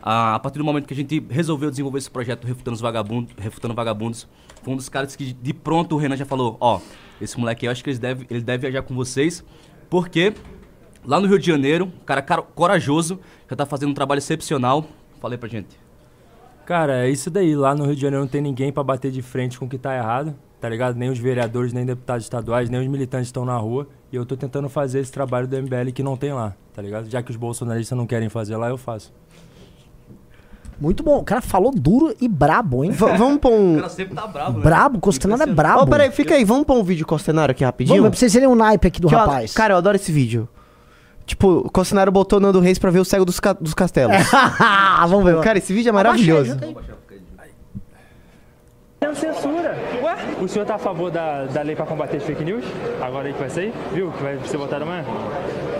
ah, 0.01 0.35
a 0.35 0.39
partir 0.39 0.57
do 0.57 0.65
momento 0.65 0.85
que 0.85 0.93
a 0.93 0.97
gente 0.97 1.25
resolveu 1.29 1.69
desenvolver 1.69 1.99
esse 1.99 2.11
projeto 2.11 2.45
Refutando, 2.45 2.75
os 2.75 2.81
Vagabundos, 2.81 3.33
Refutando 3.37 3.73
Vagabundos, 3.73 4.27
foi 4.61 4.73
um 4.73 4.77
dos 4.77 4.89
caras 4.89 5.15
que 5.15 5.31
de 5.31 5.53
pronto 5.53 5.95
o 5.95 5.97
Renan 5.97 6.17
já 6.17 6.25
falou: 6.25 6.57
Ó, 6.59 6.81
esse 7.21 7.39
moleque 7.39 7.65
aí, 7.65 7.67
eu 7.67 7.71
acho 7.71 7.81
que 7.85 7.89
ele 7.89 7.99
deve, 7.99 8.27
ele 8.29 8.41
deve 8.41 8.63
viajar 8.63 8.81
com 8.81 8.93
vocês, 8.93 9.45
porque 9.89 10.33
lá 11.05 11.21
no 11.21 11.27
Rio 11.27 11.39
de 11.39 11.47
Janeiro, 11.47 11.85
um 11.85 12.05
cara 12.05 12.21
cara- 12.21 12.41
corajoso, 12.41 13.17
já 13.49 13.55
tá 13.55 13.65
fazendo 13.65 13.91
um 13.91 13.93
trabalho 13.93 14.19
excepcional. 14.19 14.85
Falei 15.21 15.37
pra 15.37 15.47
gente. 15.47 15.81
Cara, 16.65 17.05
é 17.05 17.09
isso 17.09 17.29
daí. 17.29 17.55
Lá 17.55 17.75
no 17.75 17.85
Rio 17.85 17.95
de 17.95 18.01
Janeiro 18.01 18.21
não 18.23 18.27
tem 18.29 18.41
ninguém 18.41 18.71
pra 18.71 18.83
bater 18.83 19.11
de 19.11 19.21
frente 19.21 19.59
com 19.59 19.65
o 19.65 19.69
que 19.69 19.77
tá 19.77 19.95
errado, 19.95 20.33
tá 20.61 20.69
ligado? 20.69 20.95
Nem 20.95 21.09
os 21.09 21.19
vereadores, 21.19 21.73
nem 21.73 21.85
deputados 21.85 22.23
estaduais, 22.25 22.69
nem 22.69 22.79
os 22.79 22.87
militantes 22.87 23.27
estão 23.27 23.43
na 23.45 23.57
rua. 23.57 23.87
E 24.11 24.15
eu 24.15 24.25
tô 24.25 24.37
tentando 24.37 24.69
fazer 24.69 24.99
esse 24.99 25.11
trabalho 25.11 25.47
do 25.47 25.55
MBL 25.61 25.91
que 25.93 26.01
não 26.03 26.15
tem 26.15 26.31
lá, 26.33 26.53
tá 26.73 26.81
ligado? 26.81 27.09
Já 27.09 27.21
que 27.21 27.31
os 27.31 27.35
bolsonaristas 27.37 27.97
não 27.97 28.05
querem 28.07 28.29
fazer 28.29 28.55
lá, 28.55 28.69
eu 28.69 28.77
faço. 28.77 29.11
Muito 30.79 31.03
bom. 31.03 31.17
O 31.19 31.23
cara 31.23 31.41
falou 31.41 31.71
duro 31.71 32.13
e 32.19 32.27
brabo, 32.27 32.83
hein? 32.83 32.91
V- 32.91 33.17
vamos 33.17 33.39
pôr 33.39 33.51
O 33.51 33.55
um. 33.55 33.75
cara 33.75 33.89
sempre 33.89 34.15
tá 34.15 34.25
bravo, 34.27 34.57
né? 34.57 34.63
Brabo, 34.63 34.99
Costenaro 34.99 35.43
é 35.43 35.45
brabo. 35.45 35.81
Ó, 35.83 35.85
peraí, 35.85 36.11
fica 36.11 36.33
aí, 36.35 36.43
vamos 36.43 36.65
pôr 36.65 36.77
um 36.77 36.83
vídeo 36.83 37.05
Costenaro 37.05 37.51
aqui 37.51 37.63
rapidinho? 37.63 37.97
Vamos, 37.97 38.09
pra 38.11 38.19
vocês 38.19 38.33
verem 38.33 38.47
o 38.49 38.55
naipe 38.55 38.87
aqui 38.87 38.99
do 38.99 39.07
Que 39.07 39.13
eu- 39.15 39.19
rapaz. 39.19 39.53
cara, 39.53 39.73
eu 39.73 39.77
adoro 39.77 39.95
esse 39.95 40.11
vídeo. 40.11 40.47
Tipo, 41.25 41.59
o 41.65 41.71
Costenaro 41.71 42.11
botou 42.11 42.39
Nando 42.39 42.59
Reis 42.59 42.77
pra 42.77 42.91
ver 42.91 42.99
o 42.99 43.05
cego 43.05 43.23
dos, 43.25 43.39
ca- 43.39 43.53
dos 43.53 43.73
castelos. 43.73 44.15
Vamos 45.07 45.23
ver. 45.23 45.39
Cara, 45.41 45.57
esse 45.57 45.71
vídeo 45.73 45.89
é 45.89 45.91
maravilhoso. 45.93 46.57
Não 49.01 49.13
censura. 49.13 49.77
Ué? 50.01 50.15
O 50.41 50.47
senhor 50.47 50.65
tá 50.65 50.75
a 50.75 50.77
favor 50.77 51.11
da, 51.11 51.43
da 51.45 51.61
lei 51.61 51.75
para 51.75 51.85
combater 51.85 52.17
as 52.17 52.23
fake 52.23 52.43
news? 52.45 52.63
Agora 53.01 53.27
aí 53.27 53.33
que 53.33 53.39
vai 53.39 53.49
sair? 53.49 53.73
Viu? 53.93 54.09
Que 54.11 54.23
vai 54.23 54.39
ser 54.45 54.55
votado 54.55 54.83
amanhã? 54.83 55.03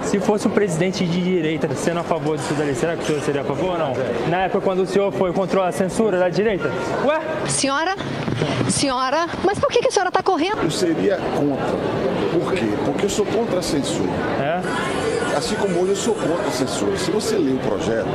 Se 0.04 0.20
fosse 0.20 0.46
um 0.46 0.52
presidente 0.52 1.06
de 1.06 1.22
direita 1.24 1.74
sendo 1.74 2.02
a 2.02 2.04
favor 2.04 2.36
disso 2.38 2.54
daí, 2.58 2.76
será 2.76 2.98
que 2.98 3.04
o 3.04 3.06
senhor 3.06 3.22
seria 3.22 3.41
a 3.41 3.46
favor 3.46 3.72
ou 3.72 3.78
não? 3.78 3.94
Na 4.30 4.39
época 4.41 4.60
quando 4.60 4.80
o 4.82 4.86
senhor 4.86 5.10
foi 5.14 5.32
contra 5.32 5.66
a 5.68 5.72
censura 5.72 6.20
da 6.20 6.28
direita? 6.28 6.70
Ué? 7.06 7.22
Senhora, 7.48 7.96
senhora, 8.70 9.26
mas 9.46 9.58
por 9.58 9.70
que, 9.70 9.80
que 9.80 9.88
a 9.88 9.91
senhora 9.91 10.10
está 10.10 10.22
correndo? 10.22 10.62
Eu 10.62 10.70
seria 10.72 11.16
contra. 11.38 12.38
Por 12.38 12.52
quê? 12.54 12.66
Porque 12.86 13.06
eu 13.06 13.10
sou 13.10 13.26
contra 13.26 13.60
a 13.60 13.62
censura. 13.62 14.10
É? 14.41 15.03
Assim 15.36 15.55
como 15.55 15.79
hoje 15.81 15.91
eu 15.91 15.95
sou 15.95 16.13
contra 16.15 16.47
a 16.47 16.51
censura. 16.51 16.95
Se 16.97 17.09
você 17.11 17.36
ler 17.38 17.55
o 17.55 17.59
projeto, 17.59 18.07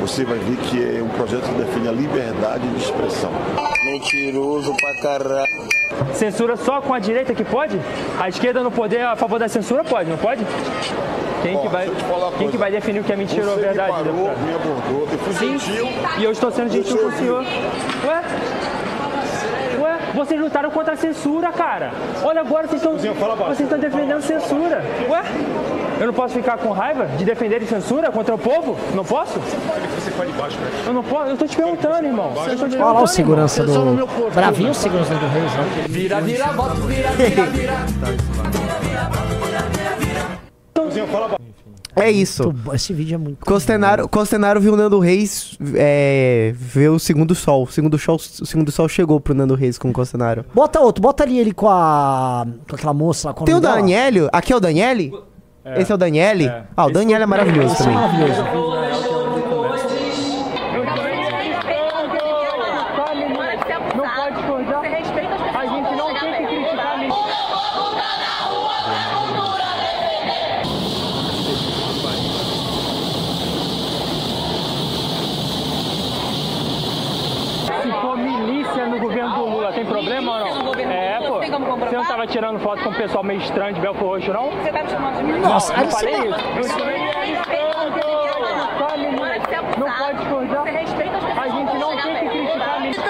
você 0.00 0.24
vai 0.24 0.38
ver 0.38 0.56
que 0.58 0.98
é 0.98 1.02
um 1.02 1.08
projeto 1.08 1.42
que 1.42 1.54
defende 1.54 1.88
a 1.88 1.92
liberdade 1.92 2.66
de 2.68 2.78
expressão. 2.78 3.30
Mentiroso 3.84 4.74
pra 4.76 4.94
caralho. 5.02 5.68
Censura 6.14 6.56
só 6.56 6.80
com 6.80 6.94
a 6.94 6.98
direita 6.98 7.34
que 7.34 7.44
pode? 7.44 7.78
A 8.18 8.28
esquerda 8.28 8.62
no 8.62 8.70
poder 8.70 9.00
a 9.02 9.16
favor 9.16 9.38
da 9.38 9.48
censura 9.48 9.82
pode, 9.82 10.08
não 10.08 10.16
pode? 10.16 10.44
Quem, 11.42 11.58
que, 11.58 11.66
Ó, 11.66 11.70
vai, 11.70 11.88
falar 11.88 12.28
uma 12.28 12.38
quem 12.38 12.50
que 12.50 12.56
vai 12.56 12.70
definir 12.70 13.00
o 13.00 13.04
que 13.04 13.12
é 13.12 13.16
mentira 13.16 13.46
ou 13.48 13.54
Você 13.54 13.60
verdade? 13.62 13.92
me 13.92 14.04
parou, 14.04 14.12
deputado? 14.28 14.40
me 14.46 14.54
abordou, 14.54 15.08
eu 15.10 15.18
fui 15.18 15.34
Sim, 15.34 15.58
gentil. 15.58 15.88
e 16.18 16.24
eu 16.24 16.30
estou 16.32 16.50
sendo 16.50 16.70
gentil 16.70 16.98
com 16.98 17.06
o 17.08 17.12
senhor. 17.12 17.42
Ué? 18.06 18.22
Ué, 19.80 19.98
vocês 20.14 20.40
lutaram 20.40 20.70
contra 20.70 20.92
a 20.92 20.96
censura, 20.96 21.50
cara. 21.52 21.92
Olha 22.22 22.40
agora, 22.40 22.68
vocês 22.68 22.82
estão, 22.82 22.96
vocês 22.96 23.60
estão 23.60 23.78
defendendo 23.78 24.20
censura. 24.20 24.82
Ué? 25.08 25.22
Eu 25.98 26.06
não 26.06 26.14
posso 26.14 26.34
ficar 26.34 26.56
com 26.58 26.70
raiva 26.72 27.06
de 27.18 27.24
defender 27.24 27.62
censura 27.66 28.10
contra 28.10 28.34
o 28.34 28.38
povo? 28.38 28.76
Não 28.94 29.04
posso? 29.04 29.38
Eu 30.86 30.92
não 30.92 31.02
posso, 31.02 31.30
eu 31.30 31.36
tô 31.36 31.46
te 31.46 31.56
perguntando, 31.56 32.06
irmão. 32.06 32.32
Eu 32.46 32.58
tô 32.58 32.68
te 32.68 32.76
Olha 32.76 32.84
lá 32.84 33.02
o 33.02 33.06
segurança 33.06 33.62
irmão. 33.62 33.96
do. 33.96 34.30
Bravinho 34.34 34.70
o 34.70 34.74
segurança 34.74 35.14
do 35.14 35.26
Reis, 35.28 35.52
né? 35.52 35.86
Vira, 35.88 36.20
vira, 36.20 36.46
bota, 36.52 36.74
vira, 36.74 37.08
vira, 37.10 37.42
vira. 37.46 37.74
É 41.96 42.10
isso. 42.10 42.44
Muito 42.44 42.58
bom, 42.58 42.74
Esse 42.74 42.92
vídeo 42.92 43.14
é 43.14 43.18
muito. 43.18 43.44
Costenaro, 43.44 44.08
Costenaro 44.08 44.60
viu 44.60 44.74
o 44.74 44.76
Nando 44.76 44.98
Reis 44.98 45.56
é, 45.74 46.52
ver 46.56 46.88
o 46.90 46.98
segundo 46.98 47.34
sol. 47.34 47.64
O 47.64 47.66
segundo 47.72 47.98
sol. 47.98 48.16
O 48.16 48.46
segundo 48.46 48.70
sol 48.70 48.88
chegou 48.88 49.20
pro 49.20 49.34
Nando 49.34 49.54
Reis 49.54 49.78
com 49.78 49.90
o 49.90 49.92
Costenaro. 49.92 50.44
Bota 50.54 50.80
outro, 50.80 51.02
bota 51.02 51.24
ali 51.24 51.38
ele 51.38 51.52
com 51.52 51.68
a. 51.68 52.46
com 52.68 52.76
aquela 52.76 52.94
moça 52.94 53.28
lá. 53.28 53.34
com 53.34 53.44
Tem 53.44 53.54
o. 53.54 53.60
Danielio. 53.60 54.28
Aqui 54.32 54.52
é 54.52 54.56
o 54.56 54.60
Daniele? 54.60 55.12
Esse 55.76 55.92
é 55.92 55.94
o 55.94 55.98
Daniele? 55.98 56.46
É. 56.46 56.64
Ah, 56.76 56.84
o 56.84 56.86
Esse 56.86 56.94
Daniele 56.94 57.22
é 57.22 57.26
maravilhoso 57.26 57.74
Esse 57.74 57.82
é 57.82 57.84
também. 57.84 57.94
maravilhoso. 58.00 58.42
No 78.88 78.98
governo 78.98 79.34
do 79.34 79.44
Lula, 79.46 79.72
tem 79.72 79.84
problema 79.84 80.32
ou 80.44 80.74
não? 80.74 80.74
É, 80.74 81.18
pô. 81.26 81.38
Você 81.38 81.96
não 81.96 82.04
tava 82.04 82.26
tirando 82.26 82.58
foto 82.60 82.82
com 82.82 82.90
o 82.90 82.94
pessoal 82.94 83.22
meio 83.24 83.40
estranho 83.40 83.74
de 83.74 83.80
Belfort 83.80 84.26
Roxo, 84.26 84.32
não? 84.32 84.50
Você 84.50 84.70
tá 84.72 84.82
me 84.82 84.90
chamando 84.90 85.16
de 85.16 85.22
mim? 85.24 85.38
Nossa, 85.40 85.72
não, 85.72 85.82
eu 85.82 85.90
você 85.90 85.96
falei 85.96 86.16
não- 86.16 86.36
isso. 86.36 86.46
Eu 86.56 86.64
chamei 86.64 87.10
Tá, 88.78 88.96
menina, 88.96 89.38
Não 89.78 89.92
pode 89.92 90.18
discordar. 90.18 90.66
A 90.66 91.48
gente 91.48 91.78
não 91.78 91.96
tem 91.96 92.14
que 92.14 92.28
criticar 92.28 92.76
a 92.76 92.80
menina. 92.80 93.04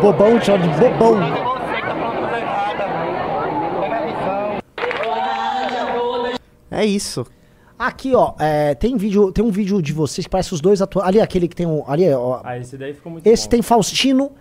Bobão, 0.00 0.40
chama 0.40 0.58
de 0.68 0.68
bobão. 0.78 1.46
É 6.70 6.84
isso. 6.84 7.26
Aqui, 7.78 8.14
ó, 8.14 8.32
é, 8.38 8.74
tem 8.74 8.96
vídeo, 8.96 9.30
tem 9.30 9.44
um 9.44 9.50
vídeo 9.50 9.82
de 9.82 9.92
vocês 9.92 10.26
que 10.26 10.30
parece 10.30 10.52
os 10.54 10.62
dois 10.62 10.80
atuando. 10.80 11.08
Ali, 11.08 11.20
aquele 11.20 11.46
que 11.46 11.54
tem 11.54 11.66
um. 11.66 11.84
Ali, 11.86 12.10
ó. 12.12 12.40
Ah, 12.42 12.58
esse 12.58 12.76
daí 12.76 12.94
ficou 12.94 13.12
muito 13.12 13.26
Esse 13.26 13.44
bom. 13.44 13.50
tem 13.50 13.62
Faustino 13.62 14.32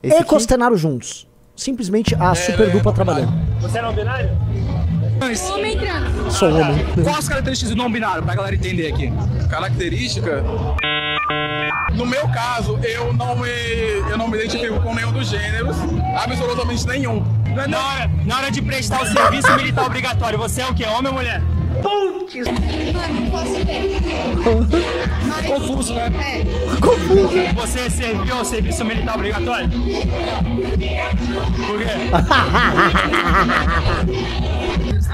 Esse 0.00 0.14
e 0.14 0.18
aqui? 0.18 0.28
Costenaro 0.28 0.76
juntos. 0.76 1.26
Simplesmente 1.56 2.14
a 2.14 2.36
super 2.36 2.70
dupla 2.70 2.92
trabalhando. 2.92 3.32
Você 3.60 3.78
é 3.78 3.82
não 3.82 3.92
binário? 3.92 4.30
Sou 6.30 6.48
homem. 6.50 6.86
Quais 7.02 7.18
as 7.18 7.28
características 7.28 7.74
do 7.74 7.76
não 7.76 7.90
binário, 7.90 8.22
pra 8.22 8.36
galera 8.36 8.54
entender 8.54 8.86
aqui? 8.86 9.12
Característica? 9.50 10.44
No 11.96 12.06
meu 12.06 12.28
caso, 12.28 12.78
eu 12.84 13.12
não 13.12 13.34
me, 13.36 13.48
eu 14.08 14.16
não 14.16 14.28
me 14.28 14.38
identifico 14.38 14.80
com 14.80 14.94
nenhum 14.94 15.10
dos 15.10 15.28
gêneros, 15.28 15.76
absolutamente 16.14 16.86
nenhum. 16.86 17.24
Na 17.68 17.86
hora, 17.86 18.10
na 18.24 18.36
hora 18.36 18.50
de 18.52 18.62
prestar 18.62 19.02
o 19.02 19.06
serviço 19.06 19.52
militar 19.56 19.84
obrigatório, 19.86 20.38
você 20.38 20.60
é 20.60 20.68
o 20.68 20.74
quê? 20.74 20.84
Homem 20.84 21.08
ou 21.08 21.14
mulher? 21.14 21.42
Confuso, 25.46 25.94
né? 25.94 26.10
Você 27.56 27.90
serviu 27.90 28.36
ao 28.36 28.44
serviço 28.44 28.84
militar 28.84 29.14
obrigatório? 29.14 29.68
Por 31.66 31.78
quê? 31.78 32.10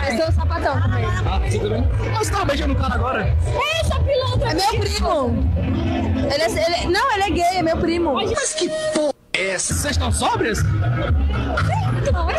Esse 0.09 0.21
é 0.21 0.29
o 0.29 0.33
sapatão 0.33 0.81
também. 0.81 1.05
Tudo 1.51 1.71
bem? 1.71 1.89
Você 2.19 2.31
tava 2.31 2.45
beijando 2.47 2.73
o 2.73 2.77
cara 2.77 2.95
agora? 2.95 3.23
É, 3.23 3.81
essa 3.81 4.01
pilantra. 4.01 4.51
É 4.51 4.55
meu 4.55 4.81
primo. 4.81 5.45
Ele 6.33 6.43
é, 6.43 6.47
ele- 6.47 6.93
não, 6.93 7.13
ele 7.13 7.23
é 7.23 7.31
gay, 7.31 7.59
é 7.59 7.63
meu 7.63 7.77
primo. 7.77 8.15
Mas 8.15 8.55
que 8.55 8.69
porra 8.69 9.14
é? 9.35 9.59
Vocês 9.59 9.85
estão 9.85 10.13
sóbrias? 10.13 10.63
Não, 10.63 12.31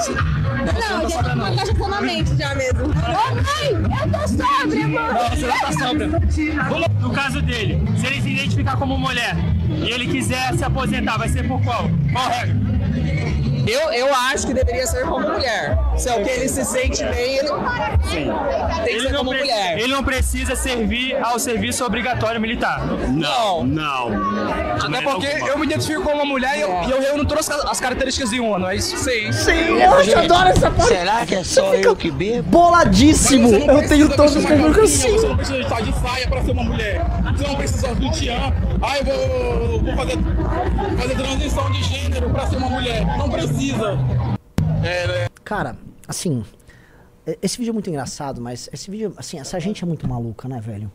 gente, 1.09 1.33
uma 1.33 1.55
caixa 1.55 1.75
tá 1.75 1.87
na 1.87 2.01
mente 2.01 2.35
já 2.37 2.55
mesmo. 2.55 2.85
Ô, 2.85 3.35
mãe, 3.35 3.69
eu 4.01 4.11
tô 4.11 4.27
sóbria, 4.27 4.87
mano. 4.87 5.13
Não, 5.13 5.29
você 5.29 5.47
não 5.47 5.59
tá 5.59 5.71
sóbria. 5.73 6.07
No 6.99 7.11
caso 7.11 7.41
dele, 7.41 7.83
se 7.97 8.07
ele 8.07 8.21
se 8.21 8.29
identificar 8.29 8.77
como 8.77 8.97
mulher 8.97 9.35
e 9.69 9.89
ele 9.89 10.07
quiser 10.07 10.53
se 10.55 10.63
aposentar, 10.63 11.17
vai 11.17 11.29
ser 11.29 11.47
por 11.47 11.61
qual? 11.61 11.89
Qual 12.11 12.29
regra? 12.29 12.55
Eu, 13.67 13.91
eu 13.91 14.13
acho 14.13 14.47
que 14.47 14.53
deveria 14.53 14.85
ser 14.87 15.03
como 15.05 15.27
mulher. 15.29 15.77
Se 15.97 16.09
é 16.09 16.15
o 16.15 16.23
que 16.23 16.29
ele 16.29 16.47
se 16.47 16.63
sente 16.65 17.03
bem, 17.05 17.37
ele 17.37 17.49
tem 18.83 18.95
que 18.97 19.01
ser 19.01 19.13
como 19.17 19.31
mulher. 19.33 19.77
ele 19.79 19.87
não 19.93 20.03
precisa 20.03 20.55
servir 20.55 21.15
ao 21.23 21.39
serviço 21.39 21.83
obrigatório 21.85 22.39
militar. 22.39 22.85
Não. 22.85 23.63
Não. 23.65 24.09
Até 24.85 25.01
porque 25.01 25.27
eu 25.49 25.57
me 25.57 25.65
identifico 25.65 26.01
como 26.03 26.15
uma 26.15 26.25
mulher 26.25 26.57
e 26.57 26.61
eu, 26.61 26.69
e 26.87 26.91
eu 26.91 27.01
reúno 27.01 27.25
todas 27.25 27.49
as 27.49 27.65
as 27.65 27.79
características 27.79 28.29
de 28.29 28.39
uma, 28.39 28.57
não 28.59 28.69
é 28.69 28.75
isso? 28.75 28.95
Sim. 28.97 29.31
Sim, 29.31 29.51
eu 29.79 29.93
acho- 29.95 30.17
adoro 30.17 30.49
essa 30.49 30.69
parte. 30.71 30.87
Será 30.87 31.25
que 31.25 31.35
é 31.35 31.43
só 31.43 31.73
eu 31.73 31.95
que 31.95 32.09
bebo? 32.11 32.43
Boladíssimo. 32.49 33.49
Eu 33.53 33.87
tenho 33.87 34.07
todos 34.09 34.35
os 34.35 34.45
calcinha, 34.45 34.81
assim. 34.83 35.11
Você 35.17 35.27
não 35.27 35.35
precisa 35.37 35.59
estar 35.59 35.81
de 35.81 35.93
saia 35.99 36.27
pra 36.27 36.41
ser 36.43 36.51
uma 36.51 36.63
mulher. 36.63 37.01
Você 37.35 37.47
não 37.47 37.55
precisa 37.55 37.95
do 37.95 38.11
tian. 38.11 38.53
Ah, 38.81 38.97
eu 38.99 39.05
vou, 39.05 39.79
vou 39.81 39.95
fazer, 39.95 40.17
fazer 41.01 41.15
transição 41.15 41.71
de 41.71 41.83
gênero 41.83 42.29
pra 42.29 42.45
ser 42.47 42.57
uma 42.57 42.69
mulher. 42.69 43.05
Não 43.17 43.29
precisa. 43.29 43.54
É, 44.83 45.07
né? 45.07 45.27
Cara, 45.43 45.77
assim, 46.07 46.43
esse 47.41 47.57
vídeo 47.57 47.69
é 47.71 47.73
muito 47.73 47.89
engraçado, 47.89 48.41
mas 48.41 48.69
esse 48.73 48.91
vídeo, 48.91 49.13
assim, 49.15 49.39
essa 49.39 49.57
gente 49.59 49.83
é 49.83 49.87
muito 49.87 50.07
maluca, 50.07 50.47
né, 50.49 50.59
velho? 50.59 50.91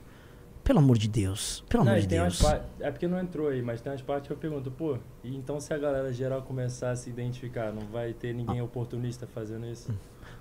Pelo 0.63 0.79
amor 0.79 0.99
de 0.99 1.09
Deus. 1.09 1.65
Pelo 1.69 1.85
Não, 1.85 1.93
amor 1.93 2.03
de 2.03 2.09
tem 2.09 2.21
Deus. 2.21 2.41
par- 2.43 2.63
É 2.79 2.91
porque 2.91 3.09
não 3.09 3.19
entrou 3.19 3.49
aí, 3.49 3.63
mas 3.63 3.81
tem 3.81 3.91
umas 3.91 4.03
partes 4.03 4.27
que 4.29 4.33
eu 4.33 4.37
pergunto, 4.37 4.71
pô, 4.71 4.99
e 5.25 5.35
então 5.35 5.59
se 5.59 5.73
a 5.73 5.79
galera 5.79 6.13
geral 6.13 6.43
começar 6.43 6.91
a 6.91 6.97
se 6.97 7.09
identificar, 7.09 7.73
não 7.73 7.87
vai 7.91 8.13
ter 8.13 8.35
ninguém 8.35 8.61
oportunista 8.61 9.27
fazendo 9.27 9.67
isso? 9.67 9.91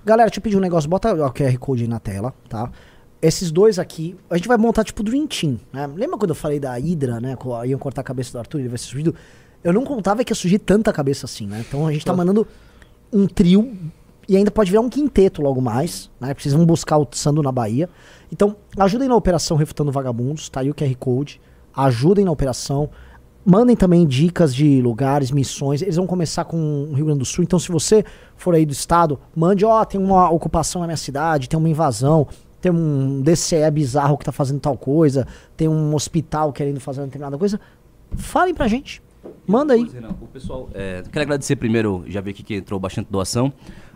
Galera, 0.05 0.27
deixa 0.29 0.39
eu 0.39 0.43
pedir 0.43 0.57
um 0.57 0.61
negócio, 0.61 0.89
bota 0.89 1.13
o 1.13 1.31
QR 1.33 1.57
Code 1.57 1.83
aí 1.83 1.87
na 1.89 1.99
tela, 1.99 2.33
tá? 2.49 2.69
Esses 3.21 3.49
dois 3.51 3.79
aqui, 3.79 4.15
a 4.29 4.35
gente 4.37 4.47
vai 4.47 4.57
montar 4.57 4.83
tipo 4.83 5.03
Dream 5.03 5.25
Team, 5.25 5.59
né? 5.73 5.87
Lembra 5.87 6.17
quando 6.17 6.29
eu 6.31 6.35
falei 6.35 6.59
da 6.59 6.73
Hydra, 6.77 7.19
né? 7.19 7.35
Iam 7.65 7.79
cortar 7.79 8.01
a 8.01 8.03
cabeça 8.03 8.31
do 8.33 8.39
Arthur, 8.39 8.59
ele 8.59 8.69
vai 8.69 8.77
ser 8.77 8.85
surgido? 8.87 9.15
Eu 9.63 9.73
não 9.73 9.83
contava 9.83 10.23
que 10.23 10.31
ia 10.31 10.35
surgir 10.35 10.59
tanta 10.59 10.91
cabeça 10.93 11.25
assim, 11.25 11.45
né? 11.45 11.63
Então 11.67 11.85
a 11.85 11.91
gente 11.91 12.05
tá 12.05 12.13
mandando 12.13 12.47
um 13.11 13.27
trio 13.27 13.77
e 14.27 14.37
ainda 14.37 14.51
pode 14.51 14.69
virar 14.69 14.81
um 14.81 14.89
quinteto 14.89 15.41
logo 15.41 15.59
mais, 15.59 16.09
né? 16.19 16.27
Porque 16.29 16.43
vocês 16.43 16.53
vão 16.53 16.65
buscar 16.65 16.97
o 16.97 17.07
Sando 17.11 17.41
na 17.41 17.51
Bahia. 17.51 17.89
Então, 18.31 18.55
ajudem 18.77 19.07
na 19.07 19.15
operação 19.15 19.57
Refutando 19.57 19.91
Vagabundos, 19.91 20.47
tá 20.49 20.59
aí 20.59 20.69
o 20.69 20.75
QR 20.75 20.95
Code. 20.97 21.41
Ajudem 21.75 22.23
na 22.23 22.31
operação. 22.31 22.89
Mandem 23.43 23.75
também 23.75 24.05
dicas 24.05 24.53
de 24.53 24.81
lugares, 24.81 25.31
missões. 25.31 25.81
Eles 25.81 25.95
vão 25.95 26.05
começar 26.05 26.45
com 26.45 26.87
o 26.91 26.93
Rio 26.93 27.05
Grande 27.05 27.19
do 27.19 27.25
Sul. 27.25 27.43
Então, 27.43 27.57
se 27.57 27.71
você 27.71 28.05
for 28.37 28.53
aí 28.53 28.67
do 28.67 28.71
estado, 28.71 29.19
mande, 29.35 29.65
ó, 29.65 29.83
tem 29.83 29.99
uma 29.99 30.29
ocupação 30.29 30.81
na 30.81 30.87
minha 30.87 30.97
cidade, 30.97 31.49
tem 31.49 31.57
uma 31.57 31.69
invasão, 31.69 32.27
tem 32.61 32.71
um 32.71 33.21
DCE 33.23 33.71
bizarro 33.71 34.15
que 34.15 34.25
tá 34.25 34.31
fazendo 34.31 34.59
tal 34.59 34.77
coisa, 34.77 35.25
tem 35.57 35.67
um 35.67 35.95
hospital 35.95 36.53
querendo 36.53 36.79
fazer 36.79 36.99
uma 37.01 37.07
determinada 37.07 37.37
coisa. 37.37 37.59
Falem 38.15 38.53
pra 38.53 38.67
gente. 38.67 39.01
Manda 39.47 39.73
aí. 39.73 39.83
O 40.21 40.27
pessoal, 40.27 40.69
é, 40.73 41.03
quero 41.11 41.23
agradecer 41.23 41.55
primeiro, 41.55 42.03
já 42.07 42.21
vi 42.21 42.31
aqui 42.31 42.43
que 42.43 42.55
entrou 42.55 42.79
bastante 42.79 43.07
doação. 43.09 43.51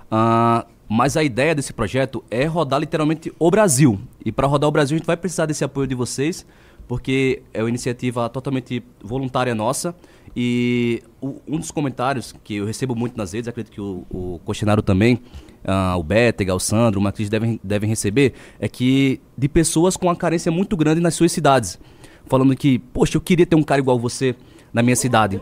Ah, 0.09 0.65
mas 0.89 1.15
a 1.17 1.23
ideia 1.23 1.55
desse 1.55 1.73
projeto 1.73 2.23
é 2.29 2.45
rodar 2.45 2.79
literalmente 2.79 3.31
o 3.39 3.49
Brasil. 3.49 3.99
E 4.25 4.31
para 4.31 4.47
rodar 4.47 4.67
o 4.67 4.71
Brasil 4.71 4.95
a 4.95 4.97
gente 4.97 5.07
vai 5.07 5.17
precisar 5.17 5.45
desse 5.45 5.63
apoio 5.63 5.87
de 5.87 5.95
vocês, 5.95 6.45
porque 6.87 7.41
é 7.53 7.61
uma 7.63 7.69
iniciativa 7.69 8.27
totalmente 8.29 8.83
voluntária 9.01 9.55
nossa. 9.55 9.95
E 10.35 11.01
o- 11.21 11.39
um 11.47 11.57
dos 11.59 11.71
comentários 11.71 12.33
que 12.43 12.55
eu 12.55 12.65
recebo 12.65 12.95
muito 12.95 13.15
nas 13.15 13.33
redes, 13.33 13.47
acredito 13.47 13.71
que 13.71 13.81
o, 13.81 14.03
o 14.09 14.39
também, 14.83 15.19
ah, 15.63 15.95
o 15.97 16.03
Bétega, 16.03 16.53
o 16.53 16.59
Sandro, 16.59 16.99
o 16.99 17.03
Matriz 17.03 17.29
devem, 17.29 17.59
devem 17.63 17.87
receber, 17.87 18.33
é 18.59 18.67
que 18.67 19.21
de 19.37 19.47
pessoas 19.47 19.95
com 19.95 20.07
uma 20.07 20.15
carência 20.15 20.51
muito 20.51 20.75
grande 20.75 20.99
nas 20.99 21.13
suas 21.13 21.31
cidades. 21.31 21.79
Falando 22.25 22.55
que, 22.55 22.79
poxa, 22.79 23.17
eu 23.17 23.21
queria 23.21 23.45
ter 23.45 23.55
um 23.55 23.63
cara 23.63 23.79
igual 23.81 23.99
você 23.99 24.35
na 24.73 24.81
minha 24.81 24.95
cidade. 24.95 25.41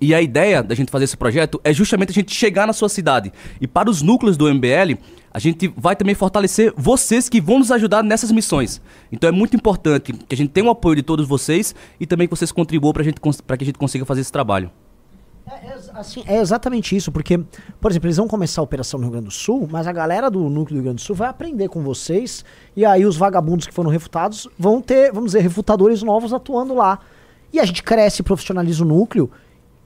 E 0.00 0.14
a 0.14 0.20
ideia 0.20 0.62
da 0.62 0.74
gente 0.74 0.90
fazer 0.90 1.04
esse 1.04 1.16
projeto 1.16 1.60
é 1.64 1.72
justamente 1.72 2.10
a 2.10 2.12
gente 2.12 2.34
chegar 2.34 2.66
na 2.66 2.72
sua 2.72 2.88
cidade. 2.88 3.32
E 3.60 3.66
para 3.66 3.88
os 3.88 4.02
núcleos 4.02 4.36
do 4.36 4.52
MBL, 4.52 4.98
a 5.32 5.38
gente 5.38 5.72
vai 5.76 5.96
também 5.96 6.14
fortalecer 6.14 6.72
vocês 6.76 7.28
que 7.28 7.40
vão 7.40 7.58
nos 7.58 7.70
ajudar 7.70 8.02
nessas 8.02 8.30
missões. 8.30 8.80
Então 9.10 9.28
é 9.28 9.32
muito 9.32 9.56
importante 9.56 10.12
que 10.12 10.34
a 10.34 10.36
gente 10.36 10.50
tenha 10.50 10.66
o 10.66 10.70
apoio 10.70 10.96
de 10.96 11.02
todos 11.02 11.26
vocês 11.26 11.74
e 11.98 12.06
também 12.06 12.28
que 12.28 12.36
vocês 12.36 12.52
contribuam 12.52 12.92
para 12.92 13.02
que 13.56 13.64
a 13.64 13.66
gente 13.66 13.78
consiga 13.78 14.04
fazer 14.04 14.20
esse 14.20 14.32
trabalho. 14.32 14.70
Assim, 15.92 16.22
é 16.26 16.38
exatamente 16.38 16.96
isso, 16.96 17.12
porque, 17.12 17.38
por 17.80 17.90
exemplo, 17.90 18.06
eles 18.06 18.16
vão 18.16 18.26
começar 18.26 18.60
a 18.60 18.64
operação 18.64 18.98
no 18.98 19.04
Rio 19.04 19.12
Grande 19.12 19.26
do 19.26 19.32
Sul, 19.32 19.68
mas 19.70 19.86
a 19.86 19.92
galera 19.92 20.30
do 20.30 20.40
núcleo 20.48 20.64
do 20.66 20.74
Rio 20.74 20.82
Grande 20.84 20.96
do 20.96 21.06
Sul 21.06 21.14
vai 21.14 21.28
aprender 21.28 21.68
com 21.68 21.82
vocês, 21.82 22.44
e 22.74 22.84
aí 22.84 23.04
os 23.04 23.16
vagabundos 23.16 23.66
que 23.66 23.74
foram 23.74 23.90
refutados 23.90 24.48
vão 24.58 24.80
ter, 24.80 25.12
vamos 25.12 25.32
dizer, 25.32 25.40
refutadores 25.40 26.02
novos 26.02 26.32
atuando 26.32 26.74
lá. 26.74 26.98
E 27.54 27.60
a 27.60 27.64
gente 27.64 27.84
cresce, 27.84 28.20
profissionaliza 28.20 28.82
o 28.82 28.86
núcleo 28.86 29.30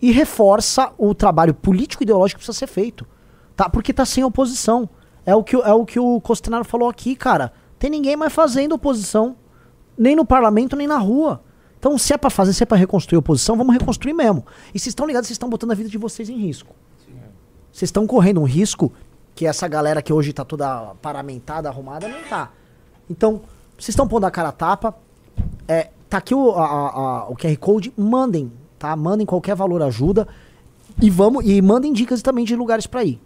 e 0.00 0.10
reforça 0.10 0.90
o 0.96 1.14
trabalho 1.14 1.52
político 1.52 2.02
e 2.02 2.04
ideológico 2.04 2.38
que 2.38 2.46
precisa 2.46 2.58
ser 2.58 2.66
feito. 2.66 3.06
Tá? 3.54 3.68
Porque 3.68 3.92
tá 3.92 4.06
sem 4.06 4.24
oposição. 4.24 4.88
É 5.26 5.34
o 5.34 5.44
que, 5.44 5.54
é 5.54 5.72
o, 5.74 5.84
que 5.84 6.00
o 6.00 6.18
Costenaro 6.22 6.64
falou 6.64 6.88
aqui, 6.88 7.14
cara. 7.14 7.52
Tem 7.78 7.90
ninguém 7.90 8.16
mais 8.16 8.32
fazendo 8.32 8.72
oposição. 8.72 9.36
Nem 9.98 10.16
no 10.16 10.24
parlamento, 10.24 10.76
nem 10.76 10.86
na 10.86 10.96
rua. 10.96 11.42
Então, 11.78 11.98
se 11.98 12.14
é 12.14 12.16
pra 12.16 12.30
fazer, 12.30 12.54
se 12.54 12.62
é 12.62 12.66
pra 12.66 12.78
reconstruir 12.78 13.16
a 13.16 13.18
oposição, 13.18 13.54
vamos 13.54 13.74
reconstruir 13.74 14.14
mesmo. 14.14 14.46
E 14.68 14.78
vocês 14.78 14.92
estão 14.92 15.06
ligados, 15.06 15.28
vocês 15.28 15.34
estão 15.34 15.50
botando 15.50 15.72
a 15.72 15.74
vida 15.74 15.90
de 15.90 15.98
vocês 15.98 16.30
em 16.30 16.38
risco. 16.38 16.74
Vocês 17.70 17.88
estão 17.88 18.06
correndo 18.06 18.40
um 18.40 18.44
risco 18.44 18.90
que 19.34 19.46
essa 19.46 19.68
galera 19.68 20.00
que 20.00 20.10
hoje 20.10 20.32
tá 20.32 20.42
toda 20.42 20.94
paramentada, 21.02 21.68
arrumada, 21.68 22.08
não 22.08 22.22
tá. 22.30 22.50
Então, 23.10 23.42
vocês 23.76 23.90
estão 23.90 24.08
pondo 24.08 24.24
a 24.24 24.30
cara 24.30 24.48
a 24.48 24.52
tapa. 24.52 24.96
É, 25.68 25.90
tá 26.08 26.18
aqui 26.18 26.34
o, 26.34 26.50
a- 26.52 26.66
a- 26.66 27.28
o 27.28 27.36
QR 27.36 27.56
Code. 27.58 27.92
Mandem, 27.96 28.50
tá? 28.78 28.94
Mandem 28.96 29.26
qualquer 29.26 29.54
valor 29.54 29.82
ajuda. 29.82 30.26
E 31.00 31.08
vamos 31.10 31.44
e 31.46 31.60
mandem 31.62 31.92
dicas 31.92 32.22
também 32.22 32.44
de 32.44 32.56
lugares 32.56 32.86
pra 32.86 33.04
ir, 33.04 33.20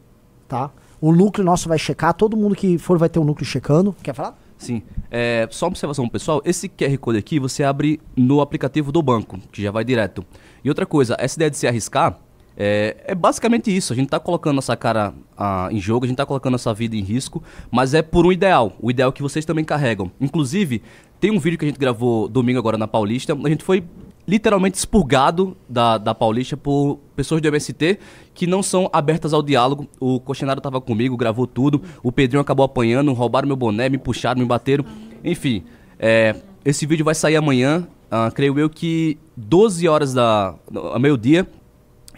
tá? 0.47 0.71
O 1.01 1.13
núcleo 1.13 1.45
nosso 1.45 1.69
vai 1.69 1.79
checar, 1.79 2.13
todo 2.15 2.37
mundo 2.37 2.55
que 2.55 2.77
for 2.79 2.99
vai 2.99 3.09
ter 3.09 3.19
o 3.19 3.25
núcleo 3.25 3.47
checando. 3.47 3.95
Quer 4.03 4.15
falar? 4.15 4.39
Sim. 4.59 4.83
É, 5.11 5.49
só 5.51 5.67
uma 5.67 5.71
observação, 5.71 6.09
pessoal. 6.09 6.41
Esse 6.45 6.69
QR 6.69 6.97
Code 6.99 7.19
aqui 7.19 7.41
você 7.41 7.65
abre 7.65 8.01
no 8.17 8.41
aplicativo 8.41 8.93
do 8.93 9.03
banco, 9.03 9.39
que 9.51 9.63
já 9.63 9.71
vai 9.73 9.85
direto. 9.85 10.25
E 10.63 10.69
outra 10.69 10.87
coisa, 10.87 11.17
essa 11.19 11.37
ideia 11.37 11.51
de 11.51 11.57
se 11.57 11.67
arriscar 11.67 12.17
É, 12.57 12.97
é 13.07 13.15
basicamente 13.15 13.74
isso. 13.74 13.93
A 13.93 13.97
gente 13.97 14.09
tá 14.09 14.20
colocando 14.20 14.57
nossa 14.57 14.77
cara 14.77 15.15
ah, 15.37 15.69
em 15.70 15.81
jogo, 15.81 16.05
a 16.05 16.09
gente 16.09 16.16
tá 16.16 16.27
colocando 16.27 16.53
nossa 16.53 16.73
vida 16.74 16.97
em 16.97 17.03
risco, 17.03 17.43
mas 17.70 17.95
é 17.95 18.03
por 18.03 18.27
um 18.27 18.33
ideal. 18.33 18.73
O 18.81 18.91
ideal 18.91 19.12
que 19.12 19.23
vocês 19.23 19.45
também 19.45 19.65
carregam. 19.65 20.11
Inclusive, 20.20 20.83
tem 21.20 21.31
um 21.31 21.39
vídeo 21.39 21.59
que 21.59 21.65
a 21.65 21.69
gente 21.69 21.79
gravou 21.79 22.29
domingo 22.29 22.59
agora 22.59 22.77
na 22.77 22.87
Paulista. 22.89 23.33
A 23.33 23.49
gente 23.49 23.65
foi 23.65 23.85
literalmente 24.27 24.79
expurgado 24.79 25.57
da, 25.69 25.99
da 25.99 26.15
Paulista 26.15 26.57
por 26.57 26.99
pessoas 27.16 27.41
do 27.41 27.49
MST 27.49 27.99
que 28.35 28.47
não 28.47 28.62
são 28.62 28.89
abertas 28.93 29.33
ao 29.33 29.43
diálogo. 29.43 29.89
O 29.99 30.20
questionário 30.20 30.62
tava 30.62 30.81
comigo, 30.81 31.16
gravou 31.16 31.47
tudo. 31.47 31.83
O 32.03 32.12
Pedrinho 32.12 32.41
acabou 32.41 32.65
apanhando, 32.65 33.12
roubaram 33.12 33.47
meu 33.47 33.57
boné, 33.57 33.89
me 33.89 33.99
puxaram, 33.99 34.41
me 34.41 34.47
bateram. 34.47 34.85
Enfim, 35.24 35.65
é, 35.99 36.37
esse 36.65 36.87
vídeo 36.87 37.05
vai 37.05 37.15
sair 37.15 37.37
amanhã. 37.37 37.87
ah, 38.11 38.31
creio 38.33 38.59
eu 38.59 38.69
que 38.69 39.19
12 39.37 39.89
horas 39.89 40.15
da. 40.15 40.55
meio-dia. 41.01 41.47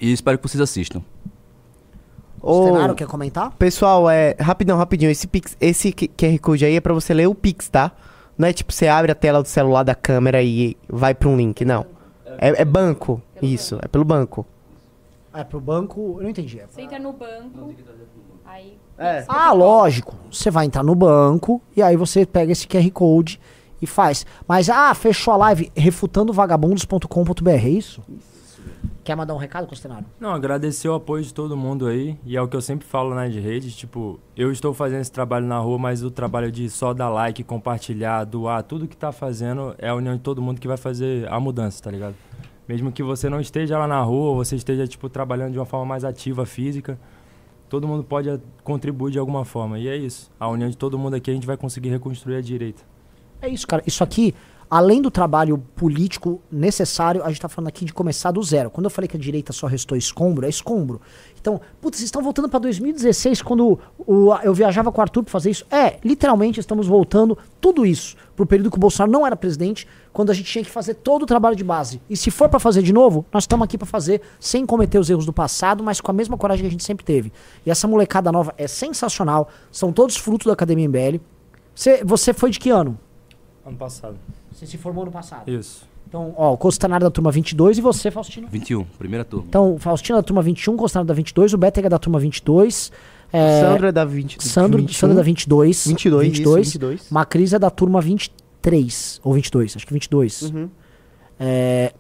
E 0.05 0.13
espero 0.13 0.37
que 0.37 0.47
vocês 0.47 0.61
assistam. 0.61 1.03
Ô, 2.43 2.65
Stenaro, 2.65 2.95
quer 2.95 3.07
comentar? 3.07 3.51
Pessoal, 3.53 4.11
é. 4.11 4.37
Rapidão, 4.39 4.77
rapidinho. 4.77 5.11
Esse, 5.11 5.27
pix, 5.27 5.57
esse 5.59 5.93
QR 5.93 6.39
Code 6.43 6.67
aí 6.67 6.77
é 6.77 6.81
pra 6.81 6.93
você 6.93 7.15
ler 7.15 7.27
o 7.27 7.35
Pix, 7.35 7.71
tá? 7.71 7.91
Não 8.37 8.47
é 8.47 8.53
tipo 8.53 8.71
você 8.71 8.87
abre 8.87 9.11
a 9.11 9.15
tela 9.15 9.41
do 9.41 9.49
celular 9.49 9.83
da 9.83 9.95
câmera 9.95 10.43
e 10.43 10.77
vai 10.87 11.15
pra 11.15 11.27
um 11.27 11.39
link, 11.39 11.65
não. 11.65 11.87
É, 12.37 12.61
é 12.61 12.65
banco. 12.67 13.23
Isso, 13.41 13.79
é 13.81 13.89
pelo 13.89 14.05
banco. 14.05 14.45
É 15.33 15.43
pro 15.43 15.59
banco. 15.59 16.17
Eu 16.19 16.25
não 16.25 16.31
entendi. 16.31 16.61
É 16.61 16.67
Você 16.69 16.83
entra 16.83 16.99
no 16.99 17.15
banco, 17.15 17.73
aí... 18.45 18.77
É. 18.99 19.25
Ah, 19.27 19.53
lógico. 19.53 20.15
Você 20.31 20.51
vai 20.51 20.67
entrar 20.67 20.83
no 20.83 20.95
banco 20.95 21.63
e 21.75 21.83
aí 21.83 21.97
você 21.97 22.27
pega 22.27 22.53
esse 22.53 22.67
QR 22.67 22.91
Code 22.91 23.41
e 23.81 23.87
faz. 23.87 24.27
Mas, 24.47 24.69
ah, 24.69 24.93
fechou 24.93 25.33
a 25.33 25.39
live 25.39 25.73
refutandovagabundos.com.br, 25.75 27.49
é 27.49 27.69
isso? 27.71 28.03
Quer 29.05 29.15
mandar 29.15 29.35
um 29.35 29.39
recado, 29.39 29.67
Costenário? 29.67 30.07
Não, 30.19 30.31
agradecer 30.31 30.89
o 30.89 30.95
apoio 30.95 31.23
de 31.23 31.35
todo 31.35 31.55
mundo 31.55 31.87
aí. 31.87 32.19
E 32.25 32.37
é 32.37 32.41
o 32.41 32.49
que 32.49 32.57
eu 32.57 32.63
sempre 32.63 32.87
falo 32.87 33.15
nas 33.15 33.35
redes. 33.35 33.77
Tipo, 33.77 34.19
eu 34.35 34.51
estou 34.51 34.73
fazendo 34.73 35.03
esse 35.03 35.13
trabalho 35.13 35.47
na 35.47 35.59
rua, 35.59 35.77
mas 35.79 36.03
o 36.03 36.11
trabalho 36.11 36.51
de 36.51 36.71
só 36.71 36.95
dar 36.95 37.11
like, 37.11 37.45
compartilhar, 37.45 38.25
doar, 38.25 38.63
tudo 38.63 38.89
que 38.89 38.97
tá 38.97 39.13
fazendo 39.13 39.75
é 39.77 39.89
a 39.89 39.95
união 39.95 40.17
de 40.17 40.23
todo 40.23 40.41
mundo 40.41 40.59
que 40.59 40.67
vai 40.67 40.79
fazer 40.79 41.31
a 41.31 41.39
mudança, 41.39 41.83
tá 41.83 41.91
ligado? 41.91 42.15
Mesmo 42.67 42.91
que 42.91 43.03
você 43.03 43.29
não 43.29 43.41
esteja 43.41 43.79
lá 43.79 43.87
na 43.87 44.01
rua, 44.01 44.35
você 44.37 44.57
esteja, 44.57 44.87
tipo, 44.87 45.11
trabalhando 45.11 45.53
de 45.53 45.59
uma 45.59 45.67
forma 45.67 45.85
mais 45.85 46.03
ativa, 46.03 46.47
física, 46.47 46.99
todo 47.69 47.87
mundo 47.87 48.03
pode 48.05 48.31
eh, 48.31 48.41
contribuir 48.63 49.13
de 49.13 49.19
alguma 49.19 49.45
forma. 49.45 49.79
E 49.79 49.87
é 49.87 49.97
isso. 49.97 50.31
A 50.41 50.49
união 50.49 50.71
de 50.71 50.79
todo 50.79 50.99
mundo 50.99 51.15
aqui, 51.15 51.31
a 51.31 51.35
gente 51.35 51.47
vai 51.47 51.59
conseguir 51.59 51.91
reconstruir 51.91 52.37
a 52.37 52.41
direita. 52.41 52.83
É 53.43 53.49
isso, 53.49 53.67
cara. 53.67 53.83
Isso 53.87 54.03
aqui, 54.03 54.35
além 54.71 55.01
do 55.03 55.11
trabalho 55.11 55.59
político 55.77 56.41
necessário, 56.51 57.23
a 57.25 57.29
gente 57.29 57.41
tá 57.41 57.49
falando 57.49 57.69
aqui 57.69 57.85
de 57.85 57.93
começar 57.93 58.31
do 58.31 58.43
zero. 58.43 58.71
Quando 58.71 58.85
eu 58.85 58.91
falei 58.91 59.09
que 59.09 59.17
a 59.17 59.21
direita 59.21 59.53
só 59.53 59.67
restou 59.67 59.97
escombro, 59.97 60.47
é 60.47 60.49
escombro. 60.49 61.01
Então, 61.41 61.61
putz, 61.81 61.99
vocês 61.99 62.07
estão 62.09 62.23
voltando 62.23 62.49
pra 62.49 62.59
2016, 62.59 63.43
quando 63.43 63.79
o- 63.99 64.35
eu 64.43 64.55
viajava 64.55 64.91
com 64.91 64.99
o 64.99 65.03
Arthur 65.03 65.23
pra 65.23 65.31
fazer 65.31 65.51
isso. 65.51 65.67
É, 65.71 65.99
literalmente 66.03 66.59
estamos 66.59 66.87
voltando 66.87 67.37
tudo 67.61 67.85
isso 67.85 68.17
pro 68.35 68.47
período 68.47 68.71
que 68.71 68.77
o 68.77 68.81
Bolsonaro 68.81 69.13
não 69.13 69.27
era 69.27 69.37
presidente, 69.37 69.87
quando 70.13 70.31
a 70.31 70.35
gente 70.35 70.51
tinha 70.51 70.65
que 70.65 70.71
fazer 70.71 70.95
todo 70.95 71.23
o 71.25 71.27
trabalho 71.27 71.55
de 71.55 71.63
base. 71.63 72.01
E 72.09 72.17
se 72.17 72.31
for 72.31 72.49
pra 72.49 72.59
fazer 72.59 72.83
de 72.83 72.93
novo, 72.93 73.27
nós 73.33 73.43
estamos 73.45 73.65
aqui 73.65 73.77
pra 73.77 73.87
fazer 73.87 74.23
sem 74.41 74.65
cometer 74.65 74.99
os 74.99 75.11
erros 75.11 75.27
do 75.27 75.33
passado, 75.33 75.85
mas 75.85 76.01
com 76.01 76.11
a 76.11 76.15
mesma 76.15 76.37
coragem 76.39 76.63
que 76.63 76.69
a 76.69 76.71
gente 76.71 76.85
sempre 76.85 77.05
teve. 77.05 77.33
E 77.67 77.71
essa 77.71 77.87
molecada 77.87 78.33
nova 78.33 78.55
é 78.57 78.67
sensacional, 78.67 79.49
são 79.71 79.93
todos 79.93 80.17
frutos 80.17 80.47
da 80.47 80.53
Academia 80.55 80.87
MBL. 80.89 81.21
Você, 81.75 82.03
você 82.05 82.33
foi 82.33 82.51
de 82.51 82.59
que 82.59 82.71
ano? 82.71 82.99
Ano 83.67 83.77
passado. 83.77 84.17
Você 84.55 84.67
se 84.67 84.79
formou 84.79 85.05
no 85.05 85.11
passado. 85.11 85.51
Isso. 85.51 85.87
Então, 86.09 86.33
ó, 86.37 86.53
o 86.53 86.57
Costanário 86.57 87.05
da 87.05 87.11
turma 87.11 87.33
22 87.33 87.79
e 87.79 87.81
você, 87.81 88.09
Faustino. 88.09 88.47
21, 88.49 88.85
primeira 88.85 89.25
turma. 89.25 89.47
Então, 89.49 89.77
Faustino 89.79 90.17
da 90.17 90.23
turma 90.23 90.43
21, 90.43 90.77
Costanário 90.77 91.09
da 91.09 91.15
22, 91.15 91.55
o 91.55 91.59
Betega 91.59 91.89
da 91.91 91.99
turma 91.99 92.21
22. 92.21 92.93
É, 93.33 93.61
Sandro 93.61 93.87
é 93.89 93.93
da 93.93 94.05
20, 94.05 94.41
Sandro, 94.41 94.79
21. 94.79 94.95
Sandro 94.95 95.17
da 95.17 95.23
22. 95.23 95.87
22, 95.89 96.29
isso, 96.29 96.79
22. 96.79 97.11
Macris 97.11 97.53
é 97.53 97.59
da 97.59 97.69
turma 97.69 98.01
23, 98.01 99.21
ou 99.25 99.33
22, 99.33 99.77
acho 99.77 99.85
que 99.85 99.93
22. 99.93 100.43
Uhum. 100.43 100.69
É, 101.41 101.93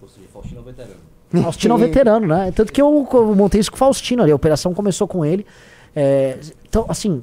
Ou 0.00 0.08
seja, 0.08 0.26
Faustino 0.32 0.60
é 0.60 0.64
veterano. 0.64 1.42
Faustino 1.42 1.74
é 1.74 1.76
um 1.76 1.80
veterano, 1.80 2.26
né? 2.26 2.52
Tanto 2.52 2.72
que 2.72 2.80
eu, 2.80 3.06
eu 3.12 3.34
montei 3.34 3.60
isso 3.60 3.70
com 3.70 3.76
o 3.76 3.78
Faustino 3.78 4.22
ali, 4.22 4.32
a 4.32 4.36
operação 4.36 4.72
começou 4.72 5.06
com 5.06 5.26
ele. 5.26 5.44
É, 5.94 6.38
então, 6.66 6.86
assim, 6.88 7.22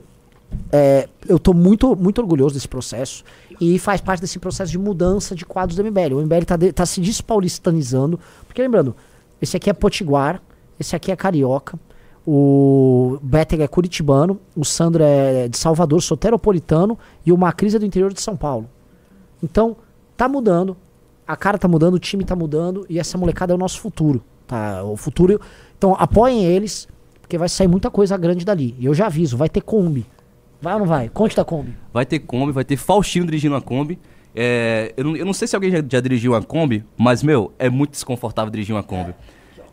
é, 0.71 1.07
eu 1.27 1.39
tô 1.39 1.53
muito, 1.53 1.95
muito 1.95 2.19
orgulhoso 2.19 2.53
desse 2.53 2.67
processo 2.67 3.23
e 3.64 3.80
faz 3.80 4.02
parte 4.02 4.19
desse 4.22 4.40
processo 4.40 4.72
de 4.72 4.77
mudança 4.77 5.35
de 5.35 5.45
quadros 5.45 5.76
do 5.77 5.84
MBL. 5.84 6.15
O 6.15 6.22
MBL 6.22 6.45
tá, 6.45 6.57
de- 6.57 6.73
tá 6.73 6.85
se 6.85 6.99
despaulistanizando, 6.99 8.19
porque 8.45 8.61
lembrando, 8.61 8.95
esse 9.41 9.56
aqui 9.56 9.69
é 9.69 9.73
Potiguar, 9.73 10.41
esse 10.80 10.95
aqui 10.95 11.11
é 11.11 11.15
Carioca, 11.15 11.77
o 12.26 13.19
Betega 13.22 13.64
é 13.64 13.68
Curitibano, 13.68 14.40
o 14.56 14.64
Sandro 14.64 15.03
é 15.03 15.48
de 15.48 15.57
Salvador, 15.57 16.02
soteropolitano 16.02 16.98
e 17.26 17.31
o 17.31 17.38
Macris 17.38 17.76
é 17.76 17.80
do 17.80 17.85
interior 17.85 18.14
de 18.14 18.22
São 18.22 18.35
Paulo. 18.35 18.69
Então, 19.41 19.76
tá 20.15 20.27
mudando, 20.27 20.76
a 21.27 21.35
cara 21.35 21.57
tá 21.57 21.68
mudando, 21.68 21.95
o 21.95 21.99
time 21.99 22.23
tá 22.23 22.35
mudando 22.35 22.85
e 22.90 22.98
essa 22.99 23.18
molecada 23.18 23.52
é 23.53 23.56
o 23.56 23.60
nosso 23.60 23.80
futuro, 23.80 24.23
tá? 24.48 24.84
O 24.84 24.95
futuro. 24.95 25.40
Então, 25.77 25.95
apoiem 25.99 26.45
eles, 26.45 26.88
porque 27.22 27.38
vai 27.38 27.49
sair 27.49 27.68
muita 27.68 27.91
coisa 27.91 28.15
grande 28.18 28.45
dali. 28.45 28.76
E 28.80 28.85
eu 28.85 28.94
já 28.94 29.07
aviso, 29.07 29.35
vai 29.35 29.49
ter 29.49 29.61
Kombi. 29.61 30.06
Vai 30.64 30.73
ou 30.76 30.80
não 30.80 30.85
vai? 30.88 31.10
Conte 31.10 31.35
da 31.35 31.44
Kombi. 31.44 31.76
Vai 31.94 32.06
ter 32.06 32.19
Kombi, 32.19 32.53
vai 32.53 32.64
ter 32.64 32.77
Faustino 32.77 33.26
dirigindo 33.26 33.53
a 33.53 33.61
Kombi. 33.61 33.99
É, 34.34 34.94
eu, 34.95 35.03
não, 35.03 35.15
eu 35.18 35.26
não 35.26 35.34
sei 35.34 35.45
se 35.45 35.56
alguém 35.56 35.69
já, 35.69 35.84
já 35.88 35.99
dirigiu 35.99 36.31
uma 36.31 36.41
Kombi, 36.41 36.85
mas, 36.98 37.22
meu, 37.22 37.52
é 37.60 37.69
muito 37.69 37.91
desconfortável 37.91 38.49
dirigir 38.49 38.73
uma 38.73 38.81
Kombi. 38.81 39.14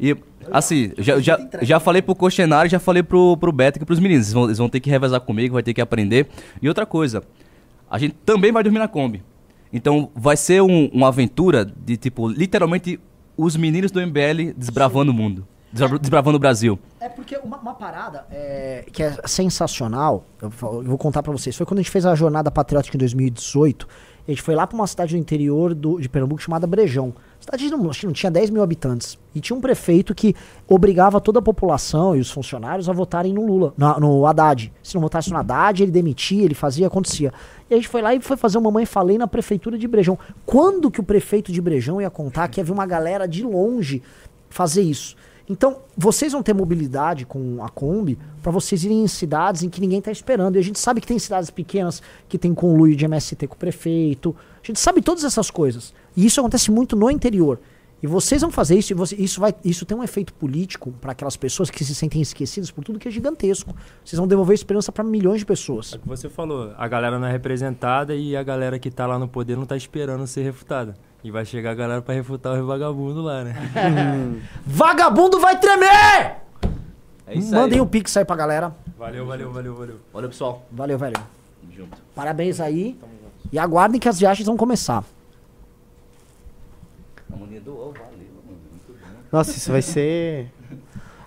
E, 0.01 0.17
assim, 0.51 0.91
já, 0.99 1.21
já, 1.21 1.39
já 1.63 1.79
falei 1.79 2.03
pro 2.03 2.13
Cochenário, 2.17 2.69
já 2.69 2.81
falei 2.81 3.05
pro, 3.05 3.37
pro 3.37 3.53
Beto 3.53 3.81
e 3.81 3.85
pros 3.85 4.01
meninos. 4.01 4.27
Eles 4.27 4.33
vão, 4.33 4.45
eles 4.47 4.59
vão 4.59 4.69
ter 4.69 4.81
que 4.81 4.91
revezar 4.91 5.21
comigo, 5.21 5.55
vai 5.55 5.63
ter 5.63 5.73
que 5.73 5.81
aprender. 5.81 6.27
E 6.61 6.67
outra 6.67 6.85
coisa, 6.85 7.23
a 7.89 7.97
gente 7.97 8.17
também 8.27 8.51
vai 8.51 8.65
dormir 8.65 8.81
na 8.81 8.89
Kombi. 8.89 9.23
Então, 9.73 10.11
vai 10.13 10.37
ser 10.37 10.61
um- 10.61 10.91
uma 10.93 11.07
aventura 11.07 11.65
de, 11.65 11.97
tipo, 11.97 12.27
literalmente, 12.29 12.99
os 13.37 13.55
meninos 13.57 13.93
do 13.93 14.01
MBL 14.01 14.53
desbravando 14.57 15.13
o 15.13 15.15
mundo. 15.15 15.47
Desbra- 15.73 15.99
Desbravando 15.99 16.37
o 16.37 16.41
Brasil. 16.41 16.79
É 17.01 17.09
porque 17.09 17.37
uma, 17.39 17.57
uma 17.59 17.75
parada 17.75 18.25
é, 18.31 18.85
que 18.93 19.03
é 19.03 19.17
sensacional, 19.27 20.25
eu, 20.41 20.51
vou- 20.51 20.99
contar 20.99 21.23
pra 21.23 21.33
vocês, 21.33 21.57
foi 21.57 21.67
quando 21.67 21.79
a 21.79 21.83
gente 21.83 21.91
fez 21.91 22.05
a 22.07 22.15
jornada 22.15 22.51
patriótica 22.51 22.97
em 22.97 22.99
2018. 23.01 23.87
A 24.29 24.31
gente 24.31 24.43
foi 24.43 24.55
lá 24.55 24.67
pra 24.67 24.77
uma 24.77 24.87
cidade 24.87 25.15
do 25.17 25.19
interior 25.19 25.75
do- 25.75 25.99
de 25.99 26.09
Pernambuco 26.09 26.41
chamada 26.41 26.67
Brejão. 26.67 27.13
Cidade 27.41 27.65
de 27.65 27.71
não, 27.71 27.79
não 27.79 28.13
tinha 28.13 28.31
10 28.31 28.51
mil 28.51 28.63
habitantes. 28.63 29.19
E 29.35 29.41
tinha 29.41 29.57
um 29.57 29.61
prefeito 29.61 30.15
que 30.15 30.37
obrigava 30.69 31.21
toda 31.21 31.39
a 31.39 31.43
população 31.43 32.15
e 32.15 32.21
os 32.21 32.31
funcionários 32.31 32.89
a 32.89 32.93
votarem 32.93 33.33
no 33.33 33.45
Lula, 33.47 33.73
na- 33.77 33.99
no 33.99 34.27
Haddad. 34.27 34.71
Se 34.83 34.95
não 34.95 35.01
votasse 35.01 35.31
no 35.31 35.39
Haddad, 35.39 35.83
ele 35.83 35.91
demitia, 35.91 36.45
ele 36.45 36.55
fazia, 36.55 36.87
acontecia. 36.87 37.33
E 37.69 37.75
a 37.75 37.77
gente 37.77 37.89
foi 37.89 38.03
lá 38.03 38.15
e 38.15 38.21
foi 38.21 38.37
fazer 38.37 38.59
uma 38.59 38.65
mamãe 38.71 38.85
falei 38.85 39.17
na 39.17 39.27
prefeitura 39.27 39.79
de 39.79 39.89
Brejão. 39.89 40.19
Quando 40.45 40.91
que 40.91 41.01
o 41.01 41.05
prefeito 41.05 41.51
de 41.51 41.61
Brejão 41.61 42.01
ia 42.01 42.11
contar 42.11 42.47
que 42.49 42.61
havia 42.61 42.75
uma 42.75 42.87
galera 42.87 43.27
de 43.27 43.43
longe 43.43 44.03
fazer 44.51 44.83
isso? 44.83 45.17
Então, 45.51 45.79
vocês 45.97 46.31
vão 46.33 46.45
ter 46.45 46.55
mobilidade 46.55 47.27
com 47.27 47.63
a 47.65 47.69
Kombi 47.69 48.17
para 48.41 48.53
vocês 48.53 48.85
irem 48.85 49.03
em 49.03 49.09
cidades 49.09 49.65
em 49.65 49.69
que 49.69 49.81
ninguém 49.81 50.01
tá 50.01 50.13
esperando. 50.13 50.55
E 50.55 50.59
a 50.61 50.63
gente 50.63 50.79
sabe 50.79 51.01
que 51.01 51.07
tem 51.09 51.19
cidades 51.19 51.51
pequenas 51.51 52.01
que 52.29 52.39
tem 52.39 52.55
conluio 52.55 52.95
de 52.95 53.05
MST 53.05 53.49
com 53.49 53.55
o 53.57 53.59
prefeito. 53.59 54.35
A 54.63 54.67
gente 54.67 54.79
sabe 54.79 55.03
todas 55.03 55.25
essas 55.25 55.51
coisas. 55.51 55.93
E 56.17 56.25
isso 56.25 56.39
acontece 56.39 56.71
muito 56.71 56.95
no 56.95 57.11
interior. 57.11 57.59
E 58.01 58.07
vocês 58.07 58.41
vão 58.41 58.51
fazer 58.51 58.79
isso 58.79 58.93
e 58.93 58.95
você- 58.95 59.17
isso, 59.17 59.41
vai, 59.41 59.53
isso 59.65 59.85
tem 59.85 59.95
um 59.99 60.05
efeito 60.05 60.33
político 60.33 60.93
para 61.01 61.13
aquelas 61.13 61.37
pessoas 61.37 61.69
que 61.69 61.85
se 61.85 61.95
sentem 61.97 62.23
esquecidas 62.23 62.71
por 62.71 62.85
tudo 62.85 62.99
que 63.01 63.09
é 63.09 63.11
gigantesco. 63.11 63.75
Vocês 64.05 64.19
vão 64.19 64.29
devolver 64.29 64.55
esperança 64.55 64.91
para 64.93 65.03
milhões 65.05 65.41
de 65.41 65.45
pessoas. 65.45 65.93
É 65.93 65.97
o 65.97 65.99
que 65.99 66.09
você 66.09 66.29
falou, 66.31 66.73
a 66.79 66.87
galera 66.89 67.19
não 67.19 67.27
é 67.27 67.33
representada 67.33 68.15
e 68.15 68.37
a 68.37 68.43
galera 68.43 68.79
que 68.79 68.91
tá 68.91 69.05
lá 69.07 69.19
no 69.19 69.27
poder 69.29 69.57
não 69.57 69.67
tá 69.67 69.77
esperando 69.77 70.27
ser 70.29 70.43
refutada. 70.45 70.95
E 71.23 71.31
vai 71.31 71.45
chegar 71.45 71.73
a 71.73 71.75
galera 71.75 72.01
pra 72.03 72.15
refutar 72.15 72.59
os 72.59 72.67
vagabundos 72.67 73.23
lá, 73.23 73.45
né? 73.45 73.55
Vagabundo 74.65 75.39
vai 75.39 75.59
tremer! 75.59 76.37
É 77.27 77.35
isso 77.35 77.55
Mandem 77.55 77.79
aí. 77.79 77.81
o 77.81 77.87
pix 77.87 78.17
aí 78.17 78.25
pra 78.25 78.35
galera. 78.35 78.75
Valeu, 78.99 79.27
valeu, 79.27 79.53
valeu, 79.53 79.75
valeu. 79.75 79.97
Valeu, 80.13 80.29
pessoal. 80.31 80.67
Valeu, 80.73 80.99
velho. 80.99 81.15
Tamo 81.15 81.73
junto. 81.73 81.99
Parabéns 82.15 82.59
aí. 82.61 82.99
E 83.53 83.59
aguardem 83.59 84.01
que 84.01 84.09
as 84.09 84.19
viagens 84.19 84.47
vão 84.47 84.57
começar. 84.57 85.05
A 87.33 87.37
mania 87.37 87.61
do 87.61 87.73
valeu, 87.75 87.95
mano. 87.95 88.59
Muito 88.71 88.93
bom. 88.93 89.07
Nossa, 89.31 89.51
isso 89.53 89.71
vai 89.71 89.83
ser. 89.83 90.51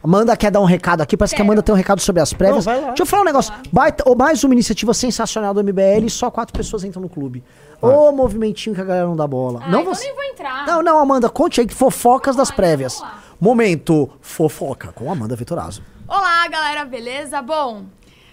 Amanda 0.03 0.35
quer 0.35 0.51
dar 0.51 0.59
um 0.59 0.65
recado 0.65 0.99
aqui, 1.01 1.15
parece 1.15 1.34
que 1.34 1.41
a 1.41 1.45
Amanda 1.45 1.63
tem 1.63 1.73
um 1.73 1.77
recado 1.77 2.01
sobre 2.01 2.21
as 2.21 2.34
prévias. 2.34 2.65
Não, 2.65 2.73
vai 2.73 2.81
lá. 2.81 2.88
Deixa 2.89 3.03
eu 3.03 3.05
falar 3.05 3.21
um 3.21 3.25
negócio. 3.25 3.53
Baita, 3.71 4.03
ou 4.05 4.17
mais 4.17 4.43
uma 4.43 4.53
iniciativa 4.53 4.93
sensacional 4.93 5.53
do 5.53 5.63
MBL, 5.63 6.09
só 6.09 6.30
quatro 6.30 6.53
pessoas 6.53 6.84
entram 6.84 7.01
no 7.01 7.07
clube. 7.07 7.41
Ô 7.81 8.11
movimentinho 8.11 8.75
que 8.75 8.81
a 8.81 8.84
galera 8.84 9.05
não 9.07 9.15
dá 9.15 9.25
bola. 9.25 9.61
Ah, 9.63 9.69
não 9.69 9.81
então 9.81 9.95
você. 9.95 10.05
nem 10.05 10.13
vou 10.15 10.23
entrar. 10.25 10.67
Não, 10.67 10.81
não, 10.84 10.99
Amanda, 10.99 11.30
conte 11.30 11.61
aí 11.61 11.67
que 11.67 11.73
fofocas 11.73 12.35
das 12.35 12.49
Vai, 12.49 12.57
prévias. 12.57 13.01
Momento 13.39 14.09
fofoca 14.19 14.91
com 14.91 15.09
Amanda 15.09 15.38
Vitorazo. 15.38 15.81
Olá, 16.05 16.47
galera, 16.49 16.84
beleza? 16.84 17.41
Bom, 17.41 17.84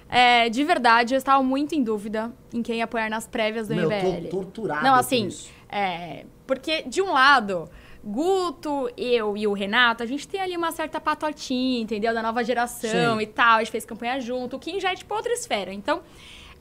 é, 0.09 0.49
de 0.49 0.65
verdade, 0.65 1.15
eu 1.15 1.19
estava 1.19 1.41
muito 1.41 1.75
em 1.77 1.85
dúvida 1.85 2.33
em 2.53 2.63
quem 2.63 2.83
apoiar 2.83 3.09
nas 3.09 3.29
prévias 3.29 3.69
do 3.69 3.77
Meu, 3.77 3.91
eu 3.91 4.01
tô 4.01 4.07
MBL. 4.09 4.29
torturado 4.29 4.83
Não, 4.83 4.95
assim, 4.97 5.29
isso. 5.29 5.49
é, 5.71 6.25
porque 6.49 6.83
de 6.83 7.01
um 7.01 7.13
lado 7.13 7.69
Guto, 8.03 8.91
eu 8.97 9.37
e 9.37 9.47
o 9.47 9.53
Renato, 9.53 10.03
a 10.03 10.07
gente 10.07 10.27
tem 10.27 10.41
ali 10.41 10.57
uma 10.57 10.73
certa 10.73 11.01
patotinha, 11.01 11.81
entendeu? 11.83 12.15
Da 12.15 12.23
nova 12.23 12.43
geração 12.43 13.17
Sim. 13.17 13.23
e 13.23 13.27
tal. 13.27 13.57
A 13.57 13.59
gente 13.59 13.71
fez 13.71 13.85
campanha 13.85 14.19
junto. 14.21 14.57
O 14.57 14.59
Kim 14.59 14.81
já 14.81 14.93
é 14.93 14.97
tipo 14.97 15.15
outra 15.15 15.33
esfera. 15.33 15.73
Então, 15.73 16.01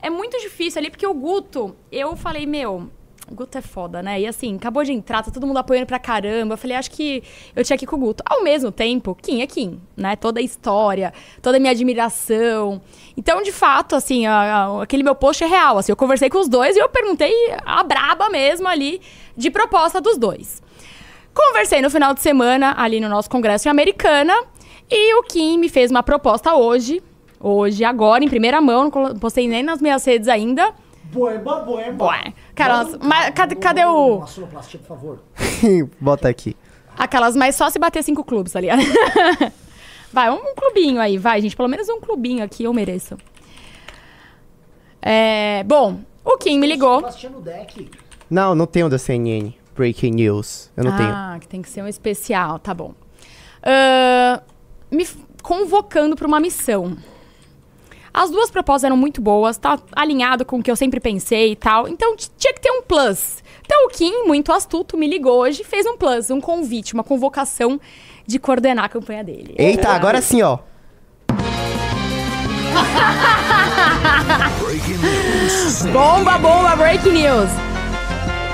é 0.02 0.10
muito 0.10 0.38
difícil 0.38 0.78
ali, 0.80 0.90
porque 0.90 1.06
o 1.06 1.14
Guto, 1.14 1.74
eu 1.90 2.14
falei, 2.14 2.44
meu, 2.46 2.90
o 3.30 3.34
Guto 3.34 3.56
é 3.56 3.62
foda, 3.62 4.02
né? 4.02 4.20
E 4.20 4.26
assim, 4.26 4.56
acabou 4.56 4.84
de 4.84 4.92
entrar, 4.92 5.22
tá 5.22 5.30
todo 5.30 5.46
mundo 5.46 5.56
apoiando 5.58 5.86
pra 5.86 5.98
caramba. 5.98 6.54
Eu 6.54 6.58
falei, 6.58 6.76
acho 6.76 6.90
que 6.90 7.22
eu 7.56 7.64
tinha 7.64 7.78
que 7.78 7.84
ir 7.84 7.88
com 7.88 7.96
o 7.96 7.98
Guto. 7.98 8.22
Ao 8.28 8.42
mesmo 8.42 8.70
tempo, 8.70 9.14
Kim 9.22 9.40
é 9.40 9.46
Kim, 9.46 9.80
né? 9.96 10.16
Toda 10.16 10.40
a 10.40 10.42
história, 10.42 11.12
toda 11.40 11.56
a 11.56 11.60
minha 11.60 11.72
admiração. 11.72 12.82
Então, 13.16 13.42
de 13.42 13.52
fato, 13.52 13.94
assim, 13.96 14.26
a- 14.26 14.66
a- 14.66 14.82
aquele 14.82 15.02
meu 15.02 15.14
post 15.14 15.42
é 15.42 15.46
real. 15.46 15.78
Assim, 15.78 15.90
eu 15.92 15.96
conversei 15.96 16.28
com 16.28 16.38
os 16.38 16.48
dois 16.48 16.76
e 16.76 16.80
eu 16.80 16.88
perguntei 16.90 17.32
a 17.64 17.82
braba 17.82 18.28
mesmo 18.28 18.68
ali 18.68 19.00
de 19.36 19.50
proposta 19.50 20.00
dos 20.00 20.18
dois. 20.18 20.62
Conversei 21.34 21.80
no 21.80 21.90
final 21.90 22.12
de 22.14 22.20
semana 22.20 22.74
ali 22.76 23.00
no 23.00 23.08
nosso 23.08 23.30
congresso 23.30 23.68
em 23.68 23.70
Americana 23.70 24.34
e 24.90 25.14
o 25.14 25.22
Kim 25.22 25.58
me 25.58 25.68
fez 25.68 25.90
uma 25.90 26.02
proposta 26.02 26.54
hoje, 26.54 27.00
hoje, 27.38 27.84
agora, 27.84 28.24
em 28.24 28.28
primeira 28.28 28.60
mão, 28.60 28.90
não 28.90 29.14
postei 29.16 29.46
nem 29.46 29.62
nas 29.62 29.80
minhas 29.80 30.04
redes 30.04 30.28
ainda. 30.28 30.74
Boeba, 31.04 31.60
boeba. 31.60 32.06
Ué, 32.06 32.32
cara, 32.54 32.88
mas 33.00 33.30
cadê, 33.30 33.54
cadê 33.54 33.84
o. 33.84 34.16
Uma 34.16 34.26
sonoplastia, 34.26 34.80
por 34.80 34.88
favor. 34.88 35.18
Bota 36.00 36.28
aqui. 36.28 36.56
Aquelas, 36.98 37.36
mas 37.36 37.54
só 37.54 37.70
se 37.70 37.78
bater 37.78 38.02
cinco 38.02 38.24
clubes, 38.24 38.52
tá 38.52 38.60
ligado? 38.60 38.82
vai, 40.12 40.30
um, 40.30 40.54
clubinho 40.54 41.00
aí, 41.00 41.16
vai, 41.18 41.40
gente. 41.40 41.56
Pelo 41.56 41.68
menos 41.68 41.88
um 41.88 42.00
clubinho 42.00 42.44
aqui 42.44 42.64
eu 42.64 42.72
mereço. 42.72 43.16
É, 45.00 45.64
bom, 45.64 46.00
o 46.24 46.36
Kim 46.36 46.58
me 46.58 46.66
ligou. 46.66 47.00
No 47.00 47.40
deck. 47.40 47.90
Não, 48.28 48.54
não 48.54 48.66
tenho 48.66 48.88
da 48.88 48.98
CNN. 48.98 49.52
Breaking 49.80 50.10
news. 50.10 50.70
Eu 50.76 50.84
não 50.84 50.94
tenho. 50.94 51.08
Ah, 51.08 51.38
que 51.40 51.48
tem 51.48 51.62
que 51.62 51.70
ser 51.70 51.82
um 51.82 51.88
especial, 51.88 52.58
tá 52.58 52.74
bom. 52.74 52.92
Ahn, 53.64 54.38
me 54.90 55.08
convocando 55.42 56.14
para 56.14 56.26
uma 56.26 56.38
missão. 56.38 56.98
As 58.12 58.30
duas 58.30 58.50
propostas 58.50 58.84
eram 58.84 58.96
muito 58.98 59.22
boas, 59.22 59.56
tá 59.56 59.78
alinhado 59.96 60.44
com 60.44 60.58
o 60.58 60.62
que 60.62 60.70
eu 60.70 60.76
sempre 60.76 61.00
pensei 61.00 61.52
e 61.52 61.56
tal. 61.56 61.88
Então 61.88 62.14
tinha 62.14 62.52
que 62.52 62.60
ter 62.60 62.70
um 62.70 62.82
plus. 62.82 63.42
Então 63.64 63.86
o 63.86 63.88
Kim, 63.88 64.24
muito 64.24 64.52
astuto, 64.52 64.98
me 64.98 65.08
ligou 65.08 65.40
hoje 65.40 65.62
e 65.62 65.64
fez 65.64 65.86
um 65.86 65.96
plus, 65.96 66.30
um 66.30 66.42
convite, 66.42 66.92
uma 66.92 67.02
convocação 67.02 67.80
de 68.26 68.38
coordenar 68.38 68.84
a 68.84 68.88
campanha 68.90 69.24
dele. 69.24 69.54
Eita, 69.56 69.88
agora 69.88 70.20
sim, 70.20 70.42
ó. 70.42 70.58
Bomba, 75.90 76.36
bomba, 76.36 76.76
breaking 76.76 77.12
news. 77.12 77.69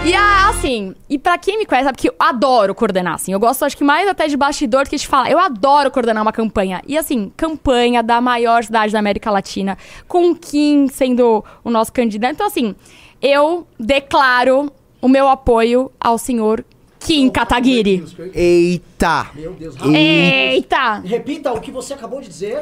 E 0.05 0.15
assim, 0.15 0.95
e 1.11 1.19
pra 1.19 1.37
quem 1.37 1.59
me 1.59 1.67
conhece, 1.67 1.87
sabe 1.87 1.99
que 1.99 2.09
eu 2.09 2.15
adoro 2.19 2.75
coordenar, 2.75 3.15
assim. 3.15 3.33
Eu 3.33 3.41
gosto, 3.41 3.65
acho 3.65 3.77
que 3.77 3.83
mais 3.83 4.09
até 4.09 4.29
de 4.29 4.37
bastidor 4.37 4.85
do 4.85 4.91
que 4.91 4.97
de 4.97 5.07
falar. 5.07 5.31
Eu 5.31 5.39
adoro 5.39 5.91
coordenar 5.91 6.23
uma 6.23 6.33
campanha. 6.33 6.81
E 6.87 6.97
assim, 6.97 7.33
campanha 7.37 8.03
da 8.03 8.21
maior 8.21 8.63
cidade 8.63 8.93
da 8.93 8.99
América 8.99 9.31
Latina, 9.31 9.77
com 10.07 10.31
o 10.31 10.37
Kim 10.37 10.87
sendo 10.89 11.45
o 11.65 11.71
nosso 11.71 11.93
candidato. 11.93 12.35
Então, 12.35 12.47
assim, 12.47 12.75
eu 13.21 13.67
declaro 13.79 14.71
o 15.01 15.09
meu 15.09 15.29
apoio 15.29 15.91
ao 16.01 16.19
senhor 16.19 16.65
Kim 17.01 17.29
Kataguiri. 17.29 18.05
Eita! 18.35 19.29
Meu 19.35 19.53
Deus. 19.53 19.75
Eita! 19.85 21.01
Repita 21.05 21.53
o 21.53 21.61
que 21.61 21.71
você 21.71 21.95
acabou 21.95 22.21
de 22.21 22.29
dizer. 22.29 22.61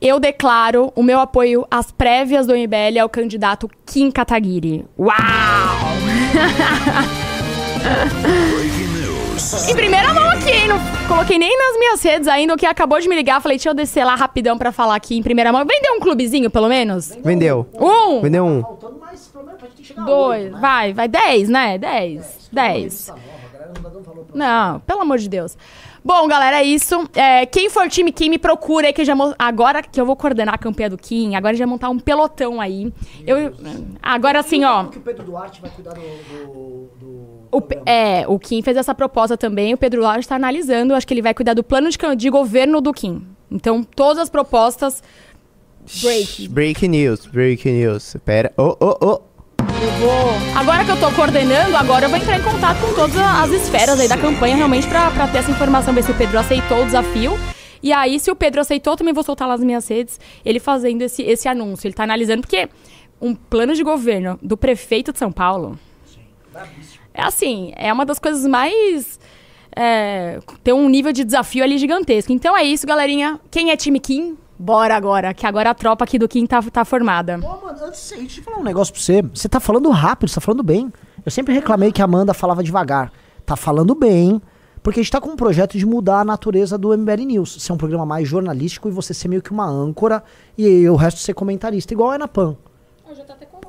Eu 0.00 0.20
declaro 0.20 0.92
o 0.94 1.02
meu 1.02 1.18
apoio 1.18 1.66
às 1.70 1.90
prévias 1.90 2.46
do 2.46 2.52
MBL 2.54 3.00
ao 3.00 3.08
candidato 3.08 3.70
Kim 3.86 4.10
Kataguiri. 4.10 4.84
Uau! 4.98 6.03
Em 9.68 9.74
primeira 9.74 10.12
mão 10.14 10.30
aqui, 10.30 10.50
hein? 10.50 10.68
Não 10.68 10.78
coloquei 11.08 11.38
nem 11.38 11.56
nas 11.56 11.78
minhas 11.78 12.02
redes 12.02 12.28
ainda. 12.28 12.54
O 12.54 12.56
que 12.56 12.66
acabou 12.66 13.00
de 13.00 13.08
me 13.08 13.14
ligar, 13.14 13.40
falei, 13.40 13.56
deixa 13.56 13.68
eu 13.70 13.74
descer 13.74 14.04
lá 14.04 14.14
rapidão 14.14 14.56
pra 14.58 14.72
falar 14.72 14.96
aqui 14.96 15.16
em 15.16 15.22
primeira 15.22 15.52
mão. 15.52 15.64
Vendeu 15.64 15.94
um 15.94 16.00
clubezinho, 16.00 16.50
pelo 16.50 16.68
menos? 16.68 17.16
Vendeu. 17.22 17.66
Um, 17.74 18.20
Vendeu 18.20 18.44
um. 18.44 18.62
Dois, 20.06 20.52
né? 20.52 20.58
vai, 20.60 20.92
vai, 20.92 21.08
dez, 21.08 21.48
né? 21.48 21.78
Dez, 21.78 22.48
dez. 22.50 23.06
Tá 23.06 23.16
Não, 24.34 24.80
pelo 24.80 25.02
amor 25.02 25.18
de 25.18 25.28
Deus. 25.28 25.56
Bom, 26.04 26.28
galera, 26.28 26.60
é 26.60 26.64
isso. 26.64 27.08
É, 27.14 27.46
quem 27.46 27.70
for 27.70 27.88
time 27.88 28.12
Kim, 28.12 28.28
me 28.28 28.38
procura 28.38 28.88
aí, 28.88 28.92
que 28.92 29.04
já 29.04 29.14
agora 29.38 29.82
que 29.82 29.98
eu 29.98 30.04
vou 30.04 30.14
coordenar 30.14 30.54
a 30.54 30.58
campanha 30.58 30.90
do 30.90 30.98
Kim, 30.98 31.34
agora 31.34 31.56
já 31.56 31.66
montar 31.66 31.88
um 31.88 31.98
pelotão 31.98 32.60
aí. 32.60 32.92
Eu, 33.26 33.54
agora 34.02 34.40
assim, 34.40 34.64
ó. 34.64 34.80
Como 34.80 34.90
que 34.90 34.98
o 34.98 35.00
Pedro 35.00 35.24
Duarte 35.24 35.62
vai 35.62 35.70
cuidar 35.70 35.94
do... 35.94 36.00
do, 36.00 36.90
do 37.00 37.48
O, 37.50 37.62
é, 37.86 38.26
o 38.28 38.38
Kim 38.38 38.60
fez 38.60 38.76
essa 38.76 38.94
proposta 38.94 39.34
também, 39.34 39.72
o 39.72 39.78
Pedro 39.78 40.02
Lauro 40.02 40.20
está 40.20 40.36
analisando, 40.36 40.94
acho 40.94 41.06
que 41.06 41.14
ele 41.14 41.22
vai 41.22 41.32
cuidar 41.32 41.54
do 41.54 41.64
plano 41.64 41.88
de, 41.88 41.96
de 42.16 42.28
governo 42.28 42.82
do 42.82 42.92
Kim. 42.92 43.26
Então, 43.50 43.82
todas 43.82 44.18
as 44.18 44.28
propostas. 44.28 45.02
Break. 46.02 46.48
Breaking 46.48 46.88
news, 46.88 47.26
breaking 47.26 47.78
news. 47.78 48.16
Pera. 48.24 48.52
Oh, 48.58 48.76
oh, 48.78 48.96
oh. 49.00 49.33
Eu 49.84 49.90
vou. 49.98 50.58
Agora 50.58 50.82
que 50.82 50.90
eu 50.92 50.98
tô 50.98 51.12
coordenando, 51.12 51.76
agora 51.76 52.06
eu 52.06 52.08
vou 52.08 52.18
entrar 52.18 52.38
em 52.38 52.42
contato 52.42 52.80
com 52.80 52.94
todas 52.94 53.14
as 53.18 53.50
esferas 53.50 54.00
aí 54.00 54.08
da 54.08 54.16
campanha, 54.16 54.56
realmente, 54.56 54.88
pra, 54.88 55.10
pra 55.10 55.28
ter 55.28 55.38
essa 55.38 55.50
informação, 55.50 55.92
ver 55.92 56.02
se 56.02 56.10
o 56.10 56.14
Pedro 56.14 56.38
aceitou 56.38 56.80
o 56.80 56.86
desafio. 56.86 57.38
E 57.82 57.92
aí, 57.92 58.18
se 58.18 58.30
o 58.30 58.34
Pedro 58.34 58.62
aceitou, 58.62 58.96
também 58.96 59.12
vou 59.12 59.22
soltar 59.22 59.46
lá 59.46 59.52
nas 59.52 59.62
minhas 59.62 59.86
redes 59.86 60.18
ele 60.42 60.58
fazendo 60.58 61.02
esse, 61.02 61.22
esse 61.22 61.46
anúncio. 61.46 61.86
Ele 61.86 61.92
tá 61.92 62.02
analisando, 62.02 62.40
porque 62.40 62.66
um 63.20 63.34
plano 63.34 63.74
de 63.74 63.82
governo 63.82 64.38
do 64.40 64.56
prefeito 64.56 65.12
de 65.12 65.18
São 65.18 65.30
Paulo. 65.30 65.78
É 67.12 67.22
assim, 67.22 67.74
é 67.76 67.92
uma 67.92 68.06
das 68.06 68.18
coisas 68.18 68.46
mais. 68.46 69.20
É, 69.76 70.40
tem 70.62 70.72
um 70.72 70.88
nível 70.88 71.12
de 71.12 71.24
desafio 71.24 71.62
ali 71.62 71.76
gigantesco. 71.76 72.32
Então 72.32 72.56
é 72.56 72.64
isso, 72.64 72.86
galerinha. 72.86 73.38
Quem 73.50 73.70
é 73.70 73.76
time 73.76 74.00
Kim? 74.00 74.38
Bora 74.58 74.94
agora, 74.96 75.34
que 75.34 75.46
agora 75.46 75.70
a 75.70 75.74
tropa 75.74 76.04
aqui 76.04 76.18
do 76.18 76.28
Kim 76.28 76.46
tá, 76.46 76.62
tá 76.62 76.84
formada. 76.84 77.38
Ô, 77.38 77.64
mano, 77.64 77.84
antes 77.84 78.08
de 78.08 78.16
deixa 78.16 78.40
eu 78.40 78.44
falar 78.44 78.58
um 78.58 78.62
negócio 78.62 78.92
pra 78.92 79.02
você. 79.02 79.22
Você 79.22 79.48
tá 79.48 79.58
falando 79.58 79.90
rápido, 79.90 80.28
você 80.28 80.36
tá 80.36 80.40
falando 80.40 80.62
bem. 80.62 80.92
Eu 81.24 81.30
sempre 81.30 81.52
reclamei 81.52 81.90
que 81.90 82.00
a 82.00 82.04
Amanda 82.04 82.32
falava 82.32 82.62
devagar. 82.62 83.12
Tá 83.44 83.56
falando 83.56 83.94
bem, 83.94 84.40
porque 84.82 85.00
a 85.00 85.02
gente 85.02 85.10
tá 85.10 85.20
com 85.20 85.30
um 85.30 85.36
projeto 85.36 85.76
de 85.76 85.84
mudar 85.84 86.20
a 86.20 86.24
natureza 86.24 86.78
do 86.78 86.96
MBL 86.96 87.24
News. 87.26 87.62
Ser 87.62 87.72
um 87.72 87.76
programa 87.76 88.06
mais 88.06 88.28
jornalístico 88.28 88.88
e 88.88 88.92
você 88.92 89.12
ser 89.12 89.28
meio 89.28 89.42
que 89.42 89.50
uma 89.50 89.66
âncora 89.66 90.22
e 90.56 90.88
o 90.88 90.94
resto 90.94 91.20
ser 91.20 91.34
comentarista, 91.34 91.92
igual 91.92 92.12
é 92.12 92.18
na 92.18 92.28
PAN. 92.28 92.56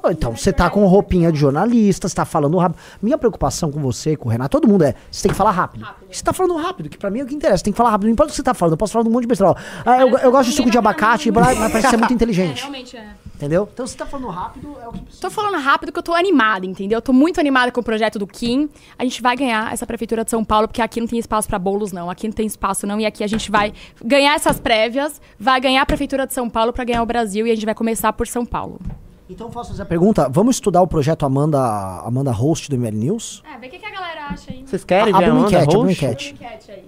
Pô, 0.01 0.09
Então, 0.11 0.35
você 0.35 0.53
tá 0.53 0.69
com 0.69 0.85
roupinha 0.85 1.31
de 1.31 1.39
jornalista, 1.39 2.07
você 2.07 2.15
tá 2.15 2.25
falando 2.25 2.57
rápido. 2.57 2.79
Minha 3.01 3.17
preocupação 3.17 3.71
com 3.71 3.79
você, 3.79 4.15
com 4.15 4.29
o 4.29 4.31
Renato, 4.31 4.49
todo 4.59 4.67
mundo 4.69 4.83
é, 4.83 4.93
você 5.09 5.23
tem 5.23 5.31
que 5.31 5.37
falar 5.37 5.51
rápido. 5.51 5.87
Você 6.11 6.23
tá 6.23 6.31
falando 6.33 6.55
rápido, 6.57 6.89
que 6.89 6.97
pra 6.97 7.09
mim 7.09 7.19
é 7.19 7.23
o 7.23 7.25
que 7.25 7.33
interessa. 7.33 7.63
Tem 7.63 7.73
que 7.73 7.77
falar 7.77 7.89
rápido, 7.91 8.05
não 8.07 8.13
importa 8.13 8.29
o 8.29 8.31
que 8.31 8.35
você 8.37 8.43
tá 8.43 8.53
falando, 8.53 8.73
eu 8.73 8.77
posso 8.77 8.93
falar 8.93 9.03
de 9.03 9.09
um 9.09 9.11
monte 9.13 9.23
de 9.23 9.27
besteira. 9.27 9.51
Ó, 9.51 9.55
Ah, 9.85 9.99
eu, 10.01 10.09
eu 10.17 10.31
gosto 10.31 10.49
de 10.49 10.55
suco 10.55 10.69
de 10.69 10.77
abacate, 10.77 11.31
blá, 11.31 11.53
mas 11.55 11.71
parece 11.71 11.89
ser 11.89 11.97
muito 11.97 12.13
inteligente. 12.13 12.59
realmente 12.61 12.95
é. 12.97 13.07
Entendeu? 13.35 13.67
Então, 13.73 13.85
você 13.85 13.97
tá 13.97 14.05
falando 14.05 14.29
rápido, 14.29 14.77
é 14.81 14.87
o 14.87 14.91
que 14.93 15.01
precisa. 15.01 15.21
Tô 15.21 15.29
falando 15.29 15.57
rápido 15.61 15.91
que 15.91 15.99
eu 15.99 16.03
tô 16.03 16.13
animada, 16.13 16.65
entendeu? 16.65 16.97
Eu 16.97 17.01
tô 17.01 17.11
muito 17.11 17.37
animada 17.39 17.69
com 17.71 17.81
o 17.81 17.83
projeto 17.83 18.17
do 18.17 18.25
Kim. 18.25 18.69
A 18.97 19.03
gente 19.03 19.21
vai 19.21 19.35
ganhar 19.35 19.73
essa 19.73 19.85
prefeitura 19.85 20.23
de 20.23 20.31
São 20.31 20.43
Paulo, 20.45 20.67
porque 20.69 20.81
aqui 20.81 21.01
não 21.01 21.07
tem 21.07 21.19
espaço 21.19 21.45
pra 21.47 21.59
bolos, 21.59 21.91
não. 21.91 22.09
Aqui 22.09 22.27
não 22.27 22.33
tem 22.33 22.45
espaço, 22.45 22.87
não. 22.87 22.97
E 22.99 23.05
aqui 23.05 23.23
a 23.25 23.27
gente 23.27 23.51
vai 23.51 23.73
ganhar 24.03 24.35
essas 24.35 24.57
prévias, 24.57 25.19
vai 25.37 25.59
ganhar 25.59 25.81
a 25.81 25.85
prefeitura 25.85 26.25
de 26.25 26.33
São 26.33 26.49
Paulo 26.49 26.71
pra 26.71 26.85
ganhar 26.85 27.01
o 27.03 27.05
Brasil 27.05 27.45
e 27.45 27.51
a 27.51 27.55
gente 27.55 27.65
vai 27.65 27.75
começar 27.75 28.13
por 28.13 28.25
São 28.25 28.45
Paulo. 28.45 28.79
Então, 29.29 29.51
faço 29.51 29.71
fazer 29.71 29.81
a 29.81 29.85
pergunta. 29.85 30.29
Vamos 30.29 30.57
estudar 30.57 30.81
o 30.81 30.87
projeto 30.87 31.25
Amanda, 31.25 31.59
Amanda 32.05 32.31
Host 32.31 32.69
do 32.69 32.75
ML 32.75 32.95
News? 32.97 33.41
É, 33.51 33.57
vê 33.57 33.67
o 33.67 33.69
que, 33.69 33.79
que 33.79 33.85
a 33.85 33.91
galera 33.91 34.27
acha 34.27 34.51
aí. 34.51 34.63
Vocês 34.65 34.83
querem 34.83 35.13
Abre 35.13 35.25
ver 35.25 35.31
a 35.31 35.33
Amanda 35.33 35.47
enquete, 35.47 35.63
abre 35.63 35.77
uma 35.77 35.91
enquete. 35.91 36.33
enquete 36.33 36.71
aí. 36.71 36.83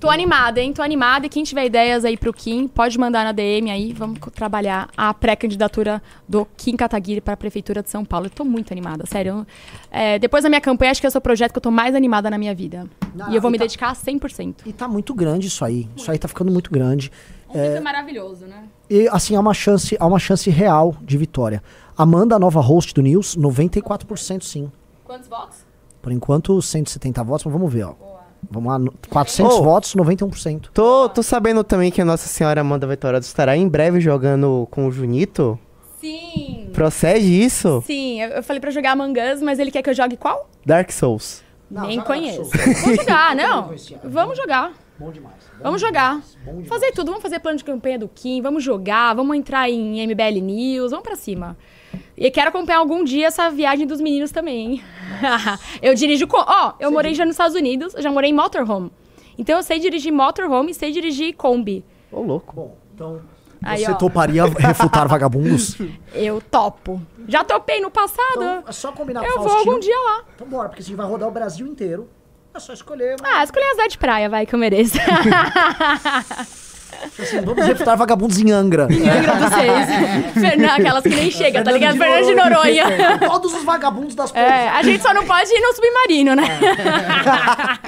Tô 0.00 0.08
animada, 0.08 0.60
hein? 0.60 0.72
Tô 0.72 0.80
animada. 0.80 1.26
E 1.26 1.28
quem 1.28 1.42
tiver 1.42 1.66
ideias 1.66 2.04
aí 2.04 2.16
pro 2.16 2.32
Kim, 2.32 2.68
pode 2.68 2.96
mandar 2.96 3.24
na 3.24 3.32
DM 3.32 3.68
aí. 3.68 3.92
Vamos 3.92 4.20
trabalhar 4.32 4.88
a 4.96 5.12
pré-candidatura 5.12 6.00
do 6.28 6.46
Kim 6.56 6.76
Kataguiri 6.76 7.20
para 7.20 7.34
a 7.34 7.36
Prefeitura 7.36 7.82
de 7.82 7.90
São 7.90 8.04
Paulo. 8.04 8.26
Eu 8.26 8.30
tô 8.30 8.44
muito 8.44 8.72
animada, 8.72 9.04
sério. 9.06 9.38
Eu- 9.40 9.46
é, 9.90 10.16
depois 10.20 10.44
da 10.44 10.48
minha 10.48 10.60
campanha, 10.60 10.92
acho 10.92 11.00
que 11.00 11.06
esse 11.08 11.16
é 11.16 11.18
o 11.18 11.20
projeto 11.20 11.50
que 11.50 11.58
eu 11.58 11.62
tô 11.62 11.72
mais 11.72 11.96
animada 11.96 12.30
na 12.30 12.38
minha 12.38 12.54
vida. 12.54 12.86
Não, 13.12 13.28
e 13.32 13.34
eu 13.34 13.40
vou 13.40 13.50
e 13.50 13.52
me 13.52 13.58
tá- 13.58 13.64
dedicar 13.64 13.92
100%. 13.96 14.58
E 14.66 14.72
tá 14.72 14.86
muito 14.86 15.12
grande 15.12 15.48
isso 15.48 15.64
aí. 15.64 15.88
Isso 15.96 16.08
aí 16.08 16.16
tá 16.16 16.28
ficando 16.28 16.52
muito 16.52 16.70
grande. 16.70 17.10
É 17.54 17.80
maravilhoso, 17.80 18.46
né? 18.46 18.64
E 18.90 19.08
assim, 19.08 19.34
há 19.36 19.40
uma 19.40 19.54
chance, 19.54 19.96
há 19.98 20.06
uma 20.06 20.18
chance 20.18 20.48
real 20.50 20.94
de 21.02 21.16
vitória. 21.16 21.62
Amanda, 21.96 22.36
a 22.36 22.38
nova 22.38 22.60
host 22.60 22.92
do 22.94 23.02
News, 23.02 23.36
94% 23.36 24.42
sim. 24.42 24.70
Quantos 25.04 25.28
votos? 25.28 25.56
Por 26.02 26.12
enquanto, 26.12 26.60
170 26.60 27.22
votos, 27.24 27.44
mas 27.44 27.52
vamos 27.52 27.72
ver, 27.72 27.84
ó. 27.84 27.94
Vamos 28.50 28.70
lá, 28.70 28.78
no- 28.78 28.92
400 29.10 29.56
Oh. 29.56 29.62
votos, 29.64 29.94
91%. 29.96 30.70
Tô, 30.72 31.08
tô 31.08 31.22
sabendo 31.24 31.64
também 31.64 31.90
que 31.90 32.00
a 32.00 32.04
Nossa 32.04 32.28
Senhora 32.28 32.60
Amanda 32.60 32.86
Vitória 32.86 33.18
estará 33.18 33.56
em 33.56 33.66
breve 33.68 34.00
jogando 34.00 34.68
com 34.70 34.86
o 34.86 34.92
Junito. 34.92 35.58
Sim. 36.00 36.70
Procede 36.72 37.26
isso? 37.42 37.82
Sim, 37.84 38.20
eu, 38.22 38.28
eu 38.30 38.42
falei 38.42 38.60
pra 38.60 38.70
jogar 38.70 38.92
Among 38.92 39.18
Us, 39.20 39.42
mas 39.42 39.58
ele 39.58 39.72
quer 39.72 39.82
que 39.82 39.90
eu 39.90 39.94
jogue 39.94 40.16
qual? 40.16 40.48
Dark 40.64 40.90
Souls. 40.92 41.42
Nem 41.68 42.00
conheço. 42.00 42.44
Vamos 42.44 42.96
jogar, 42.96 43.34
não. 43.36 43.70
Vamos 44.04 44.36
jogar. 44.38 44.72
Bom 44.98 45.12
demais. 45.12 45.36
Vamos 45.60 45.80
jogar. 45.80 46.20
Fazer 46.66 46.90
tudo. 46.90 47.06
Vamos 47.06 47.22
fazer 47.22 47.38
plano 47.38 47.56
de 47.56 47.64
campanha 47.64 47.98
do 47.98 48.08
Kim, 48.08 48.42
vamos 48.42 48.64
jogar, 48.64 49.14
vamos 49.14 49.36
entrar 49.36 49.70
em 49.70 50.04
MBL 50.04 50.40
News, 50.42 50.90
vamos 50.90 51.04
pra 51.04 51.14
cima. 51.14 51.56
E 52.16 52.28
quero 52.32 52.48
acompanhar 52.48 52.78
algum 52.78 53.04
dia 53.04 53.28
essa 53.28 53.48
viagem 53.48 53.86
dos 53.86 54.00
meninos 54.00 54.32
também, 54.32 54.72
hein? 54.72 54.84
eu 55.80 55.94
dirijo 55.94 56.26
com. 56.26 56.38
Ó, 56.38 56.74
eu 56.80 56.90
morei 56.90 57.14
já 57.14 57.24
nos 57.24 57.34
Estados 57.34 57.56
Unidos, 57.56 57.94
eu 57.94 58.02
já 58.02 58.10
morei 58.10 58.30
em 58.30 58.34
motorhome. 58.34 58.90
Então 59.38 59.56
eu 59.56 59.62
sei 59.62 59.78
dirigir 59.78 60.12
motorhome 60.12 60.72
e 60.72 60.74
sei 60.74 60.90
dirigir 60.90 61.36
Kombi. 61.36 61.84
Ô, 62.10 62.20
louco. 62.22 62.54
Bom, 62.54 62.76
então. 62.92 63.20
Aí, 63.62 63.84
você 63.84 63.90
ó. 63.92 63.94
toparia 63.94 64.44
refutar 64.58 65.06
vagabundos? 65.06 65.76
Eu 66.12 66.40
topo. 66.40 67.00
Já 67.28 67.44
topei 67.44 67.80
no 67.80 67.90
passado. 67.90 68.36
Então, 68.36 68.64
é 68.66 68.72
só 68.72 68.90
combinar 68.90 69.20
com 69.20 69.26
eu 69.26 69.42
vou 69.42 69.52
algum 69.52 69.78
dia 69.78 69.96
lá. 69.96 70.24
Então 70.34 70.48
bora, 70.48 70.68
porque 70.68 70.82
a 70.82 70.84
gente 70.84 70.96
vai 70.96 71.06
rodar 71.06 71.28
o 71.28 71.32
Brasil 71.32 71.66
inteiro. 71.66 72.08
É 72.54 72.60
só 72.60 72.72
escolher. 72.72 73.16
Ah, 73.22 73.44
escolhi 73.44 73.64
a 73.64 73.70
cidade 73.72 73.90
de 73.90 73.98
praia, 73.98 74.28
vai, 74.28 74.46
que 74.46 74.54
eu 74.54 74.58
mereço. 74.58 74.98
Assim, 77.18 77.40
vamos 77.42 77.64
refutar 77.64 77.96
vagabundos 77.96 78.38
em 78.38 78.50
Angra. 78.50 78.88
Em 78.90 79.08
Angra 79.08 79.36
dos 79.36 79.50
Reis. 79.50 80.32
Fernanda, 80.34 80.74
aquelas 80.74 81.02
que 81.02 81.10
nem 81.10 81.30
chega, 81.30 81.62
tá 81.62 81.70
ligado? 81.70 81.96
Fernando 81.96 82.26
de 82.26 82.34
Noronha. 82.34 83.18
Todos 83.20 83.54
os 83.54 83.62
vagabundos 83.62 84.14
das 84.14 84.34
É, 84.34 84.68
a 84.68 84.82
gente 84.82 85.02
só 85.02 85.14
não 85.14 85.24
pode 85.24 85.50
ir 85.52 85.60
no 85.60 85.72
submarino, 85.74 86.34
né? 86.34 86.44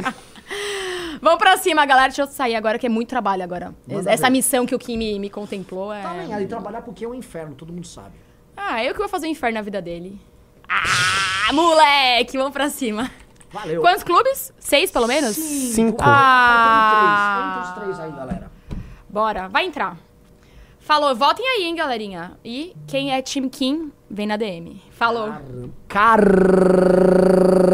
É. 0.06 0.30
Vamos 1.20 1.38
pra 1.38 1.56
cima, 1.56 1.84
galera. 1.84 2.08
Deixa 2.08 2.22
eu 2.22 2.26
sair 2.26 2.54
agora, 2.54 2.78
que 2.78 2.86
é 2.86 2.88
muito 2.88 3.08
trabalho 3.08 3.42
agora. 3.42 3.74
Manda 3.86 4.10
Essa 4.10 4.24
ver. 4.24 4.30
missão 4.30 4.64
que 4.64 4.74
o 4.74 4.78
Kim 4.78 4.96
me, 4.96 5.18
me 5.18 5.28
contemplou 5.30 5.92
é... 5.92 6.02
Tá 6.02 6.10
bem, 6.14 6.32
ali 6.32 6.46
trabalhar 6.46 6.82
porque 6.82 7.04
é 7.04 7.08
um 7.08 7.14
inferno, 7.14 7.54
todo 7.54 7.72
mundo 7.72 7.86
sabe. 7.86 8.14
Ah, 8.56 8.82
eu 8.84 8.92
que 8.92 8.98
vou 8.98 9.08
fazer 9.08 9.26
o 9.26 9.30
inferno 9.30 9.56
na 9.56 9.62
vida 9.62 9.80
dele. 9.82 10.20
Ah, 10.68 11.52
moleque! 11.52 12.36
Vamos 12.38 12.52
pra 12.52 12.68
cima. 12.70 13.10
Valeu. 13.52 13.80
Quantos 13.82 14.02
clubes? 14.04 14.52
Seis, 14.58 14.90
pelo 14.90 15.06
menos? 15.06 15.34
Cinco. 15.36 15.98
Ah, 16.02 17.62
Faltam 17.64 17.82
três. 17.84 17.90
Entra 17.90 17.90
os 17.90 17.96
três 17.96 18.00
aí, 18.00 18.12
galera. 18.16 18.50
Bora, 19.08 19.48
vai 19.48 19.66
entrar. 19.66 19.96
Falou, 20.78 21.14
votem 21.14 21.44
aí, 21.46 21.64
hein, 21.64 21.74
galerinha. 21.74 22.32
E 22.44 22.74
quem 22.86 23.12
é 23.12 23.20
Team 23.22 23.48
Kim, 23.48 23.92
vem 24.10 24.26
na 24.26 24.36
DM. 24.36 24.80
Falou. 24.92 25.32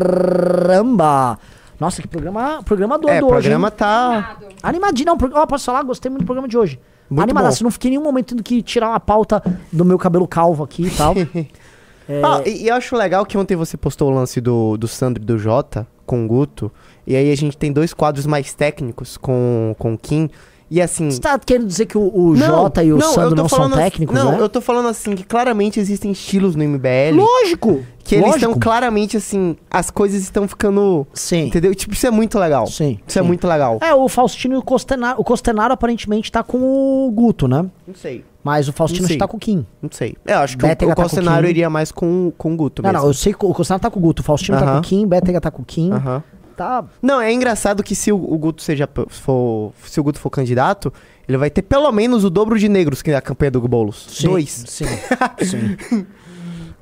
Caramba! 0.06 1.38
Nossa, 1.78 2.00
que 2.00 2.08
programa, 2.08 2.62
programa 2.64 2.98
doido 2.98 3.14
É, 3.16 3.22
o 3.22 3.26
hoje. 3.26 3.32
programa 3.32 3.68
hein? 3.68 3.74
tá. 3.76 4.36
Animadinho, 4.62 5.06
não. 5.06 5.18
pro- 5.18 5.30
Ó, 5.34 5.46
posso 5.46 5.66
falar? 5.66 5.82
Gostei 5.82 6.10
muito 6.10 6.22
do 6.22 6.26
programa 6.26 6.48
de 6.48 6.56
hoje. 6.56 6.80
Muito 7.08 7.22
Animadaço. 7.22 7.62
Não 7.62 7.70
fiquei 7.70 7.88
em 7.90 7.92
nenhum 7.92 8.02
momento 8.04 8.28
tendo 8.30 8.42
que 8.42 8.62
tirar 8.62 8.88
uma 8.88 8.98
pauta 9.00 9.42
do 9.72 9.84
meu 9.84 9.98
cabelo 9.98 10.26
calvo 10.26 10.64
aqui 10.64 10.84
e 10.86 10.90
tal. 10.90 11.14
É, 12.08 12.22
Ah, 12.24 12.42
e, 12.46 12.64
e 12.64 12.68
eu 12.68 12.74
acho 12.74 12.96
legal 12.96 13.24
que 13.26 13.36
ontem 13.36 13.56
você 13.56 13.76
postou 13.76 14.10
o 14.10 14.14
lance 14.14 14.40
do, 14.40 14.76
do 14.76 14.86
Sandro 14.86 15.22
e 15.22 15.26
do 15.26 15.38
Jota 15.38 15.86
com 16.04 16.24
o 16.24 16.28
Guto. 16.28 16.70
E 17.06 17.16
aí 17.16 17.30
a 17.30 17.36
gente 17.36 17.56
tem 17.56 17.72
dois 17.72 17.92
quadros 17.92 18.26
mais 18.26 18.54
técnicos 18.54 19.16
com, 19.16 19.74
com 19.78 19.94
o 19.94 19.98
Kim. 19.98 20.30
E 20.70 20.80
assim. 20.82 21.10
Você 21.10 21.20
tá 21.20 21.38
querendo 21.38 21.66
dizer 21.66 21.86
que 21.86 21.96
o, 21.96 22.10
o 22.14 22.34
Jota 22.36 22.82
e 22.82 22.92
o 22.92 22.98
eu 22.98 23.02
Sandro 23.12 23.36
não 23.36 23.48
são 23.48 23.70
técnicos, 23.70 24.14
Não, 24.16 24.32
né? 24.32 24.40
eu 24.40 24.48
tô 24.48 24.60
falando 24.60 24.88
assim 24.88 25.14
que 25.14 25.22
claramente 25.22 25.78
existem 25.78 26.10
estilos 26.10 26.56
no 26.56 26.64
MBL. 26.64 27.14
Lógico! 27.14 27.84
Que 28.02 28.14
eles 28.16 28.26
lógico. 28.26 28.50
estão 28.52 28.60
claramente 28.60 29.16
assim, 29.16 29.56
as 29.68 29.90
coisas 29.90 30.22
estão 30.22 30.46
ficando. 30.46 31.06
Sim. 31.12 31.46
Entendeu? 31.46 31.74
Tipo, 31.74 31.92
isso 31.94 32.06
é 32.06 32.10
muito 32.10 32.38
legal. 32.38 32.66
Sim. 32.68 32.98
Isso 33.06 33.18
é 33.18 33.22
sim. 33.22 33.26
muito 33.26 33.46
legal. 33.48 33.78
É, 33.82 33.92
o 33.94 34.08
Faustino 34.08 34.54
e 34.54 34.58
o 34.58 34.62
Costenaro. 34.62 35.20
O 35.20 35.24
Costenaro 35.24 35.72
aparentemente 35.74 36.30
tá 36.30 36.42
com 36.44 36.58
o 36.58 37.10
Guto, 37.10 37.48
né? 37.48 37.64
Não 37.86 37.94
sei. 37.94 38.24
Mas 38.44 38.68
o 38.68 38.72
Faustino 38.72 39.08
Não 39.08 39.12
está 39.12 39.26
com 39.26 39.36
o 39.36 39.40
Kim. 39.40 39.66
Não 39.82 39.90
sei. 39.90 40.14
Eu 40.24 40.38
acho 40.38 40.56
que 40.56 40.64
o, 40.64 40.68
Bétega 40.68 40.92
o 40.92 40.94
tá 40.94 41.02
com 41.02 41.08
Costenário 41.08 41.46
Kim. 41.46 41.50
iria 41.50 41.68
mais 41.68 41.90
com, 41.90 42.32
com 42.38 42.54
o 42.54 42.56
Guto 42.56 42.80
Não, 42.80 42.90
mesmo. 42.90 43.02
não, 43.02 43.10
eu 43.10 43.14
sei 43.14 43.34
que 43.34 43.44
o 43.44 43.52
Costenaro 43.52 43.82
tá 43.82 43.90
com 43.90 43.98
o 43.98 44.02
Guto. 44.02 44.22
O 44.22 44.24
Faustino 44.24 44.56
tá 44.56 44.62
com 44.64 44.70
Aham. 44.70 44.78
o 44.78 44.82
Kim, 44.82 45.04
Bétega 45.04 45.40
tá 45.40 45.50
com 45.50 45.62
o 45.62 45.64
Kim. 45.64 45.90
Aham. 45.92 46.22
Tá. 46.56 46.84
Não, 47.02 47.20
é 47.20 47.32
engraçado 47.32 47.82
que 47.82 47.94
se 47.94 48.10
o, 48.10 48.16
o 48.16 48.38
Guto 48.38 48.62
seja 48.62 48.88
for, 49.08 49.72
se 49.84 50.00
o 50.00 50.02
Guto 50.02 50.18
for 50.18 50.30
candidato, 50.30 50.92
ele 51.28 51.36
vai 51.36 51.50
ter 51.50 51.62
pelo 51.62 51.92
menos 51.92 52.24
o 52.24 52.30
dobro 52.30 52.58
de 52.58 52.68
negros 52.68 53.02
que 53.02 53.12
na 53.12 53.20
campanha 53.20 53.50
do 53.50 53.60
Boulos. 53.60 54.06
Sim, 54.08 54.28
Dois. 54.28 54.64
Sim. 54.66 54.86
sim. 55.44 56.06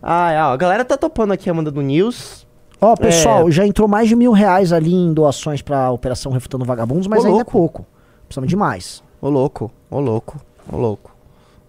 Ah, 0.02 0.30
é, 0.32 0.42
ó, 0.42 0.52
a 0.52 0.56
galera 0.56 0.84
tá 0.84 0.96
topando 0.96 1.32
aqui 1.32 1.48
a 1.48 1.52
Amanda 1.52 1.70
do 1.70 1.80
News. 1.82 2.46
Ó, 2.80 2.94
pessoal, 2.94 3.48
É. 3.48 3.50
já 3.50 3.66
entrou 3.66 3.88
mais 3.88 4.08
de 4.08 4.14
mil 4.14 4.32
reais 4.32 4.72
ali 4.72 4.92
em 4.94 5.12
doações 5.14 5.62
pra 5.62 5.90
Operação 5.90 6.30
Refutando 6.32 6.64
Vagabundos, 6.64 7.06
mas 7.06 7.24
Ô, 7.24 7.28
ainda 7.28 7.40
é 7.40 7.44
pouco. 7.44 7.86
Precisamos 8.28 8.48
de 8.50 8.56
mais. 8.56 9.02
Ô 9.20 9.30
louco, 9.30 9.70
ô 9.90 10.00
louco, 10.00 10.38
ô 10.70 10.76
louco, 10.76 11.10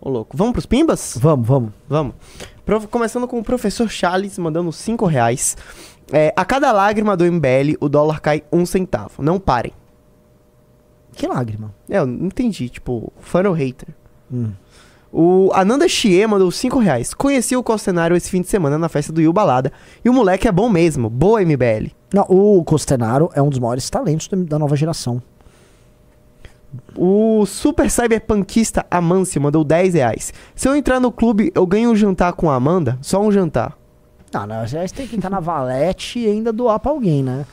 ô 0.01 0.09
louco. 0.09 0.35
Vamos 0.35 0.51
pros 0.53 0.65
pimbas? 0.65 1.17
Vamos, 1.19 1.47
vamos. 1.47 1.71
Vamos. 1.87 2.13
Pro- 2.65 2.87
começando 2.87 3.27
com 3.27 3.39
o 3.39 3.43
professor 3.43 3.87
Charles 3.89 4.37
mandando 4.37 4.71
5 4.71 5.05
reais. 5.05 5.55
É, 6.11 6.33
a 6.35 6.45
cada 6.45 6.71
lágrima 6.71 7.17
do 7.17 7.25
MBL, 7.25 7.75
o 7.79 7.89
dólar 7.89 8.19
cai 8.21 8.43
um 8.51 8.65
centavo. 8.65 9.21
Não 9.23 9.39
parem. 9.39 9.71
Que 11.13 11.27
lágrima. 11.27 11.73
É, 11.89 11.97
eu 11.99 12.05
não 12.05 12.27
entendi, 12.27 12.69
tipo, 12.69 13.11
funnel 13.19 13.53
hater. 13.53 13.89
Hum. 14.31 14.51
O 15.11 15.49
Ananda 15.53 15.87
Chie 15.87 16.27
mandou 16.27 16.51
5 16.51 16.77
reais. 16.77 17.13
Conheci 17.13 17.55
o 17.55 17.63
Costenário 17.63 18.17
esse 18.17 18.29
fim 18.29 18.41
de 18.41 18.47
semana 18.47 18.77
na 18.77 18.89
festa 18.89 19.13
do 19.13 19.21
Yu 19.21 19.31
Balada. 19.31 19.71
E 20.03 20.09
o 20.09 20.13
moleque 20.13 20.45
é 20.47 20.51
bom 20.51 20.67
mesmo. 20.69 21.09
Boa 21.09 21.41
MBL. 21.41 21.89
Não, 22.13 22.23
o 22.27 22.61
Costenaro 22.65 23.29
é 23.33 23.41
um 23.41 23.49
dos 23.49 23.57
maiores 23.59 23.89
talentos 23.89 24.27
da- 24.27 24.35
da 24.37 24.59
nova 24.59 24.75
geração. 24.75 25.21
O 26.97 27.45
super 27.45 27.89
cyberpunkista 27.89 28.85
Amâncio 28.91 29.41
mandou 29.41 29.63
10 29.63 29.93
reais. 29.93 30.33
Se 30.53 30.67
eu 30.67 30.75
entrar 30.75 30.99
no 30.99 31.11
clube, 31.11 31.51
eu 31.55 31.65
ganho 31.65 31.89
um 31.91 31.95
jantar 31.95 32.33
com 32.33 32.49
a 32.49 32.55
Amanda? 32.55 32.97
Só 33.01 33.21
um 33.21 33.31
jantar. 33.31 33.77
Não, 34.35 34.45
não, 34.47 34.67
você 34.67 34.87
tem 34.89 35.07
que 35.07 35.15
entrar 35.15 35.29
na 35.29 35.39
valete 35.39 36.19
e 36.19 36.27
ainda 36.27 36.51
doar 36.51 36.79
pra 36.79 36.91
alguém, 36.91 37.23
né? 37.23 37.45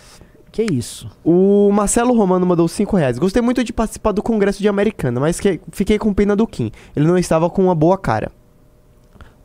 Que 0.50 0.62
isso. 0.62 1.08
O 1.24 1.70
Marcelo 1.72 2.12
Romano 2.14 2.44
mandou 2.44 2.66
5 2.68 2.96
reais. 2.96 3.18
Gostei 3.18 3.40
muito 3.40 3.64
de 3.64 3.72
participar 3.72 4.12
do 4.12 4.22
Congresso 4.22 4.60
de 4.60 4.68
Americana, 4.68 5.18
mas 5.20 5.40
que- 5.40 5.60
fiquei 5.70 5.98
com 5.98 6.12
pena 6.12 6.36
do 6.36 6.46
Kim. 6.46 6.70
Ele 6.94 7.06
não 7.06 7.16
estava 7.16 7.48
com 7.48 7.62
uma 7.62 7.74
boa 7.74 7.96
cara. 7.96 8.30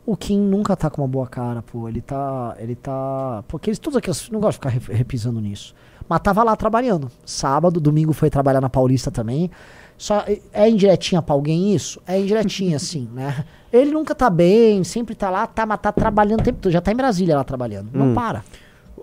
O 0.04 0.16
Kim 0.16 0.38
nunca 0.40 0.76
tá 0.76 0.90
com 0.90 1.00
uma 1.02 1.08
boa 1.08 1.26
cara, 1.26 1.62
pô. 1.62 1.88
Ele 1.88 2.00
tá. 2.00 2.54
Ele 2.58 2.74
tá. 2.74 3.42
Porque 3.48 3.70
eles 3.70 3.78
todos 3.78 3.96
aqueles. 3.96 4.28
Não 4.30 4.40
gosto 4.40 4.60
de 4.62 4.68
ficar 4.70 4.92
re- 4.92 4.98
repisando 4.98 5.40
nisso. 5.40 5.74
Mas 6.08 6.20
tava 6.20 6.42
lá 6.42 6.56
trabalhando. 6.56 7.10
Sábado, 7.24 7.78
domingo 7.80 8.12
foi 8.14 8.30
trabalhar 8.30 8.60
na 8.60 8.70
Paulista 8.70 9.10
também. 9.10 9.50
Só, 9.98 10.20
é- 10.26 10.38
é 10.52 10.70
indiretinha 10.70 11.20
pra 11.20 11.34
alguém 11.34 11.74
isso? 11.74 12.00
É 12.06 12.18
indiretinha, 12.18 12.78
sim, 12.80 13.08
né? 13.12 13.44
Ele 13.72 13.90
nunca 13.90 14.14
tá 14.14 14.30
bem, 14.30 14.82
sempre 14.84 15.14
tá 15.14 15.28
lá, 15.28 15.46
tá, 15.46 15.66
mas 15.66 15.78
tá 15.80 15.92
trabalhando 15.92 16.40
o 16.40 16.44
tempo 16.44 16.58
todo. 16.62 16.72
Já 16.72 16.80
tá 16.80 16.90
em 16.92 16.96
Brasília 16.96 17.36
lá 17.36 17.44
trabalhando. 17.44 17.90
Não 17.92 18.06
Hum. 18.10 18.14
para. 18.14 18.42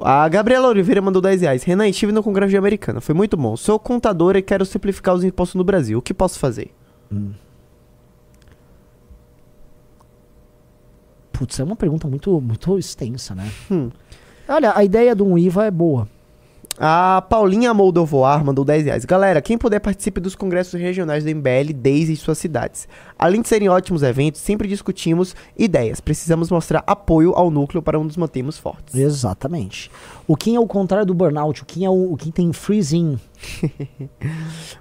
A 0.01 0.27
Gabriela 0.27 0.67
Oliveira 0.67 1.01
mandou 1.01 1.22
10 1.22 1.41
reais. 1.41 1.63
Renan, 1.63 1.88
estive 1.88 2.11
no 2.11 2.23
Congresso 2.23 2.49
de 2.49 2.57
Americana. 2.57 2.99
Foi 2.99 3.13
muito 3.13 3.38
bom. 3.38 3.55
Sou 3.55 3.77
contadora 3.77 4.39
e 4.39 4.41
quero 4.41 4.65
simplificar 4.65 5.13
os 5.15 5.23
impostos 5.23 5.55
no 5.55 5.63
Brasil. 5.63 5.99
O 5.99 6.01
que 6.01 6.13
posso 6.13 6.39
fazer? 6.39 6.72
Putz, 11.31 11.59
é 11.59 11.63
uma 11.63 11.76
pergunta 11.76 12.07
muito, 12.07 12.39
muito 12.39 12.77
extensa, 12.80 13.35
né? 13.35 13.49
Hum. 13.69 13.89
Olha, 14.47 14.73
a 14.76 14.84
ideia 14.84 15.15
do 15.15 15.26
um 15.26 15.38
IVA 15.38 15.65
é 15.65 15.72
boa. 15.72 16.07
A 16.77 17.23
Paulinha 17.30 17.73
Moldovoar 17.73 18.43
mandou 18.43 18.65
10 18.65 18.85
reais. 18.85 19.06
Galera, 19.06 19.41
quem 19.41 19.57
puder 19.57 19.80
participe 19.80 20.19
dos 20.19 20.35
congressos 20.35 20.73
regionais 20.80 21.23
do 21.23 21.30
MBL 21.34 21.72
desde 21.73 22.15
suas 22.18 22.38
cidades. 22.38 22.85
Além 23.18 23.41
de 23.41 23.47
serem 23.47 23.69
ótimos 23.69 24.03
eventos, 24.03 24.41
sempre 24.41 24.68
discutimos 24.68 25.34
ideias. 25.57 26.02
Precisamos 26.02 26.52
mostrar 26.52 26.84
apoio 26.85 27.31
ao 27.34 27.49
núcleo 27.49 27.81
para 27.81 27.97
nos 27.97 28.18
mantermos 28.18 28.57
fortes. 28.57 28.93
Exatamente. 28.93 29.89
O 30.27 30.35
Kim 30.35 30.56
é 30.57 30.60
o 30.60 30.68
contrário 30.68 31.06
do 31.06 31.14
burnout. 31.14 31.61
O 31.64 31.65
Kim 31.65 31.85
é 31.85 31.89
o, 31.89 32.11
o 32.11 32.18
Kim 32.18 32.31
tem 32.31 32.52
freezing. 32.52 33.18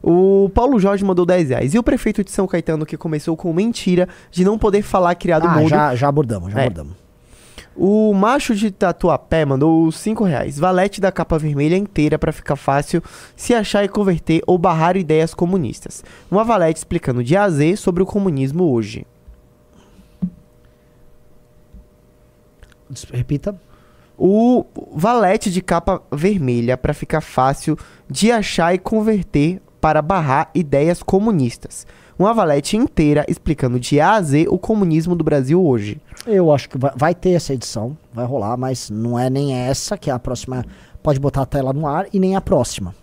O 0.02 0.50
Paulo 0.54 0.78
Jorge 0.78 1.04
mandou 1.04 1.24
10 1.24 1.48
reais. 1.50 1.74
E 1.74 1.78
o 1.78 1.82
prefeito 1.82 2.22
de 2.24 2.30
São 2.30 2.46
Caetano 2.46 2.84
que 2.84 2.96
começou 2.96 3.36
com 3.36 3.52
mentira 3.52 4.08
de 4.30 4.44
não 4.44 4.58
poder 4.58 4.82
falar 4.82 5.14
criado 5.14 5.46
Ah, 5.46 5.56
mudo. 5.56 5.68
já, 5.68 5.94
já 5.94 6.08
abordamos, 6.08 6.52
já 6.52 6.60
É. 6.60 6.66
abordamos. 6.66 7.03
O 7.76 8.14
macho 8.14 8.54
de 8.54 8.70
Tatuapé 8.70 9.44
mandou 9.44 9.90
5 9.90 10.22
reais. 10.24 10.58
Valete 10.58 11.00
da 11.00 11.10
capa 11.10 11.38
vermelha 11.38 11.76
inteira 11.76 12.18
pra 12.18 12.32
ficar 12.32 12.56
fácil 12.56 13.02
se 13.36 13.52
achar 13.52 13.84
e 13.84 13.88
converter 13.88 14.42
ou 14.46 14.56
barrar 14.56 14.96
ideias 14.96 15.34
comunistas. 15.34 16.04
Uma 16.30 16.44
valete 16.44 16.78
explicando 16.78 17.24
de 17.24 17.36
A 17.36 17.44
a 17.44 17.50
Z 17.50 17.76
sobre 17.76 18.02
o 18.02 18.06
comunismo 18.06 18.64
hoje. 18.64 19.04
Repita. 23.12 23.58
O 24.16 24.64
valete 24.94 25.50
de 25.50 25.60
capa 25.60 26.00
vermelha 26.12 26.76
pra 26.76 26.94
ficar 26.94 27.20
fácil 27.20 27.76
de 28.08 28.30
achar 28.30 28.72
e 28.72 28.78
converter 28.78 29.60
para 29.80 30.00
barrar 30.00 30.50
ideias 30.54 31.02
comunistas. 31.02 31.84
Uma 32.16 32.32
valete 32.32 32.76
inteira 32.76 33.24
explicando 33.28 33.80
de 33.80 33.98
A 33.98 34.12
a 34.12 34.22
Z 34.22 34.46
o 34.48 34.56
comunismo 34.56 35.16
do 35.16 35.24
Brasil 35.24 35.60
hoje. 35.60 36.00
Eu 36.26 36.52
acho 36.52 36.68
que 36.68 36.78
vai, 36.78 36.92
vai 36.96 37.14
ter 37.14 37.30
essa 37.30 37.52
edição, 37.52 37.96
vai 38.12 38.24
rolar, 38.24 38.56
mas 38.56 38.88
não 38.90 39.18
é 39.18 39.28
nem 39.28 39.54
essa, 39.54 39.96
que 39.98 40.10
é 40.10 40.12
a 40.12 40.18
próxima. 40.18 40.64
Pode 41.02 41.20
botar 41.20 41.42
a 41.42 41.46
tela 41.46 41.72
no 41.72 41.86
ar, 41.86 42.06
e 42.12 42.18
nem 42.18 42.34
a 42.34 42.40
próxima. 42.40 42.94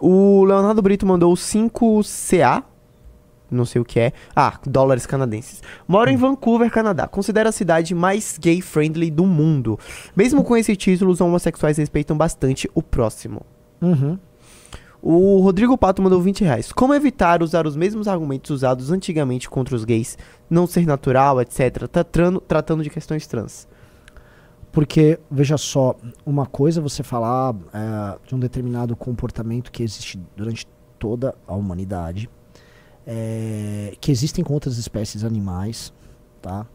O 0.00 0.44
Leonardo 0.44 0.82
Brito 0.82 1.06
mandou 1.06 1.32
5CA. 1.34 2.64
Não 3.50 3.64
sei 3.64 3.80
o 3.80 3.84
que 3.84 4.00
é. 4.00 4.12
Ah, 4.34 4.58
dólares 4.66 5.06
canadenses. 5.06 5.62
Moro 5.86 6.10
em 6.10 6.16
Vancouver, 6.16 6.70
Canadá. 6.70 7.06
Considera 7.06 7.50
a 7.50 7.52
cidade 7.52 7.94
mais 7.94 8.38
gay-friendly 8.38 9.10
do 9.10 9.24
mundo. 9.24 9.78
Mesmo 10.16 10.42
com 10.42 10.56
esse 10.56 10.74
título, 10.74 11.12
os 11.12 11.20
homossexuais 11.20 11.76
respeitam 11.76 12.16
bastante 12.16 12.68
o 12.74 12.82
próximo. 12.82 13.42
Uhum. 13.80 14.18
O 15.06 15.38
Rodrigo 15.42 15.76
Pato 15.76 16.00
mandou 16.00 16.18
20 16.18 16.44
reais. 16.44 16.72
Como 16.72 16.94
evitar 16.94 17.42
usar 17.42 17.66
os 17.66 17.76
mesmos 17.76 18.08
argumentos 18.08 18.50
usados 18.50 18.90
antigamente 18.90 19.50
contra 19.50 19.76
os 19.76 19.84
gays? 19.84 20.16
Não 20.48 20.66
ser 20.66 20.86
natural, 20.86 21.42
etc. 21.42 21.86
Tratando, 21.86 22.40
tratando 22.40 22.82
de 22.82 22.88
questões 22.88 23.26
trans. 23.26 23.68
porque, 24.72 25.20
veja 25.30 25.58
só, 25.58 25.94
uma 26.24 26.46
coisa 26.46 26.80
é 26.80 26.82
você 26.82 27.02
falar 27.02 27.54
é, 27.74 28.18
de 28.26 28.34
um 28.34 28.38
determinado 28.38 28.96
comportamento 28.96 29.70
que 29.70 29.82
existe 29.82 30.18
durante 30.34 30.66
toda 30.98 31.34
a 31.46 31.54
humanidade, 31.54 32.30
é, 33.06 33.94
que 34.00 34.10
existem 34.10 34.42
com 34.42 34.54
outras 34.54 34.78
espécies 34.78 35.22
animais, 35.22 35.92
tá? 36.40 36.66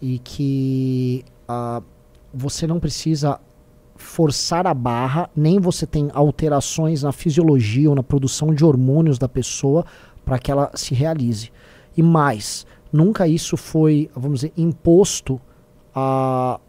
E 0.00 0.18
que 0.18 1.26
ah, 1.46 1.82
você 2.32 2.66
não 2.66 2.80
precisa 2.80 3.38
forçar 3.96 4.66
a 4.66 4.74
barra, 4.74 5.30
nem 5.34 5.58
você 5.58 5.86
tem 5.86 6.10
alterações 6.12 7.02
na 7.02 7.12
fisiologia 7.12 7.88
ou 7.88 7.96
na 7.96 8.02
produção 8.02 8.54
de 8.54 8.64
hormônios 8.64 9.18
da 9.18 9.28
pessoa 9.28 9.84
para 10.24 10.38
que 10.38 10.50
ela 10.50 10.70
se 10.74 10.94
realize. 10.94 11.50
E 11.96 12.02
mais, 12.02 12.66
nunca 12.92 13.26
isso 13.26 13.56
foi, 13.56 14.10
vamos 14.14 14.40
dizer, 14.40 14.52
imposto 14.56 15.40
à, 15.94 16.60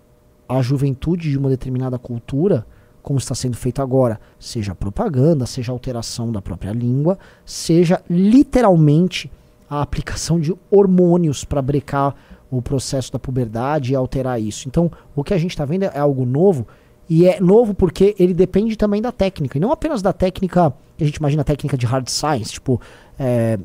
à 0.48 0.62
juventude 0.62 1.30
de 1.30 1.38
uma 1.38 1.50
determinada 1.50 1.98
cultura, 1.98 2.66
como 3.02 3.20
está 3.20 3.34
sendo 3.34 3.56
feito 3.56 3.82
agora, 3.82 4.20
seja 4.40 4.76
propaganda, 4.76 5.46
seja 5.46 5.72
alteração 5.72 6.32
da 6.32 6.42
própria 6.42 6.72
língua, 6.72 7.18
seja 7.46 8.02
literalmente 8.10 9.32
a 9.70 9.82
aplicação 9.82 10.40
de 10.40 10.54
hormônios 10.70 11.44
para 11.44 11.62
brecar 11.62 12.16
o 12.50 12.62
processo 12.62 13.12
da 13.12 13.20
puberdade 13.20 13.92
e 13.92 13.96
alterar 13.96 14.42
isso. 14.42 14.68
Então, 14.68 14.92
o 15.16 15.24
que 15.24 15.34
a 15.34 15.38
gente 15.38 15.52
está 15.52 15.66
vendo 15.66 15.84
é 15.84 15.98
algo 15.98 16.26
novo 16.26 16.68
e 17.10 17.26
é 17.26 17.40
novo 17.40 17.74
porque 17.74 18.16
ele 18.20 18.34
depende 18.34 18.76
também 18.76 19.02
da 19.02 19.12
técnica. 19.12 19.58
E 19.58 19.62
não 19.62 19.72
apenas 19.72 20.02
da 20.02 20.12
técnica, 20.12 20.74
a 21.00 21.04
gente 21.04 21.16
imagina 21.16 21.42
a 21.42 21.46
técnica 21.46 21.78
de 21.78 21.86
hard 21.86 22.08
science, 22.10 22.52
tipo, 22.52 22.82
é, 23.18 23.58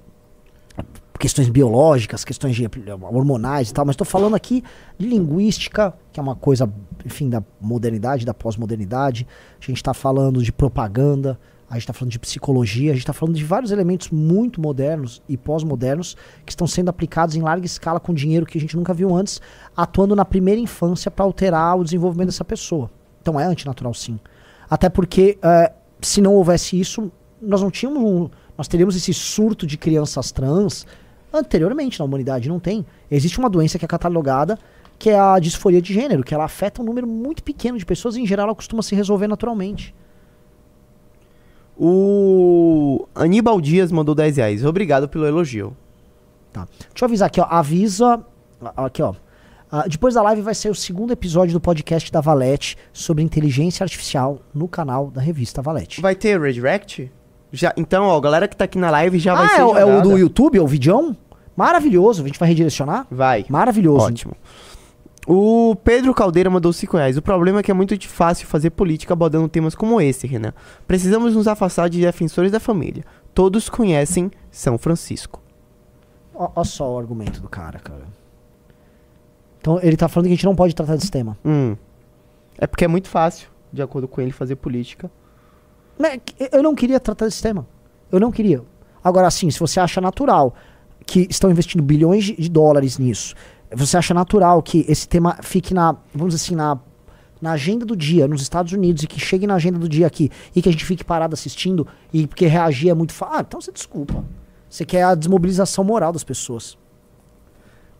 questões 1.18 1.48
biológicas, 1.48 2.24
questões 2.24 2.54
de, 2.54 2.68
hormonais 3.00 3.70
e 3.70 3.74
tal, 3.74 3.84
mas 3.84 3.94
estou 3.94 4.04
falando 4.04 4.34
aqui 4.34 4.62
de 4.98 5.06
linguística, 5.06 5.94
que 6.12 6.20
é 6.20 6.22
uma 6.22 6.36
coisa, 6.36 6.72
enfim, 7.04 7.28
da 7.28 7.42
modernidade, 7.60 8.24
da 8.24 8.34
pós-modernidade. 8.34 9.26
A 9.60 9.64
gente 9.64 9.76
está 9.76 9.94
falando 9.94 10.42
de 10.42 10.52
propaganda, 10.52 11.38
a 11.68 11.74
gente 11.74 11.82
está 11.82 11.92
falando 11.92 12.12
de 12.12 12.18
psicologia, 12.18 12.90
a 12.90 12.94
gente 12.94 13.02
está 13.02 13.12
falando 13.12 13.34
de 13.34 13.44
vários 13.44 13.70
elementos 13.72 14.10
muito 14.10 14.60
modernos 14.60 15.22
e 15.28 15.36
pós-modernos 15.36 16.16
que 16.44 16.52
estão 16.52 16.66
sendo 16.66 16.90
aplicados 16.90 17.34
em 17.34 17.40
larga 17.40 17.66
escala 17.66 17.98
com 17.98 18.12
dinheiro 18.12 18.44
que 18.44 18.58
a 18.58 18.60
gente 18.60 18.76
nunca 18.76 18.92
viu 18.92 19.14
antes, 19.14 19.40
atuando 19.76 20.14
na 20.14 20.24
primeira 20.24 20.60
infância 20.60 21.10
para 21.10 21.24
alterar 21.24 21.78
o 21.78 21.84
desenvolvimento 21.84 22.28
dessa 22.28 22.44
pessoa. 22.44 22.90
Então 23.22 23.38
é 23.38 23.44
antinatural 23.44 23.94
sim. 23.94 24.18
Até 24.68 24.88
porque 24.88 25.38
uh, 25.38 25.72
se 26.00 26.20
não 26.20 26.34
houvesse 26.34 26.78
isso, 26.78 27.10
nós 27.40 27.62
não 27.62 27.70
tínhamos 27.70 28.02
um, 28.02 28.28
nós 28.58 28.66
teríamos 28.66 28.96
esse 28.96 29.14
surto 29.14 29.66
de 29.66 29.78
crianças 29.78 30.32
trans 30.32 30.84
anteriormente 31.32 31.98
na 31.98 32.04
humanidade. 32.04 32.48
Não 32.48 32.58
tem. 32.58 32.84
Existe 33.10 33.38
uma 33.38 33.48
doença 33.48 33.78
que 33.78 33.84
é 33.84 33.88
catalogada, 33.88 34.58
que 34.98 35.08
é 35.08 35.18
a 35.18 35.38
disforia 35.38 35.80
de 35.80 35.94
gênero, 35.94 36.24
que 36.24 36.34
ela 36.34 36.44
afeta 36.44 36.82
um 36.82 36.84
número 36.84 37.06
muito 37.06 37.42
pequeno 37.42 37.78
de 37.78 37.86
pessoas 37.86 38.16
e 38.16 38.20
em 38.20 38.26
geral 38.26 38.46
ela 38.46 38.54
costuma 38.54 38.82
se 38.82 38.94
resolver 38.94 39.28
naturalmente. 39.28 39.94
O 41.76 43.06
Aníbal 43.14 43.60
Dias 43.60 43.90
mandou 43.90 44.14
10 44.14 44.36
reais. 44.36 44.64
Obrigado 44.64 45.08
pelo 45.08 45.26
elogio. 45.26 45.76
Tá. 46.52 46.66
Deixa 46.90 47.04
eu 47.04 47.06
avisar 47.06 47.26
aqui, 47.28 47.40
ó. 47.40 47.46
Avisa. 47.48 48.24
Aqui, 48.76 49.02
ó. 49.02 49.14
Uh, 49.72 49.88
depois 49.88 50.12
da 50.12 50.22
live 50.22 50.42
vai 50.42 50.54
ser 50.54 50.68
o 50.68 50.74
segundo 50.74 51.14
episódio 51.14 51.54
do 51.54 51.60
podcast 51.60 52.12
da 52.12 52.20
Valete 52.20 52.76
sobre 52.92 53.24
inteligência 53.24 53.82
artificial 53.82 54.40
no 54.52 54.68
canal 54.68 55.10
da 55.10 55.22
revista 55.22 55.62
Valete. 55.62 56.02
Vai 56.02 56.14
ter 56.14 56.38
redirect? 56.38 57.10
Já, 57.50 57.72
então, 57.74 58.04
ó, 58.04 58.18
a 58.18 58.20
galera 58.20 58.46
que 58.46 58.54
tá 58.54 58.66
aqui 58.66 58.76
na 58.76 58.90
live 58.90 59.18
já 59.18 59.32
ah, 59.32 59.36
vai 59.36 59.48
ser. 59.48 59.62
É, 59.62 59.80
é 59.80 59.84
o 59.86 60.02
do 60.02 60.18
YouTube, 60.18 60.58
é 60.58 60.60
o 60.60 60.66
videão? 60.66 61.16
Maravilhoso. 61.56 62.22
A 62.22 62.26
gente 62.26 62.38
vai 62.38 62.50
redirecionar? 62.50 63.06
Vai. 63.10 63.46
Maravilhoso. 63.48 64.06
Ótimo. 64.06 64.36
O 65.26 65.74
Pedro 65.76 66.12
Caldeira 66.12 66.50
mandou 66.50 66.70
5 66.70 66.96
reais. 66.98 67.16
O 67.16 67.22
problema 67.22 67.60
é 67.60 67.62
que 67.62 67.70
é 67.70 67.74
muito 67.74 67.98
fácil 68.08 68.46
fazer 68.46 68.70
política 68.70 69.14
abordando 69.14 69.48
temas 69.48 69.74
como 69.74 70.00
esse, 70.02 70.26
Renan. 70.26 70.52
Precisamos 70.86 71.34
nos 71.34 71.48
afastar 71.48 71.88
de 71.88 71.98
defensores 71.98 72.52
da 72.52 72.60
família. 72.60 73.04
Todos 73.32 73.70
conhecem 73.70 74.30
São 74.50 74.76
Francisco. 74.76 75.40
Olha 76.34 76.64
só 76.64 76.92
o 76.92 76.98
argumento 76.98 77.40
do 77.40 77.48
cara, 77.48 77.78
cara. 77.78 78.21
Então 79.62 79.78
ele 79.80 79.96
tá 79.96 80.08
falando 80.08 80.26
que 80.26 80.32
a 80.32 80.36
gente 80.36 80.44
não 80.44 80.56
pode 80.56 80.74
tratar 80.74 80.96
desse 80.96 81.10
tema. 81.10 81.38
Hum. 81.44 81.76
É 82.58 82.66
porque 82.66 82.84
é 82.84 82.88
muito 82.88 83.08
fácil, 83.08 83.48
de 83.72 83.80
acordo 83.80 84.08
com 84.08 84.20
ele, 84.20 84.32
fazer 84.32 84.56
política. 84.56 85.08
Mas 85.96 86.20
eu 86.50 86.64
não 86.64 86.74
queria 86.74 86.98
tratar 86.98 87.26
desse 87.26 87.40
tema. 87.40 87.64
Eu 88.10 88.18
não 88.18 88.32
queria. 88.32 88.60
Agora, 89.04 89.30
sim, 89.30 89.48
se 89.52 89.60
você 89.60 89.78
acha 89.78 90.00
natural 90.00 90.52
que 91.06 91.28
estão 91.30 91.48
investindo 91.48 91.80
bilhões 91.80 92.24
de 92.24 92.48
dólares 92.48 92.98
nisso, 92.98 93.36
você 93.72 93.96
acha 93.96 94.12
natural 94.12 94.60
que 94.62 94.84
esse 94.88 95.08
tema 95.08 95.38
fique 95.42 95.72
na, 95.72 95.96
vamos 96.12 96.34
dizer 96.34 96.44
assim, 96.44 96.56
na, 96.56 96.78
na 97.40 97.52
agenda 97.52 97.86
do 97.86 97.96
dia 97.96 98.26
nos 98.26 98.42
Estados 98.42 98.72
Unidos 98.72 99.04
e 99.04 99.06
que 99.06 99.20
chegue 99.20 99.46
na 99.46 99.54
agenda 99.54 99.78
do 99.78 99.88
dia 99.88 100.08
aqui 100.08 100.28
e 100.56 100.60
que 100.60 100.68
a 100.68 100.72
gente 100.72 100.84
fique 100.84 101.04
parado 101.04 101.34
assistindo 101.34 101.86
e 102.12 102.26
porque 102.26 102.46
reagir 102.46 102.90
é 102.90 102.94
muito 102.94 103.12
fácil. 103.12 103.36
Ah, 103.36 103.44
então 103.46 103.60
você 103.60 103.70
desculpa. 103.70 104.24
Você 104.68 104.84
quer 104.84 105.04
a 105.04 105.14
desmobilização 105.14 105.84
moral 105.84 106.12
das 106.12 106.24
pessoas. 106.24 106.76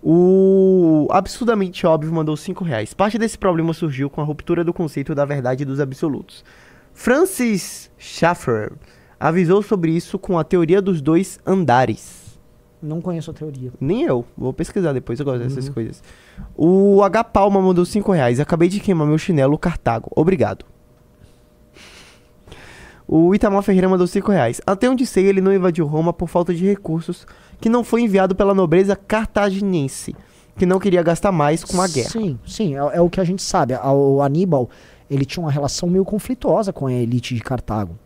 O 0.03 1.07
absurdamente 1.11 1.87
óbvio 1.87 2.13
mandou 2.13 2.37
5 2.37 2.65
reais. 2.65 2.93
Parte 2.93 3.19
desse 3.19 3.39
problema 3.39 3.73
surgiu 3.73 4.11
com 4.11 4.21
a 4.21 4.25
ruptura 4.25 4.65
do 4.65 4.73
conceito 4.73 5.15
da 5.15 5.25
verdade 5.25 5.65
dos 5.65 5.79
absolutos. 5.79 6.45
Francis 6.93 7.91
Schaeffer 7.97 8.73
avisou 9.19 9.63
sobre 9.63 9.93
isso 9.93 10.19
com 10.19 10.39
a 10.39 10.45
teoria 10.45 10.83
dos 10.83 11.01
dois 11.01 11.39
andares. 11.47 12.23
Não 12.83 13.01
conheço 13.01 13.31
a 13.31 13.35
teoria. 13.35 13.73
Nem 13.81 14.03
eu. 14.03 14.25
Vou 14.37 14.53
pesquisar 14.53 14.93
depois, 14.93 15.21
eu 15.21 15.25
gosto 15.25 15.45
dessas 15.45 15.69
uhum. 15.69 15.75
coisas. 15.75 16.03
O 16.57 17.01
H 17.05 17.23
Palma 17.23 17.61
mandou 17.61 17.85
5 17.85 18.11
reais. 18.11 18.41
Acabei 18.41 18.69
de 18.69 18.81
queimar 18.81 19.07
meu 19.07 19.19
chinelo 19.19 19.57
Cartago. 19.57 20.11
Obrigado. 20.17 20.72
O 23.15 23.35
Itamar 23.35 23.63
Ferreira 23.63 23.91
mandou 23.91 24.07
5 24.07 24.33
reais. 24.33 24.59
Até 24.67 24.89
onde 24.89 25.05
sei, 25.05 25.27
ele 25.27 25.43
não 25.43 25.53
invadiu 25.53 25.85
Roma 25.85 26.15
por 26.15 26.31
falta 26.31 26.55
de 26.55 26.65
recursos, 26.65 27.27
que 27.61 27.69
não 27.69 27.85
foi 27.85 28.01
enviado 28.01 28.35
pela 28.35 28.55
nobreza 28.55 28.97
cartaginense, 28.97 30.17
que 30.57 30.65
não 30.65 30.79
queria 30.79 31.03
gastar 31.03 31.31
mais 31.31 31.63
com 31.63 31.83
a 31.83 31.87
guerra. 31.87 32.09
Sim, 32.09 32.39
sim, 32.47 32.75
é, 32.75 32.79
é 32.79 33.01
o 33.03 33.11
que 33.11 33.21
a 33.21 33.25
gente 33.25 33.43
sabe. 33.43 33.75
O 33.75 34.23
Aníbal, 34.23 34.71
ele 35.11 35.27
tinha 35.27 35.45
uma 35.45 35.53
relação 35.53 35.91
meio 35.91 36.07
conflituosa 36.07 36.73
com 36.73 36.87
a 36.87 36.93
elite 36.95 37.35
de 37.35 37.43
Cartago. 37.43 37.99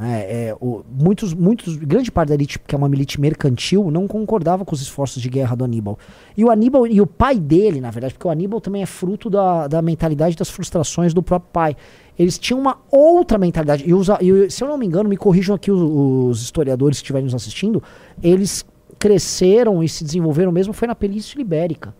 É, 0.00 0.46
é, 0.46 0.56
o, 0.60 0.84
muitos, 0.88 1.34
muitos, 1.34 1.76
grande 1.76 2.10
parte 2.10 2.28
da 2.28 2.34
elite, 2.34 2.58
que 2.58 2.74
é 2.74 2.78
uma 2.78 2.86
elite 2.86 3.20
mercantil, 3.20 3.90
não 3.90 4.06
concordava 4.06 4.64
com 4.64 4.72
os 4.72 4.80
esforços 4.80 5.20
de 5.20 5.28
guerra 5.28 5.56
do 5.56 5.64
Aníbal. 5.64 5.98
E 6.36 6.44
o 6.44 6.50
Aníbal 6.50 6.86
e 6.86 7.00
o 7.00 7.06
pai 7.06 7.36
dele, 7.36 7.80
na 7.80 7.90
verdade, 7.90 8.14
porque 8.14 8.26
o 8.26 8.30
Aníbal 8.30 8.60
também 8.60 8.80
é 8.80 8.86
fruto 8.86 9.28
da, 9.28 9.66
da 9.66 9.82
mentalidade 9.82 10.36
das 10.36 10.48
frustrações 10.48 11.12
do 11.12 11.22
próprio 11.22 11.50
pai. 11.52 11.76
Eles 12.18 12.38
tinham 12.38 12.58
uma 12.60 12.78
outra 12.90 13.38
mentalidade. 13.38 13.88
E, 13.88 13.94
os, 13.94 14.08
e 14.20 14.50
se 14.50 14.64
eu 14.64 14.68
não 14.68 14.76
me 14.76 14.84
engano, 14.84 15.08
me 15.08 15.16
corrijam 15.16 15.54
aqui 15.54 15.70
os, 15.70 15.80
os 15.80 16.42
historiadores 16.42 16.98
que 16.98 17.04
estiverem 17.04 17.24
nos 17.24 17.34
assistindo, 17.34 17.82
eles 18.22 18.66
cresceram 18.98 19.82
e 19.82 19.88
se 19.88 20.02
desenvolveram 20.02 20.50
mesmo 20.50 20.72
foi 20.72 20.88
na 20.88 20.94
Península 20.94 21.40
Ibérica. 21.40 21.94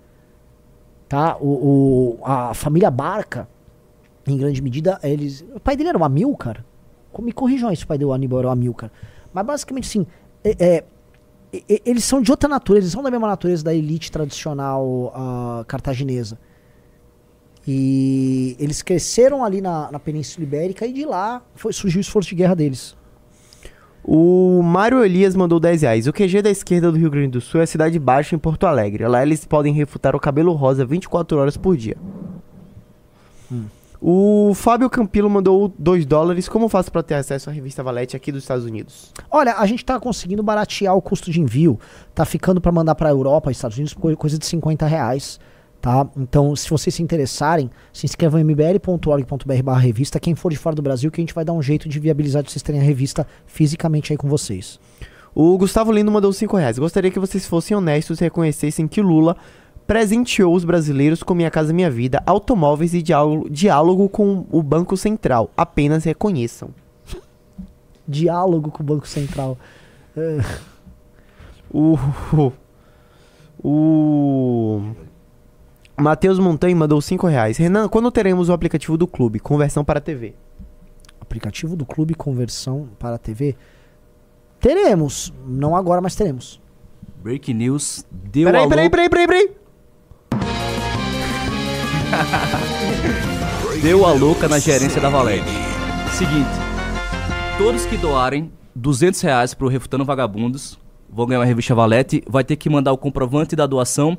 Tá? 1.09 1.37
O, 1.41 2.19
o, 2.19 2.25
a 2.25 2.53
família 2.53 2.91
Barca, 2.91 3.49
em 4.27 4.37
grande 4.37 4.61
medida, 4.61 4.99
eles. 5.03 5.45
O 5.55 5.61
pai 5.61 5.77
dele 5.77 5.91
era 5.91 5.99
um 5.99 6.05
Amilcar. 6.05 6.65
Me 7.21 7.33
corrijam 7.33 7.69
aí 7.69 7.77
se 7.77 7.85
o 7.85 7.87
pai 7.87 7.97
dele 7.97 8.11
era 8.13 8.49
um 8.49 8.51
Amilcar. 8.51 8.91
Mas 9.33 9.47
basicamente, 9.47 9.85
assim, 9.85 10.07
é, 10.45 10.57
é, 10.59 10.85
eles 11.85 12.05
são 12.05 12.21
de 12.21 12.31
outra 12.31 12.49
natureza, 12.49 12.85
eles 12.85 12.93
são 12.93 13.03
da 13.03 13.11
mesma 13.11 13.27
natureza 13.27 13.65
da 13.65 13.75
elite 13.75 14.13
tradicional 14.13 14.85
uh, 14.85 15.65
cartaginesa. 15.67 16.39
E 17.71 18.57
eles 18.59 18.81
cresceram 18.81 19.45
ali 19.45 19.61
na, 19.61 19.93
na 19.93 19.99
Península 19.99 20.43
Ibérica 20.43 20.87
e 20.87 20.93
de 20.93 21.05
lá 21.05 21.43
foi, 21.55 21.71
surgiu 21.71 21.99
o 21.99 22.01
esforço 22.01 22.31
de 22.31 22.35
guerra 22.35 22.57
deles. 22.57 22.97
O 24.03 24.63
Mário 24.63 25.05
Elias 25.05 25.37
mandou 25.37 25.61
10 25.61 25.83
reais. 25.83 26.07
O 26.07 26.13
QG 26.15 26.41
da 26.41 26.49
esquerda 26.49 26.91
do 26.91 26.97
Rio 26.97 27.11
Grande 27.11 27.29
do 27.29 27.43
Sul 27.43 27.61
é 27.61 27.65
a 27.65 27.67
Cidade 27.67 27.99
Baixa, 27.99 28.35
em 28.35 28.39
Porto 28.39 28.67
Alegre. 28.67 29.07
Lá 29.07 29.23
eles 29.23 29.45
podem 29.45 29.75
refutar 29.75 30.17
o 30.17 30.19
cabelo 30.19 30.55
rosa 30.55 30.83
24 30.87 31.37
horas 31.37 31.59
por 31.59 31.77
dia. 31.77 31.99
Hum. 33.53 33.67
O 34.01 34.55
Fábio 34.55 34.89
Campilo 34.89 35.29
mandou 35.29 35.71
2 35.79 36.07
dólares. 36.07 36.49
Como 36.49 36.71
faço 36.71 36.91
para 36.91 37.03
ter 37.03 37.17
acesso 37.17 37.51
à 37.51 37.53
revista 37.53 37.83
Valete 37.83 38.17
aqui 38.17 38.33
dos 38.33 38.45
Estados 38.45 38.65
Unidos? 38.65 39.13
Olha, 39.31 39.57
a 39.57 39.67
gente 39.67 39.85
tá 39.85 40.01
conseguindo 40.01 40.43
baratear 40.43 40.97
o 40.97 41.03
custo 41.03 41.31
de 41.31 41.39
envio. 41.39 41.79
Tá 42.15 42.25
ficando 42.25 42.63
para 42.63 42.73
mandar 42.73 42.95
para 42.95 43.11
Europa, 43.11 43.51
Estados 43.51 43.77
Unidos, 43.77 43.93
coisa 44.17 44.39
de 44.39 44.47
50 44.47 44.87
reais. 44.87 45.39
Tá? 45.81 46.09
Então, 46.17 46.57
se 46.57 46.69
vocês 46.69 46.95
se 46.95 47.03
interessarem, 47.03 47.71
se 47.93 48.05
inscrevam 48.05 48.41
em 48.41 48.45
mbl.org.br 48.45 49.71
revista. 49.79 50.19
Quem 50.19 50.35
for 50.35 50.51
de 50.51 50.59
fora 50.59 50.75
do 50.75 50.83
Brasil, 50.83 51.11
que 51.11 51.21
a 51.21 51.23
gente 51.23 51.35
vai 51.35 51.45
dar 51.45 51.53
um 51.53 51.63
jeito 51.63 51.89
de 51.89 52.01
viabilizar 52.01 52.43
de 52.43 52.51
vocês 52.51 52.63
terem 52.63 52.81
a 52.81 52.85
revista 52.85 53.27
fisicamente 53.47 54.13
aí 54.13 54.17
com 54.17 54.29
vocês. 54.29 54.81
O 55.35 55.57
Gustavo 55.57 55.93
Lindo 55.93 56.11
mandou 56.11 56.33
5 56.33 56.57
reais. 56.57 56.79
Gostaria 56.79 57.11
que 57.13 57.19
vocês 57.21 57.47
fossem 57.47 57.77
honestos 57.77 58.21
e 58.21 58.25
reconhecessem 58.25 58.89
que 58.89 59.01
Lula 59.01 59.37
presenteou 59.87 60.55
os 60.55 60.65
brasileiros 60.65 61.23
com 61.23 61.33
Minha 61.33 61.51
Casa 61.51 61.73
Minha 61.73 61.91
Vida, 61.91 62.23
automóveis 62.27 62.93
e 62.93 63.01
diálogo, 63.01 63.49
diálogo 63.49 64.09
com 64.09 64.45
o 64.51 64.63
Banco 64.63 64.97
Central. 64.97 65.51
Apenas 65.57 66.03
reconheçam. 66.05 66.71
diálogo 68.07 68.71
com 68.71 68.83
o 68.83 68.87
Banco 68.87 69.07
Central. 69.07 69.57
É. 70.17 70.39
O. 71.73 71.97
O. 73.61 74.93
Matheus 76.01 76.39
Montanha 76.39 76.75
mandou 76.77 77.01
5 77.01 77.27
reais. 77.27 77.57
Renan, 77.57 77.89
quando 77.89 78.11
teremos 78.11 78.49
o 78.49 78.53
aplicativo 78.53 78.97
do 78.97 79.07
clube? 79.07 79.41
Conversão 79.41 79.85
para 79.85 80.01
TV. 80.01 80.35
Aplicativo 81.21 81.75
do 81.77 81.85
clube, 81.85 82.15
conversão 82.15 82.89
para 82.99 83.19
TV. 83.19 83.57
Teremos. 84.61 85.33
Não 85.47 85.75
agora, 85.77 86.01
mas 86.01 86.15
teremos. 86.15 86.61
Break 87.23 87.53
news. 87.53 88.05
Deu 88.11 88.47
Peraí, 88.47 88.65
a 88.65 88.69
peraí, 88.69 88.85
louca- 88.85 88.97
peraí, 88.97 89.09
peraí, 89.11 89.27
peraí. 89.27 89.51
Deu 93.83 94.05
a 94.07 94.13
louca 94.13 94.49
na 94.49 94.59
gerência 94.59 95.01
da 95.01 95.09
Valete. 95.09 95.49
Seguinte, 96.13 96.49
todos 97.59 97.85
que 97.87 97.97
doarem 97.97 98.51
200 98.75 99.21
reais 99.21 99.55
pro 99.55 99.69
Refutando 99.69 100.05
Vagabundos 100.05 100.79
vão 101.11 101.27
ganhar 101.27 101.41
uma 101.41 101.45
revista 101.47 101.75
Valete. 101.75 102.23
Vai 102.29 102.43
ter 102.45 102.57
que 102.57 102.71
mandar 102.71 102.93
o 102.93 102.99
comprovante 102.99 103.55
da 103.55 103.67
doação 103.67 104.17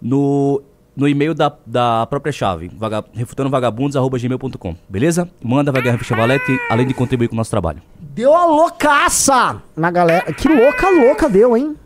no, 0.00 0.60
no 0.96 1.06
e-mail 1.06 1.34
da, 1.34 1.52
da 1.66 2.06
própria 2.06 2.32
chave, 2.32 2.70
vaga, 2.74 3.04
refutandovagabundos.gmail.com, 3.12 4.74
beleza? 4.88 5.28
Manda, 5.42 5.70
vai 5.70 5.82
ganhar 5.82 5.92
a 5.92 5.96
revista 5.96 6.16
Valete, 6.16 6.58
além 6.70 6.86
de 6.86 6.94
contribuir 6.94 7.28
com 7.28 7.34
o 7.34 7.36
nosso 7.36 7.50
trabalho. 7.50 7.82
Deu 8.00 8.34
a 8.34 8.46
loucaça 8.46 9.62
na 9.76 9.90
galera. 9.90 10.32
Que 10.32 10.48
louca, 10.48 10.88
louca 10.88 11.28
deu, 11.28 11.56
hein? 11.56 11.76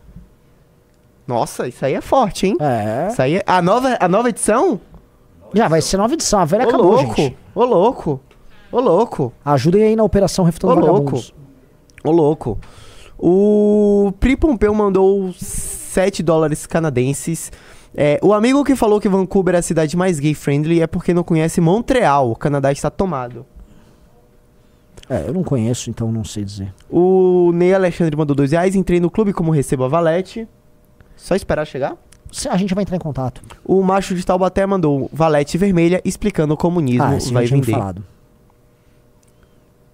Nossa, 1.27 1.66
isso 1.69 1.85
aí 1.85 1.95
é 1.95 2.01
forte, 2.01 2.47
hein? 2.47 2.57
É. 2.61 3.09
Isso 3.11 3.20
aí 3.23 3.37
é... 3.37 3.43
A 3.47 3.61
nova, 3.61 3.97
a 4.01 4.09
nova 4.09 4.28
edição? 4.28 4.81
Já 5.55 5.69
vai 5.69 5.81
ser 5.81 5.97
nova 5.97 6.15
edição. 6.15 6.41
A 6.41 6.45
velha 6.45 6.65
Ô, 6.65 6.69
acabou, 6.69 6.93
louco. 6.93 7.16
gente. 7.16 7.37
Ô, 7.55 7.65
louco. 7.65 8.20
Ô, 8.70 8.81
louco. 8.81 9.32
Ajudem 9.45 9.82
aí 9.82 9.97
na 9.97 10.05
operação 10.05 10.45
Refutando 10.45 10.74
Ô, 10.74 10.77
louco. 10.77 10.93
Vagabundos. 10.93 11.35
Ô, 12.05 12.11
louco. 12.11 12.59
O 13.19 14.12
Pri 14.19 14.37
Pompeu 14.37 14.73
mandou 14.73 15.32
7 15.37 16.23
dólares 16.23 16.66
canadenses. 16.66 17.53
É, 17.95 18.21
o 18.23 18.33
amigo 18.33 18.65
que 18.65 18.77
falou 18.77 19.01
que 19.01 19.09
Vancouver 19.09 19.55
é 19.55 19.59
a 19.59 19.62
cidade 19.62 19.97
mais 19.97 20.21
gay-friendly 20.21 20.81
é 20.81 20.87
porque 20.87 21.12
não 21.12 21.25
conhece 21.25 21.61
Montreal. 21.61 22.31
O 22.31 22.37
Canadá 22.37 22.71
está 22.71 22.89
tomado. 22.89 23.45
É, 25.09 25.25
eu 25.27 25.35
não 25.35 25.43
conheço, 25.43 25.91
então 25.91 26.12
não 26.12 26.23
sei 26.23 26.45
dizer. 26.45 26.73
O 26.89 27.51
Ney 27.53 27.75
Alexandre 27.75 28.17
mandou 28.17 28.37
2 28.37 28.53
reais. 28.53 28.77
Entrei 28.77 29.01
no 29.01 29.11
clube 29.11 29.33
como 29.33 29.51
recebo 29.51 29.83
a 29.85 29.89
valete. 29.89 30.47
Só 31.17 31.35
esperar 31.35 31.67
chegar. 31.67 31.97
A 32.49 32.57
gente 32.57 32.75
vai 32.75 32.83
entrar 32.83 32.95
em 32.97 33.01
contato. 33.01 33.43
O 33.65 33.83
macho 33.83 34.15
de 34.15 34.25
Taubaté 34.25 34.65
mandou 34.65 35.11
valete 35.12 35.59
vermelha 35.59 36.01
explicando 36.05 36.55
o 36.55 36.57
comunismo 36.57 37.03
Ah, 37.03 37.19
vai 37.33 37.45
vender. 37.47 37.73
falado. 37.73 38.05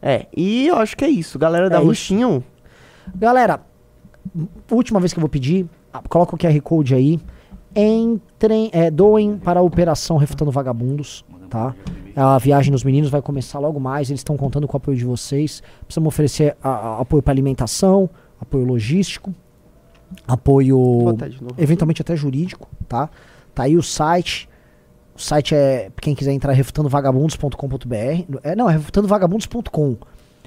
É, 0.03 0.27
e 0.37 0.67
eu 0.69 0.77
acho 0.77 0.95
que 0.97 1.05
é 1.05 1.09
isso. 1.09 1.39
Galera 1.39 1.71
da 1.71 1.79
É. 1.81 1.83
Roxinho. 1.83 2.45
Galera, 3.15 3.61
última 4.71 5.01
vez 5.01 5.15
que 5.15 5.19
eu 5.19 5.23
vou 5.23 5.31
pedir, 5.31 5.67
coloca 6.11 6.35
o 6.35 6.39
QR 6.39 6.61
Code 6.61 6.95
aí. 6.95 7.19
Entrem, 7.77 8.71
é, 8.73 8.91
doem 8.91 9.37
para 9.37 9.61
a 9.61 9.63
Operação 9.63 10.17
Refutando 10.17 10.51
Vagabundos, 10.51 11.25
tá? 11.51 11.75
A 12.17 12.39
viagem 12.39 12.73
dos 12.73 12.83
meninos 12.83 13.11
vai 13.11 13.21
começar 13.21 13.59
logo 13.59 13.79
mais, 13.79 14.09
eles 14.09 14.21
estão 14.21 14.37
contando 14.37 14.67
com 14.67 14.75
o 14.75 14.79
apoio 14.79 14.97
de 14.97 15.05
vocês. 15.05 15.63
Precisamos 15.85 16.09
oferecer 16.09 16.57
a- 16.63 16.71
a- 16.71 17.01
apoio 17.03 17.23
para 17.23 17.33
alimentação, 17.33 18.09
apoio 18.41 18.65
logístico, 18.65 19.35
apoio 20.27 21.05
eventualmente 21.59 22.01
até 22.01 22.17
jurídico, 22.17 22.67
tá? 22.89 23.11
Tá 23.55 23.65
aí 23.65 23.77
o 23.77 23.83
site. 23.83 24.49
O 25.15 25.21
site 25.21 25.55
é, 25.55 25.91
quem 26.01 26.15
quiser 26.15 26.33
entrar, 26.33 26.53
refutandovagabundos.com.br. 26.53 28.39
É, 28.43 28.57
não, 28.57 28.69
é 28.71 28.73
refutandovagabundos.com. 28.75 29.97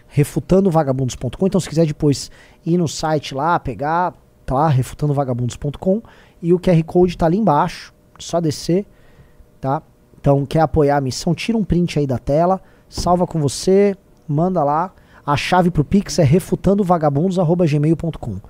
Refutandovagabundos.com. 0.08 1.48
Então, 1.48 1.60
se 1.62 1.70
quiser 1.70 1.86
depois 1.86 2.32
ir 2.66 2.78
no 2.78 2.88
site 2.88 3.34
lá, 3.36 3.60
pegar, 3.60 4.14
tá 4.46 4.56
lá, 4.56 4.68
refutandovagabundos.com. 4.70 6.02
E 6.42 6.54
o 6.54 6.60
QR 6.60 6.82
Code 6.84 7.18
tá 7.18 7.26
ali 7.26 7.38
embaixo. 7.38 7.94
Só 8.18 8.40
descer, 8.40 8.86
tá? 9.62 9.82
Então, 10.20 10.46
quer 10.46 10.62
apoiar 10.62 10.98
a 10.98 11.02
missão, 11.02 11.34
tira 11.34 11.58
um 11.58 11.64
print 11.64 11.98
aí 12.00 12.06
da 12.06 12.18
tela, 12.18 12.62
salva 12.90 13.26
com 13.26 13.40
você, 13.40 13.96
manda 14.28 14.62
lá. 14.64 14.92
A 15.26 15.38
chave 15.38 15.72
pro 15.72 15.86
Pix 15.86 16.20
é 16.20 16.24
refutandovagabundos.gmail.com. 16.24 18.42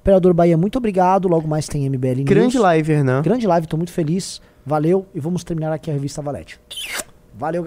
Operador 0.00 0.32
Bahia, 0.32 0.56
muito 0.56 0.78
obrigado. 0.78 1.28
Logo 1.28 1.46
mais 1.46 1.66
tem 1.66 1.86
MBL 1.90 2.14
News. 2.16 2.24
Grande 2.24 2.58
live, 2.58 2.92
Hernan. 2.92 3.20
Grande 3.22 3.46
live, 3.46 3.66
tô 3.66 3.76
muito 3.76 3.92
feliz. 3.92 4.40
Valeu 4.64 5.04
e 5.14 5.20
vamos 5.20 5.44
terminar 5.44 5.70
aqui 5.72 5.90
a 5.90 5.92
revista 5.92 6.22
Valete. 6.22 6.58
Valeu, 7.34 7.62
galera. 7.62 7.66